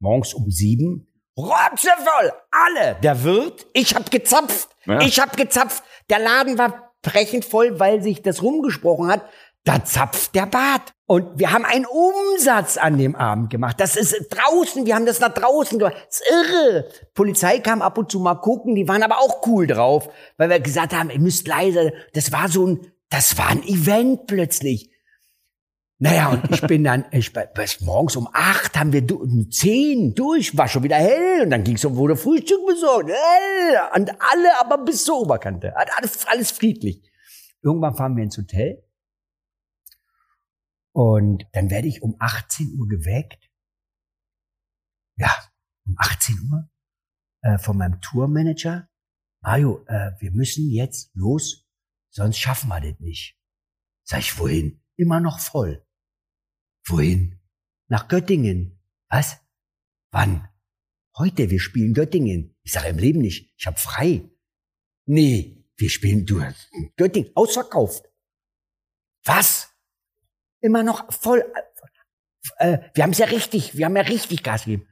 morgens 0.00 0.34
um 0.34 0.50
sieben, 0.50 1.06
rotzevoll, 1.38 2.32
alle, 2.50 2.96
der 3.00 3.22
Wirt, 3.22 3.66
ich 3.74 3.94
hab 3.94 4.10
gezapft, 4.10 4.76
Ja. 4.86 5.00
ich 5.02 5.20
hab 5.20 5.36
gezapft, 5.36 5.84
der 6.10 6.18
Laden 6.18 6.58
war 6.58 6.94
brechend 7.02 7.44
voll, 7.44 7.78
weil 7.78 8.02
sich 8.02 8.22
das 8.22 8.42
rumgesprochen 8.42 9.08
hat, 9.08 9.28
da 9.64 9.82
zapft 9.82 10.34
der 10.34 10.46
Bart. 10.46 10.92
Und 11.06 11.38
wir 11.38 11.52
haben 11.52 11.64
einen 11.64 11.86
Umsatz 11.86 12.76
an 12.76 12.96
dem 12.96 13.14
Abend 13.14 13.50
gemacht. 13.50 13.78
Das 13.80 13.96
ist 13.96 14.14
draußen, 14.30 14.86
wir 14.86 14.94
haben 14.94 15.06
das 15.06 15.20
nach 15.20 15.34
draußen 15.34 15.78
gemacht. 15.78 15.96
Das 16.06 16.20
ist 16.20 16.30
irre. 16.30 16.88
Polizei 17.14 17.58
kam 17.58 17.82
ab 17.82 17.98
und 17.98 18.10
zu 18.10 18.20
mal 18.20 18.36
gucken, 18.36 18.74
die 18.74 18.88
waren 18.88 19.02
aber 19.02 19.18
auch 19.18 19.46
cool 19.46 19.66
drauf, 19.66 20.08
weil 20.38 20.48
wir 20.48 20.60
gesagt 20.60 20.94
haben, 20.94 21.10
ihr 21.10 21.20
müsst 21.20 21.46
leise. 21.46 21.92
Das 22.14 22.32
war 22.32 22.48
so 22.48 22.66
ein, 22.66 22.92
das 23.10 23.36
war 23.36 23.48
ein 23.48 23.62
Event 23.64 24.26
plötzlich. 24.26 24.90
Naja, 25.98 26.30
und 26.30 26.50
ich 26.50 26.60
bin 26.62 26.84
dann, 26.84 27.04
ich, 27.12 27.32
bis 27.32 27.80
morgens 27.80 28.16
um 28.16 28.28
acht 28.32 28.76
haben 28.76 28.92
wir 28.92 29.04
um 29.18 29.50
zehn 29.50 30.14
durch, 30.14 30.56
war 30.56 30.68
schon 30.68 30.82
wieder 30.82 30.96
hell 30.96 31.42
und 31.44 31.50
dann 31.50 31.64
ging's 31.64 31.84
um, 31.84 31.96
wurde 31.96 32.16
Frühstück 32.16 32.66
besorgt. 32.66 33.10
Hell, 33.10 33.78
und 33.94 34.10
alle 34.10 34.60
aber 34.60 34.84
bis 34.84 35.04
zur 35.04 35.20
Oberkante. 35.20 35.74
Alles, 35.76 36.26
alles 36.26 36.50
friedlich. 36.50 37.02
Irgendwann 37.62 37.94
fahren 37.94 38.16
wir 38.16 38.24
ins 38.24 38.36
Hotel 38.36 38.83
und 40.94 41.44
dann 41.52 41.70
werde 41.70 41.88
ich 41.88 42.02
um 42.02 42.16
18 42.20 42.78
Uhr 42.78 42.88
geweckt. 42.88 43.50
Ja, 45.16 45.30
um 45.86 45.96
18 45.98 46.50
Uhr 46.50 46.70
äh, 47.42 47.58
von 47.58 47.76
meinem 47.76 48.00
Tourmanager. 48.00 48.88
Mario, 49.42 49.84
äh, 49.88 50.12
wir 50.20 50.30
müssen 50.30 50.70
jetzt 50.70 51.10
los, 51.14 51.68
sonst 52.10 52.38
schaffen 52.38 52.68
wir 52.68 52.80
das 52.80 52.98
nicht. 53.00 53.36
Sag 54.04 54.20
ich, 54.20 54.38
wohin? 54.38 54.82
Immer 54.96 55.20
noch 55.20 55.40
voll. 55.40 55.84
Wohin? 56.86 57.40
Nach 57.88 58.06
Göttingen. 58.06 58.80
Was? 59.08 59.40
Wann? 60.12 60.48
Heute, 61.16 61.50
wir 61.50 61.60
spielen 61.60 61.94
Göttingen. 61.94 62.56
Ich 62.62 62.72
sage 62.72 62.88
im 62.88 62.98
Leben 62.98 63.20
nicht, 63.20 63.52
ich 63.56 63.66
hab 63.66 63.80
frei. 63.80 64.30
Nee, 65.06 65.64
wir 65.76 65.90
spielen 65.90 66.24
du 66.24 66.40
Göttingen, 66.96 67.32
ausverkauft. 67.34 68.04
Was? 69.24 69.73
Immer 70.64 70.82
noch 70.82 71.12
voll. 71.12 71.44
Äh, 72.56 72.78
wir 72.94 73.04
haben 73.04 73.10
es 73.10 73.18
ja 73.18 73.26
richtig, 73.26 73.76
wir 73.76 73.84
haben 73.84 73.96
ja 73.96 74.02
richtig 74.02 74.42
Gas 74.42 74.64
gegeben. 74.64 74.88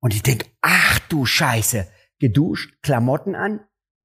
Und 0.00 0.12
ich 0.12 0.24
denk, 0.24 0.46
ach 0.62 0.98
du 1.08 1.24
Scheiße, 1.24 1.86
geduscht, 2.18 2.82
Klamotten 2.82 3.36
an, 3.36 3.60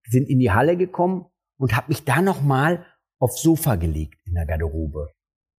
sind 0.08 0.30
in 0.30 0.38
die 0.38 0.52
Halle 0.52 0.78
gekommen 0.78 1.26
und 1.58 1.76
hab 1.76 1.90
mich 1.90 2.06
da 2.06 2.22
noch 2.22 2.44
mal 2.44 2.86
aufs 3.18 3.42
Sofa 3.42 3.78
gelegt 3.78 4.20
in 4.28 4.36
der 4.36 4.46
Garderobe. 4.46 5.10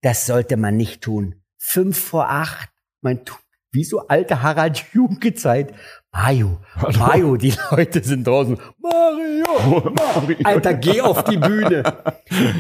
Das 0.01 0.27
sollte 0.27 0.57
man 0.57 0.77
nicht 0.77 1.03
tun. 1.03 1.43
Fünf 1.59 1.99
vor 1.99 2.29
acht, 2.31 2.71
mein 3.01 3.25
wie 3.73 3.85
so 3.85 4.07
alte 4.07 4.43
Harald 4.43 4.85
Junke 4.93 5.35
Zeit. 5.35 5.75
Mario, 6.13 6.61
Mario, 6.99 7.37
die 7.37 7.55
Leute 7.71 8.05
sind 8.05 8.27
draußen. 8.27 8.59
Mario, 8.79 9.91
Mario. 9.91 10.37
Alter, 10.45 10.75
geh 10.75 11.01
auf 11.01 11.25
die 11.25 11.39
Bühne. 11.39 11.83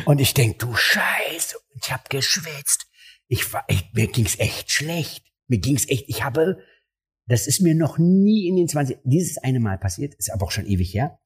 Und 0.06 0.20
ich 0.20 0.32
denk, 0.32 0.58
du 0.58 0.74
Scheiße, 0.74 1.56
ich 1.74 1.92
hab 1.92 2.08
geschwitzt. 2.08 2.86
Ich 3.28 3.52
war, 3.52 3.64
ich, 3.68 3.92
mir 3.92 4.06
ging's 4.06 4.38
echt 4.38 4.70
schlecht. 4.72 5.24
Mir 5.48 5.58
ging's 5.58 5.88
echt, 5.88 6.08
ich 6.08 6.24
habe, 6.24 6.58
das 7.26 7.46
ist 7.46 7.60
mir 7.60 7.74
noch 7.74 7.98
nie 7.98 8.48
in 8.48 8.56
den 8.56 8.68
20, 8.68 8.98
dieses 9.04 9.38
eine 9.38 9.60
Mal 9.60 9.78
passiert, 9.78 10.14
ist 10.14 10.32
aber 10.32 10.46
auch 10.46 10.50
schon 10.50 10.66
ewig 10.66 10.94
her. 10.94 11.18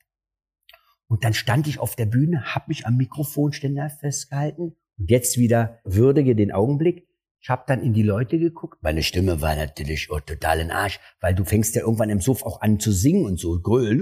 Und 1.09 1.22
dann 1.22 1.34
stand 1.34 1.68
ich 1.68 1.78
auf 1.78 1.95
der 1.95 2.07
Bühne, 2.07 2.55
hab 2.55 2.66
mich 2.66 2.87
am 2.87 2.97
Mikrofonständer 2.97 3.89
festgehalten 3.91 4.76
und 4.99 5.11
jetzt 5.11 5.39
wieder 5.39 5.78
würdige 5.84 6.34
den 6.34 6.51
Augenblick. 6.51 7.05
Ich 7.47 7.51
hab 7.51 7.68
dann 7.68 7.80
in 7.80 7.92
die 7.92 8.03
Leute 8.03 8.40
geguckt. 8.40 8.82
Meine 8.82 9.05
Stimme 9.05 9.40
war 9.40 9.55
natürlich 9.55 10.11
oh, 10.11 10.18
total 10.18 10.59
in 10.59 10.72
Arsch, 10.72 10.99
weil 11.20 11.32
du 11.32 11.44
fängst 11.44 11.76
ja 11.76 11.82
irgendwann 11.82 12.11
im 12.11 12.20
Suff 12.20 12.42
auch 12.42 12.61
an 12.61 12.80
zu 12.80 12.90
singen 12.90 13.24
und 13.24 13.38
so 13.38 13.61
grölen. 13.61 14.01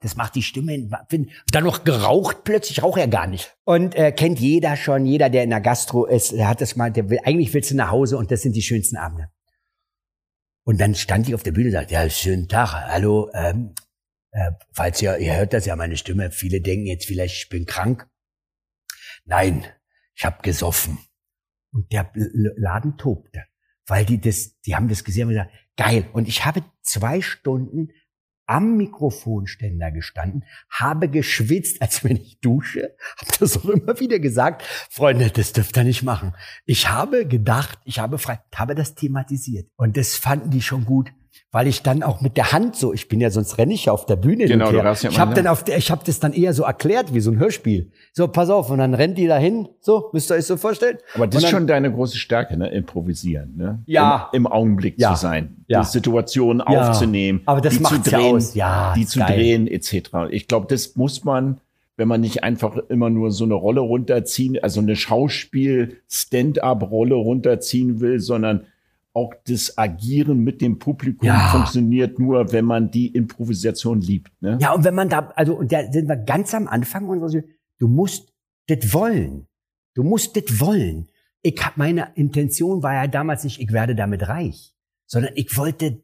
Das 0.00 0.16
macht 0.16 0.34
die 0.34 0.42
Stimme 0.42 0.72
in. 0.72 0.90
Dann 1.52 1.64
noch 1.64 1.84
geraucht 1.84 2.44
plötzlich, 2.44 2.82
raucht 2.82 2.98
er 2.98 3.08
gar 3.08 3.26
nicht. 3.26 3.54
Und 3.64 3.94
äh, 3.96 4.12
kennt 4.12 4.40
jeder 4.40 4.78
schon, 4.78 5.04
jeder, 5.04 5.28
der 5.28 5.44
in 5.44 5.50
der 5.50 5.60
Gastro 5.60 6.06
ist, 6.06 6.32
der 6.32 6.48
hat 6.48 6.62
das 6.62 6.74
mal, 6.74 6.90
der 6.90 7.10
will, 7.10 7.18
eigentlich 7.22 7.52
willst 7.52 7.70
du 7.70 7.76
nach 7.76 7.90
Hause 7.90 8.16
und 8.16 8.30
das 8.30 8.40
sind 8.40 8.56
die 8.56 8.62
schönsten 8.62 8.96
Abende. 8.96 9.28
Und 10.64 10.80
dann 10.80 10.94
stand 10.94 11.28
ich 11.28 11.34
auf 11.34 11.42
der 11.42 11.52
Bühne 11.52 11.66
und 11.66 11.72
sagte, 11.72 11.92
ja, 11.92 12.08
schönen 12.08 12.48
Tag, 12.48 12.72
hallo, 12.72 13.30
ähm, 13.34 13.74
äh, 14.30 14.52
falls 14.72 15.02
ihr, 15.02 15.18
ihr 15.18 15.36
hört 15.36 15.52
das 15.52 15.66
ja, 15.66 15.76
meine 15.76 15.98
Stimme, 15.98 16.30
viele 16.30 16.62
denken 16.62 16.86
jetzt 16.86 17.04
vielleicht, 17.04 17.36
ich 17.36 17.48
bin 17.50 17.66
krank. 17.66 18.08
Nein, 19.26 19.66
ich 20.16 20.24
hab 20.24 20.42
gesoffen. 20.42 20.98
Und 21.72 21.90
der 21.92 22.10
Laden 22.14 22.96
tobte, 22.96 23.44
weil 23.86 24.04
die 24.04 24.20
das, 24.20 24.60
die 24.60 24.76
haben 24.76 24.88
das 24.88 25.02
gesehen 25.02 25.28
und 25.28 25.34
gesagt, 25.34 25.52
geil. 25.76 26.08
Und 26.12 26.28
ich 26.28 26.44
habe 26.44 26.62
zwei 26.82 27.20
Stunden 27.20 27.88
am 28.46 28.76
Mikrofonständer 28.76 29.90
gestanden, 29.90 30.44
habe 30.68 31.08
geschwitzt, 31.08 31.80
als 31.80 32.04
wenn 32.04 32.16
ich 32.16 32.40
dusche, 32.40 32.94
habe 33.16 33.32
das 33.40 33.56
auch 33.56 33.68
immer 33.68 33.98
wieder 33.98 34.18
gesagt, 34.18 34.62
Freunde, 34.90 35.30
das 35.30 35.52
dürft 35.52 35.76
ihr 35.76 35.84
nicht 35.84 36.02
machen. 36.02 36.34
Ich 36.64 36.88
habe 36.90 37.26
gedacht, 37.26 37.78
ich 37.84 37.98
habe 37.98 38.18
frei, 38.18 38.40
habe 38.54 38.74
das 38.74 38.94
thematisiert. 38.94 39.68
Und 39.76 39.96
das 39.96 40.16
fanden 40.16 40.50
die 40.50 40.62
schon 40.62 40.84
gut, 40.84 41.10
weil 41.54 41.68
ich 41.68 41.82
dann 41.82 42.02
auch 42.02 42.20
mit 42.20 42.36
der 42.36 42.50
Hand 42.50 42.74
so, 42.74 42.92
ich 42.92 43.06
bin 43.06 43.20
ja, 43.20 43.30
sonst 43.30 43.58
renne 43.58 43.74
ich 43.74 43.84
ja 43.84 43.92
auf 43.92 44.06
der 44.06 44.16
Bühne. 44.16 44.46
Genau, 44.46 44.72
du 44.72 44.82
hast 44.82 45.04
ja 45.04 45.10
ich 45.10 45.20
habe 45.20 45.34
dann 45.34 45.46
auf 45.46 45.62
der, 45.62 45.78
ich 45.78 45.92
habe 45.92 46.02
das 46.04 46.18
dann 46.18 46.32
eher 46.32 46.52
so 46.52 46.64
erklärt 46.64 47.14
wie 47.14 47.20
so 47.20 47.30
ein 47.30 47.38
Hörspiel. 47.38 47.92
So, 48.12 48.26
pass 48.26 48.50
auf, 48.50 48.70
und 48.70 48.78
dann 48.78 48.92
rennt 48.92 49.18
die 49.18 49.28
dahin, 49.28 49.68
so, 49.78 50.10
müsst 50.12 50.32
ihr 50.32 50.34
euch 50.34 50.46
so 50.46 50.56
vorstellen. 50.56 50.98
Aber 51.14 51.28
das 51.28 51.44
ist 51.44 51.50
schon 51.50 51.68
deine 51.68 51.92
große 51.92 52.18
Stärke, 52.18 52.56
ne? 52.56 52.70
Improvisieren, 52.72 53.56
ne? 53.56 53.84
Ja. 53.86 54.30
Im, 54.32 54.46
im 54.46 54.48
Augenblick 54.48 54.98
Ja. 54.98 55.14
zu 55.14 55.20
sein. 55.20 55.58
Ja. 55.68 55.82
Die 55.82 55.86
Situation 55.86 56.58
Ja. 56.58 56.64
aufzunehmen. 56.90 57.42
Aber 57.46 57.60
das 57.60 57.78
die 57.78 57.84
zu 57.84 57.94
ja 57.94 58.00
drehen, 58.02 58.34
aus. 58.36 58.54
Ja, 58.56 58.92
die 58.96 59.06
zu 59.06 59.20
geil. 59.20 59.36
drehen, 59.36 59.68
etc. 59.68 60.10
Ich 60.30 60.48
glaube, 60.48 60.66
das 60.68 60.96
muss 60.96 61.22
man, 61.22 61.60
wenn 61.96 62.08
man 62.08 62.20
nicht 62.20 62.42
einfach 62.42 62.76
immer 62.88 63.10
nur 63.10 63.30
so 63.30 63.44
eine 63.44 63.54
Rolle 63.54 63.78
runterziehen, 63.80 64.58
also 64.60 64.80
eine 64.80 64.96
Schauspiel-Stand-up-Rolle 64.96 67.14
runterziehen 67.14 68.00
will, 68.00 68.18
sondern 68.18 68.64
auch 69.14 69.32
das 69.46 69.78
Agieren 69.78 70.40
mit 70.40 70.60
dem 70.60 70.78
Publikum 70.78 71.26
Ja. 71.28 71.48
funktioniert 71.50 72.18
nur, 72.18 72.52
wenn 72.52 72.64
man 72.64 72.90
die 72.90 73.06
Improvisation 73.08 74.00
liebt. 74.00 74.30
Ne? 74.42 74.58
Ja, 74.60 74.72
und 74.74 74.84
wenn 74.84 74.94
man 74.94 75.08
da, 75.08 75.32
also, 75.36 75.54
und 75.54 75.72
da 75.72 75.90
sind 75.90 76.08
wir 76.08 76.16
ganz 76.16 76.52
am 76.52 76.66
Anfang 76.66 77.08
unseres, 77.08 77.44
du 77.78 77.88
musst 77.88 78.32
das 78.66 78.92
wollen. 78.92 79.46
Du 79.94 80.02
musst 80.02 80.36
das 80.36 80.58
wollen. 80.60 81.08
Ich 81.42 81.54
hab, 81.64 81.76
meine 81.76 82.10
Intention 82.16 82.82
war 82.82 82.94
ja 82.94 83.06
damals 83.06 83.44
nicht, 83.44 83.60
ich 83.60 83.72
werde 83.72 83.94
damit 83.94 84.26
reich, 84.28 84.74
sondern 85.06 85.32
ich 85.36 85.56
wollte, 85.56 86.02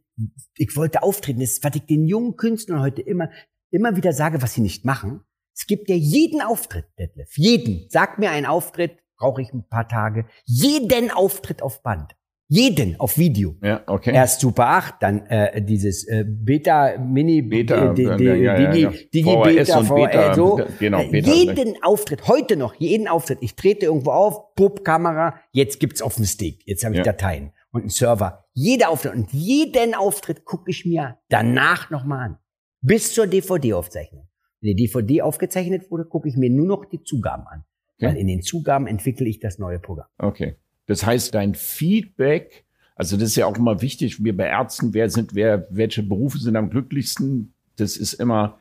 ich 0.57 0.77
wollte 0.77 1.03
auftreten. 1.03 1.41
Das 1.41 1.51
ist, 1.53 1.65
was 1.65 1.75
ich 1.75 1.87
den 1.87 2.07
jungen 2.07 2.37
Künstlern 2.37 2.81
heute 2.81 3.03
immer, 3.03 3.29
immer 3.71 3.97
wieder 3.97 4.13
sage, 4.13 4.41
was 4.43 4.55
sie 4.55 4.61
nicht 4.61 4.85
machen. 4.85 5.23
Es 5.57 5.67
gibt 5.67 5.89
ja 5.89 5.97
jeden 5.97 6.43
Auftritt, 6.43 6.87
Detlef. 6.99 7.37
Jeden. 7.37 7.87
Sag 7.91 8.19
mir 8.19 8.31
einen 8.31 8.47
Auftritt, 8.47 8.99
brauche 9.17 9.43
ich 9.43 9.53
ein 9.53 9.67
paar 9.69 9.89
Tage. 9.89 10.27
Jeden 10.45 11.11
Auftritt 11.11 11.61
auf 11.63 11.83
Band. 11.83 12.15
Jeden 12.53 12.99
auf 12.99 13.17
Video. 13.17 13.55
Ja, 13.63 13.85
okay. 13.87 14.13
Erst 14.13 14.41
Super 14.41 14.67
8, 14.67 14.95
dann 15.01 15.25
äh, 15.27 15.63
dieses 15.63 16.05
äh, 16.09 16.25
Beta, 16.27 16.99
Mini, 16.99 17.43
Beta, 17.43 17.95
äh, 17.95 18.03
ja, 18.03 18.17
ja, 18.17 18.35
ja, 18.35 18.71
Digi, 18.73 18.83
ja. 18.83 18.91
Digi 18.91 19.37
Beta, 19.37 19.79
und 19.79 19.95
Beta, 19.95 20.35
so. 20.35 20.61
genau, 20.81 20.99
Äh, 21.01 21.11
Beta, 21.11 21.31
jeden 21.33 21.81
Auftritt, 21.85 22.27
heute 22.27 22.57
noch, 22.57 22.75
jeden 22.75 23.07
Auftritt. 23.07 23.39
Ich 23.41 23.55
trete 23.55 23.87
irgendwo 23.87 24.11
auf, 24.11 24.53
Pup, 24.57 24.85
Kamera, 24.85 25.37
jetzt 25.53 25.79
gibt's 25.79 26.03
auf 26.03 26.17
dem 26.17 26.25
Stick, 26.25 26.67
jetzt 26.67 26.83
habe 26.85 26.95
ich 26.95 26.99
Ja. 26.99 27.05
Dateien 27.05 27.53
und 27.71 27.83
einen 27.83 27.91
Server. 27.91 28.45
Jeder 28.53 28.91
Auftritt 28.91 29.15
und 29.15 29.33
jeden 29.33 29.95
Auftritt 29.95 30.45
gucke 30.45 30.73
ich 30.73 30.85
mir 30.85 31.19
danach 31.29 31.91
nochmal 31.91 32.31
an. 32.31 32.39
Bis 32.81 33.15
zur 33.15 33.29
DVD-Aufzeichnung. 33.29 34.27
Wenn 34.61 34.75
die 34.75 34.87
DVD 34.87 35.23
aufgezeichnet 35.23 35.89
wurde, 35.89 36.05
gucke 36.05 36.29
ich 36.29 36.37
mir 36.37 36.51
nur 36.51 36.67
noch 36.67 36.85
die 36.85 37.01
Zugaben 37.05 37.47
an. 37.47 37.63
Okay. 37.97 38.07
Weil 38.09 38.17
in 38.17 38.27
den 38.27 38.43
Zugaben 38.43 38.89
entwickle 38.89 39.29
ich 39.29 39.39
das 39.39 39.59
neue 39.61 39.79
Programm. 39.79 40.09
Okay. 40.19 40.57
Das 40.91 41.07
heißt, 41.07 41.37
dein 41.37 41.55
Feedback, 41.55 42.65
also 42.97 43.17
das 43.17 43.29
ist 43.29 43.37
ja 43.37 43.47
auch 43.47 43.57
immer 43.57 43.81
wichtig, 43.81 44.25
wir 44.25 44.37
bei 44.37 44.47
Ärzten, 44.47 44.93
wer 44.93 45.09
sind, 45.09 45.37
wer, 45.37 45.69
welche 45.71 46.03
Berufe 46.03 46.39
sind 46.39 46.57
am 46.57 46.69
glücklichsten? 46.69 47.53
Das 47.77 47.97
ist 47.97 48.15
immer 48.15 48.59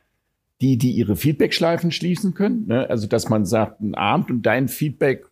die, 0.62 0.78
die 0.78 0.92
ihre 0.92 1.16
Feedbackschleifen 1.16 1.92
schließen 1.92 2.36
können. 2.36 2.68
Ne? 2.68 2.88
Also, 2.88 3.08
dass 3.08 3.30
man 3.30 3.48
sagt, 3.48 3.82
ein 3.82 3.96
Abend 3.96 4.30
und 4.30 4.44
dein 4.44 4.68
Feedback 4.68 5.26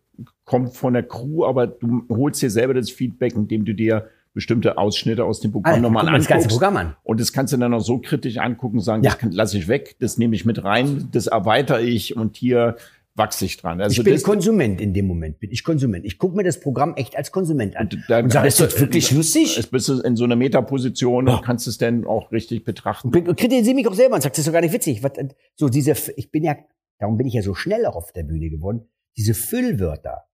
kommt 0.44 0.74
von 0.74 0.94
der 0.94 1.04
Crew, 1.04 1.44
aber 1.44 1.68
du 1.68 2.02
holst 2.08 2.42
dir 2.42 2.50
selber 2.50 2.74
das 2.74 2.90
Feedback, 2.90 3.36
indem 3.36 3.64
du 3.64 3.74
dir 3.74 4.08
bestimmte 4.34 4.76
Ausschnitte 4.76 5.24
aus 5.24 5.38
dem 5.38 5.52
Programm 5.52 5.74
Also, 5.74 5.82
nochmal 5.82 6.02
guck 6.02 6.10
mal 6.10 6.18
das 6.18 6.26
ganze 6.26 6.46
anguckst. 6.46 6.58
Programm 6.58 6.76
an. 6.78 6.96
Und 7.04 7.20
das 7.20 7.32
kannst 7.32 7.52
du 7.52 7.58
dann 7.58 7.74
auch 7.74 7.80
so 7.80 7.98
kritisch 7.98 8.38
angucken, 8.38 8.80
sagen, 8.80 9.04
Ja. 9.04 9.14
das 9.20 9.32
lasse 9.32 9.58
ich 9.58 9.68
weg, 9.68 9.94
das 10.00 10.18
nehme 10.18 10.34
ich 10.34 10.44
mit 10.44 10.64
rein, 10.64 11.08
das 11.12 11.28
erweitere 11.28 11.80
ich 11.80 12.16
und 12.16 12.36
hier 12.36 12.74
wachse 13.18 13.44
ich 13.44 13.56
dran. 13.56 13.80
Also 13.80 14.00
ich 14.00 14.04
bin 14.04 14.22
Konsument 14.22 14.80
in 14.80 14.94
dem 14.94 15.06
Moment, 15.06 15.40
bin 15.40 15.50
ich 15.50 15.64
Konsument. 15.64 16.04
Ich 16.06 16.18
gucke 16.18 16.36
mir 16.36 16.44
das 16.44 16.60
Programm 16.60 16.94
echt 16.94 17.16
als 17.16 17.32
Konsument 17.32 17.76
an. 17.76 17.88
Und 17.92 18.04
dann 18.08 18.24
und 18.24 18.32
sage, 18.32 18.48
ist 18.48 18.60
das 18.60 18.80
wirklich 18.80 19.10
lustig? 19.10 19.56
Jetzt 19.56 19.70
bist 19.70 19.88
du 19.88 20.00
in 20.00 20.16
so 20.16 20.24
einer 20.24 20.36
Metaposition 20.36 21.28
und 21.28 21.42
kannst 21.42 21.66
es 21.66 21.76
dann 21.76 22.06
auch 22.06 22.32
richtig 22.32 22.64
betrachten. 22.64 23.08
Und 23.08 23.36
kritisiere 23.36 23.74
mich 23.74 23.86
auch 23.86 23.94
selber 23.94 24.14
und 24.14 24.22
sagt, 24.22 24.36
das 24.36 24.40
ist 24.40 24.48
doch 24.48 24.52
gar 24.52 24.62
nicht 24.62 24.72
witzig. 24.72 25.02
Was, 25.02 25.12
so 25.56 25.68
diese, 25.68 25.94
ich 26.16 26.30
bin 26.30 26.44
ja, 26.44 26.56
darum 26.98 27.18
bin 27.18 27.26
ich 27.26 27.34
ja 27.34 27.42
so 27.42 27.54
schnell 27.54 27.84
auch 27.86 27.96
auf 27.96 28.12
der 28.12 28.22
Bühne 28.22 28.48
geworden. 28.48 28.88
Diese 29.16 29.34
Füllwörter. 29.34 30.24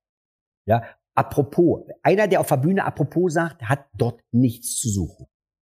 Ja, 0.66 0.84
apropos. 1.14 1.82
Einer, 2.02 2.28
der 2.28 2.40
auf 2.40 2.48
der 2.48 2.58
Bühne 2.58 2.84
apropos 2.84 3.32
sagt, 3.32 3.62
hat 3.62 3.86
dort 3.96 4.20
nichts 4.30 4.76
zu 4.76 4.88
suchen. 4.88 5.26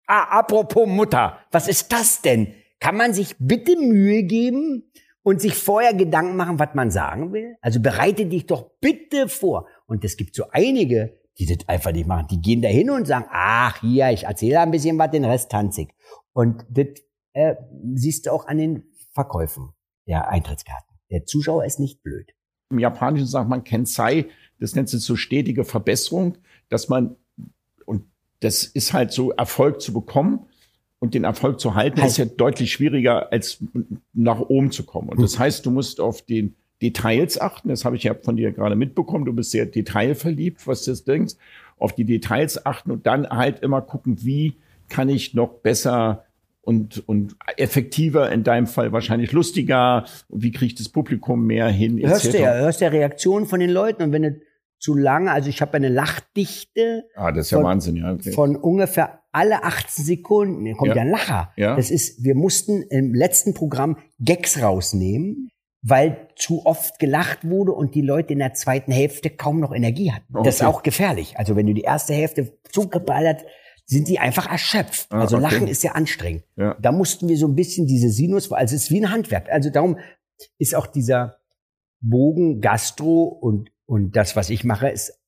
Ah, 0.07 0.39
apropos 0.39 0.87
Mutter. 0.87 1.39
Was 1.51 1.67
ist 1.67 1.91
das 1.91 2.21
denn? 2.21 2.53
Kann 2.79 2.97
man 2.97 3.13
sich 3.13 3.35
bitte 3.39 3.77
Mühe 3.77 4.23
geben 4.23 4.91
und 5.25 5.41
sich 5.41 5.55
vorher 5.55 5.95
Gedanken 5.95 6.35
machen, 6.35 6.59
was 6.59 6.75
man 6.75 6.91
sagen 6.91 7.33
will? 7.33 7.57
Also 7.59 7.81
bereite 7.81 8.27
dich 8.27 8.45
doch 8.45 8.69
bitte 8.79 9.27
vor. 9.27 9.67
Und 9.87 10.05
es 10.05 10.17
gibt 10.17 10.35
so 10.35 10.43
einige, 10.51 11.17
die 11.39 11.47
das 11.47 11.67
einfach 11.67 11.91
nicht 11.91 12.05
machen. 12.05 12.27
Die 12.29 12.39
gehen 12.39 12.61
da 12.61 12.67
hin 12.67 12.91
und 12.91 13.07
sagen, 13.07 13.25
ach 13.31 13.81
hier, 13.81 14.11
ich 14.11 14.25
erzähle 14.25 14.59
ein 14.59 14.69
bisschen 14.69 14.99
was, 14.99 15.09
den 15.09 15.25
Rest 15.25 15.49
tanzig. 15.49 15.95
Und 16.33 16.63
das 16.69 16.85
äh, 17.33 17.55
siehst 17.95 18.27
du 18.27 18.33
auch 18.33 18.45
an 18.45 18.59
den 18.59 18.83
Verkäufen 19.13 19.73
der 20.05 20.29
Eintrittskarten. 20.29 20.95
Der 21.09 21.25
Zuschauer 21.25 21.65
ist 21.65 21.79
nicht 21.79 22.03
blöd. 22.03 22.31
Im 22.69 22.77
Japanischen 22.77 23.25
sagt 23.25 23.49
man 23.49 23.63
Kensei, 23.63 24.27
das 24.59 24.75
nennt 24.75 24.89
sich 24.89 25.01
so 25.01 25.15
stetige 25.15 25.65
Verbesserung, 25.65 26.37
dass 26.69 26.87
man, 26.87 27.15
und 27.87 28.05
das 28.41 28.63
ist 28.63 28.93
halt 28.93 29.11
so, 29.11 29.31
Erfolg 29.31 29.81
zu 29.81 29.91
bekommen 29.91 30.45
und 30.99 31.13
den 31.13 31.23
Erfolg 31.23 31.59
zu 31.59 31.75
halten, 31.75 32.01
Halt. 32.01 32.11
ist 32.11 32.17
ja 32.17 32.25
deutlich 32.25 32.71
schwieriger, 32.71 33.31
als 33.31 33.59
nach 34.13 34.39
oben 34.39 34.71
zu 34.71 34.83
kommen. 34.83 35.09
Und 35.09 35.21
das 35.21 35.37
heißt, 35.37 35.65
du 35.65 35.71
musst 35.71 35.99
auf 35.99 36.21
den 36.21 36.55
Details 36.81 37.39
achten. 37.39 37.69
Das 37.69 37.85
habe 37.85 37.95
ich 37.95 38.03
ja 38.03 38.13
von 38.13 38.35
dir 38.35 38.51
gerade 38.51 38.75
mitbekommen. 38.75 39.25
Du 39.25 39.33
bist 39.33 39.51
sehr 39.51 39.65
detailverliebt, 39.65 40.67
was 40.67 40.83
das 40.83 41.03
denkst. 41.03 41.35
Auf 41.77 41.93
die 41.93 42.05
Details 42.05 42.65
achten 42.65 42.91
und 42.91 43.05
dann 43.05 43.27
halt 43.29 43.59
immer 43.59 43.81
gucken, 43.81 44.23
wie 44.23 44.55
kann 44.89 45.09
ich 45.09 45.33
noch 45.33 45.49
besser 45.55 46.25
und, 46.61 47.07
und 47.07 47.35
effektiver, 47.57 48.31
in 48.31 48.43
deinem 48.43 48.67
Fall 48.67 48.91
wahrscheinlich 48.91 49.31
lustiger, 49.31 50.05
wie 50.29 50.51
kriege 50.51 50.67
ich 50.67 50.75
das 50.75 50.89
Publikum 50.89 51.45
mehr 51.45 51.67
hin, 51.67 51.97
Du 51.97 52.07
hörst 52.07 52.25
etc. 52.25 52.39
ja, 52.39 52.53
hörst 52.55 52.81
ja 52.81 52.87
Reaktionen 52.87 53.45
von 53.45 53.59
den 53.59 53.69
Leuten 53.69 54.01
und 54.03 54.11
wenn 54.11 54.23
du 54.23 54.41
zu 54.79 54.93
lange, 54.95 55.31
also 55.31 55.49
ich 55.49 55.61
habe 55.61 55.73
eine 55.75 55.89
Lachdichte 55.89 57.05
Ah, 57.15 57.31
das 57.31 57.47
ist 57.47 57.51
ja 57.51 57.57
Von- 57.57 57.65
Wahnsinn, 57.65 57.95
ja. 57.95 58.13
Okay. 58.13 58.31
von 58.31 58.55
ungefähr 58.55 59.21
alle 59.31 59.63
18 59.63 60.03
Sekunden 60.05 60.75
kommt 60.77 60.95
Ja. 60.95 61.01
ein 61.01 61.09
Lacher. 61.09 61.51
Ja. 61.57 61.75
Das 61.75 61.91
ist, 61.91 62.23
wir 62.23 62.35
mussten 62.35 62.81
im 62.83 63.13
letzten 63.13 63.53
Programm 63.53 63.97
Gags 64.19 64.61
rausnehmen, 64.61 65.49
weil 65.81 66.27
zu 66.35 66.65
oft 66.65 66.99
gelacht 66.99 67.47
wurde 67.47 67.71
und 67.73 67.95
die 67.95 68.01
Leute 68.01 68.33
in 68.33 68.39
der 68.39 68.53
zweiten 68.53 68.91
Hälfte 68.91 69.29
kaum 69.29 69.59
noch 69.59 69.73
Energie 69.73 70.11
hatten. 70.11 70.33
Das 70.43 70.55
ist 70.55 70.61
Okay. 70.61 70.69
auch 70.69 70.83
gefährlich. 70.83 71.37
Also 71.37 71.55
wenn 71.55 71.67
du 71.67 71.73
die 71.73 71.81
erste 71.81 72.13
Hälfte 72.13 72.57
zugeballert, 72.71 73.43
sind 73.87 74.07
die 74.07 74.17
einfach 74.19 74.49
erschöpft. 74.51 75.07
Ah, 75.11 75.21
also 75.21 75.37
okay. 75.37 75.43
Lachen 75.43 75.67
ist 75.67 75.83
ja 75.83 75.91
anstrengend. 75.91 76.43
Ja. 76.55 76.75
Da 76.81 76.91
mussten 76.91 77.27
wir 77.29 77.37
so 77.37 77.47
ein 77.47 77.55
bisschen 77.55 77.85
diese 77.87 78.09
Sinus, 78.09 78.51
also 78.51 78.75
es 78.75 78.83
ist 78.83 78.91
wie 78.91 78.99
ein 79.03 79.11
Handwerk. 79.11 79.47
Also 79.51 79.69
darum 79.69 79.99
ist 80.57 80.73
auch 80.75 80.87
dieser 80.87 81.37
Bogen 82.01 82.61
Gastro 82.61 83.23
und, 83.25 83.69
und 83.85 84.15
das, 84.15 84.35
was 84.35 84.49
ich 84.49 84.63
mache, 84.63 84.89
ist 84.89 85.19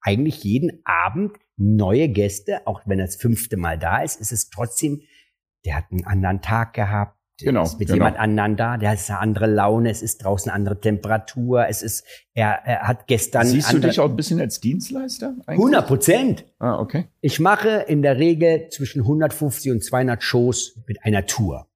eigentlich 0.00 0.44
jeden 0.44 0.80
Abend 0.84 1.36
neue 1.56 2.08
Gäste, 2.08 2.66
auch 2.66 2.82
wenn 2.86 2.98
er 3.00 3.06
das 3.06 3.16
fünfte 3.16 3.56
Mal 3.56 3.78
da 3.78 4.02
ist, 4.02 4.20
ist 4.20 4.32
es 4.32 4.50
trotzdem, 4.50 5.02
der 5.64 5.76
hat 5.76 5.84
einen 5.90 6.04
anderen 6.04 6.42
Tag 6.42 6.74
gehabt, 6.74 7.14
Genau, 7.38 7.64
ist 7.64 7.78
mit 7.78 7.88
genau. 7.88 7.96
jemand 7.96 8.18
anderen 8.18 8.56
da, 8.56 8.78
der 8.78 8.90
hat 8.92 9.10
eine 9.10 9.18
andere 9.18 9.46
Laune, 9.46 9.90
es 9.90 10.00
ist 10.00 10.24
draußen 10.24 10.48
eine 10.50 10.56
andere 10.56 10.80
Temperatur, 10.80 11.66
es 11.68 11.82
ist, 11.82 12.02
er, 12.32 12.52
er 12.64 12.88
hat 12.88 13.06
gestern 13.08 13.46
Siehst 13.46 13.70
du 13.72 13.74
andere- 13.76 13.90
dich 13.90 14.00
auch 14.00 14.08
ein 14.08 14.16
bisschen 14.16 14.40
als 14.40 14.58
Dienstleister? 14.60 15.34
eigentlich? 15.46 15.58
100 15.58 15.86
Prozent. 15.86 16.44
Ah, 16.58 16.78
okay. 16.78 17.08
Ich 17.20 17.38
mache 17.38 17.68
in 17.88 18.00
der 18.00 18.16
Regel 18.16 18.68
zwischen 18.70 19.02
150 19.02 19.70
und 19.70 19.84
200 19.84 20.22
Shows 20.22 20.80
mit 20.86 21.04
einer 21.04 21.26
Tour. 21.26 21.68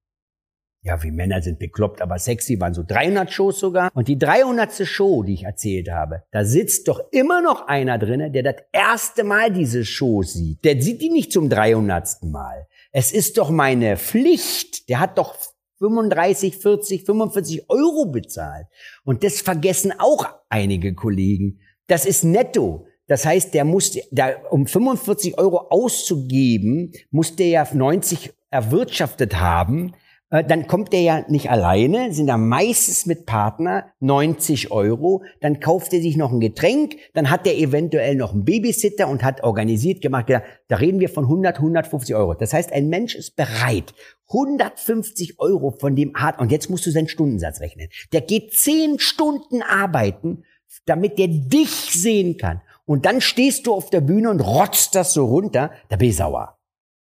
Ja, 0.82 1.02
wie 1.02 1.10
Männer 1.10 1.42
sind 1.42 1.58
bekloppt, 1.58 2.00
aber 2.00 2.18
sexy 2.18 2.58
waren 2.58 2.72
so 2.72 2.82
300 2.82 3.30
Shows 3.30 3.60
sogar. 3.60 3.90
Und 3.94 4.08
die 4.08 4.18
300. 4.18 4.86
Show, 4.86 5.22
die 5.22 5.34
ich 5.34 5.42
erzählt 5.44 5.90
habe, 5.90 6.22
da 6.30 6.44
sitzt 6.44 6.88
doch 6.88 7.00
immer 7.10 7.42
noch 7.42 7.66
einer 7.66 7.98
drinne, 7.98 8.30
der 8.30 8.42
das 8.42 8.56
erste 8.72 9.22
Mal 9.24 9.52
diese 9.52 9.84
Show 9.84 10.22
sieht. 10.22 10.64
Der 10.64 10.80
sieht 10.80 11.02
die 11.02 11.10
nicht 11.10 11.32
zum 11.32 11.50
300. 11.50 12.22
Mal. 12.22 12.66
Es 12.92 13.12
ist 13.12 13.36
doch 13.36 13.50
meine 13.50 13.98
Pflicht. 13.98 14.88
Der 14.88 15.00
hat 15.00 15.18
doch 15.18 15.36
35, 15.80 16.56
40, 16.56 17.04
45 17.04 17.68
Euro 17.68 18.06
bezahlt. 18.06 18.66
Und 19.04 19.22
das 19.22 19.42
vergessen 19.42 19.92
auch 19.98 20.28
einige 20.48 20.94
Kollegen. 20.94 21.60
Das 21.88 22.06
ist 22.06 22.24
netto. 22.24 22.86
Das 23.06 23.26
heißt, 23.26 23.52
der 23.52 23.64
muss, 23.64 23.98
da, 24.12 24.30
um 24.50 24.66
45 24.66 25.36
Euro 25.36 25.68
auszugeben, 25.68 26.92
muss 27.10 27.36
der 27.36 27.48
ja 27.48 27.68
90 27.70 28.32
erwirtschaftet 28.50 29.38
haben. 29.38 29.94
Äh, 30.30 30.44
Dann 30.44 30.66
kommt 30.66 30.92
der 30.92 31.02
ja 31.02 31.24
nicht 31.28 31.50
alleine, 31.50 32.12
sind 32.12 32.28
da 32.28 32.36
meistens 32.36 33.06
mit 33.06 33.26
Partner 33.26 33.92
90 34.00 34.70
Euro. 34.70 35.22
Dann 35.40 35.60
kauft 35.60 35.92
er 35.92 36.00
sich 36.00 36.16
noch 36.16 36.32
ein 36.32 36.40
Getränk, 36.40 36.96
dann 37.14 37.30
hat 37.30 37.46
er 37.46 37.56
eventuell 37.56 38.14
noch 38.14 38.32
einen 38.32 38.44
Babysitter 38.44 39.08
und 39.08 39.22
hat 39.22 39.42
organisiert 39.42 40.00
gemacht. 40.00 40.26
Da 40.28 40.76
reden 40.76 41.00
wir 41.00 41.08
von 41.08 41.24
100, 41.24 41.56
150 41.56 42.14
Euro. 42.14 42.34
Das 42.34 42.52
heißt, 42.52 42.72
ein 42.72 42.88
Mensch 42.88 43.14
ist 43.14 43.36
bereit, 43.36 43.92
150 44.28 45.40
Euro 45.40 45.72
von 45.72 45.96
dem 45.96 46.14
Art, 46.14 46.38
und 46.40 46.52
jetzt 46.52 46.70
musst 46.70 46.86
du 46.86 46.90
seinen 46.90 47.08
Stundensatz 47.08 47.60
rechnen. 47.60 47.88
Der 48.12 48.20
geht 48.20 48.54
10 48.54 49.00
Stunden 49.00 49.62
arbeiten, 49.62 50.44
damit 50.86 51.18
der 51.18 51.26
dich 51.26 51.70
sehen 51.92 52.36
kann. 52.36 52.62
Und 52.84 53.06
dann 53.06 53.20
stehst 53.20 53.66
du 53.66 53.74
auf 53.74 53.90
der 53.90 54.00
Bühne 54.00 54.30
und 54.30 54.40
rotzt 54.40 54.94
das 54.94 55.12
so 55.12 55.24
runter, 55.26 55.72
da 55.88 55.96
bin 55.96 56.10
ich 56.10 56.16
sauer. 56.16 56.59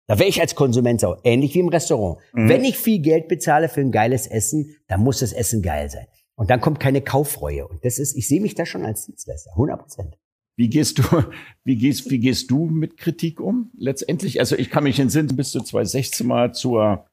Da 0.07 0.17
wäre 0.17 0.29
ich 0.29 0.39
als 0.39 0.55
Konsument 0.55 1.01
sauer. 1.01 1.19
Ähnlich 1.23 1.53
wie 1.53 1.59
im 1.59 1.67
Restaurant. 1.67 2.19
Mhm. 2.33 2.49
Wenn 2.49 2.63
ich 2.63 2.77
viel 2.77 2.99
Geld 2.99 3.27
bezahle 3.27 3.67
für 3.69 3.81
ein 3.81 3.91
geiles 3.91 4.25
Essen, 4.25 4.75
dann 4.87 5.01
muss 5.01 5.19
das 5.19 5.33
Essen 5.33 5.61
geil 5.61 5.89
sein. 5.89 6.07
Und 6.35 6.49
dann 6.49 6.61
kommt 6.61 6.79
keine 6.79 7.01
Kaufreue. 7.01 7.67
Und 7.67 7.83
das 7.83 7.99
ist, 7.99 8.15
ich 8.15 8.27
sehe 8.27 8.39
mich 8.41 8.55
da 8.55 8.65
schon 8.65 8.85
als 8.85 9.05
Dienstleister. 9.05 9.51
100 9.51 9.79
Prozent. 9.79 10.17
Wie 10.55 10.69
gehst 10.69 10.99
du, 10.99 11.03
wie 11.65 11.75
gehst, 11.75 12.09
wie 12.09 12.19
gehst 12.19 12.49
du 12.49 12.65
mit 12.65 12.97
Kritik 12.97 13.41
um? 13.41 13.71
Letztendlich, 13.77 14.39
also 14.39 14.55
ich 14.55 14.69
kann 14.69 14.85
mich 14.85 14.99
entsinnen, 14.99 15.35
bis 15.35 15.51
du 15.51 15.59
2016 15.59 16.25
mal 16.25 16.53
zur 16.53 17.05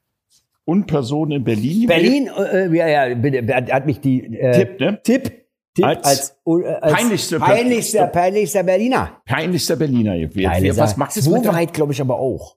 Unperson 0.64 1.32
in 1.32 1.44
Berlin. 1.44 1.86
Berlin, 1.88 2.28
äh, 2.28 2.74
ja, 2.74 2.88
ja, 3.08 3.74
hat 3.74 3.86
mich 3.86 4.00
die, 4.00 4.24
äh, 4.38 4.52
Tipp, 4.52 4.80
ne? 4.80 5.00
Tipp, 5.02 5.44
Tipp 5.74 5.84
Als 5.84 6.06
als, 6.06 6.36
äh, 6.46 6.66
als 6.80 6.92
peinlichste- 6.94 7.38
peinlichster, 7.40 8.06
peinlichster 8.06 8.62
Berliner. 8.62 9.20
Peinlichster 9.26 9.76
Berliner 9.76 10.16
gewählt. 10.16 10.76
Was 10.76 10.96
macht 10.96 11.16
mit 11.16 11.26
einem? 11.26 11.34
Wovereit, 11.34 11.74
glaube 11.74 11.92
ich, 11.92 12.00
aber 12.00 12.18
auch. 12.18 12.56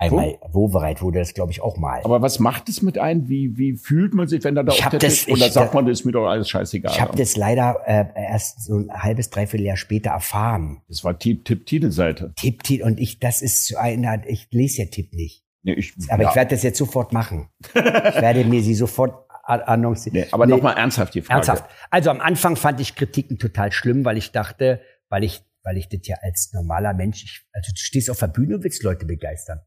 Einmal, 0.00 0.38
Wovereit 0.50 1.02
wurde 1.02 1.18
das, 1.18 1.34
glaube 1.34 1.52
ich, 1.52 1.60
auch 1.60 1.76
mal. 1.76 2.00
Aber 2.04 2.22
was 2.22 2.38
macht 2.38 2.68
es 2.70 2.80
mit 2.80 2.96
einem? 2.98 3.28
Wie, 3.28 3.56
wie 3.58 3.76
fühlt 3.76 4.14
man 4.14 4.26
sich, 4.28 4.42
wenn 4.44 4.56
er 4.56 4.64
da 4.64 4.72
Ich 4.72 4.80
hab 4.84 4.94
auftritt? 4.94 5.02
das- 5.02 5.28
Oder 5.28 5.46
ich- 5.46 5.52
sagt 5.52 5.74
man, 5.74 5.84
das 5.86 6.00
ist 6.00 6.04
mir 6.06 6.12
doch 6.12 6.26
alles 6.26 6.48
scheißegal. 6.48 6.90
Ich 6.92 7.00
habe 7.00 7.16
das 7.16 7.36
leider 7.36 7.80
äh, 7.86 8.06
erst 8.16 8.64
so 8.64 8.78
ein 8.78 8.90
halbes, 8.90 9.28
dreiviertel 9.30 9.66
Jahr 9.66 9.76
später 9.76 10.10
erfahren. 10.10 10.80
das 10.88 11.04
war 11.04 11.18
Tipp, 11.18 11.44
Tipp, 11.44 11.66
Titelseite. 11.66 12.32
Tipp, 12.36 12.62
Tipp, 12.62 12.82
und 12.82 12.98
ich, 12.98 13.18
das 13.18 13.42
ist 13.42 13.66
so 13.68 13.76
einer, 13.76 14.26
ich 14.26 14.48
lese 14.50 14.82
ja 14.82 14.88
Tipp 14.88 15.12
nicht. 15.12 15.44
Nee, 15.62 15.74
ich, 15.74 15.92
Aber 16.08 16.22
ja. 16.22 16.30
ich 16.30 16.36
werde 16.36 16.54
das 16.54 16.62
jetzt 16.62 16.78
sofort 16.78 17.12
machen. 17.12 17.50
ich 17.68 17.74
werde 17.74 18.44
mir 18.46 18.62
sie 18.62 18.74
sofort 18.74 19.26
annoncieren. 19.44 20.20
nee, 20.20 20.26
aber 20.30 20.46
Nee, 20.46 20.52
nochmal 20.52 20.76
ernsthaft 20.78 21.14
die 21.14 21.22
Frage. 21.22 21.36
Ernsthaft. 21.38 21.64
Also 21.90 22.08
am 22.10 22.20
Anfang 22.20 22.56
fand 22.56 22.80
ich 22.80 22.94
Kritiken 22.94 23.38
total 23.38 23.70
schlimm, 23.72 24.04
weil 24.04 24.16
ich 24.16 24.32
dachte, 24.32 24.80
weil 25.08 25.24
ich, 25.24 25.42
weil 25.62 25.76
ich 25.76 25.88
das 25.88 26.00
ja 26.04 26.16
als 26.22 26.52
normaler 26.54 26.94
Mensch, 26.94 27.22
ich, 27.24 27.42
also 27.52 27.70
du 27.72 27.78
stehst 27.78 28.10
auf 28.10 28.18
der 28.18 28.28
Bühne 28.28 28.54
und 28.56 28.64
willst 28.64 28.82
Leute 28.82 29.04
begeistern. 29.04 29.60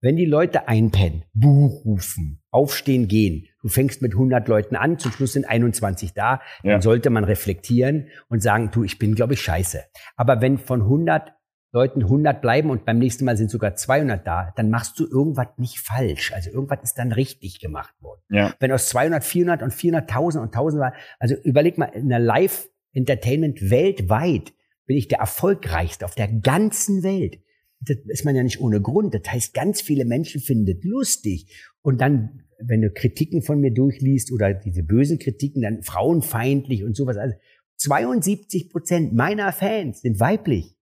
Wenn 0.00 0.16
die 0.16 0.26
Leute 0.26 0.68
einpennen, 0.68 1.24
Buch 1.34 1.84
rufen, 1.84 2.40
aufstehen, 2.50 3.08
gehen, 3.08 3.46
du 3.62 3.68
fängst 3.68 4.00
mit 4.00 4.12
100 4.12 4.46
Leuten 4.46 4.76
an, 4.76 4.98
zum 4.98 5.10
Schluss 5.10 5.32
sind 5.32 5.44
21 5.44 6.14
da, 6.14 6.40
Ja. 6.62 6.72
dann 6.72 6.82
sollte 6.82 7.10
man 7.10 7.24
reflektieren 7.24 8.08
und 8.28 8.40
sagen, 8.40 8.70
du, 8.72 8.84
ich 8.84 8.98
bin, 8.98 9.14
glaube 9.16 9.34
ich, 9.34 9.40
scheiße. 9.42 9.82
Aber 10.16 10.40
wenn 10.40 10.58
von 10.58 10.82
100 10.82 11.32
Leuten 11.72 12.02
100 12.02 12.40
bleiben 12.40 12.70
und 12.70 12.86
beim 12.86 12.98
nächsten 12.98 13.24
Mal 13.26 13.36
sind 13.36 13.50
sogar 13.50 13.74
200 13.74 14.26
da, 14.26 14.52
dann 14.56 14.70
machst 14.70 14.98
du 14.98 15.06
irgendwas 15.06 15.48
nicht 15.58 15.80
falsch. 15.80 16.32
Also 16.32 16.50
irgendwas 16.50 16.78
ist 16.82 16.94
dann 16.98 17.12
richtig 17.12 17.60
gemacht 17.60 17.92
worden. 18.00 18.22
Ja. 18.30 18.54
Wenn 18.58 18.72
aus 18.72 18.88
200 18.88 19.22
400 19.22 19.62
und 19.62 19.72
400.000 19.74 20.38
und 20.38 20.44
1000 20.54 20.80
war, 20.80 20.94
also 21.18 21.34
überleg 21.42 21.76
mal, 21.76 21.86
in 21.86 22.08
der 22.08 22.20
Live-Entertainment 22.20 23.68
weltweit 23.70 24.52
bin 24.86 24.96
ich 24.96 25.08
der 25.08 25.18
erfolgreichste 25.18 26.04
auf 26.06 26.14
der 26.14 26.28
ganzen 26.28 27.02
Welt. 27.02 27.40
Das 27.80 27.96
ist 28.06 28.24
man 28.24 28.34
ja 28.34 28.42
nicht 28.42 28.60
ohne 28.60 28.80
Grund. 28.80 29.14
Das 29.14 29.22
heißt, 29.30 29.54
ganz 29.54 29.80
viele 29.80 30.04
Menschen 30.04 30.40
finden 30.40 30.66
das 30.66 30.82
lustig. 30.82 31.46
Und 31.82 32.00
dann, 32.00 32.42
wenn 32.58 32.82
du 32.82 32.90
Kritiken 32.90 33.42
von 33.42 33.60
mir 33.60 33.72
durchliest 33.72 34.32
oder 34.32 34.52
diese 34.52 34.82
bösen 34.82 35.18
Kritiken, 35.18 35.62
dann 35.62 35.82
frauenfeindlich 35.82 36.84
und 36.84 36.96
sowas. 36.96 37.16
Also 37.16 37.36
72 37.76 38.70
Prozent 38.70 39.14
meiner 39.14 39.52
Fans 39.52 40.00
sind 40.00 40.18
weiblich. 40.18 40.76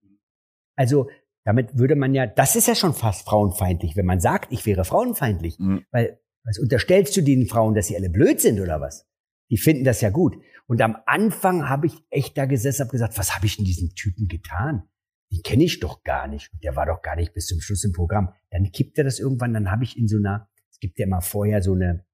Also 0.75 1.07
damit 1.43 1.77
würde 1.77 1.95
man 1.95 2.13
ja, 2.13 2.27
das 2.27 2.55
ist 2.55 2.67
ja 2.67 2.75
schon 2.75 2.93
fast 2.93 3.25
frauenfeindlich, 3.25 3.95
wenn 3.95 4.05
man 4.05 4.19
sagt, 4.19 4.51
ich 4.51 4.65
wäre 4.65 4.83
frauenfeindlich. 4.83 5.57
Mhm. 5.59 5.85
Weil, 5.91 6.19
was 6.43 6.59
unterstellst 6.59 7.15
du 7.15 7.21
den 7.21 7.47
Frauen, 7.47 7.73
dass 7.73 7.87
sie 7.87 7.95
alle 7.95 8.09
blöd 8.09 8.41
sind 8.41 8.59
oder 8.59 8.81
was? 8.81 9.07
Die 9.49 9.57
finden 9.57 9.85
das 9.85 10.01
ja 10.01 10.09
gut. 10.09 10.35
Und 10.67 10.81
am 10.81 10.97
Anfang 11.05 11.69
habe 11.69 11.87
ich 11.87 11.93
echt 12.09 12.37
da 12.37 12.45
gesessen, 12.45 12.81
habe 12.81 12.91
gesagt, 12.91 13.17
was 13.17 13.33
habe 13.33 13.45
ich 13.45 13.55
denn 13.55 13.65
diesem 13.65 13.95
Typen 13.95 14.27
getan? 14.27 14.83
Den 15.31 15.41
kenne 15.43 15.63
ich 15.63 15.79
doch 15.79 16.03
gar 16.03 16.27
nicht. 16.27 16.51
Und 16.53 16.63
der 16.63 16.75
war 16.75 16.85
doch 16.85 17.01
gar 17.01 17.15
nicht 17.15 17.33
bis 17.33 17.47
zum 17.47 17.59
Schluss 17.59 17.83
im 17.83 17.91
Programm. 17.91 18.33
Dann 18.51 18.71
kippt 18.71 18.97
er 18.97 19.03
das 19.03 19.19
irgendwann, 19.19 19.53
dann 19.53 19.71
habe 19.71 19.83
ich 19.83 19.97
in 19.97 20.07
so 20.07 20.17
einer, 20.17 20.49
es 20.71 20.79
gibt 20.79 20.99
ja 20.99 21.05
immer 21.05 21.21
vorher 21.21 21.61
so 21.61 21.73
eine 21.73 22.05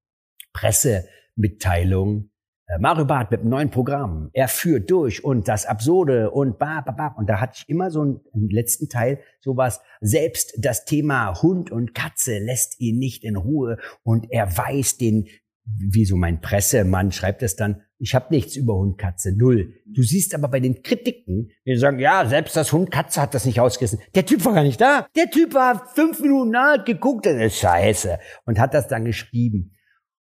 Pressemitteilung, 0.54 2.30
äh, 2.68 2.80
Mario 2.80 3.06
Barth 3.06 3.32
mit 3.32 3.42
einem 3.42 3.50
neuen 3.50 3.70
Programm. 3.70 4.30
Er 4.34 4.48
führt 4.48 4.90
durch 4.90 5.24
und 5.24 5.48
das 5.48 5.66
Absurde 5.66 6.32
und 6.32 6.58
ba, 6.60 6.82
ba, 6.82 6.92
ba. 6.92 7.08
Und 7.08 7.30
da 7.30 7.40
hatte 7.40 7.60
ich 7.62 7.70
immer 7.70 7.92
so 7.92 8.02
einen, 8.02 8.22
im 8.34 8.50
letzten 8.50 8.90
Teil 8.90 9.20
sowas. 9.42 9.82
Selbst 10.02 10.54
das 10.58 10.86
Thema 10.86 11.42
Hund 11.42 11.72
und 11.72 11.94
Katze 11.94 12.40
lässt 12.40 12.80
ihn 12.80 12.98
nicht 12.98 13.24
in 13.24 13.36
Ruhe 13.36 13.78
und 14.04 14.32
er 14.32 14.58
weiß 14.58 14.98
den, 14.98 15.28
wie 15.66 16.06
so 16.06 16.16
mein 16.16 16.42
Pressemann 16.42 17.12
schreibt 17.12 17.44
es 17.44 17.56
dann, 17.56 17.82
ich 18.04 18.14
habe 18.14 18.28
nichts 18.32 18.58
über 18.58 18.76
Hund, 18.76 18.98
Katze, 18.98 19.34
null. 19.34 19.76
Du 19.86 20.04
siehst 20.04 20.36
aber 20.36 20.50
bei 20.50 20.60
den 20.60 20.84
Kritiken, 20.84 21.52
die 21.66 21.78
sagen, 21.78 22.00
ja, 22.00 22.26
selbst 22.28 22.54
das 22.54 22.74
Hund, 22.74 22.92
Katze 22.92 23.22
hat 23.22 23.34
das 23.34 23.46
nicht 23.46 23.62
ausgerissen. 23.62 24.00
Der 24.14 24.26
Typ 24.26 24.44
war 24.44 24.54
gar 24.54 24.64
nicht 24.64 24.82
da. 24.82 25.08
Der 25.16 25.30
Typ 25.30 25.54
war 25.54 25.88
fünf 25.96 26.20
Minuten 26.20 26.52
da, 26.52 26.74
hat 26.74 26.86
geguckt, 26.86 27.26
das 27.26 27.42
ist 27.42 27.60
scheiße. 27.60 28.20
Und 28.46 28.60
hat 28.60 28.74
das 28.74 28.90
dann 28.90 29.06
geschrieben. 29.06 29.72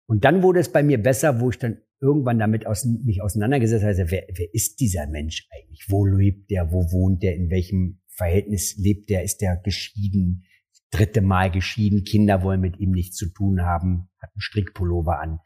Und 0.07 0.25
dann 0.25 0.43
wurde 0.43 0.59
es 0.59 0.73
bei 0.73 0.83
mir 0.83 1.01
besser, 1.01 1.41
wo 1.41 1.51
ich 1.51 1.59
dann 1.59 1.79
irgendwann 2.01 2.41
damit 2.41 2.67
aus, 2.67 2.85
mich 2.85 3.23
auseinandergesetzt 3.23 3.85
habe, 3.85 4.11
wer, 4.11 4.27
wer 4.33 4.53
ist 4.53 4.81
dieser 4.81 5.07
Mensch 5.07 5.47
eigentlich? 5.53 5.85
Wo 5.89 6.05
lebt 6.05 6.51
der? 6.51 6.73
Wo 6.73 6.83
wohnt 6.91 7.23
der? 7.23 7.37
In 7.37 7.49
welchem 7.49 8.01
Verhältnis 8.09 8.75
lebt 8.77 9.09
der? 9.09 9.23
Ist 9.23 9.41
der 9.41 9.57
geschieden? 9.57 10.43
Dritte 10.91 11.21
Mal 11.21 11.53
geschieden? 11.53 12.03
Kinder 12.03 12.43
wollen 12.43 12.61
mit 12.61 12.81
ihm 12.81 12.91
nichts 12.91 13.17
zu 13.17 13.33
tun 13.33 13.63
haben? 13.63 14.09
Hat 14.21 14.31
einen 14.35 14.41
Strickpullover 14.41 15.21
an? 15.21 15.39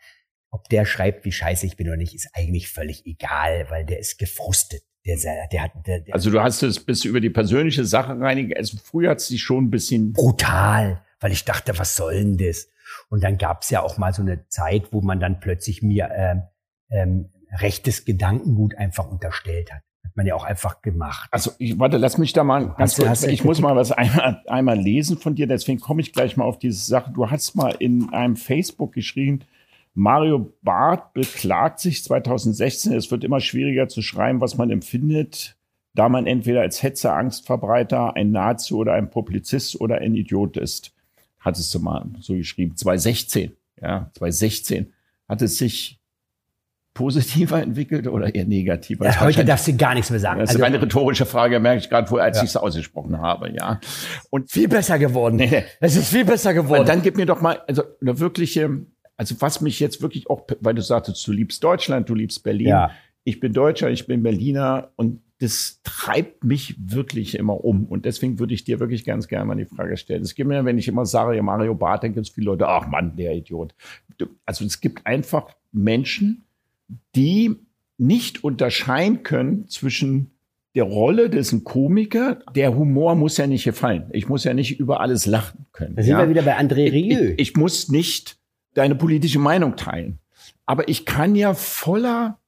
Ob 0.52 0.68
der 0.68 0.84
schreibt, 0.84 1.24
wie 1.24 1.32
scheiße 1.32 1.66
ich 1.66 1.76
bin 1.76 1.88
oder 1.88 1.96
nicht, 1.96 2.14
ist 2.14 2.28
eigentlich 2.34 2.68
völlig 2.68 3.06
egal, 3.06 3.66
weil 3.70 3.86
der 3.86 3.98
ist 3.98 4.18
gefrustet. 4.18 4.82
Der, 5.04 5.16
der 5.50 5.62
hat, 5.62 5.72
der, 5.86 6.00
der 6.00 6.14
Also 6.14 6.30
du 6.30 6.40
hast 6.40 6.62
es 6.62 6.84
bis 6.84 7.04
über 7.04 7.20
die 7.20 7.30
persönliche 7.30 7.84
Sache 7.84 8.20
reinigen. 8.20 8.54
Also 8.56 8.76
früher 8.76 9.10
hat 9.10 9.18
es 9.18 9.28
dich 9.28 9.42
schon 9.42 9.64
ein 9.64 9.70
bisschen 9.70 10.12
brutal, 10.12 11.02
weil 11.20 11.32
ich 11.32 11.44
dachte, 11.44 11.76
was 11.78 11.96
soll 11.96 12.14
denn 12.14 12.36
das? 12.36 12.68
Und 13.08 13.24
dann 13.24 13.38
gab 13.38 13.62
es 13.62 13.70
ja 13.70 13.82
auch 13.82 13.96
mal 13.96 14.12
so 14.12 14.22
eine 14.22 14.46
Zeit, 14.48 14.92
wo 14.92 15.00
man 15.00 15.18
dann 15.18 15.40
plötzlich 15.40 15.82
mir 15.82 16.10
ähm, 16.14 16.42
ähm, 16.90 17.30
rechtes 17.60 18.04
Gedankengut 18.04 18.76
einfach 18.76 19.10
unterstellt 19.10 19.72
hat. 19.72 19.82
Hat 20.04 20.16
man 20.16 20.26
ja 20.26 20.34
auch 20.34 20.44
einfach 20.44 20.82
gemacht. 20.82 21.28
Also 21.32 21.52
ich, 21.58 21.78
warte, 21.78 21.96
lass 21.96 22.18
mich 22.18 22.34
da 22.34 22.44
mal 22.44 22.74
ganz 22.74 22.96
kurz, 22.96 23.08
hast 23.08 23.24
ich 23.24 23.42
muss 23.44 23.60
mal 23.60 23.74
was 23.74 23.90
einmal, 23.90 24.42
einmal 24.46 24.78
lesen 24.78 25.16
von 25.16 25.34
dir, 25.34 25.46
deswegen 25.46 25.80
komme 25.80 26.02
ich 26.02 26.12
gleich 26.12 26.36
mal 26.36 26.44
auf 26.44 26.58
diese 26.58 26.84
Sache. 26.84 27.10
Du 27.12 27.30
hast 27.30 27.56
mal 27.56 27.74
in 27.78 28.12
einem 28.12 28.36
Facebook 28.36 28.92
geschrieben, 28.92 29.40
Mario 29.94 30.54
Barth 30.62 31.12
beklagt 31.12 31.80
sich 31.80 32.02
2016, 32.04 32.94
es 32.94 33.10
wird 33.10 33.24
immer 33.24 33.40
schwieriger 33.40 33.88
zu 33.88 34.00
schreiben, 34.02 34.40
was 34.40 34.56
man 34.56 34.70
empfindet, 34.70 35.56
da 35.94 36.08
man 36.08 36.26
entweder 36.26 36.62
als 36.62 36.82
Hetzer, 36.82 37.14
Angstverbreiter, 37.14 38.16
ein 38.16 38.30
Nazi 38.30 38.72
oder 38.72 38.94
ein 38.94 39.10
Publizist 39.10 39.80
oder 39.80 39.96
ein 39.98 40.14
Idiot 40.14 40.56
ist. 40.56 40.92
Hattest 41.40 41.74
du 41.74 41.80
mal 41.80 42.06
so 42.20 42.34
geschrieben. 42.34 42.76
2016, 42.76 43.52
ja, 43.82 44.10
2016. 44.14 44.92
Hat 45.28 45.42
es 45.42 45.58
sich 45.58 45.98
positiver 46.94 47.60
entwickelt 47.62 48.06
oder 48.06 48.34
eher 48.34 48.44
negativer? 48.46 49.04
Ja, 49.04 49.10
ist 49.10 49.20
heute 49.20 49.44
darfst 49.44 49.66
du 49.68 49.76
gar 49.76 49.94
nichts 49.94 50.08
mehr 50.10 50.20
sagen. 50.20 50.40
das 50.40 50.50
ist 50.50 50.56
Also, 50.56 50.64
eine 50.64 50.80
rhetorische 50.80 51.26
Frage, 51.26 51.58
merke 51.60 51.80
ich 51.80 51.90
gerade 51.90 52.10
als 52.22 52.38
Ja. 52.38 52.44
ich 52.44 52.50
es 52.50 52.56
ausgesprochen 52.56 53.18
habe, 53.20 53.50
ja. 53.52 53.80
Und 54.30 54.50
viel 54.50 54.68
besser 54.68 54.98
geworden. 54.98 55.40
Es 55.80 55.96
ist 55.96 56.08
viel 56.08 56.24
besser 56.24 56.54
geworden. 56.54 56.80
Und 56.80 56.88
dann 56.88 57.02
gib 57.02 57.16
mir 57.16 57.26
doch 57.26 57.40
mal, 57.42 57.60
also 57.66 57.82
eine 58.00 58.18
wirkliche, 58.20 58.86
also 59.16 59.40
was 59.40 59.60
mich 59.60 59.80
jetzt 59.80 60.02
wirklich 60.02 60.28
auch, 60.28 60.46
weil 60.60 60.74
du 60.74 60.82
sagtest, 60.82 61.26
du 61.26 61.32
liebst 61.32 61.62
Deutschland, 61.62 62.08
du 62.08 62.14
liebst 62.14 62.42
Berlin. 62.42 62.68
Ja. 62.68 62.90
Ich 63.24 63.40
bin 63.40 63.52
Deutscher, 63.52 63.90
ich 63.90 64.06
bin 64.06 64.22
Berliner 64.22 64.90
und 64.96 65.20
das 65.38 65.80
treibt 65.82 66.44
mich 66.44 66.76
wirklich 66.78 67.36
immer 67.36 67.64
um. 67.64 67.86
Und 67.86 68.04
deswegen 68.04 68.38
würde 68.38 68.54
ich 68.54 68.62
dir 68.62 68.78
wirklich 68.78 69.04
ganz 69.04 69.26
gerne 69.26 69.44
mal 69.44 69.56
die 69.56 69.64
Frage 69.64 69.96
stellen. 69.96 70.22
Es 70.22 70.34
gibt 70.34 70.48
mir, 70.48 70.64
wenn 70.64 70.78
ich 70.78 70.86
immer 70.86 71.04
sage, 71.04 71.34
ja, 71.34 71.42
Mario 71.42 71.74
Barth, 71.74 72.04
dann 72.04 72.14
gibt 72.14 72.26
es 72.26 72.32
viele 72.32 72.46
Leute, 72.46 72.68
ach 72.68 72.86
Mann, 72.86 73.16
der 73.16 73.34
Idiot. 73.34 73.74
Also 74.46 74.64
es 74.64 74.80
gibt 74.80 75.04
einfach 75.04 75.48
Menschen, 75.72 76.44
die 77.16 77.56
nicht 77.98 78.44
unterscheiden 78.44 79.24
können 79.24 79.66
zwischen 79.68 80.30
der 80.74 80.84
Rolle 80.84 81.28
des 81.28 81.52
ein 81.52 81.64
Komiker, 81.64 82.38
der 82.54 82.76
Humor 82.76 83.14
muss 83.14 83.36
ja 83.36 83.46
nicht 83.46 83.64
gefallen. 83.64 84.06
Ich 84.12 84.28
muss 84.28 84.44
ja 84.44 84.54
nicht 84.54 84.78
über 84.78 85.00
alles 85.00 85.26
lachen 85.26 85.66
können. 85.72 85.96
da 85.96 86.02
sind 86.02 86.12
ja? 86.12 86.18
wir 86.20 86.28
wieder 86.28 86.42
bei 86.42 86.58
André 86.58 86.86
ich, 86.86 86.92
Rieu. 86.92 87.32
ich, 87.32 87.50
ich 87.50 87.56
muss 87.56 87.88
nicht 87.88 88.38
deine 88.74 88.94
politische 88.94 89.38
Meinung 89.38 89.76
teilen. 89.76 90.18
Aber 90.66 90.88
ich 90.88 91.04
kann 91.04 91.34
ja 91.34 91.54
voller 91.54 92.38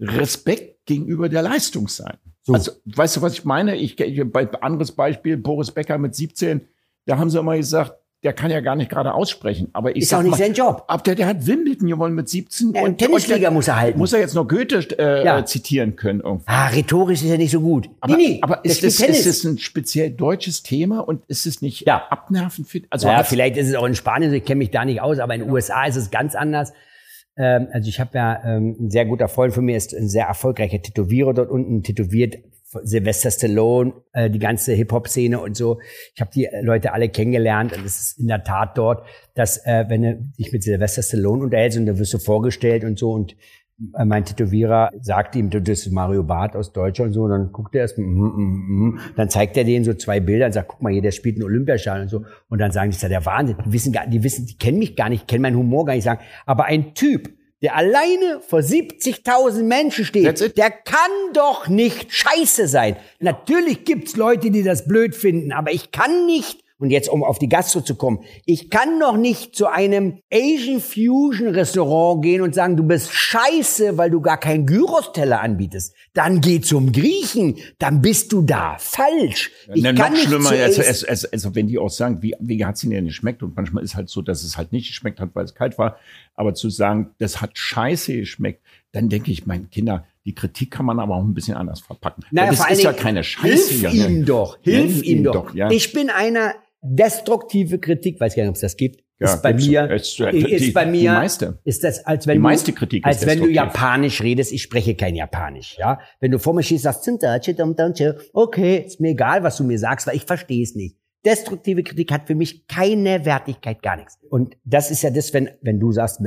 Respekt 0.00 0.86
gegenüber 0.86 1.28
der 1.28 1.42
Leistung 1.42 1.88
sein. 1.88 2.18
So. 2.42 2.52
Also, 2.52 2.72
weißt 2.84 3.16
du, 3.16 3.22
was 3.22 3.34
ich 3.34 3.44
meine? 3.44 3.76
Ich, 3.76 3.98
ich 3.98 4.22
bei 4.30 4.50
anderes 4.60 4.92
Beispiel, 4.92 5.36
Boris 5.36 5.70
Becker 5.70 5.98
mit 5.98 6.14
17, 6.14 6.68
da 7.06 7.18
haben 7.18 7.30
sie 7.30 7.38
immer 7.38 7.56
gesagt, 7.56 7.94
der 8.24 8.32
kann 8.32 8.50
ja 8.50 8.60
gar 8.60 8.74
nicht 8.74 8.90
gerade 8.90 9.12
aussprechen. 9.14 9.68
Aber 9.74 9.94
ich 9.94 10.02
ist 10.04 10.14
auch 10.14 10.22
nicht 10.22 10.30
mal, 10.32 10.36
sein 10.38 10.54
Job. 10.54 10.84
ab 10.88 11.04
der, 11.04 11.14
der 11.14 11.26
hat 11.26 11.46
Wimbledon 11.46 11.86
gewonnen 11.88 12.14
mit 12.14 12.28
17. 12.28 12.72
Ja, 12.72 12.82
und 12.82 12.96
Tennisliga 12.98 13.50
muss 13.50 13.68
er 13.68 13.78
halten. 13.78 13.98
Muss 13.98 14.12
er 14.14 14.20
jetzt 14.20 14.34
noch 14.34 14.48
Goethe 14.48 14.78
äh, 14.98 15.24
Ja. 15.24 15.44
zitieren 15.44 15.94
können 15.94 16.20
irgendwie. 16.20 16.44
Ah, 16.46 16.68
rhetorisch 16.68 17.22
ist 17.22 17.30
er 17.30 17.36
nicht 17.38 17.50
so 17.50 17.60
gut. 17.60 17.90
Aber, 18.00 18.16
nee, 18.16 18.26
nee, 18.28 18.38
aber 18.42 18.64
ist, 18.64 18.80
Tennis. 18.80 18.98
ist 19.20 19.26
es 19.26 19.44
ein 19.44 19.58
speziell 19.58 20.10
deutsches 20.10 20.62
Thema 20.62 21.00
und 21.00 21.22
ist 21.28 21.46
es 21.46 21.60
nicht 21.62 21.86
Ja. 21.86 22.02
abnervend? 22.10 22.66
Für, 22.66 22.80
also 22.90 23.08
ja, 23.08 23.22
vielleicht 23.24 23.56
ist 23.58 23.68
es 23.68 23.74
auch 23.74 23.84
in 23.86 23.94
Spanien, 23.94 24.32
ich 24.32 24.44
kenne 24.44 24.58
mich 24.58 24.70
da 24.70 24.84
nicht 24.84 25.00
aus, 25.02 25.18
aber 25.18 25.34
in 25.34 25.42
den 25.42 25.50
USA 25.50 25.84
ist 25.84 25.96
es 25.96 26.10
ganz 26.10 26.34
anders. 26.34 26.72
Ähm, 27.36 27.68
also 27.72 27.88
ich 27.88 28.00
habe 28.00 28.10
ja 28.16 28.40
ähm, 28.44 28.76
ein 28.80 28.90
sehr 28.90 29.04
guter 29.06 29.28
Freund 29.28 29.52
von 29.52 29.64
mir, 29.64 29.76
ist 29.76 29.92
ein 29.94 30.08
sehr 30.08 30.26
erfolgreicher 30.26 30.80
Tätowierer 30.80 31.34
dort 31.34 31.50
unten, 31.50 31.82
tätowiert 31.82 32.36
Sylvester 32.82 33.30
Stallone, 33.30 33.92
äh, 34.12 34.30
die 34.30 34.38
ganze 34.38 34.72
Hip-Hop-Szene 34.72 35.40
und 35.40 35.56
so. 35.56 35.80
Ich 36.14 36.20
habe 36.20 36.30
die 36.34 36.48
Leute 36.62 36.92
alle 36.92 37.08
kennengelernt 37.08 37.76
und 37.76 37.84
es 37.84 38.00
ist 38.00 38.18
in 38.18 38.26
der 38.26 38.44
Tat 38.44 38.76
dort, 38.76 39.06
dass 39.34 39.64
äh, 39.66 39.84
wenn 39.88 40.02
du 40.02 40.14
dich 40.38 40.52
mit 40.52 40.62
Sylvester 40.62 41.02
Stallone 41.02 41.44
unterhältst 41.44 41.78
und 41.78 41.86
da 41.86 41.98
wirst 41.98 42.14
du 42.14 42.18
vorgestellt 42.18 42.84
und 42.84 42.98
so 42.98 43.12
und 43.12 43.36
äh, 43.94 44.04
mein 44.04 44.24
Tätowierer 44.24 44.90
sagt 45.00 45.34
ihm, 45.36 45.50
du, 45.50 45.60
das 45.60 45.80
ist 45.80 45.92
Mario 45.92 46.22
Barth 46.22 46.54
aus 46.54 46.72
Deutschland 46.72 47.08
und 47.08 47.14
so, 47.14 47.22
und 47.24 47.30
dann 47.30 47.52
guckt 47.52 47.74
er 47.74 47.82
erst, 47.82 47.98
mm, 47.98 48.02
mm, 48.02 48.88
mm, 48.88 49.00
dann 49.16 49.28
zeigt 49.28 49.56
er 49.56 49.64
denen 49.64 49.84
so 49.84 49.94
zwei 49.94 50.20
Bilder 50.20 50.46
und 50.46 50.52
sagt, 50.52 50.68
guck 50.68 50.82
mal 50.82 50.92
hier, 50.92 51.02
der 51.02 51.10
spielt 51.10 51.36
einen 51.36 51.44
Olympiaschal 51.44 52.02
und 52.02 52.08
so. 52.08 52.24
Und 52.48 52.60
dann 52.60 52.70
sagen 52.70 52.90
die, 52.90 52.96
ist 52.96 53.02
ja 53.02 53.08
der 53.08 53.26
Wahnsinn. 53.26 53.56
Die 53.66 53.72
wissen 53.72 53.92
gar, 53.92 54.06
die 54.06 54.22
wissen, 54.22 54.46
die 54.46 54.56
kennen 54.56 54.78
mich 54.78 54.96
gar 54.96 55.08
nicht, 55.08 55.26
kennen 55.26 55.42
meinen 55.42 55.56
Humor 55.56 55.84
gar 55.84 55.94
nicht 55.94 56.04
sagen. 56.04 56.20
Aber 56.46 56.66
ein 56.66 56.94
Typ, 56.94 57.30
der 57.64 57.76
alleine 57.76 58.40
vor 58.46 58.58
70.000 58.60 59.62
Menschen 59.62 60.04
steht, 60.04 60.56
der 60.58 60.70
kann 60.70 61.10
doch 61.32 61.66
nicht 61.66 62.12
scheiße 62.12 62.68
sein. 62.68 62.96
Natürlich 63.20 63.86
gibt's 63.86 64.16
Leute, 64.16 64.50
die 64.50 64.62
das 64.62 64.86
blöd 64.86 65.16
finden, 65.16 65.50
aber 65.50 65.72
ich 65.72 65.90
kann 65.90 66.26
nicht 66.26 66.63
und 66.84 66.90
jetzt, 66.90 67.08
um 67.08 67.24
auf 67.24 67.38
die 67.38 67.48
Gastro 67.48 67.80
zu 67.80 67.94
kommen, 67.94 68.20
ich 68.44 68.68
kann 68.68 69.00
doch 69.00 69.16
nicht 69.16 69.56
zu 69.56 69.68
einem 69.68 70.18
Asian 70.30 70.80
Fusion 70.80 71.48
Restaurant 71.48 72.22
gehen 72.22 72.42
und 72.42 72.54
sagen, 72.54 72.76
du 72.76 72.82
bist 72.82 73.10
scheiße, 73.10 73.96
weil 73.96 74.10
du 74.10 74.20
gar 74.20 74.38
keinen 74.38 74.66
Gyros-Teller 74.66 75.40
anbietest. 75.40 75.94
Dann 76.12 76.42
geh 76.42 76.60
zum 76.60 76.92
Griechen, 76.92 77.56
dann 77.78 78.02
bist 78.02 78.32
du 78.32 78.42
da 78.42 78.76
falsch. 78.78 79.50
Ich 79.72 79.82
kann 79.82 79.94
noch 79.94 80.10
nicht 80.10 80.24
schlimmer, 80.24 80.50
also, 80.50 80.82
also, 80.82 81.06
also, 81.06 81.28
also 81.32 81.54
wenn 81.54 81.68
die 81.68 81.78
auch 81.78 81.88
sagen, 81.88 82.20
wie, 82.20 82.34
wie 82.38 82.62
hat's 82.62 82.84
ihnen 82.84 82.92
denn 82.92 83.06
geschmeckt? 83.06 83.42
Und 83.42 83.56
manchmal 83.56 83.82
ist 83.82 83.96
halt 83.96 84.10
so, 84.10 84.20
dass 84.20 84.44
es 84.44 84.58
halt 84.58 84.72
nicht 84.72 84.88
geschmeckt 84.88 85.20
hat, 85.20 85.30
weil 85.32 85.46
es 85.46 85.54
kalt 85.54 85.78
war. 85.78 85.96
Aber 86.34 86.52
zu 86.52 86.68
sagen, 86.68 87.14
das 87.18 87.40
hat 87.40 87.56
scheiße 87.56 88.14
geschmeckt, 88.14 88.60
dann 88.92 89.08
denke 89.08 89.30
ich, 89.32 89.46
meine 89.46 89.64
Kinder, 89.64 90.04
die 90.26 90.34
Kritik 90.34 90.70
kann 90.70 90.86
man 90.86 91.00
aber 91.00 91.16
auch 91.16 91.24
ein 91.24 91.34
bisschen 91.34 91.56
anders 91.56 91.80
verpacken. 91.80 92.24
Naja, 92.30 92.50
das 92.50 92.70
ist 92.70 92.82
ja 92.82 92.92
keine 92.92 93.24
Scheiße. 93.24 93.88
Hilf 93.88 93.94
ihm 93.94 94.24
doch, 94.24 94.58
hilf 94.62 94.96
Nenn 94.96 95.02
ihm 95.02 95.18
ihn 95.18 95.24
doch. 95.24 95.46
doch, 95.46 95.54
ja. 95.54 95.70
Ich 95.70 95.92
bin 95.92 96.10
einer 96.10 96.54
destruktive 96.84 97.78
Kritik, 97.78 98.20
weiß 98.20 98.34
gar 98.36 98.42
nicht, 98.42 98.50
ob 98.50 98.54
es 98.56 98.60
das 98.60 98.76
gibt, 98.76 99.02
Ja, 99.18 99.32
ist 99.32 99.42
bei 99.42 99.54
mir, 99.54 99.90
ist, 99.90 100.20
ist 100.20 100.60
die, 100.60 100.70
bei 100.72 100.84
die 100.84 100.90
mir, 100.90 101.12
meiste. 101.12 101.58
ist 101.64 101.82
das, 101.82 102.04
als 102.04 102.26
wenn 102.26 102.34
Die 102.34 102.38
du, 102.38 102.42
meiste 102.42 102.72
Kritik 102.72 103.06
als 103.06 103.24
wenn 103.26 103.38
du. 103.40 103.46
Japanisch 103.48 104.22
redest, 104.22 104.52
ich 104.52 104.62
spreche 104.62 104.94
kein 104.94 105.14
Japanisch, 105.14 105.76
ja. 105.78 105.98
Wenn 106.20 106.30
du 106.30 106.38
vor 106.38 106.52
mir 106.52 106.62
stehst, 106.62 106.84
sagst, 106.84 107.08
okay, 108.32 108.84
ist 108.86 109.00
mir 109.00 109.10
egal, 109.10 109.42
was 109.42 109.56
du 109.56 109.64
mir 109.64 109.78
sagst, 109.78 110.06
weil 110.06 110.16
ich 110.16 110.24
verstehe 110.24 110.62
es 110.62 110.74
nicht. 110.74 110.96
Destruktive 111.24 111.82
Kritik 111.82 112.12
hat 112.12 112.26
für 112.26 112.34
mich 112.34 112.66
keine 112.66 113.24
Wertigkeit, 113.24 113.82
gar 113.82 113.96
nichts. 113.96 114.18
Und 114.28 114.56
das 114.64 114.90
ist 114.90 115.02
ja 115.02 115.10
das, 115.10 115.32
wenn, 115.32 115.48
wenn 115.62 115.80
du 115.80 115.90
sagst, 115.90 116.20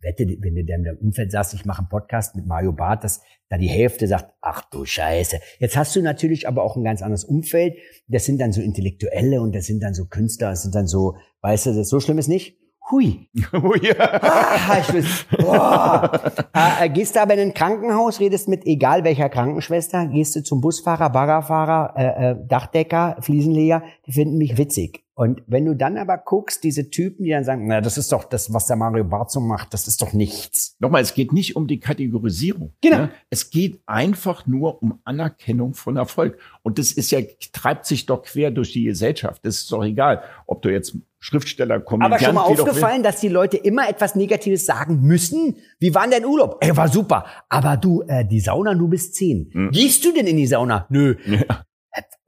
wette, 0.00 0.26
wenn 0.40 0.54
du 0.54 0.60
in 0.60 0.66
deinem 0.66 0.98
Umfeld 0.98 1.32
sagst, 1.32 1.54
ich 1.54 1.64
mache 1.64 1.80
einen 1.80 1.88
Podcast 1.88 2.36
mit 2.36 2.46
Mario 2.46 2.72
Barth, 2.72 3.04
dass 3.04 3.20
da 3.48 3.58
die 3.58 3.68
Hälfte 3.68 4.06
sagt, 4.06 4.32
ach 4.40 4.62
du 4.70 4.84
Scheiße. 4.84 5.40
Jetzt 5.58 5.76
hast 5.76 5.96
du 5.96 6.02
natürlich 6.02 6.46
aber 6.46 6.62
auch 6.62 6.76
ein 6.76 6.84
ganz 6.84 7.02
anderes 7.02 7.24
Umfeld. 7.24 7.76
Das 8.06 8.24
sind 8.24 8.40
dann 8.40 8.52
so 8.52 8.60
Intellektuelle 8.60 9.40
und 9.40 9.54
das 9.54 9.66
sind 9.66 9.82
dann 9.82 9.94
so 9.94 10.06
Künstler, 10.06 10.50
das 10.50 10.62
sind 10.62 10.74
dann 10.74 10.86
so, 10.86 11.16
weißt 11.40 11.66
du, 11.66 11.74
das 11.74 11.88
so 11.88 12.00
schlimm 12.00 12.18
ist 12.18 12.28
nicht. 12.28 12.58
Hui. 12.90 13.28
Ah, 13.52 14.78
ich 14.80 14.92
will, 14.92 15.04
boah. 15.38 16.10
äh, 16.54 16.86
äh, 16.86 16.88
gehst 16.88 17.16
du 17.16 17.20
aber 17.20 17.34
in 17.34 17.40
ein 17.40 17.54
Krankenhaus, 17.54 18.20
redest 18.20 18.48
mit 18.48 18.66
egal 18.66 19.04
welcher 19.04 19.28
Krankenschwester, 19.28 20.06
gehst 20.06 20.36
du 20.36 20.42
zum 20.42 20.60
Busfahrer, 20.60 21.10
Baggerfahrer, 21.10 21.94
äh, 21.96 22.30
äh, 22.30 22.36
Dachdecker, 22.46 23.16
Fliesenleger, 23.20 23.82
die 24.06 24.12
finden 24.12 24.38
mich 24.38 24.58
witzig. 24.58 25.04
Und 25.18 25.42
wenn 25.48 25.64
du 25.64 25.74
dann 25.74 25.98
aber 25.98 26.16
guckst, 26.16 26.62
diese 26.62 26.90
Typen, 26.90 27.24
die 27.24 27.30
dann 27.30 27.42
sagen, 27.42 27.66
na, 27.66 27.80
das 27.80 27.98
ist 27.98 28.12
doch 28.12 28.22
das, 28.22 28.52
was 28.54 28.66
der 28.66 28.76
Mario 28.76 29.02
Barth 29.02 29.32
so 29.32 29.40
macht, 29.40 29.74
das 29.74 29.88
ist 29.88 30.00
doch 30.00 30.12
nichts. 30.12 30.76
Nochmal, 30.78 31.02
es 31.02 31.12
geht 31.12 31.32
nicht 31.32 31.56
um 31.56 31.66
die 31.66 31.80
Kategorisierung. 31.80 32.72
Genau. 32.80 32.98
Ne? 32.98 33.10
Es 33.28 33.50
geht 33.50 33.80
einfach 33.84 34.46
nur 34.46 34.80
um 34.80 35.00
Anerkennung 35.02 35.74
von 35.74 35.96
Erfolg. 35.96 36.38
Und 36.62 36.78
das 36.78 36.92
ist 36.92 37.10
ja, 37.10 37.18
treibt 37.52 37.84
sich 37.84 38.06
doch 38.06 38.22
quer 38.22 38.52
durch 38.52 38.72
die 38.72 38.84
Gesellschaft. 38.84 39.44
Das 39.44 39.56
ist 39.56 39.72
doch 39.72 39.82
egal, 39.82 40.22
ob 40.46 40.62
du 40.62 40.68
jetzt 40.68 40.96
Schriftsteller, 41.20 41.80
Komödiant, 41.80 42.14
Aber 42.14 42.24
schon 42.24 42.34
mal 42.34 42.42
aufgefallen, 42.42 43.02
dass 43.02 43.20
die 43.20 43.28
Leute 43.28 43.56
immer 43.56 43.88
etwas 43.88 44.14
Negatives 44.14 44.66
sagen 44.66 45.00
müssen? 45.00 45.56
Wie 45.80 45.94
war 45.94 46.02
denn 46.02 46.12
dein 46.12 46.24
Urlaub? 46.24 46.58
Ey, 46.60 46.76
war 46.76 46.88
super. 46.88 47.26
Aber 47.48 47.76
du, 47.76 48.02
äh, 48.02 48.24
die 48.24 48.40
Sauna, 48.40 48.74
du 48.74 48.88
bist 48.88 49.16
zehn. 49.16 49.50
Hm. 49.52 49.70
Gehst 49.72 50.04
du 50.04 50.12
denn 50.12 50.26
in 50.26 50.36
die 50.36 50.46
Sauna? 50.46 50.86
Nö. 50.90 51.16
Ja. 51.26 51.64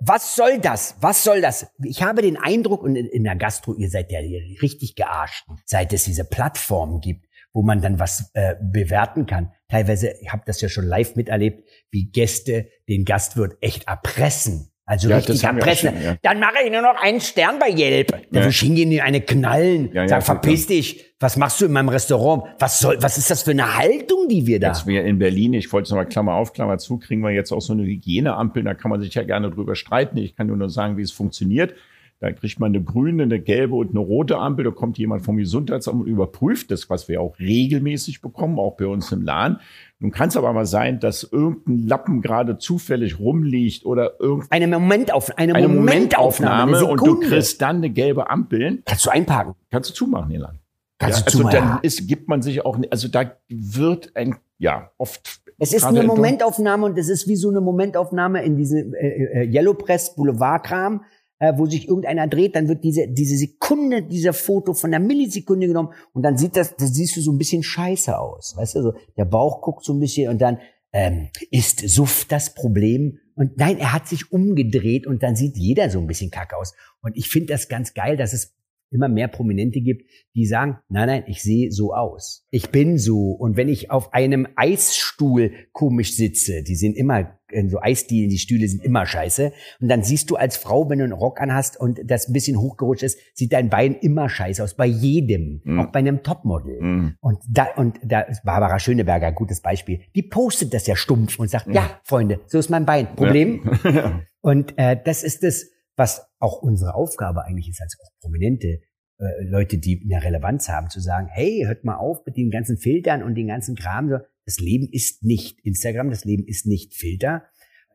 Was 0.00 0.34
soll 0.34 0.58
das? 0.58 0.96
Was 1.00 1.22
soll 1.22 1.42
das? 1.42 1.66
Ich 1.84 2.02
habe 2.02 2.22
den 2.22 2.36
Eindruck, 2.36 2.82
und 2.82 2.96
in, 2.96 3.06
in 3.06 3.22
der 3.22 3.36
Gastro, 3.36 3.74
ihr 3.74 3.90
seid 3.90 4.10
ja 4.10 4.18
richtig 4.62 4.96
gearscht, 4.96 5.46
seit 5.64 5.92
es 5.92 6.04
diese 6.04 6.24
Plattformen 6.24 7.00
gibt, 7.00 7.26
wo 7.52 7.62
man 7.62 7.80
dann 7.80 7.98
was 7.98 8.30
äh, 8.34 8.56
bewerten 8.60 9.26
kann. 9.26 9.52
Teilweise, 9.68 10.14
ich 10.20 10.32
habe 10.32 10.42
das 10.46 10.60
ja 10.60 10.68
schon 10.68 10.86
live 10.86 11.14
miterlebt, 11.14 11.68
wie 11.90 12.10
Gäste 12.10 12.68
den 12.88 13.04
Gastwirt 13.04 13.58
echt 13.60 13.86
erpressen. 13.86 14.72
Also 14.90 15.08
Ja, 15.08 15.18
richtig 15.18 15.40
schon, 15.40 15.56
ja. 16.02 16.16
Dann 16.22 16.40
mache 16.40 16.64
ich 16.64 16.72
nur 16.72 16.82
noch 16.82 17.00
einen 17.00 17.20
Stern 17.20 17.60
bei 17.60 17.70
Yelp. 17.70 18.08
Da 18.08 18.18
Ja. 18.32 18.42
will 18.44 18.50
ich 18.50 18.58
hingehen, 18.58 18.90
in 18.90 19.00
eine 19.00 19.20
knallen. 19.20 19.88
Ja, 19.92 20.08
Sag, 20.08 20.24
verpiss 20.24 20.66
dich. 20.66 21.04
Was 21.20 21.36
machst 21.36 21.60
du 21.60 21.66
in 21.66 21.72
meinem 21.72 21.90
Restaurant? 21.90 22.42
Was 22.58 22.80
soll, 22.80 23.00
was 23.00 23.16
ist 23.16 23.30
das 23.30 23.44
für 23.44 23.52
eine 23.52 23.76
Haltung, 23.78 24.26
die 24.28 24.48
wir 24.48 24.58
da? 24.58 24.68
Jetzt 24.68 24.88
wir 24.88 25.04
in 25.04 25.20
Berlin, 25.20 25.54
ich 25.54 25.72
wollte 25.72 25.84
es 25.84 25.90
nochmal 25.90 26.06
Klammer 26.06 26.34
auf, 26.34 26.52
Klammer 26.52 26.78
zu, 26.78 26.98
kriegen 26.98 27.20
wir 27.20 27.30
jetzt 27.30 27.52
auch 27.52 27.60
so 27.60 27.72
eine 27.72 27.84
Hygieneampel, 27.84 28.64
da 28.64 28.74
kann 28.74 28.90
man 28.90 29.00
sich 29.00 29.14
ja 29.14 29.22
gerne 29.22 29.48
drüber 29.52 29.76
streiten. 29.76 30.16
Ich 30.16 30.34
kann 30.34 30.48
nur 30.48 30.56
noch 30.56 30.68
sagen, 30.70 30.96
wie 30.96 31.02
es 31.02 31.12
funktioniert. 31.12 31.74
Da 32.20 32.30
kriegt 32.32 32.60
man 32.60 32.74
eine 32.74 32.84
grüne, 32.84 33.22
eine 33.22 33.40
gelbe 33.40 33.74
und 33.76 33.90
eine 33.90 33.98
rote 33.98 34.36
Ampel. 34.36 34.66
Da 34.66 34.70
kommt 34.70 34.98
jemand 34.98 35.22
vom 35.22 35.38
Gesundheitsamt 35.38 36.02
und 36.02 36.06
überprüft 36.06 36.70
das, 36.70 36.90
was 36.90 37.08
wir 37.08 37.22
auch 37.22 37.38
regelmäßig 37.38 38.20
bekommen, 38.20 38.58
auch 38.58 38.76
bei 38.76 38.86
uns 38.86 39.10
im 39.10 39.22
Laden. 39.22 39.58
Nun 40.00 40.10
kann 40.10 40.28
es 40.28 40.36
aber 40.36 40.52
mal 40.52 40.66
sein, 40.66 41.00
dass 41.00 41.24
irgendein 41.24 41.88
Lappen 41.88 42.20
gerade 42.20 42.58
zufällig 42.58 43.18
rumliegt 43.18 43.86
oder 43.86 44.20
irgendeine 44.20 44.66
Eine 44.66 44.78
Momentauf 44.78 45.36
eine, 45.38 45.54
eine 45.54 45.68
Momentaufnahme, 45.68 46.72
Momentaufnahme 46.72 46.76
eine 46.76 46.86
und 46.86 47.06
du 47.06 47.20
kriegst 47.20 47.62
dann 47.62 47.76
eine 47.76 47.88
gelbe 47.88 48.28
Ampel. 48.28 48.82
Kannst 48.84 49.06
du 49.06 49.10
einparken? 49.10 49.54
Kannst 49.70 49.90
du 49.90 49.94
zumachen, 49.94 50.28
den 50.30 50.40
Laden. 50.40 50.58
Kannst 50.98 51.20
ja, 51.20 51.22
du 51.22 51.26
also 51.26 51.38
zumachen. 51.38 51.58
dann 51.58 51.78
ist, 51.80 52.06
gibt 52.06 52.28
man 52.28 52.42
sich 52.42 52.64
auch, 52.66 52.78
also 52.90 53.08
da 53.08 53.32
wird 53.48 54.14
ein, 54.14 54.36
ja, 54.58 54.90
oft. 54.98 55.40
Es 55.58 55.72
ist 55.72 55.84
eine 55.84 56.02
Momentaufnahme 56.02 56.84
und 56.84 56.98
es 56.98 57.08
ist 57.08 57.26
wie 57.28 57.36
so 57.36 57.48
eine 57.48 57.62
Momentaufnahme 57.62 58.42
in 58.42 58.56
diesem 58.56 58.94
äh, 58.94 59.08
äh, 59.08 59.50
Yellow 59.50 59.74
Press 59.74 60.14
Boulevardkram, 60.14 61.02
äh, 61.40 61.52
wo 61.56 61.66
sich 61.66 61.88
irgendeiner 61.88 62.28
dreht, 62.28 62.54
dann 62.54 62.68
wird 62.68 62.84
diese 62.84 63.08
diese 63.08 63.36
Sekunde, 63.36 64.02
dieser 64.02 64.32
Foto 64.32 64.74
von 64.74 64.92
der 64.92 65.00
Millisekunde 65.00 65.66
genommen 65.66 65.92
und 66.12 66.22
dann 66.22 66.38
sieht 66.38 66.56
das, 66.56 66.76
das 66.76 66.94
siehst 66.94 67.16
du 67.16 67.20
so 67.20 67.32
ein 67.32 67.38
bisschen 67.38 67.64
scheiße 67.64 68.16
aus, 68.16 68.54
weißt 68.56 68.76
du, 68.76 68.82
so 68.82 68.94
der 69.16 69.24
Bauch 69.24 69.60
guckt 69.60 69.84
so 69.84 69.92
ein 69.92 70.00
bisschen 70.00 70.30
und 70.30 70.40
dann 70.40 70.58
ähm, 70.92 71.28
ist 71.50 71.80
Suft 71.88 72.32
das 72.32 72.54
Problem? 72.54 73.18
Und 73.34 73.56
nein, 73.56 73.78
er 73.78 73.92
hat 73.92 74.08
sich 74.08 74.32
umgedreht 74.32 75.06
und 75.06 75.22
dann 75.22 75.36
sieht 75.36 75.56
jeder 75.56 75.88
so 75.88 75.98
ein 75.98 76.06
bisschen 76.06 76.30
kacke 76.30 76.56
aus. 76.56 76.74
Und 77.00 77.16
ich 77.16 77.28
finde 77.28 77.52
das 77.52 77.68
ganz 77.68 77.94
geil, 77.94 78.16
dass 78.16 78.32
es 78.32 78.54
immer 78.90 79.08
mehr 79.08 79.28
Prominente 79.28 79.80
gibt, 79.80 80.10
die 80.34 80.46
sagen, 80.46 80.78
nein, 80.88 81.06
nein, 81.06 81.24
ich 81.26 81.42
sehe 81.42 81.70
so 81.70 81.94
aus. 81.94 82.46
Ich 82.50 82.70
bin 82.70 82.98
so. 82.98 83.32
Und 83.32 83.56
wenn 83.56 83.68
ich 83.68 83.90
auf 83.90 84.12
einem 84.12 84.48
Eisstuhl 84.56 85.52
komisch 85.72 86.16
sitze, 86.16 86.62
die 86.62 86.74
sind 86.74 86.96
immer, 86.96 87.38
in 87.52 87.68
so 87.68 87.80
Eisdielen, 87.80 88.30
die 88.30 88.38
Stühle 88.38 88.68
sind 88.68 88.84
immer 88.84 89.06
scheiße. 89.06 89.52
Und 89.80 89.88
dann 89.88 90.02
siehst 90.02 90.30
du 90.30 90.36
als 90.36 90.56
Frau, 90.56 90.88
wenn 90.88 90.98
du 90.98 91.04
einen 91.04 91.12
Rock 91.12 91.40
anhast 91.40 91.78
und 91.80 92.00
das 92.04 92.28
ein 92.28 92.32
bisschen 92.32 92.60
hochgerutscht 92.60 93.02
ist, 93.02 93.18
sieht 93.34 93.52
dein 93.52 93.70
Bein 93.70 93.96
immer 93.96 94.28
scheiße 94.28 94.62
aus. 94.62 94.74
Bei 94.74 94.86
jedem. 94.86 95.60
Mhm. 95.64 95.80
Auch 95.80 95.92
bei 95.92 95.98
einem 96.00 96.22
Topmodel. 96.22 96.80
Mhm. 96.80 97.14
Und 97.20 97.38
da, 97.48 97.68
und 97.76 97.98
da 98.04 98.20
ist 98.20 98.44
Barbara 98.44 98.78
Schöneberger, 98.78 99.28
ein 99.28 99.34
gutes 99.34 99.60
Beispiel. 99.60 100.00
Die 100.14 100.22
postet 100.22 100.74
das 100.74 100.86
ja 100.86 100.96
stumpf 100.96 101.38
und 101.38 101.50
sagt, 101.50 101.68
ja, 101.72 102.00
Freunde, 102.04 102.40
so 102.46 102.58
ist 102.58 102.70
mein 102.70 102.86
Bein. 102.86 103.14
Problem? 103.14 103.62
Ja. 103.84 104.22
Und 104.42 104.78
äh, 104.78 104.96
das 105.02 105.22
ist 105.22 105.42
das, 105.42 105.66
was 106.00 106.26
auch 106.38 106.62
unsere 106.62 106.94
Aufgabe 106.94 107.44
eigentlich 107.44 107.68
ist, 107.68 107.82
als 107.82 107.96
auch 108.00 108.10
prominente 108.22 108.80
äh, 109.18 109.44
Leute, 109.44 109.76
die 109.76 110.02
eine 110.10 110.24
Relevanz 110.24 110.70
haben, 110.70 110.88
zu 110.88 110.98
sagen, 110.98 111.28
hey, 111.30 111.64
hört 111.66 111.84
mal 111.84 111.96
auf 111.96 112.24
mit 112.24 112.38
den 112.38 112.50
ganzen 112.50 112.78
Filtern 112.78 113.22
und 113.22 113.34
den 113.34 113.48
ganzen 113.48 113.76
Kram. 113.76 114.08
So, 114.08 114.16
Das 114.46 114.58
Leben 114.58 114.88
ist 114.90 115.22
nicht 115.22 115.60
Instagram, 115.62 116.08
das 116.08 116.24
Leben 116.24 116.44
ist 116.46 116.66
nicht 116.66 116.94
Filter. 116.94 117.44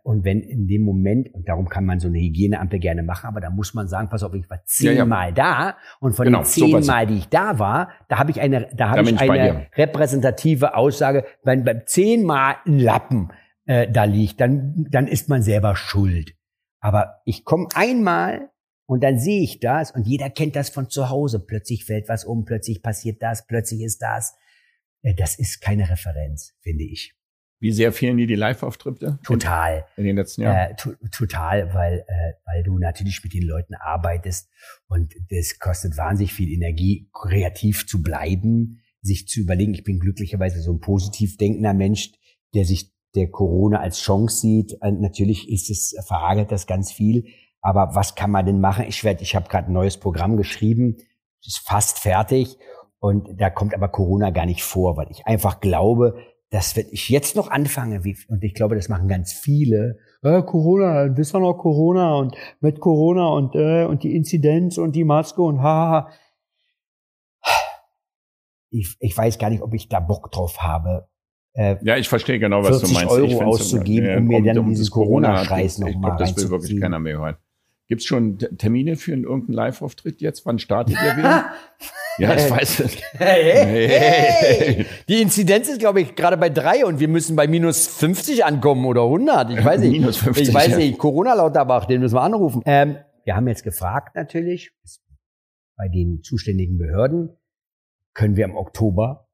Und 0.04 0.24
wenn 0.24 0.42
in 0.42 0.68
dem 0.68 0.84
Moment, 0.84 1.34
und 1.34 1.50
darum 1.50 1.68
kann 1.68 1.84
man 1.84 2.00
so 2.00 2.08
eine 2.08 2.20
Hygieneampel 2.20 2.78
gerne 2.78 3.02
machen, 3.02 3.26
aber 3.26 3.42
da 3.42 3.50
muss 3.50 3.74
man 3.74 3.88
sagen, 3.88 4.08
pass 4.08 4.22
auf, 4.22 4.36
ich 4.36 4.48
war 4.52 4.58
Ja, 4.78 4.92
ja. 4.92 4.98
zehnmal 5.00 5.34
da 5.34 5.78
und 6.00 6.14
von 6.16 6.26
Genau, 6.26 6.42
den 6.42 6.46
so 6.46 6.68
zehnmal, 6.68 7.08
die 7.08 7.18
ich 7.18 7.30
da 7.30 7.58
war, 7.58 7.90
da 8.08 8.20
habe 8.20 8.30
ich 8.30 8.40
eine, 8.40 8.70
da 8.76 8.92
habe 8.92 9.02
ich 9.10 9.20
eine 9.20 9.66
repräsentative 9.76 10.76
Aussage, 10.76 11.26
wenn 11.44 11.64
beim 11.64 11.82
zehnmal 11.88 12.58
ein 12.68 12.78
Lappen 12.78 13.32
äh, 13.66 13.92
da 13.92 14.04
liegt, 14.04 14.40
dann, 14.40 14.86
dann 14.92 15.08
ist 15.08 15.28
man 15.28 15.42
selber 15.42 15.76
schuld. 15.76 16.35
Aber 16.86 17.24
ich 17.26 17.46
komme 17.46 17.68
einmal 17.74 18.52
und 18.86 19.04
dann 19.04 19.18
sehe 19.18 19.42
ich 19.42 19.60
das 19.60 19.90
und 19.90 20.06
jeder 20.06 20.30
kennt 20.30 20.56
das 20.56 20.70
von 20.70 20.88
zu 20.88 21.10
Hause. 21.10 21.40
Plötzlich 21.40 21.84
fällt 21.84 22.08
was 22.10 22.26
um, 22.26 22.46
plötzlich 22.46 22.84
passiert 22.84 23.24
das, 23.24 23.48
plötzlich 23.48 23.82
ist 23.82 24.04
das. 24.04 24.36
Äh, 25.02 25.16
Das 25.16 25.40
ist 25.40 25.62
keine 25.62 25.90
Referenz, 25.90 26.54
finde 26.62 26.84
ich. 26.84 27.16
Wie 27.60 27.72
sehr 27.72 27.92
fehlen 27.92 28.18
dir 28.18 28.28
die 28.28 28.36
Live-Auftritte 28.36 29.18
Total. 29.24 29.88
in 29.98 30.04
den 30.04 30.16
letzten 30.16 30.44
Jahren? 30.44 30.74
Äh, 30.74 30.76
to 30.76 30.94
total, 31.12 31.74
weil, 31.74 32.06
äh, 32.08 32.34
weil 32.46 32.62
du 32.62 32.78
natürlich 32.78 33.24
mit 33.24 33.34
den 33.34 33.48
Leuten 33.48 33.74
arbeitest 33.74 34.52
und 34.86 35.16
das 35.32 35.58
kostet 35.58 35.98
wahnsinnig 35.98 36.34
viel 36.34 36.52
Energie, 36.52 37.10
kreativ 37.14 37.88
zu 37.88 38.04
bleiben, 38.04 38.84
sich 39.02 39.28
zu 39.28 39.40
überlegen. 39.40 39.74
Ich 39.74 39.84
bin 39.84 40.00
glücklicherweise 40.00 40.62
so 40.62 40.72
ein 40.72 40.82
positiv 40.82 41.38
denkender 41.38 41.74
Mensch, 41.74 42.12
der 42.54 42.66
sich 42.66 42.95
der 43.16 43.30
Corona 43.30 43.80
als 43.80 44.00
Chance 44.00 44.38
sieht. 44.40 44.78
Äh, 44.82 44.92
natürlich 44.92 45.50
ist 45.50 45.70
es, 45.70 45.96
verärgert 46.08 46.52
das 46.52 46.68
ganz 46.68 46.92
viel. 46.92 47.26
Aber 47.62 47.96
was 47.96 48.16
kann 48.16 48.32
man 48.32 48.46
denn 48.46 48.60
machen? 48.60 48.86
Ich 48.88 49.04
werde, 49.04 49.24
ich 49.24 49.36
habe 49.36 49.50
gerade 49.50 49.70
ein 49.70 49.74
neues 49.74 49.98
Programm 49.98 50.38
geschrieben, 50.38 50.98
ist 51.44 51.68
fast 51.68 52.00
fertig 52.00 52.58
und 53.00 53.40
da 53.40 53.50
kommt 53.50 53.74
aber 53.74 53.90
Corona 53.90 54.30
gar 54.30 54.46
nicht 54.46 54.64
vor, 54.64 54.98
weil 54.98 55.08
ich 55.10 55.26
einfach 55.26 55.60
glaube, 55.62 56.16
dass 56.50 56.76
wenn 56.76 56.88
ich 56.92 57.10
jetzt 57.10 57.36
noch 57.36 57.50
anfange, 57.50 58.02
und 58.30 58.44
ich 58.44 58.54
glaube, 58.54 58.76
das 58.76 58.90
machen 58.90 59.08
ganz 59.08 59.34
viele, 59.34 59.98
äh, 60.22 60.42
Corona, 60.44 61.10
das 61.10 61.34
war 61.34 61.42
noch 61.42 61.56
Corona 61.56 62.16
und 62.16 62.36
mit 62.62 62.80
Corona 62.80 63.28
und 63.30 63.56
äh, 63.56 63.86
und 63.86 64.04
die 64.04 64.16
Inzidenz 64.16 64.78
und 64.78 64.96
die 64.96 65.04
Maske 65.04 65.42
und 65.42 65.62
haha. 65.62 66.10
Ich, 68.70 68.96
ich 69.00 69.18
weiß 69.18 69.38
gar 69.38 69.50
nicht, 69.50 69.62
ob 69.62 69.74
ich 69.74 69.88
da 69.88 70.00
Bock 70.00 70.32
drauf 70.32 70.62
habe, 70.62 71.08
äh, 71.56 71.78
Ja, 71.82 71.98
ich 71.98 72.08
verstehe 72.08 72.40
genau, 72.40 72.64
was 72.64 72.82
du 72.82 72.88
40 72.88 72.94
meinst. 72.96 73.12
Euro 73.12 73.44
auszugeben, 73.44 74.18
um 74.18 74.28
mir 74.28 74.54
dann 74.54 74.68
diesen 74.68 74.84
das 74.84 74.92
Corona-Scheiß 74.92 75.80
noch 75.80 75.88
Ich 75.88 75.96
mal 75.96 76.16
glaube, 76.16 76.24
das 76.24 76.38
will 76.38 76.50
wirklich 76.50 76.80
keiner 76.80 77.00
mehr 77.00 77.18
hören. 77.18 77.36
Gibt 77.88 78.02
es 78.02 78.08
schon 78.08 78.40
Termine 78.40 78.96
für 78.96 79.14
einen 79.14 79.26
irgendeinen 79.26 79.54
Live-Auftritt 79.54 80.20
jetzt? 80.20 80.46
Wann 80.48 80.58
startet 80.58 80.96
ihr 80.96 81.18
wieder? 81.18 81.52
ja, 82.18 82.36
ich 82.36 82.50
weiß 82.50 82.80
es. 82.80 82.98
Hey, 83.14 83.88
hey. 83.88 84.86
Die 85.08 85.22
Inzidenz 85.22 85.70
ist, 85.70 85.80
glaube 85.80 86.02
ich, 86.02 86.16
gerade 86.16 86.36
bei 86.38 86.50
drei 86.50 86.84
und 86.84 87.00
wir 87.00 87.08
müssen 87.08 87.36
bei 87.36 87.48
minus 87.48 87.86
50 87.86 88.44
ankommen 88.44 88.86
oder 88.86 89.04
100. 89.04 89.52
Ich 89.52 89.64
weiß 89.64 89.82
nicht. 89.82 89.92
Minus 89.92 90.18
50, 90.18 90.48
ich 90.48 90.54
weiß 90.54 90.70
ja. 90.70 90.78
nicht. 90.78 90.98
Corona 90.98 91.36
Lauterbach, 91.36 91.86
den 91.86 92.02
müssen 92.02 92.16
wir 92.16 92.24
anrufen. 92.24 92.64
Ähm, 92.66 92.98
wir 93.24 93.36
haben 93.36 93.48
jetzt 93.48 93.64
gefragt 93.64 94.16
natürlich 94.16 94.72
bei 95.78 95.88
den 95.88 96.24
zuständigen 96.24 96.78
Behörden, 96.78 97.38
können 98.14 98.36
wir 98.36 98.46
im 98.46 98.56
Oktober 98.56 99.28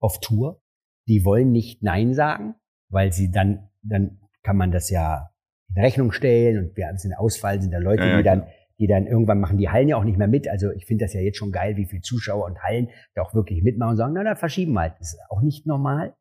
auf 0.00 0.20
Tour? 0.20 0.62
Die 1.08 1.24
wollen 1.24 1.52
nicht 1.52 1.82
Nein 1.82 2.14
sagen, 2.14 2.54
weil 2.88 3.12
sie 3.12 3.30
dann, 3.30 3.68
dann 3.82 4.20
kann 4.42 4.56
man 4.56 4.70
das 4.70 4.90
ja 4.90 5.30
in 5.74 5.82
Rechnung 5.82 6.12
stellen 6.12 6.58
und 6.58 6.76
wir 6.76 6.92
sind 6.96 7.14
Ausfall, 7.14 7.60
sind 7.60 7.72
da 7.72 7.78
Leute, 7.78 8.04
Ja, 8.04 8.10
ja, 8.10 8.16
die 8.18 8.22
dann 8.22 8.46
die 8.78 8.86
dann 8.86 9.06
irgendwann 9.06 9.40
machen 9.40 9.58
die 9.58 9.68
Hallen 9.68 9.88
ja 9.88 9.96
auch 9.96 10.04
nicht 10.04 10.18
mehr 10.18 10.28
mit. 10.28 10.48
Also 10.48 10.70
ich 10.72 10.86
finde 10.86 11.04
das 11.04 11.14
ja 11.14 11.20
jetzt 11.20 11.38
schon 11.38 11.52
geil, 11.52 11.76
wie 11.76 11.86
viele 11.86 12.02
Zuschauer 12.02 12.46
und 12.46 12.62
Hallen 12.62 12.88
da 13.14 13.22
auch 13.22 13.34
wirklich 13.34 13.62
mitmachen 13.62 13.92
und 13.92 13.96
sagen, 13.96 14.14
na, 14.14 14.24
dann 14.24 14.36
verschieben 14.36 14.72
wir 14.72 14.80
halt. 14.80 14.94
Das 14.98 15.14
ist 15.14 15.20
auch 15.28 15.42
nicht 15.42 15.66
normal. 15.66 16.14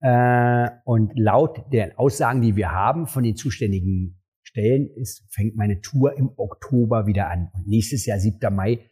Äh, 0.00 0.70
und 0.84 1.12
laut 1.18 1.72
der 1.72 1.98
Aussagen, 1.98 2.40
die 2.40 2.56
wir 2.56 2.72
haben 2.72 3.06
von 3.06 3.22
den 3.22 3.36
zuständigen 3.36 4.22
Stellen, 4.42 4.88
ist, 4.88 5.26
fängt 5.30 5.56
meine 5.56 5.80
Tour 5.80 6.16
im 6.16 6.30
Oktober 6.36 7.06
wieder 7.06 7.28
an. 7.28 7.50
Und 7.52 7.66
nächstes 7.66 8.06
Jahr, 8.06 8.18
7. 8.18 8.54
Mai, 8.54 8.90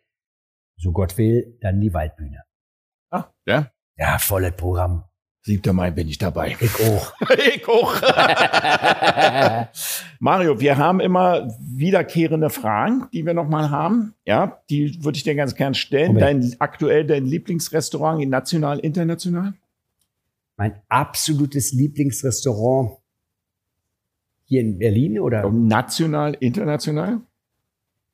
so 0.77 0.93
Gott 0.93 1.17
will, 1.17 1.59
dann 1.61 1.81
die 1.81 1.95
Waldbühne. 1.95 2.43
Ah, 3.11 3.33
ja. 3.47 3.71
Ja, 3.97 4.19
volles 4.19 4.53
Programm. 4.57 5.05
7. 5.47 5.77
Mai 5.77 5.91
bin 5.91 6.09
ich 6.09 6.17
dabei. 6.17 6.57
Ich 6.59 6.75
auch. 6.81 7.13
ich 7.55 7.69
auch. 7.69 8.01
Mario, 10.19 10.59
wir 10.59 10.79
haben 10.79 11.01
immer 11.01 11.55
wiederkehrende 11.61 12.49
Fragen, 12.49 13.09
die 13.13 13.27
wir 13.27 13.35
nochmal 13.35 13.69
haben. 13.71 14.15
Ja, 14.25 14.63
die 14.71 15.05
würde 15.05 15.17
ich 15.17 15.23
dir 15.23 15.35
ganz 15.35 15.55
gern 15.55 15.75
stellen. 15.75 16.17
Dein, 16.17 16.57
aktuell 16.61 17.07
dein 17.07 17.27
Lieblingsrestaurant, 17.27 18.27
national, 18.27 18.79
international? 18.79 19.53
Mein 20.57 20.81
absolutes 20.89 21.73
Lieblingsrestaurant 21.73 22.97
hier 24.47 24.63
in 24.63 24.79
Berlin 24.79 25.21
oder? 25.21 25.51
National, 25.51 26.35
international? 26.41 27.21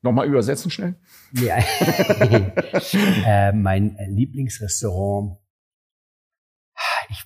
Nochmal 0.01 0.27
übersetzen 0.27 0.69
schnell. 0.69 0.95
Ja. 1.31 1.57
äh, 3.25 3.53
mein 3.53 3.95
Lieblingsrestaurant 4.09 5.37
ich, 7.11 7.25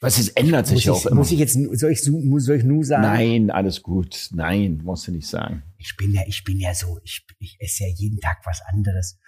was 0.00 0.18
es 0.18 0.28
ändert 0.28 0.66
sich 0.66 0.86
muss 0.86 1.06
auch 1.06 1.10
immer. 1.10 1.16
Muss 1.20 1.32
ich 1.32 1.38
jetzt, 1.38 1.54
soll 1.54 1.90
ich, 1.90 2.02
soll 2.02 2.56
ich 2.56 2.64
nur 2.64 2.84
sagen? 2.84 3.02
Nein, 3.02 3.50
alles 3.50 3.82
gut. 3.82 4.28
Nein, 4.32 4.80
musst 4.84 5.08
du 5.08 5.12
nicht 5.12 5.26
sagen. 5.26 5.64
Ich 5.76 5.96
bin 5.96 6.12
ja, 6.12 6.22
ich 6.26 6.44
bin 6.44 6.60
ja 6.60 6.72
so, 6.74 7.00
ich, 7.02 7.26
ich 7.40 7.56
esse 7.58 7.84
ja 7.84 7.90
jeden 7.94 8.20
Tag 8.20 8.38
was 8.44 8.60
anderes. 8.62 9.18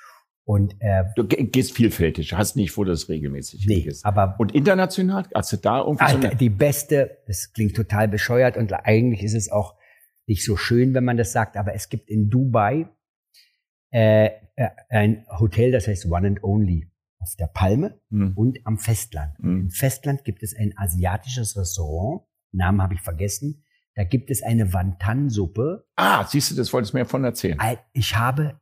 Und, 0.45 0.75
äh, 0.81 1.05
du 1.17 1.27
gehst 1.27 1.73
vielfältig, 1.73 2.33
hast 2.35 2.57
nicht 2.57 2.73
vor, 2.73 2.85
das 2.85 3.09
regelmäßig 3.09 3.67
nee, 3.67 3.83
gehst. 3.83 4.05
aber 4.05 4.35
Und 4.39 4.53
international, 4.53 5.29
hast 5.35 5.53
du 5.53 5.57
da 5.59 5.81
irgendwie 5.81 6.03
Alter, 6.03 6.21
so 6.21 6.27
eine 6.29 6.37
die 6.37 6.51
beste, 6.51 7.19
das 7.27 7.53
klingt 7.53 7.77
total 7.77 8.09
bescheuert 8.09 8.57
und 8.57 8.73
eigentlich 8.73 9.23
ist 9.23 9.35
es 9.35 9.51
auch 9.51 9.77
nicht 10.27 10.45
so 10.45 10.57
schön, 10.57 10.93
wenn 10.95 11.05
man 11.05 11.17
das 11.17 11.33
sagt, 11.33 11.57
aber 11.57 11.75
es 11.75 11.89
gibt 11.89 12.09
in 12.09 12.31
Dubai 12.31 12.89
äh, 13.93 14.27
äh 14.57 14.71
ein 14.89 15.25
Hotel, 15.39 15.71
das 15.71 15.87
heißt 15.87 16.07
One 16.07 16.27
and 16.27 16.43
Only 16.43 16.90
auf 17.21 17.37
der 17.37 17.47
Palme 17.47 18.01
mhm. 18.09 18.33
und 18.35 18.59
am 18.65 18.79
Festland. 18.79 19.39
Mhm. 19.39 19.61
Im 19.61 19.71
Festland 19.71 20.25
gibt 20.25 20.43
es 20.43 20.57
ein 20.57 20.73
asiatisches 20.77 21.57
Restaurant, 21.57 22.23
Namen 22.53 22.83
habe 22.83 22.95
ich 22.95 23.01
vergessen. 23.01 23.65
Da 23.95 24.05
gibt 24.05 24.31
es 24.31 24.43
eine 24.43 24.73
Wantan-Suppe. 24.73 25.87
Ah, 25.97 26.25
siehst 26.25 26.51
du, 26.51 26.55
das 26.55 26.73
wolltest 26.73 26.93
du 26.93 26.99
mir 26.99 27.05
davon 27.05 27.25
erzählen. 27.25 27.59
Ich 27.93 28.17
habe, 28.17 28.61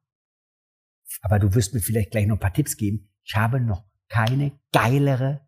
aber 1.22 1.39
du 1.39 1.55
wirst 1.55 1.74
mir 1.74 1.80
vielleicht 1.80 2.10
gleich 2.10 2.26
noch 2.26 2.36
ein 2.36 2.40
paar 2.40 2.52
Tipps 2.52 2.76
geben. 2.76 3.09
Ich 3.24 3.36
habe 3.36 3.60
noch 3.60 3.85
keine 4.09 4.52
geilere 4.72 5.47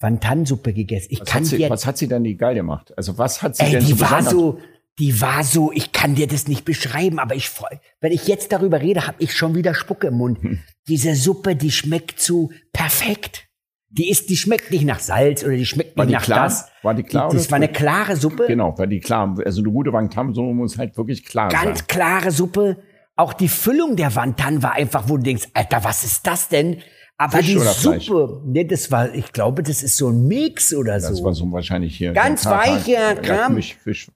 Wantan-Suppe 0.00 0.72
gegessen. 0.72 1.08
Ich 1.10 1.20
was, 1.20 1.28
kann 1.28 1.42
hat 1.42 1.48
sie, 1.48 1.56
dir, 1.58 1.70
was 1.70 1.86
hat 1.86 1.98
sie 1.98 2.08
denn 2.08 2.24
die 2.24 2.36
geil 2.36 2.54
gemacht? 2.54 2.92
Also 2.96 3.16
was 3.16 3.42
hat 3.42 3.56
sie 3.56 3.64
ey, 3.64 3.72
denn 3.72 3.86
die 3.86 3.92
so 3.92 4.00
war 4.00 4.22
so, 4.22 4.60
die 4.98 5.20
war 5.20 5.44
so, 5.44 5.72
ich 5.72 5.92
kann 5.92 6.14
dir 6.14 6.26
das 6.26 6.46
nicht 6.48 6.64
beschreiben, 6.64 7.18
aber 7.18 7.34
ich 7.34 7.48
freu, 7.48 7.74
wenn 8.00 8.12
ich 8.12 8.26
jetzt 8.26 8.52
darüber 8.52 8.80
rede, 8.80 9.06
habe 9.06 9.16
ich 9.20 9.34
schon 9.34 9.54
wieder 9.54 9.74
Spucke 9.74 10.08
im 10.08 10.14
Mund. 10.14 10.42
Hm. 10.42 10.58
Diese 10.88 11.14
Suppe, 11.14 11.56
die 11.56 11.70
schmeckt 11.70 12.20
so 12.20 12.50
perfekt. 12.72 13.46
Die 13.92 14.08
ist, 14.08 14.30
die 14.30 14.36
schmeckt 14.36 14.70
nicht 14.70 14.84
nach 14.84 15.00
Salz 15.00 15.42
oder 15.42 15.56
die 15.56 15.66
schmeckt 15.66 15.96
war 15.96 16.04
nicht 16.04 16.12
die 16.12 16.14
nach 16.14 16.24
klar? 16.24 16.44
das. 16.44 16.68
War 16.82 16.94
die 16.94 17.02
klar? 17.02 17.30
Die, 17.30 17.36
das 17.36 17.50
war 17.50 17.56
eine 17.56 17.68
klare 17.68 18.14
Suppe. 18.16 18.46
Genau, 18.46 18.76
war 18.78 18.86
die 18.86 19.00
klar. 19.00 19.34
Also 19.44 19.62
eine 19.62 19.72
gute 19.72 19.92
Wangtam-Suppe 19.92 20.54
muss 20.54 20.78
halt 20.78 20.96
wirklich 20.96 21.24
klar 21.24 21.48
Ganz 21.48 21.80
sein. 21.80 21.86
klare 21.88 22.30
Suppe. 22.30 22.82
Auch 23.16 23.32
die 23.32 23.48
Füllung 23.48 23.96
der 23.96 24.14
Wantan 24.14 24.62
war 24.62 24.72
einfach, 24.74 25.08
wo 25.08 25.16
du 25.16 25.24
denkst, 25.24 25.48
Alter, 25.54 25.82
was 25.82 26.04
ist 26.04 26.26
das 26.26 26.48
denn? 26.48 26.82
Aber 27.20 27.36
Fisch 27.36 27.48
die? 27.48 27.58
Suppe, 27.58 28.40
nee, 28.46 28.64
das 28.64 28.90
war, 28.90 29.14
ich 29.14 29.30
glaube, 29.34 29.62
das 29.62 29.82
ist 29.82 29.98
so 29.98 30.08
ein 30.08 30.26
Mix 30.26 30.72
oder 30.72 30.94
Das 30.94 31.08
so. 31.18 31.22
war 31.22 31.34
so 31.34 31.52
wahrscheinlich 31.52 31.94
hier. 31.94 32.14
Ganz 32.14 32.46
weicher 32.46 33.14
Kram. 33.16 33.60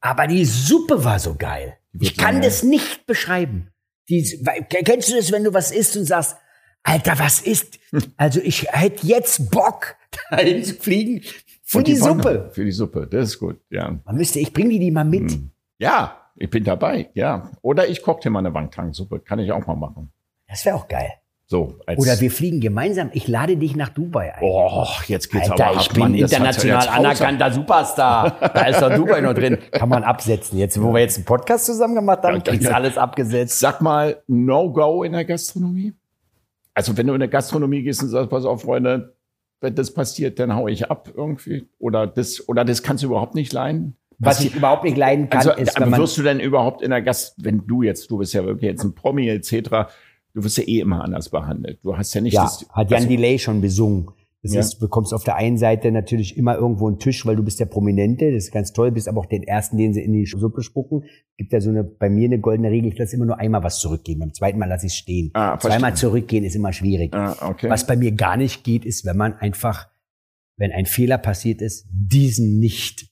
Aber 0.00 0.26
die 0.26 0.46
Suppe 0.46 1.04
war 1.04 1.18
so 1.18 1.34
geil. 1.34 1.76
Die 1.92 2.06
Ich 2.06 2.16
kann 2.16 2.40
das 2.40 2.62
nicht 2.62 3.04
beschreiben. 3.04 3.68
Die, 4.08 4.22
kennst 4.70 5.10
du 5.10 5.16
das, 5.16 5.30
wenn 5.32 5.44
du 5.44 5.52
was 5.52 5.70
isst 5.70 5.98
und 5.98 6.06
sagst, 6.06 6.36
Alter, 6.82 7.18
was 7.18 7.40
ist? 7.40 7.78
Also 8.16 8.40
ich 8.40 8.68
hätte 8.72 9.06
jetzt 9.06 9.50
Bock, 9.50 9.96
dahin 10.30 10.64
zu 10.64 10.74
fliegen 10.74 11.20
für 11.62 11.78
Und 11.78 11.86
die, 11.88 11.96
Wantam- 12.00 12.22
Suppe. 12.22 12.50
Für 12.54 12.64
die 12.64 12.72
Suppe, 12.72 13.06
das 13.06 13.28
ist 13.28 13.38
gut, 13.38 13.60
ja. 13.68 14.00
Man 14.06 14.16
müsste, 14.16 14.38
ich 14.40 14.50
bringe 14.50 14.70
die, 14.70 14.78
die 14.78 14.90
mal 14.90 15.04
mit. 15.04 15.30
Hm. 15.30 15.50
Ja, 15.78 16.30
ich 16.36 16.48
bin 16.48 16.64
dabei, 16.64 17.10
ja. 17.12 17.50
Oder 17.60 17.86
ich 17.86 18.00
koche 18.02 18.22
dir 18.22 18.30
mal 18.30 18.38
eine 18.38 18.54
Wangtang-Suppe, 18.54 19.20
kann 19.20 19.38
ich 19.40 19.52
auch 19.52 19.66
mal 19.66 19.76
machen. 19.76 20.10
Das 20.48 20.64
wäre 20.64 20.76
auch 20.76 20.88
geil. 20.88 21.12
So, 21.46 21.78
als 21.84 22.00
Oder 22.00 22.20
wir 22.20 22.30
fliegen 22.30 22.60
gemeinsam. 22.60 23.10
Ich 23.12 23.28
lade 23.28 23.58
dich 23.58 23.76
nach 23.76 23.90
Dubai 23.90 24.34
ein. 24.34 24.40
Oh, 24.42 24.86
jetzt 25.06 25.30
geht's 25.30 25.50
Alter, 25.50 25.66
aber 25.66 25.76
ab, 25.76 25.82
ich 25.82 25.88
bin 25.90 26.00
Mann, 26.00 26.14
international 26.14 26.88
anerkannter 26.88 27.52
Superstar. 27.52 28.36
Da 28.40 28.62
ist 28.66 28.80
doch 28.80 28.94
Dubai 28.94 29.20
noch 29.20 29.34
drin. 29.34 29.58
Kann 29.72 29.90
man 29.90 30.04
absetzen. 30.04 30.58
Jetzt, 30.58 30.80
wo 30.80 30.94
wir 30.94 31.00
jetzt 31.00 31.16
einen 31.16 31.26
Podcast 31.26 31.66
zusammen 31.66 31.96
gemacht 31.96 32.22
haben, 32.22 32.36
Ja, 32.36 32.40
kriegst 32.40 32.68
ja. 32.68 32.74
alles 32.74 32.96
abgesetzt. 32.96 33.60
Sag 33.60 33.82
mal, 33.82 34.22
No-Go 34.26 35.02
in 35.02 35.12
der 35.12 35.26
Gastronomie? 35.26 35.92
Also 36.72 36.96
wenn 36.96 37.06
du 37.06 37.12
in 37.12 37.20
der 37.20 37.28
Gastronomie 37.28 37.82
gehst 37.82 38.02
und 38.02 38.08
sagst, 38.08 38.30
pass 38.30 38.46
auf, 38.46 38.62
Freunde, 38.62 39.14
wenn 39.60 39.74
das 39.74 39.92
passiert, 39.92 40.38
dann 40.38 40.54
hau 40.56 40.66
ich 40.66 40.90
ab 40.90 41.10
irgendwie. 41.14 41.68
Oder 41.78 42.06
das, 42.06 42.48
oder 42.48 42.64
das 42.64 42.82
kannst 42.82 43.02
du 43.02 43.08
überhaupt 43.08 43.34
nicht 43.34 43.52
leiden. 43.52 43.96
Was 44.18 44.40
ich 44.40 44.54
überhaupt 44.54 44.84
nicht 44.84 44.96
leiden 44.96 45.28
kann, 45.28 45.40
Also, 45.46 45.52
ist, 45.52 45.78
wenn 45.78 45.92
wirst 45.96 46.16
du 46.16 46.22
denn 46.22 46.40
überhaupt 46.40 46.82
in 46.82 46.90
der 46.90 47.02
Gast, 47.02 47.34
wenn 47.38 47.66
du 47.66 47.82
jetzt, 47.82 48.10
du 48.10 48.18
bist 48.18 48.32
ja 48.32 48.44
wirklich 48.44 48.70
jetzt 48.70 48.84
ein 48.84 48.94
Promi 48.94 49.28
etc., 49.28 49.90
du 50.34 50.44
wirst 50.44 50.58
ja 50.58 50.64
eh 50.64 50.80
immer 50.80 51.02
anders 51.02 51.28
behandelt. 51.30 51.78
Du 51.82 51.96
hast 51.96 52.12
ja 52.14 52.20
nicht 52.20 52.34
Ja, 52.34 52.42
das. 52.42 52.66
hat 52.70 52.90
Jan 52.90 52.98
also, 53.02 53.08
Delay 53.08 53.38
schon 53.38 53.60
besungen. 53.60 54.08
Das 54.42 54.52
Ja. 54.52 54.60
ist, 54.60 54.74
du 54.74 54.80
bekommst 54.80 55.14
auf 55.14 55.24
der 55.24 55.36
einen 55.36 55.56
Seite 55.56 55.90
natürlich 55.90 56.36
immer 56.36 56.54
irgendwo 56.56 56.86
einen 56.86 56.98
Tisch, 56.98 57.24
weil 57.24 57.34
du 57.34 57.42
bist 57.42 57.60
der 57.60 57.64
Prominente, 57.64 58.30
das 58.30 58.44
ist 58.44 58.52
ganz 58.52 58.74
toll, 58.74 58.92
bist 58.92 59.08
aber 59.08 59.20
auch 59.20 59.26
den 59.26 59.42
ersten, 59.42 59.78
den 59.78 59.94
sie 59.94 60.02
in 60.02 60.12
die 60.12 60.26
Suppe 60.26 60.62
spucken. 60.62 61.04
Gibt 61.38 61.52
ja 61.54 61.62
so 61.62 61.70
eine, 61.70 61.82
bei 61.82 62.10
mir 62.10 62.26
eine 62.26 62.38
goldene 62.40 62.70
Regel, 62.70 62.92
ich 62.92 62.98
lasse 62.98 63.16
immer 63.16 63.24
nur 63.24 63.38
einmal 63.38 63.62
was 63.62 63.78
zurückgehen. 63.78 64.18
Beim 64.18 64.34
zweiten 64.34 64.58
Mal 64.58 64.66
lasse 64.68 64.84
ich 64.86 64.92
es 64.92 64.98
stehen. 64.98 65.30
Ah. 65.32 65.58
Zweimal 65.58 65.96
zurückgehen 65.96 66.44
ist 66.44 66.56
immer 66.56 66.74
schwierig. 66.74 67.14
Ah, 67.14 67.48
okay. 67.48 67.70
Was 67.70 67.86
bei 67.86 67.96
mir 67.96 68.12
gar 68.12 68.36
nicht 68.36 68.64
geht, 68.64 68.84
ist, 68.84 69.06
wenn 69.06 69.16
man 69.16 69.32
einfach, 69.32 69.88
wenn 70.58 70.72
ein 70.72 70.84
Fehler 70.84 71.16
passiert 71.16 71.62
ist, 71.62 71.86
diesen 71.90 72.58
nicht 72.58 73.08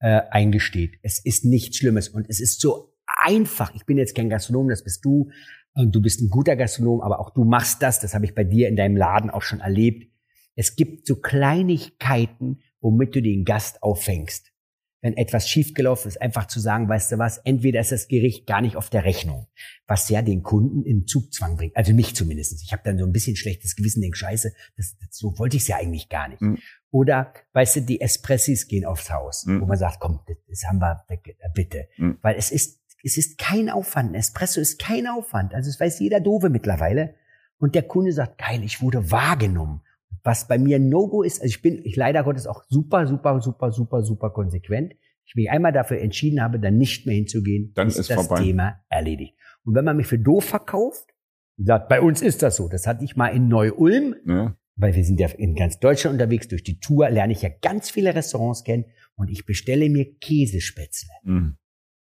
äh, 0.00 0.22
eingesteht. 0.30 0.98
Es 1.02 1.24
ist 1.24 1.44
nichts 1.44 1.76
Schlimmes 1.76 2.08
und 2.08 2.26
es 2.28 2.40
ist 2.40 2.60
so 2.60 2.94
einfach. 3.22 3.72
Ich 3.76 3.86
bin 3.86 3.96
jetzt 3.96 4.16
kein 4.16 4.28
Gastronom, 4.28 4.68
das 4.68 4.82
bist 4.82 5.04
du 5.04 5.30
und 5.74 5.94
du 5.94 6.00
bist 6.00 6.20
ein 6.20 6.28
guter 6.28 6.56
Gastronom, 6.56 7.00
aber 7.00 7.20
auch 7.20 7.30
du 7.30 7.44
machst 7.44 7.82
das. 7.82 8.00
Das 8.00 8.14
habe 8.14 8.24
ich 8.24 8.34
bei 8.34 8.44
dir 8.44 8.68
in 8.68 8.76
deinem 8.76 8.96
Laden 8.96 9.30
auch 9.30 9.42
schon 9.42 9.60
erlebt. 9.60 10.12
Es 10.54 10.74
gibt 10.76 11.06
so 11.06 11.16
Kleinigkeiten, 11.16 12.60
womit 12.80 13.14
du 13.14 13.22
den 13.22 13.44
Gast 13.44 13.82
auffängst. 13.82 14.52
Wenn 15.00 15.16
etwas 15.16 15.48
schiefgelaufen 15.48 16.08
ist, 16.08 16.20
einfach 16.20 16.48
zu 16.48 16.58
sagen, 16.58 16.88
weißt 16.88 17.12
du 17.12 17.18
was, 17.18 17.38
entweder 17.38 17.78
ist 17.80 17.92
das 17.92 18.08
Gericht 18.08 18.48
gar 18.48 18.60
nicht 18.60 18.74
auf 18.74 18.90
der 18.90 19.04
Rechnung, 19.04 19.46
was 19.86 20.08
ja 20.08 20.22
den 20.22 20.42
Kunden 20.42 20.82
in 20.82 21.06
Zugzwang 21.06 21.56
bringt. 21.56 21.76
Also 21.76 21.92
mich 21.94 22.16
zumindest. 22.16 22.60
Ich 22.64 22.72
habe 22.72 22.82
dann 22.84 22.98
so 22.98 23.04
ein 23.04 23.12
bisschen 23.12 23.36
schlechtes 23.36 23.76
Gewissen, 23.76 24.00
denk 24.00 24.16
Scheiße, 24.16 24.52
das, 24.76 24.96
das, 24.98 25.10
so 25.16 25.38
wollte 25.38 25.56
ich 25.56 25.62
es 25.62 25.68
ja 25.68 25.76
eigentlich 25.76 26.08
gar 26.08 26.28
nicht. 26.28 26.42
Mhm. 26.42 26.58
Oder, 26.90 27.32
weißt 27.52 27.76
du, 27.76 27.80
die 27.82 28.00
Espressis 28.00 28.66
gehen 28.66 28.84
aufs 28.84 29.08
Haus, 29.10 29.46
Mhm. 29.46 29.60
wo 29.60 29.66
man 29.66 29.78
sagt, 29.78 30.00
komm, 30.00 30.18
das, 30.48 30.64
haben 30.64 30.80
wir, 30.80 31.04
äh, 31.08 31.16
bitte. 31.54 31.86
Mhm. 31.96 32.18
Weil 32.22 32.34
es 32.36 32.50
ist, 32.50 32.77
es 33.02 33.16
ist 33.16 33.38
kein 33.38 33.70
Aufwand. 33.70 34.10
Ein 34.10 34.14
Espresso 34.16 34.60
ist 34.60 34.78
kein 34.80 35.06
Aufwand. 35.06 35.54
Also 35.54 35.70
es 35.70 35.78
weiß 35.80 35.98
jeder 36.00 36.20
Doofe 36.20 36.48
mittlerweile. 36.50 37.14
Und 37.58 37.74
der 37.74 37.82
Kunde 37.82 38.12
sagt, 38.12 38.38
geil, 38.38 38.62
ich 38.64 38.80
wurde 38.82 39.10
wahrgenommen. 39.10 39.80
Was 40.24 40.46
bei 40.48 40.58
mir 40.58 40.78
No-Go 40.78 41.22
ist, 41.22 41.40
also 41.40 41.50
ich 41.50 41.62
bin, 41.62 41.80
ich 41.84 41.96
leider 41.96 42.24
Gottes 42.24 42.46
auch 42.46 42.64
super, 42.68 43.06
super, 43.06 43.40
super, 43.40 43.70
super, 43.72 44.02
super 44.02 44.30
konsequent. 44.30 44.94
Ich 45.24 45.34
mich 45.34 45.50
einmal 45.50 45.72
dafür 45.72 45.98
entschieden 46.00 46.42
habe, 46.42 46.58
dann 46.58 46.76
nicht 46.78 47.06
mehr 47.06 47.14
hinzugehen, 47.14 47.72
Dann 47.74 47.88
ist 47.88 47.98
ist 47.98 48.10
das 48.10 48.26
vorbei. 48.26 48.42
Thema 48.42 48.80
erledigt. 48.88 49.34
Und 49.64 49.74
wenn 49.74 49.84
man 49.84 49.96
mich 49.96 50.06
für 50.06 50.18
doof 50.18 50.44
verkauft, 50.44 51.14
sagt, 51.58 51.88
bei 51.88 52.00
uns 52.00 52.22
ist 52.22 52.42
das 52.42 52.56
so. 52.56 52.68
Das 52.68 52.86
hatte 52.86 53.04
ich 53.04 53.16
mal 53.16 53.28
in 53.28 53.48
Neu-Ulm, 53.48 54.14
Ja. 54.26 54.56
weil 54.76 54.94
wir 54.94 55.04
sind 55.04 55.20
ja 55.20 55.28
in 55.28 55.54
ganz 55.54 55.78
Deutschland 55.80 56.14
unterwegs. 56.14 56.48
Durch 56.48 56.62
die 56.62 56.78
Tour 56.80 57.10
lerne 57.10 57.32
ich 57.32 57.42
ja 57.42 57.48
ganz 57.48 57.90
viele 57.90 58.14
Restaurants 58.14 58.64
kennen 58.64 58.86
und 59.16 59.28
ich 59.30 59.44
bestelle 59.46 59.88
mir 59.90 60.14
Käsespätzle 60.20 61.10
Mhm. 61.24 61.56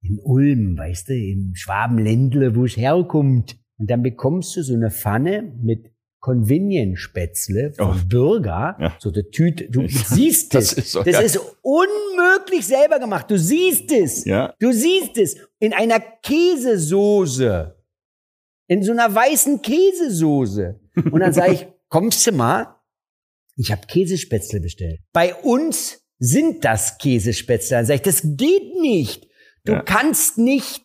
In 0.02 0.18
Ulm, 0.22 0.76
weißt 0.78 1.08
du, 1.08 1.14
im 1.14 1.52
Schwabenländle, 1.54 2.54
wo 2.54 2.64
es 2.64 2.76
herkommt. 2.76 3.56
Und 3.78 3.90
dann 3.90 4.02
bekommst 4.02 4.56
du 4.56 4.62
so 4.62 4.74
eine 4.74 4.90
Pfanne 4.90 5.52
mit 5.62 5.90
Convenient-Spätzle 6.20 7.72
vom 7.76 7.90
Oh. 7.90 8.08
Bürger, 8.08 8.76
Ja. 8.80 8.96
so 8.98 9.10
eine 9.12 9.28
Tüte, 9.30 9.68
du 9.70 9.82
Ja, 9.82 9.88
siehst 9.88 10.54
das 10.54 10.72
es. 10.72 10.78
ist 10.78 10.92
so, 10.92 11.02
das 11.02 11.12
ja. 11.14 11.20
ist 11.20 11.40
unmöglich 11.62 12.66
selber 12.66 12.98
gemacht. 12.98 13.30
Du 13.30 13.38
siehst 13.38 13.90
es. 13.92 14.24
Ja. 14.24 14.54
Du 14.58 14.72
siehst 14.72 15.16
es 15.16 15.36
in 15.60 15.72
einer 15.72 16.00
Käsesoße. 16.00 17.74
In 18.68 18.82
so 18.82 18.92
einer 18.92 19.14
weißen 19.14 19.62
Käsesoße. 19.62 20.78
Und 21.10 21.20
dann 21.20 21.32
sage 21.32 21.52
ich, 21.52 21.66
kommst 21.88 22.26
du 22.26 22.32
mal? 22.32 22.74
Ich 23.56 23.72
habe 23.72 23.86
Käsespätzle 23.86 24.60
bestellt. 24.60 25.00
Bei 25.12 25.34
uns 25.34 26.00
sind 26.18 26.64
das 26.64 26.98
Käsespätzle. 26.98 27.76
Dann 27.78 27.86
sage 27.86 27.96
ich, 27.96 28.02
das 28.02 28.22
geht 28.36 28.74
nicht. 28.80 29.27
Du 29.68 29.74
Ja. 29.74 29.82
kannst 29.82 30.38
nicht 30.38 30.82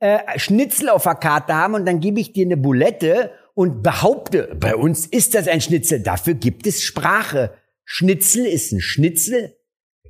äh, 0.00 0.18
Schnitzel 0.38 0.88
auf 0.88 1.04
der 1.04 1.14
Karte 1.14 1.54
haben 1.54 1.74
und 1.74 1.86
dann 1.86 2.00
gebe 2.00 2.20
ich 2.20 2.32
dir 2.32 2.44
eine 2.44 2.56
Bulette 2.56 3.30
und 3.54 3.82
behaupte, 3.82 4.54
bei 4.58 4.74
uns 4.74 5.06
ist 5.06 5.34
das 5.34 5.46
ein 5.46 5.60
Schnitzel. 5.60 6.02
Dafür 6.02 6.34
gibt 6.34 6.66
es 6.66 6.82
Sprache. 6.82 7.54
Schnitzel 7.84 8.44
ist 8.44 8.72
ein 8.72 8.80
Schnitzel. 8.80 9.56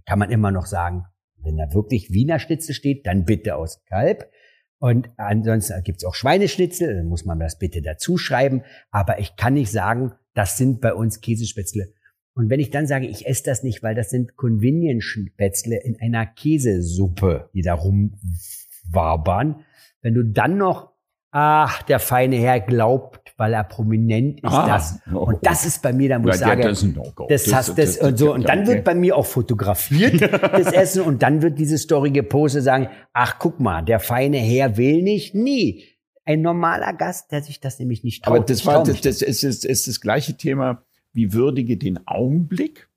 Kann 0.07 0.19
man 0.19 0.31
immer 0.31 0.51
noch 0.51 0.67
sagen. 0.67 1.05
Wenn 1.43 1.59
da 1.59 1.73
wirklich 1.75 2.11
Wiener 2.11 2.39
Schnitzel 2.39 2.75
steht, 2.75 3.07
dann 3.07 3.27
bitte 3.27 3.57
aus 3.57 3.85
Kalb. 3.85 4.31
Und 4.79 5.11
ansonsten 5.19 5.83
gibt's 5.83 6.05
auch 6.05 6.15
Schweineschnitzel, 6.15 6.95
dann 6.97 7.07
muss 7.07 7.25
man 7.25 7.39
das 7.39 7.59
bitte 7.59 7.83
dazu 7.83 8.17
schreiben. 8.17 8.63
Aber 8.91 9.19
ich 9.19 9.37
kann 9.37 9.55
nicht 9.55 9.71
sagen, 9.71 10.13
das 10.35 10.57
sind 10.57 10.81
bei 10.81 10.95
uns 10.95 11.21
Käsespätzle. 11.21 11.93
Und 12.37 12.51
wenn 12.51 12.59
ich 12.61 12.71
dann 12.71 12.87
sage, 12.87 13.07
ich 13.07 13.27
esse 13.27 13.45
das 13.45 13.63
nicht, 13.63 13.83
weil 13.83 13.95
das 13.95 14.11
sind 14.11 14.37
Convenience-Spätzle 14.37 15.81
in 15.83 16.01
einer 16.01 16.27
Käsesuppe, 16.27 17.49
die 17.55 17.63
da 17.63 17.75
rumwabern, 17.75 19.61
wenn 20.03 20.15
du 20.15 20.25
dann 20.25 20.57
noch, 20.59 20.91
ach, 21.31 21.83
der 21.85 21.99
feine 21.99 22.37
Herr 22.37 22.61
glaubt, 22.61 23.33
weil 23.37 23.53
er 23.55 23.65
prominent 23.65 24.39
ist, 24.43 24.53
Ah, 24.53 24.67
das. 24.67 24.99
oh, 25.13 25.19
Und 25.19 25.39
das 25.47 25.65
ist 25.67 25.83
bei 25.83 25.93
mir 25.93 26.09
dann, 26.09 26.25
wo 26.25 26.29
ich 26.29 26.35
Ja, 26.41 26.41
ja, 26.41 26.47
sage, 26.49 26.63
das 26.63 26.81
das, 27.29 27.55
hast 27.55 27.69
das- 27.79 27.99
das, 27.99 27.99
und 27.99 28.19
so. 28.19 28.33
Und 28.35 28.49
dann 28.49 28.67
wird 28.67 28.85
bei 28.85 28.95
mir 28.95 29.17
auch 29.17 29.27
fotografiert, 29.27 30.21
das 30.53 30.73
Essen. 30.73 31.03
Und 31.03 31.23
dann 31.23 31.43
wird 31.43 31.59
diese 31.59 31.79
storige 31.79 32.23
Pose 32.23 32.63
sagen, 32.63 32.89
ach, 33.13 33.39
guck 33.39 33.59
mal, 33.61 33.83
der 33.83 33.99
feine 34.01 34.39
Herr 34.39 34.77
will 34.77 35.03
nicht. 35.03 35.35
Nie. 35.35 35.85
Ein 36.27 36.41
normaler 36.43 36.93
Gast, 36.95 37.33
der 37.33 37.43
sich 37.43 37.61
das 37.61 37.79
nämlich 37.79 38.03
nicht 38.03 38.25
traut. 38.25 38.37
Aber 38.37 38.45
das 38.45 38.65
war 38.65 38.83
das, 38.83 39.01
das 39.03 39.21
ist, 39.23 39.43
ist, 39.45 39.65
ist 39.65 39.89
das 39.89 40.01
gleiche 40.01 40.37
Thema, 40.37 40.83
wie 41.15 41.33
würdige 41.33 41.77
den 41.77 42.07
Augenblick, 42.07 42.89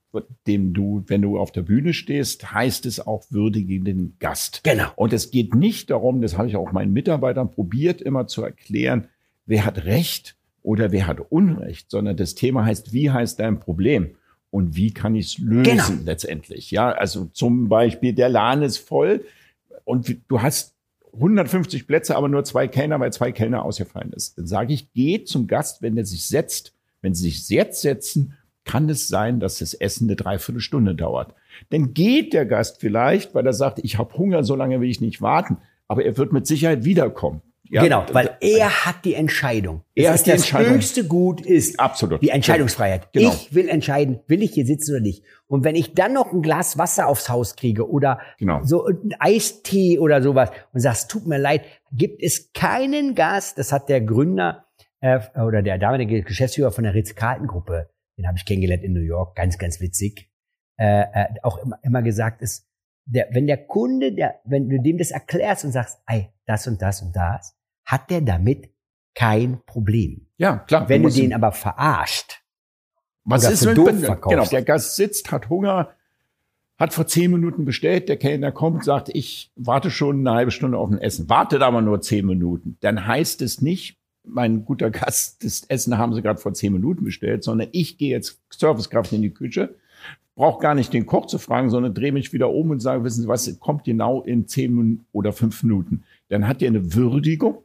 dem 0.47 0.73
du, 0.73 1.03
wenn 1.07 1.21
du 1.21 1.37
auf 1.37 1.51
der 1.51 1.61
Bühne 1.61 1.93
stehst, 1.93 2.51
heißt 2.51 2.85
es 2.87 2.99
auch 3.05 3.25
würdige 3.29 3.79
den 3.79 4.15
Gast. 4.19 4.63
Genau. 4.63 4.87
Und 4.95 5.13
es 5.13 5.29
geht 5.29 5.53
nicht 5.53 5.91
darum, 5.91 6.21
das 6.21 6.37
habe 6.37 6.47
ich 6.47 6.55
auch 6.55 6.71
meinen 6.71 6.91
Mitarbeitern 6.91 7.51
probiert, 7.51 8.01
immer 8.01 8.25
zu 8.25 8.41
erklären, 8.41 9.07
wer 9.45 9.63
hat 9.65 9.85
Recht 9.85 10.35
oder 10.63 10.91
wer 10.91 11.05
hat 11.07 11.19
Unrecht, 11.29 11.91
sondern 11.91 12.17
das 12.17 12.33
Thema 12.35 12.65
heißt, 12.65 12.93
wie 12.93 13.11
heißt 13.11 13.39
dein 13.39 13.59
Problem? 13.59 14.15
Und 14.49 14.75
wie 14.75 14.91
kann 14.91 15.13
ich 15.15 15.33
es 15.33 15.37
lösen 15.37 15.63
Genau. 15.63 15.87
letztendlich? 16.05 16.71
Ja, 16.71 16.89
also 16.91 17.25
zum 17.25 17.69
Beispiel, 17.69 18.13
der 18.13 18.29
Laden 18.29 18.63
ist 18.63 18.77
voll 18.77 19.23
und 19.83 20.17
du 20.27 20.41
hast 20.41 20.73
150 21.13 21.85
Plätze, 21.85 22.15
aber 22.15 22.27
nur 22.27 22.43
zwei 22.43 22.67
Kellner, 22.67 22.99
weil 22.99 23.13
zwei 23.13 23.31
Kellner 23.31 23.63
ausgefallen 23.63 24.13
ist. 24.13 24.37
Dann 24.37 24.47
sage 24.47 24.73
ich, 24.73 24.91
geh 24.93 25.23
zum 25.23 25.47
Gast, 25.47 25.81
wenn 25.81 25.97
er 25.97 26.05
sich 26.05 26.25
setzt. 26.25 26.73
Wenn 27.07 27.13
sie 27.15 27.29
sich 27.29 27.47
jetzt 27.47 27.81
setzen, 27.83 28.33
kann 28.65 28.89
es 28.89 29.07
sein, 29.07 29.39
dass 29.39 29.59
das 29.59 29.73
Essen 29.73 30.09
eine 30.09 30.17
Dreiviertelstunde 30.17 30.93
dauert. 30.93 31.33
Dann 31.69 31.93
geht 31.93 32.33
der 32.33 32.45
Gast 32.45 32.81
vielleicht, 32.81 33.33
weil 33.33 33.45
er 33.45 33.53
sagt, 33.53 33.79
ich 33.81 33.97
habe 33.97 34.17
Hunger, 34.17 34.43
so 34.43 34.55
lange 34.57 34.81
will 34.81 34.89
ich 34.89 34.99
nicht 34.99 35.21
warten. 35.21 35.55
Aber 35.87 36.03
er 36.03 36.17
wird 36.17 36.33
mit 36.33 36.45
Sicherheit 36.47 36.83
wiederkommen. 36.83 37.41
Ja, 37.69 37.81
genau, 37.81 38.05
weil 38.11 38.35
er 38.41 38.85
hat 38.85 39.05
die 39.05 39.13
Entscheidung. 39.13 39.83
Er 39.95 40.09
hat 40.09 40.15
ist 40.15 40.25
die 40.25 40.31
das 40.31 40.41
Entscheidung. 40.41 40.73
höchste 40.73 41.05
Gut 41.05 41.39
ist 41.39 41.79
Absolut. 41.79 42.21
die 42.21 42.27
Entscheidungsfreiheit. 42.29 43.13
Genau. 43.13 43.29
Ich 43.29 43.55
will 43.55 43.69
entscheiden, 43.69 44.19
will 44.27 44.43
ich 44.43 44.51
hier 44.51 44.65
sitzen 44.65 44.91
oder 44.91 45.01
nicht. 45.01 45.23
Und 45.47 45.63
wenn 45.63 45.75
ich 45.77 45.93
dann 45.93 46.11
noch 46.11 46.33
ein 46.33 46.41
Glas 46.41 46.77
Wasser 46.77 47.07
aufs 47.07 47.29
Haus 47.29 47.55
kriege 47.55 47.89
oder 47.89 48.19
Genau. 48.37 48.59
so 48.65 48.85
ein 48.85 49.15
Eistee 49.19 49.97
oder 49.97 50.21
sowas 50.21 50.49
und 50.73 50.81
sagst, 50.81 51.09
tut 51.09 51.25
mir 51.25 51.37
leid, 51.37 51.61
gibt 51.93 52.21
es 52.21 52.51
keinen 52.51 53.15
Gast, 53.15 53.57
das 53.57 53.71
hat 53.71 53.87
der 53.87 54.01
Gründer 54.01 54.65
äh, 55.01 55.19
oder 55.39 55.61
der 55.61 55.77
damalige 55.77 56.23
Geschäftsführer 56.23 56.71
von 56.71 56.83
der 56.83 56.93
Ritz-Carlton-Gruppe, 56.93 57.89
den 58.17 58.27
habe 58.27 58.37
ich 58.37 58.45
kennengelernt 58.45 58.83
in 58.83 58.93
New 58.93 59.01
York, 59.01 59.35
ganz, 59.35 59.57
ganz 59.57 59.79
witzig, 59.79 60.31
äh, 60.77 61.01
äh, 61.01 61.27
auch 61.43 61.57
immer, 61.59 61.79
immer 61.83 62.01
gesagt 62.01 62.41
ist, 62.41 62.67
der, 63.05 63.27
wenn 63.31 63.47
der 63.47 63.65
Kunde, 63.65 64.13
der, 64.13 64.39
wenn 64.43 64.69
du 64.69 64.81
dem 64.81 64.97
das 64.97 65.11
erklärst 65.11 65.65
und 65.65 65.71
sagst, 65.71 65.99
ey, 66.07 66.29
das 66.45 66.67
und 66.67 66.81
das 66.81 67.01
und 67.01 67.15
das, 67.15 67.55
hat 67.85 68.09
der 68.09 68.21
damit 68.21 68.69
kein 69.15 69.61
Problem. 69.65 70.27
Ja, 70.37 70.57
klar. 70.57 70.89
Wenn 70.89 71.03
du 71.03 71.09
den 71.09 71.33
aber 71.33 71.51
verarscht, 71.51 72.43
Was 73.23 73.49
ist, 73.49 73.65
wenn, 73.65 73.75
doof 73.75 73.99
verkaufst. 73.99 74.37
genau, 74.37 74.49
der 74.49 74.61
Gast 74.63 74.95
sitzt, 74.95 75.31
hat 75.31 75.49
Hunger, 75.49 75.89
hat 76.77 76.93
vor 76.93 77.07
zehn 77.07 77.31
Minuten 77.31 77.65
bestellt, 77.65 78.09
der 78.09 78.17
Kellner 78.17 78.51
kommt, 78.51 78.83
sagt, 78.83 79.09
ich 79.09 79.51
warte 79.55 79.89
schon 79.89 80.19
eine 80.19 80.35
halbe 80.35 80.51
Stunde 80.51 80.77
auf 80.77 80.91
ein 80.91 80.99
Essen, 80.99 81.29
wartet 81.29 81.61
aber 81.61 81.81
nur 81.81 82.01
zehn 82.01 82.25
Minuten. 82.25 82.77
Dann 82.81 83.07
heißt 83.07 83.41
es 83.41 83.61
nicht, 83.61 83.96
mein 84.27 84.65
guter 84.65 84.89
Gast, 84.91 85.43
das 85.43 85.63
Essen 85.67 85.97
haben 85.97 86.13
Sie 86.13 86.21
gerade 86.21 86.39
vor 86.39 86.53
zehn 86.53 86.73
Minuten 86.73 87.03
bestellt, 87.03 87.43
sondern 87.43 87.69
ich 87.71 87.97
gehe 87.97 88.09
jetzt 88.11 88.39
Servicekraft 88.49 89.11
in 89.13 89.21
die 89.21 89.31
Küche, 89.31 89.75
brauche 90.35 90.61
gar 90.61 90.75
nicht 90.75 90.93
den 90.93 91.05
Koch 91.05 91.25
zu 91.25 91.37
fragen, 91.39 91.69
sondern 91.69 91.93
drehe 91.93 92.11
mich 92.11 92.33
wieder 92.33 92.51
um 92.51 92.69
und 92.69 92.79
sage, 92.79 93.03
wissen 93.03 93.21
Sie 93.23 93.27
was, 93.27 93.59
kommt 93.59 93.83
genau 93.83 94.21
in 94.21 94.47
zehn 94.47 95.05
oder 95.11 95.33
fünf 95.33 95.63
Minuten. 95.63 96.03
Dann 96.29 96.47
hat 96.47 96.61
er 96.61 96.67
eine 96.67 96.93
Würdigung, 96.93 97.63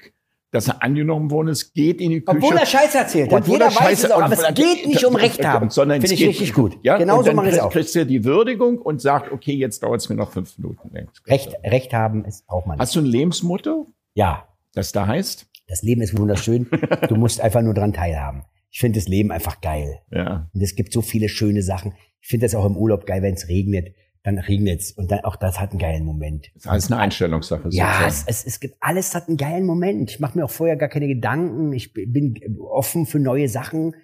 dass 0.53 0.69
er 0.69 0.83
angenommen 0.83 1.31
worden 1.31 1.49
ist, 1.49 1.73
geht 1.73 1.99
in 2.01 2.11
die 2.11 2.21
Küche. 2.21 2.37
Obwohl 2.37 2.57
er 2.57 2.67
Scheiß 2.67 2.95
erzählt 2.95 3.33
hat. 3.33 3.49
Jeder 3.49 3.67
er 3.67 3.71
weiß 3.71 4.03
Scheiße- 4.03 4.05
es 4.07 4.11
auch. 4.11 4.21
Aber 4.23 4.35
es 4.35 4.55
geht 4.55 4.87
nicht 4.87 5.03
um 5.05 5.17
Recht 5.17 5.43
haben. 5.47 5.71
Sondern 5.71 6.01
Finde 6.03 6.13
ich 6.15 6.21
geht- 6.21 6.29
richtig 6.29 6.53
gut. 6.53 6.77
Ja, 6.83 6.99
genau 6.99 7.15
und 7.19 7.25
so 7.25 7.29
dann 7.29 7.37
mache 7.37 7.49
ich 7.49 7.55
es 7.55 7.61
auch. 7.61 7.73
kriegst 7.73 7.95
du 7.95 8.05
die 8.05 8.23
Würdigung 8.25 8.77
und 8.79 9.01
sagt, 9.01 9.33
okay, 9.33 9.55
jetzt 9.55 9.83
dauert 9.83 10.03
es 10.03 10.11
mir 10.11 10.17
noch 10.17 10.31
fünf 10.33 10.59
Minuten. 10.59 10.91
Recht, 11.27 11.55
Recht 11.65 11.95
haben 11.95 12.27
ist, 12.27 12.47
braucht 12.47 12.67
man 12.67 12.77
nicht. 12.77 12.83
Hast 12.83 12.95
du 12.95 13.01
ein 13.01 13.07
Lebensmotto, 13.07 13.87
Ja, 14.15 14.47
das 14.75 14.93
da 14.93 15.07
heißt? 15.07 15.47
Das 15.73 15.83
Leben 15.83 16.03
ist 16.03 16.17
wunderschön. 16.19 16.69
Du 17.09 17.17
musst 17.17 17.41
einfach 17.41 17.63
nur 17.63 17.73
dran 17.73 17.95
teilhaben. 17.95 18.43
Ich 18.71 18.79
finde 18.79 18.99
das 18.99 19.09
Leben 19.09 19.33
einfach 19.33 19.63
geil. 19.63 20.01
Ja. 20.11 20.51
Und 20.53 20.61
es 20.63 20.77
gibt 20.77 20.93
so 20.93 21.01
viele 21.01 21.31
schöne 21.31 21.63
Sachen. 21.63 21.95
Ich 22.21 22.29
finde 22.29 22.45
das 22.45 22.55
auch 22.55 22.67
im 22.67 22.77
Urlaub 22.77 23.07
geil, 23.07 23.23
wenn 23.23 23.35
es 23.35 23.49
regnet. 23.49 23.95
Dann 24.23 24.39
regnet's. 24.39 24.93
Und 24.93 25.11
dann 25.11 25.21
auch 25.21 25.37
das 25.37 25.59
hat 25.59 25.71
einen 25.71 25.79
geilen 25.79 26.05
Moment. 26.05 26.51
Das 26.55 26.65
ist 26.65 26.71
alles 26.71 26.93
eine 26.93 27.01
Einstellungssache. 27.01 27.69
Ja, 27.71 28.07
es, 28.07 28.25
es, 28.27 28.45
es 28.45 28.61
gibt 28.61 28.77
alles 28.81 29.15
hat 29.15 29.29
einen 29.29 29.39
geilen 29.39 29.65
Moment. 29.65 30.11
Ich 30.11 30.21
mache 30.21 30.37
mir 30.39 30.45
auch 30.45 30.51
vorher 30.51 30.77
gar 30.77 30.91
keine 30.91 31.09
Gedanken. 31.09 31.73
Ich 31.73 31.95
bin 31.95 32.39
offen 32.61 33.07
für 33.07 33.19
neue 33.19 33.49
Sachen. 33.49 33.95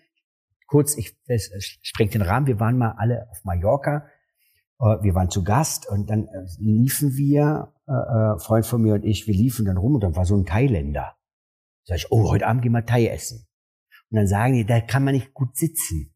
Kurz, 0.67 0.97
ich 0.97 1.17
es 1.27 1.51
sprengt 1.83 2.15
den 2.15 2.23
Rahmen. 2.23 2.47
Wir 2.47 2.61
waren 2.61 2.79
mal 2.79 2.95
alle 2.97 3.29
auf 3.31 3.45
Mallorca. 3.45 4.07
Äh, 4.81 5.03
Wir 5.03 5.15
waren 5.15 5.29
zu 5.29 5.45
Gast 5.45 5.87
und 5.89 6.09
dann 6.09 6.29
äh, 6.29 6.47
liefen 6.59 7.15
wir, 7.17 7.75
äh, 7.87 8.39
Freund 8.39 8.65
von 8.65 8.81
mir 8.81 8.95
und 8.95 9.05
ich, 9.05 9.27
wir 9.27 9.35
liefen 9.35 9.67
dann 9.67 9.77
rum 9.77 9.97
und 9.97 10.03
dann 10.03 10.17
war 10.17 10.25
so 10.25 10.35
ein 10.35 10.47
Thailänder. 10.47 11.18
Sag 11.89 11.97
ich, 11.97 12.13
oh, 12.13 12.29
heute 12.31 12.47
Abend 12.47 12.61
gehen 12.63 12.73
wir 12.73 12.85
Thai 12.85 13.07
essen. 13.09 13.47
Und 14.11 14.17
dann 14.17 14.27
sagen 14.27 14.53
die, 14.53 14.67
da 14.67 14.81
kann 14.83 15.05
man 15.05 15.15
nicht 15.15 15.33
gut 15.33 15.57
sitzen. 15.57 16.15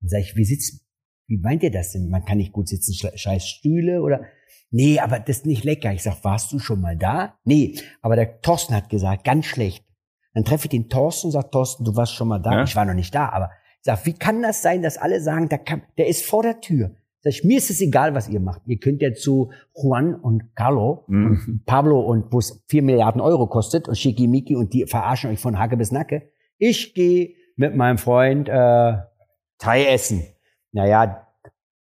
Dann 0.00 0.08
sag 0.08 0.20
ich, 0.20 0.36
wie 0.36 0.44
sitzen? 0.44 0.80
Wie 1.26 1.38
meint 1.38 1.64
ihr 1.64 1.72
das 1.72 1.90
denn? 1.92 2.08
Man 2.10 2.24
kann 2.24 2.38
nicht 2.38 2.52
gut 2.52 2.68
sitzen, 2.68 2.92
Sche- 2.92 3.16
scheiß 3.16 3.44
Stühle 3.48 4.02
oder? 4.02 4.24
Nee, 4.70 5.00
aber 5.00 5.18
das 5.18 5.38
ist 5.38 5.46
nicht 5.46 5.64
lecker. 5.64 5.92
Ich 5.92 6.04
sag, 6.04 6.22
warst 6.22 6.52
du 6.52 6.60
schon 6.60 6.80
mal 6.80 6.96
da? 6.96 7.38
Nee, 7.44 7.76
aber 8.02 8.14
der 8.14 8.40
Thorsten 8.40 8.74
hat 8.74 8.88
gesagt, 8.88 9.24
ganz 9.24 9.46
schlecht. 9.46 9.84
Dann 10.32 10.44
treffe 10.44 10.66
ich 10.66 10.70
den 10.70 10.88
Thorsten 10.88 11.28
und 11.28 11.32
sag, 11.32 11.50
Thorsten, 11.50 11.84
du 11.84 11.96
warst 11.96 12.14
schon 12.14 12.28
mal 12.28 12.38
da. 12.40 12.52
Ja. 12.52 12.62
Ich 12.64 12.76
war 12.76 12.84
noch 12.84 12.94
nicht 12.94 13.14
da, 13.14 13.30
aber 13.30 13.50
ich 13.78 13.84
sag, 13.84 14.06
wie 14.06 14.14
kann 14.14 14.42
das 14.42 14.62
sein, 14.62 14.82
dass 14.82 14.96
alle 14.96 15.20
sagen, 15.20 15.48
der, 15.48 15.58
kann, 15.58 15.82
der 15.98 16.06
ist 16.06 16.24
vor 16.24 16.42
der 16.44 16.60
Tür? 16.60 16.94
Sag 17.24 17.32
ich, 17.32 17.42
mir 17.42 17.56
ist 17.56 17.70
es 17.70 17.80
egal, 17.80 18.14
was 18.14 18.28
ihr 18.28 18.38
macht. 18.38 18.60
Ihr 18.66 18.78
könnt 18.78 19.00
ja 19.00 19.14
zu 19.14 19.50
Juan 19.74 20.14
und 20.14 20.54
Carlo, 20.54 21.04
Mhm. 21.08 21.62
Pablo 21.64 22.00
und 22.00 22.30
wo 22.30 22.38
es 22.38 22.62
vier 22.68 22.82
Milliarden 22.82 23.22
Euro 23.22 23.46
kostet 23.46 23.88
und 23.88 23.96
Schickimicki 23.96 24.54
und 24.54 24.74
die 24.74 24.84
verarschen 24.86 25.30
euch 25.30 25.40
von 25.40 25.58
Hacke 25.58 25.78
bis 25.78 25.90
Nacke. 25.90 26.30
Ich 26.58 26.92
gehe 26.92 27.30
mit 27.56 27.74
meinem 27.74 27.96
Freund 27.96 28.48
äh, 28.50 28.96
Thai 29.58 29.86
essen. 29.86 30.22
Naja, 30.72 31.26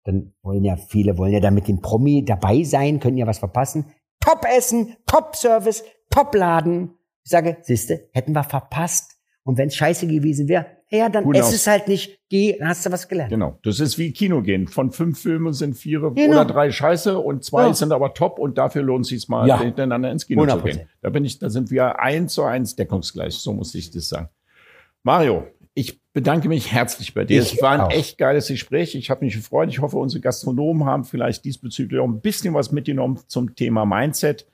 dann 0.06 0.34
wollen 0.42 0.64
ja 0.64 0.78
viele, 0.78 1.18
wollen 1.18 1.34
ja 1.34 1.42
da 1.42 1.52
mit 1.52 1.68
dem 1.68 1.82
Promi 1.82 2.24
dabei 2.24 2.64
sein, 2.64 3.02
können 3.02 3.18
ja 3.18 3.28
was 3.28 3.40
verpassen. 3.40 3.86
Top 4.22 4.46
Essen, 4.58 4.96
Top 5.06 5.36
Service, 5.36 5.84
Top 6.10 6.34
Laden. 6.34 6.92
Ich 7.26 7.32
sage, 7.32 7.58
siehste, 7.62 8.08
hätten 8.14 8.34
wir 8.34 8.44
verpasst. 8.44 9.20
Und 9.44 9.58
wenn 9.58 9.68
es 9.68 9.76
scheiße 9.76 10.08
gewesen 10.08 10.48
wäre, 10.48 10.66
ja, 10.90 11.10
dann 11.10 11.24
knows? 11.26 11.54
es 11.54 11.68
halt 11.68 11.88
nicht. 11.88 12.20
Geh, 12.30 12.58
dann 12.58 12.70
hast 12.70 12.86
du 12.86 12.92
was 12.92 13.08
gelernt. 13.08 13.32
Genau. 13.32 13.60
Das 13.64 13.80
ist 13.80 13.98
wie 13.98 14.12
Kino 14.12 14.42
gehen. 14.42 14.68
Von 14.68 14.92
fünf 14.92 15.20
Filmen 15.22 15.54
sind 15.54 15.76
vier 15.76 16.00
Genau. 16.00 16.42
oder 16.42 16.46
drei 16.46 16.72
scheiße 16.72 17.18
und 17.20 17.44
zwei 17.44 17.68
Ja. 17.68 17.74
sind 17.74 17.92
aber 17.92 18.14
top 18.14 18.40
und 18.40 18.58
dafür 18.58 18.84
lohnt 18.84 19.06
es 19.06 19.10
sich 19.10 19.28
mal 19.30 19.48
Ja. 19.48 19.60
hintereinander 19.60 20.12
ins 20.12 20.26
Kino 20.28 20.44
zu 20.46 20.52
100%. 20.52 20.78
gehen. 20.80 20.90
Da 21.02 21.10
bin 21.10 21.26
ich, 21.26 21.40
da 21.40 21.50
sind 21.50 21.72
wir 21.72 22.00
eins 22.00 22.34
zu 22.34 22.44
eins 22.44 22.76
deckungsgleich. 22.76 23.34
So 23.36 23.54
muss 23.54 23.74
ich 23.76 23.92
das 23.92 24.10
sagen. 24.10 24.30
Mario, 25.04 25.46
ich 25.74 26.02
bedanke 26.14 26.48
mich 26.48 26.72
herzlich 26.72 27.14
bei 27.14 27.26
dir. 27.26 27.42
Ich 27.42 27.54
es 27.56 27.62
war 27.62 27.72
ein 27.72 27.82
auch. 27.82 27.92
echt 27.92 28.18
geiles 28.18 28.48
Gespräch. 28.48 28.96
Ich 28.96 29.10
habe 29.10 29.26
mich 29.26 29.36
gefreut. 29.36 29.70
Ich 29.70 29.80
hoffe, 29.82 29.98
unsere 29.98 30.22
Gastronomen 30.22 30.86
haben 30.86 31.04
vielleicht 31.04 31.44
diesbezüglich 31.46 32.00
auch 32.00 32.06
ein 32.08 32.22
bisschen 32.22 32.54
was 32.54 32.72
mitgenommen 32.72 33.20
zum 33.28 33.56
Thema 33.56 33.86
Mindset. 33.86 34.48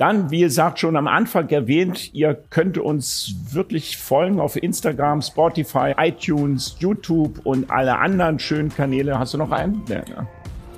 Dann, 0.00 0.30
wie 0.30 0.40
gesagt, 0.40 0.78
schon 0.78 0.96
am 0.96 1.06
Anfang 1.06 1.50
erwähnt, 1.50 2.14
ihr 2.14 2.32
könnt 2.48 2.78
uns 2.78 3.34
wirklich 3.50 3.98
folgen 3.98 4.40
auf 4.40 4.56
Instagram, 4.56 5.20
Spotify, 5.20 5.92
iTunes, 5.98 6.76
YouTube 6.78 7.44
und 7.44 7.70
alle 7.70 7.98
anderen 7.98 8.38
schönen 8.38 8.74
Kanäle. 8.74 9.18
Hast 9.18 9.34
du 9.34 9.38
noch 9.38 9.50
einen? 9.50 9.82
Ja, 9.88 9.96
ja. 9.96 10.26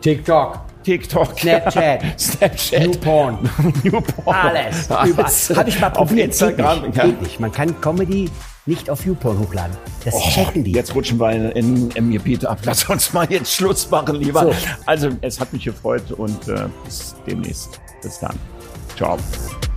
TikTok, 0.01 0.62
TikTok, 0.82 1.39
Snapchat, 1.39 2.03
Snapchat, 2.19 2.81
Newporn. 2.85 3.39
Newporn. 3.85 4.36
Alles. 4.36 4.86
Überall. 5.07 5.57
Habe 5.57 5.69
ich 5.69 5.81
mal 5.81 5.86
auf 5.86 6.09
probiert. 6.09 6.27
Instagram. 6.27 6.90
Geht 6.90 7.20
nicht. 7.20 7.31
Geht. 7.31 7.40
Man 7.40 7.53
kann 7.53 7.81
Comedy 7.81 8.28
nicht 8.66 8.90
auf 8.90 9.07
YouPorn 9.07 9.39
hochladen. 9.39 9.77
Das 10.05 10.19
checken 10.20 10.65
die. 10.65 10.73
Jetzt 10.73 10.97
rutschen 10.97 11.20
wir 11.20 11.55
in, 11.55 11.93
in, 11.93 12.11
Gebiet 12.11 12.44
ab. 12.44 12.59
Lass 12.65 12.89
uns 12.89 13.12
mal 13.12 13.31
jetzt 13.31 13.55
Schluss 13.55 13.89
machen, 13.89 14.16
lieber. 14.16 14.47
So. 14.47 14.55
Also, 14.86 15.11
es 15.20 15.39
hat 15.39 15.53
mich 15.53 15.62
gefreut 15.62 16.11
und 16.11 16.49
äh, 16.49 16.66
bis 16.85 17.15
demnächst. 17.24 17.81
Bis 18.03 18.19
dann. 18.19 18.36
job. 19.02 19.72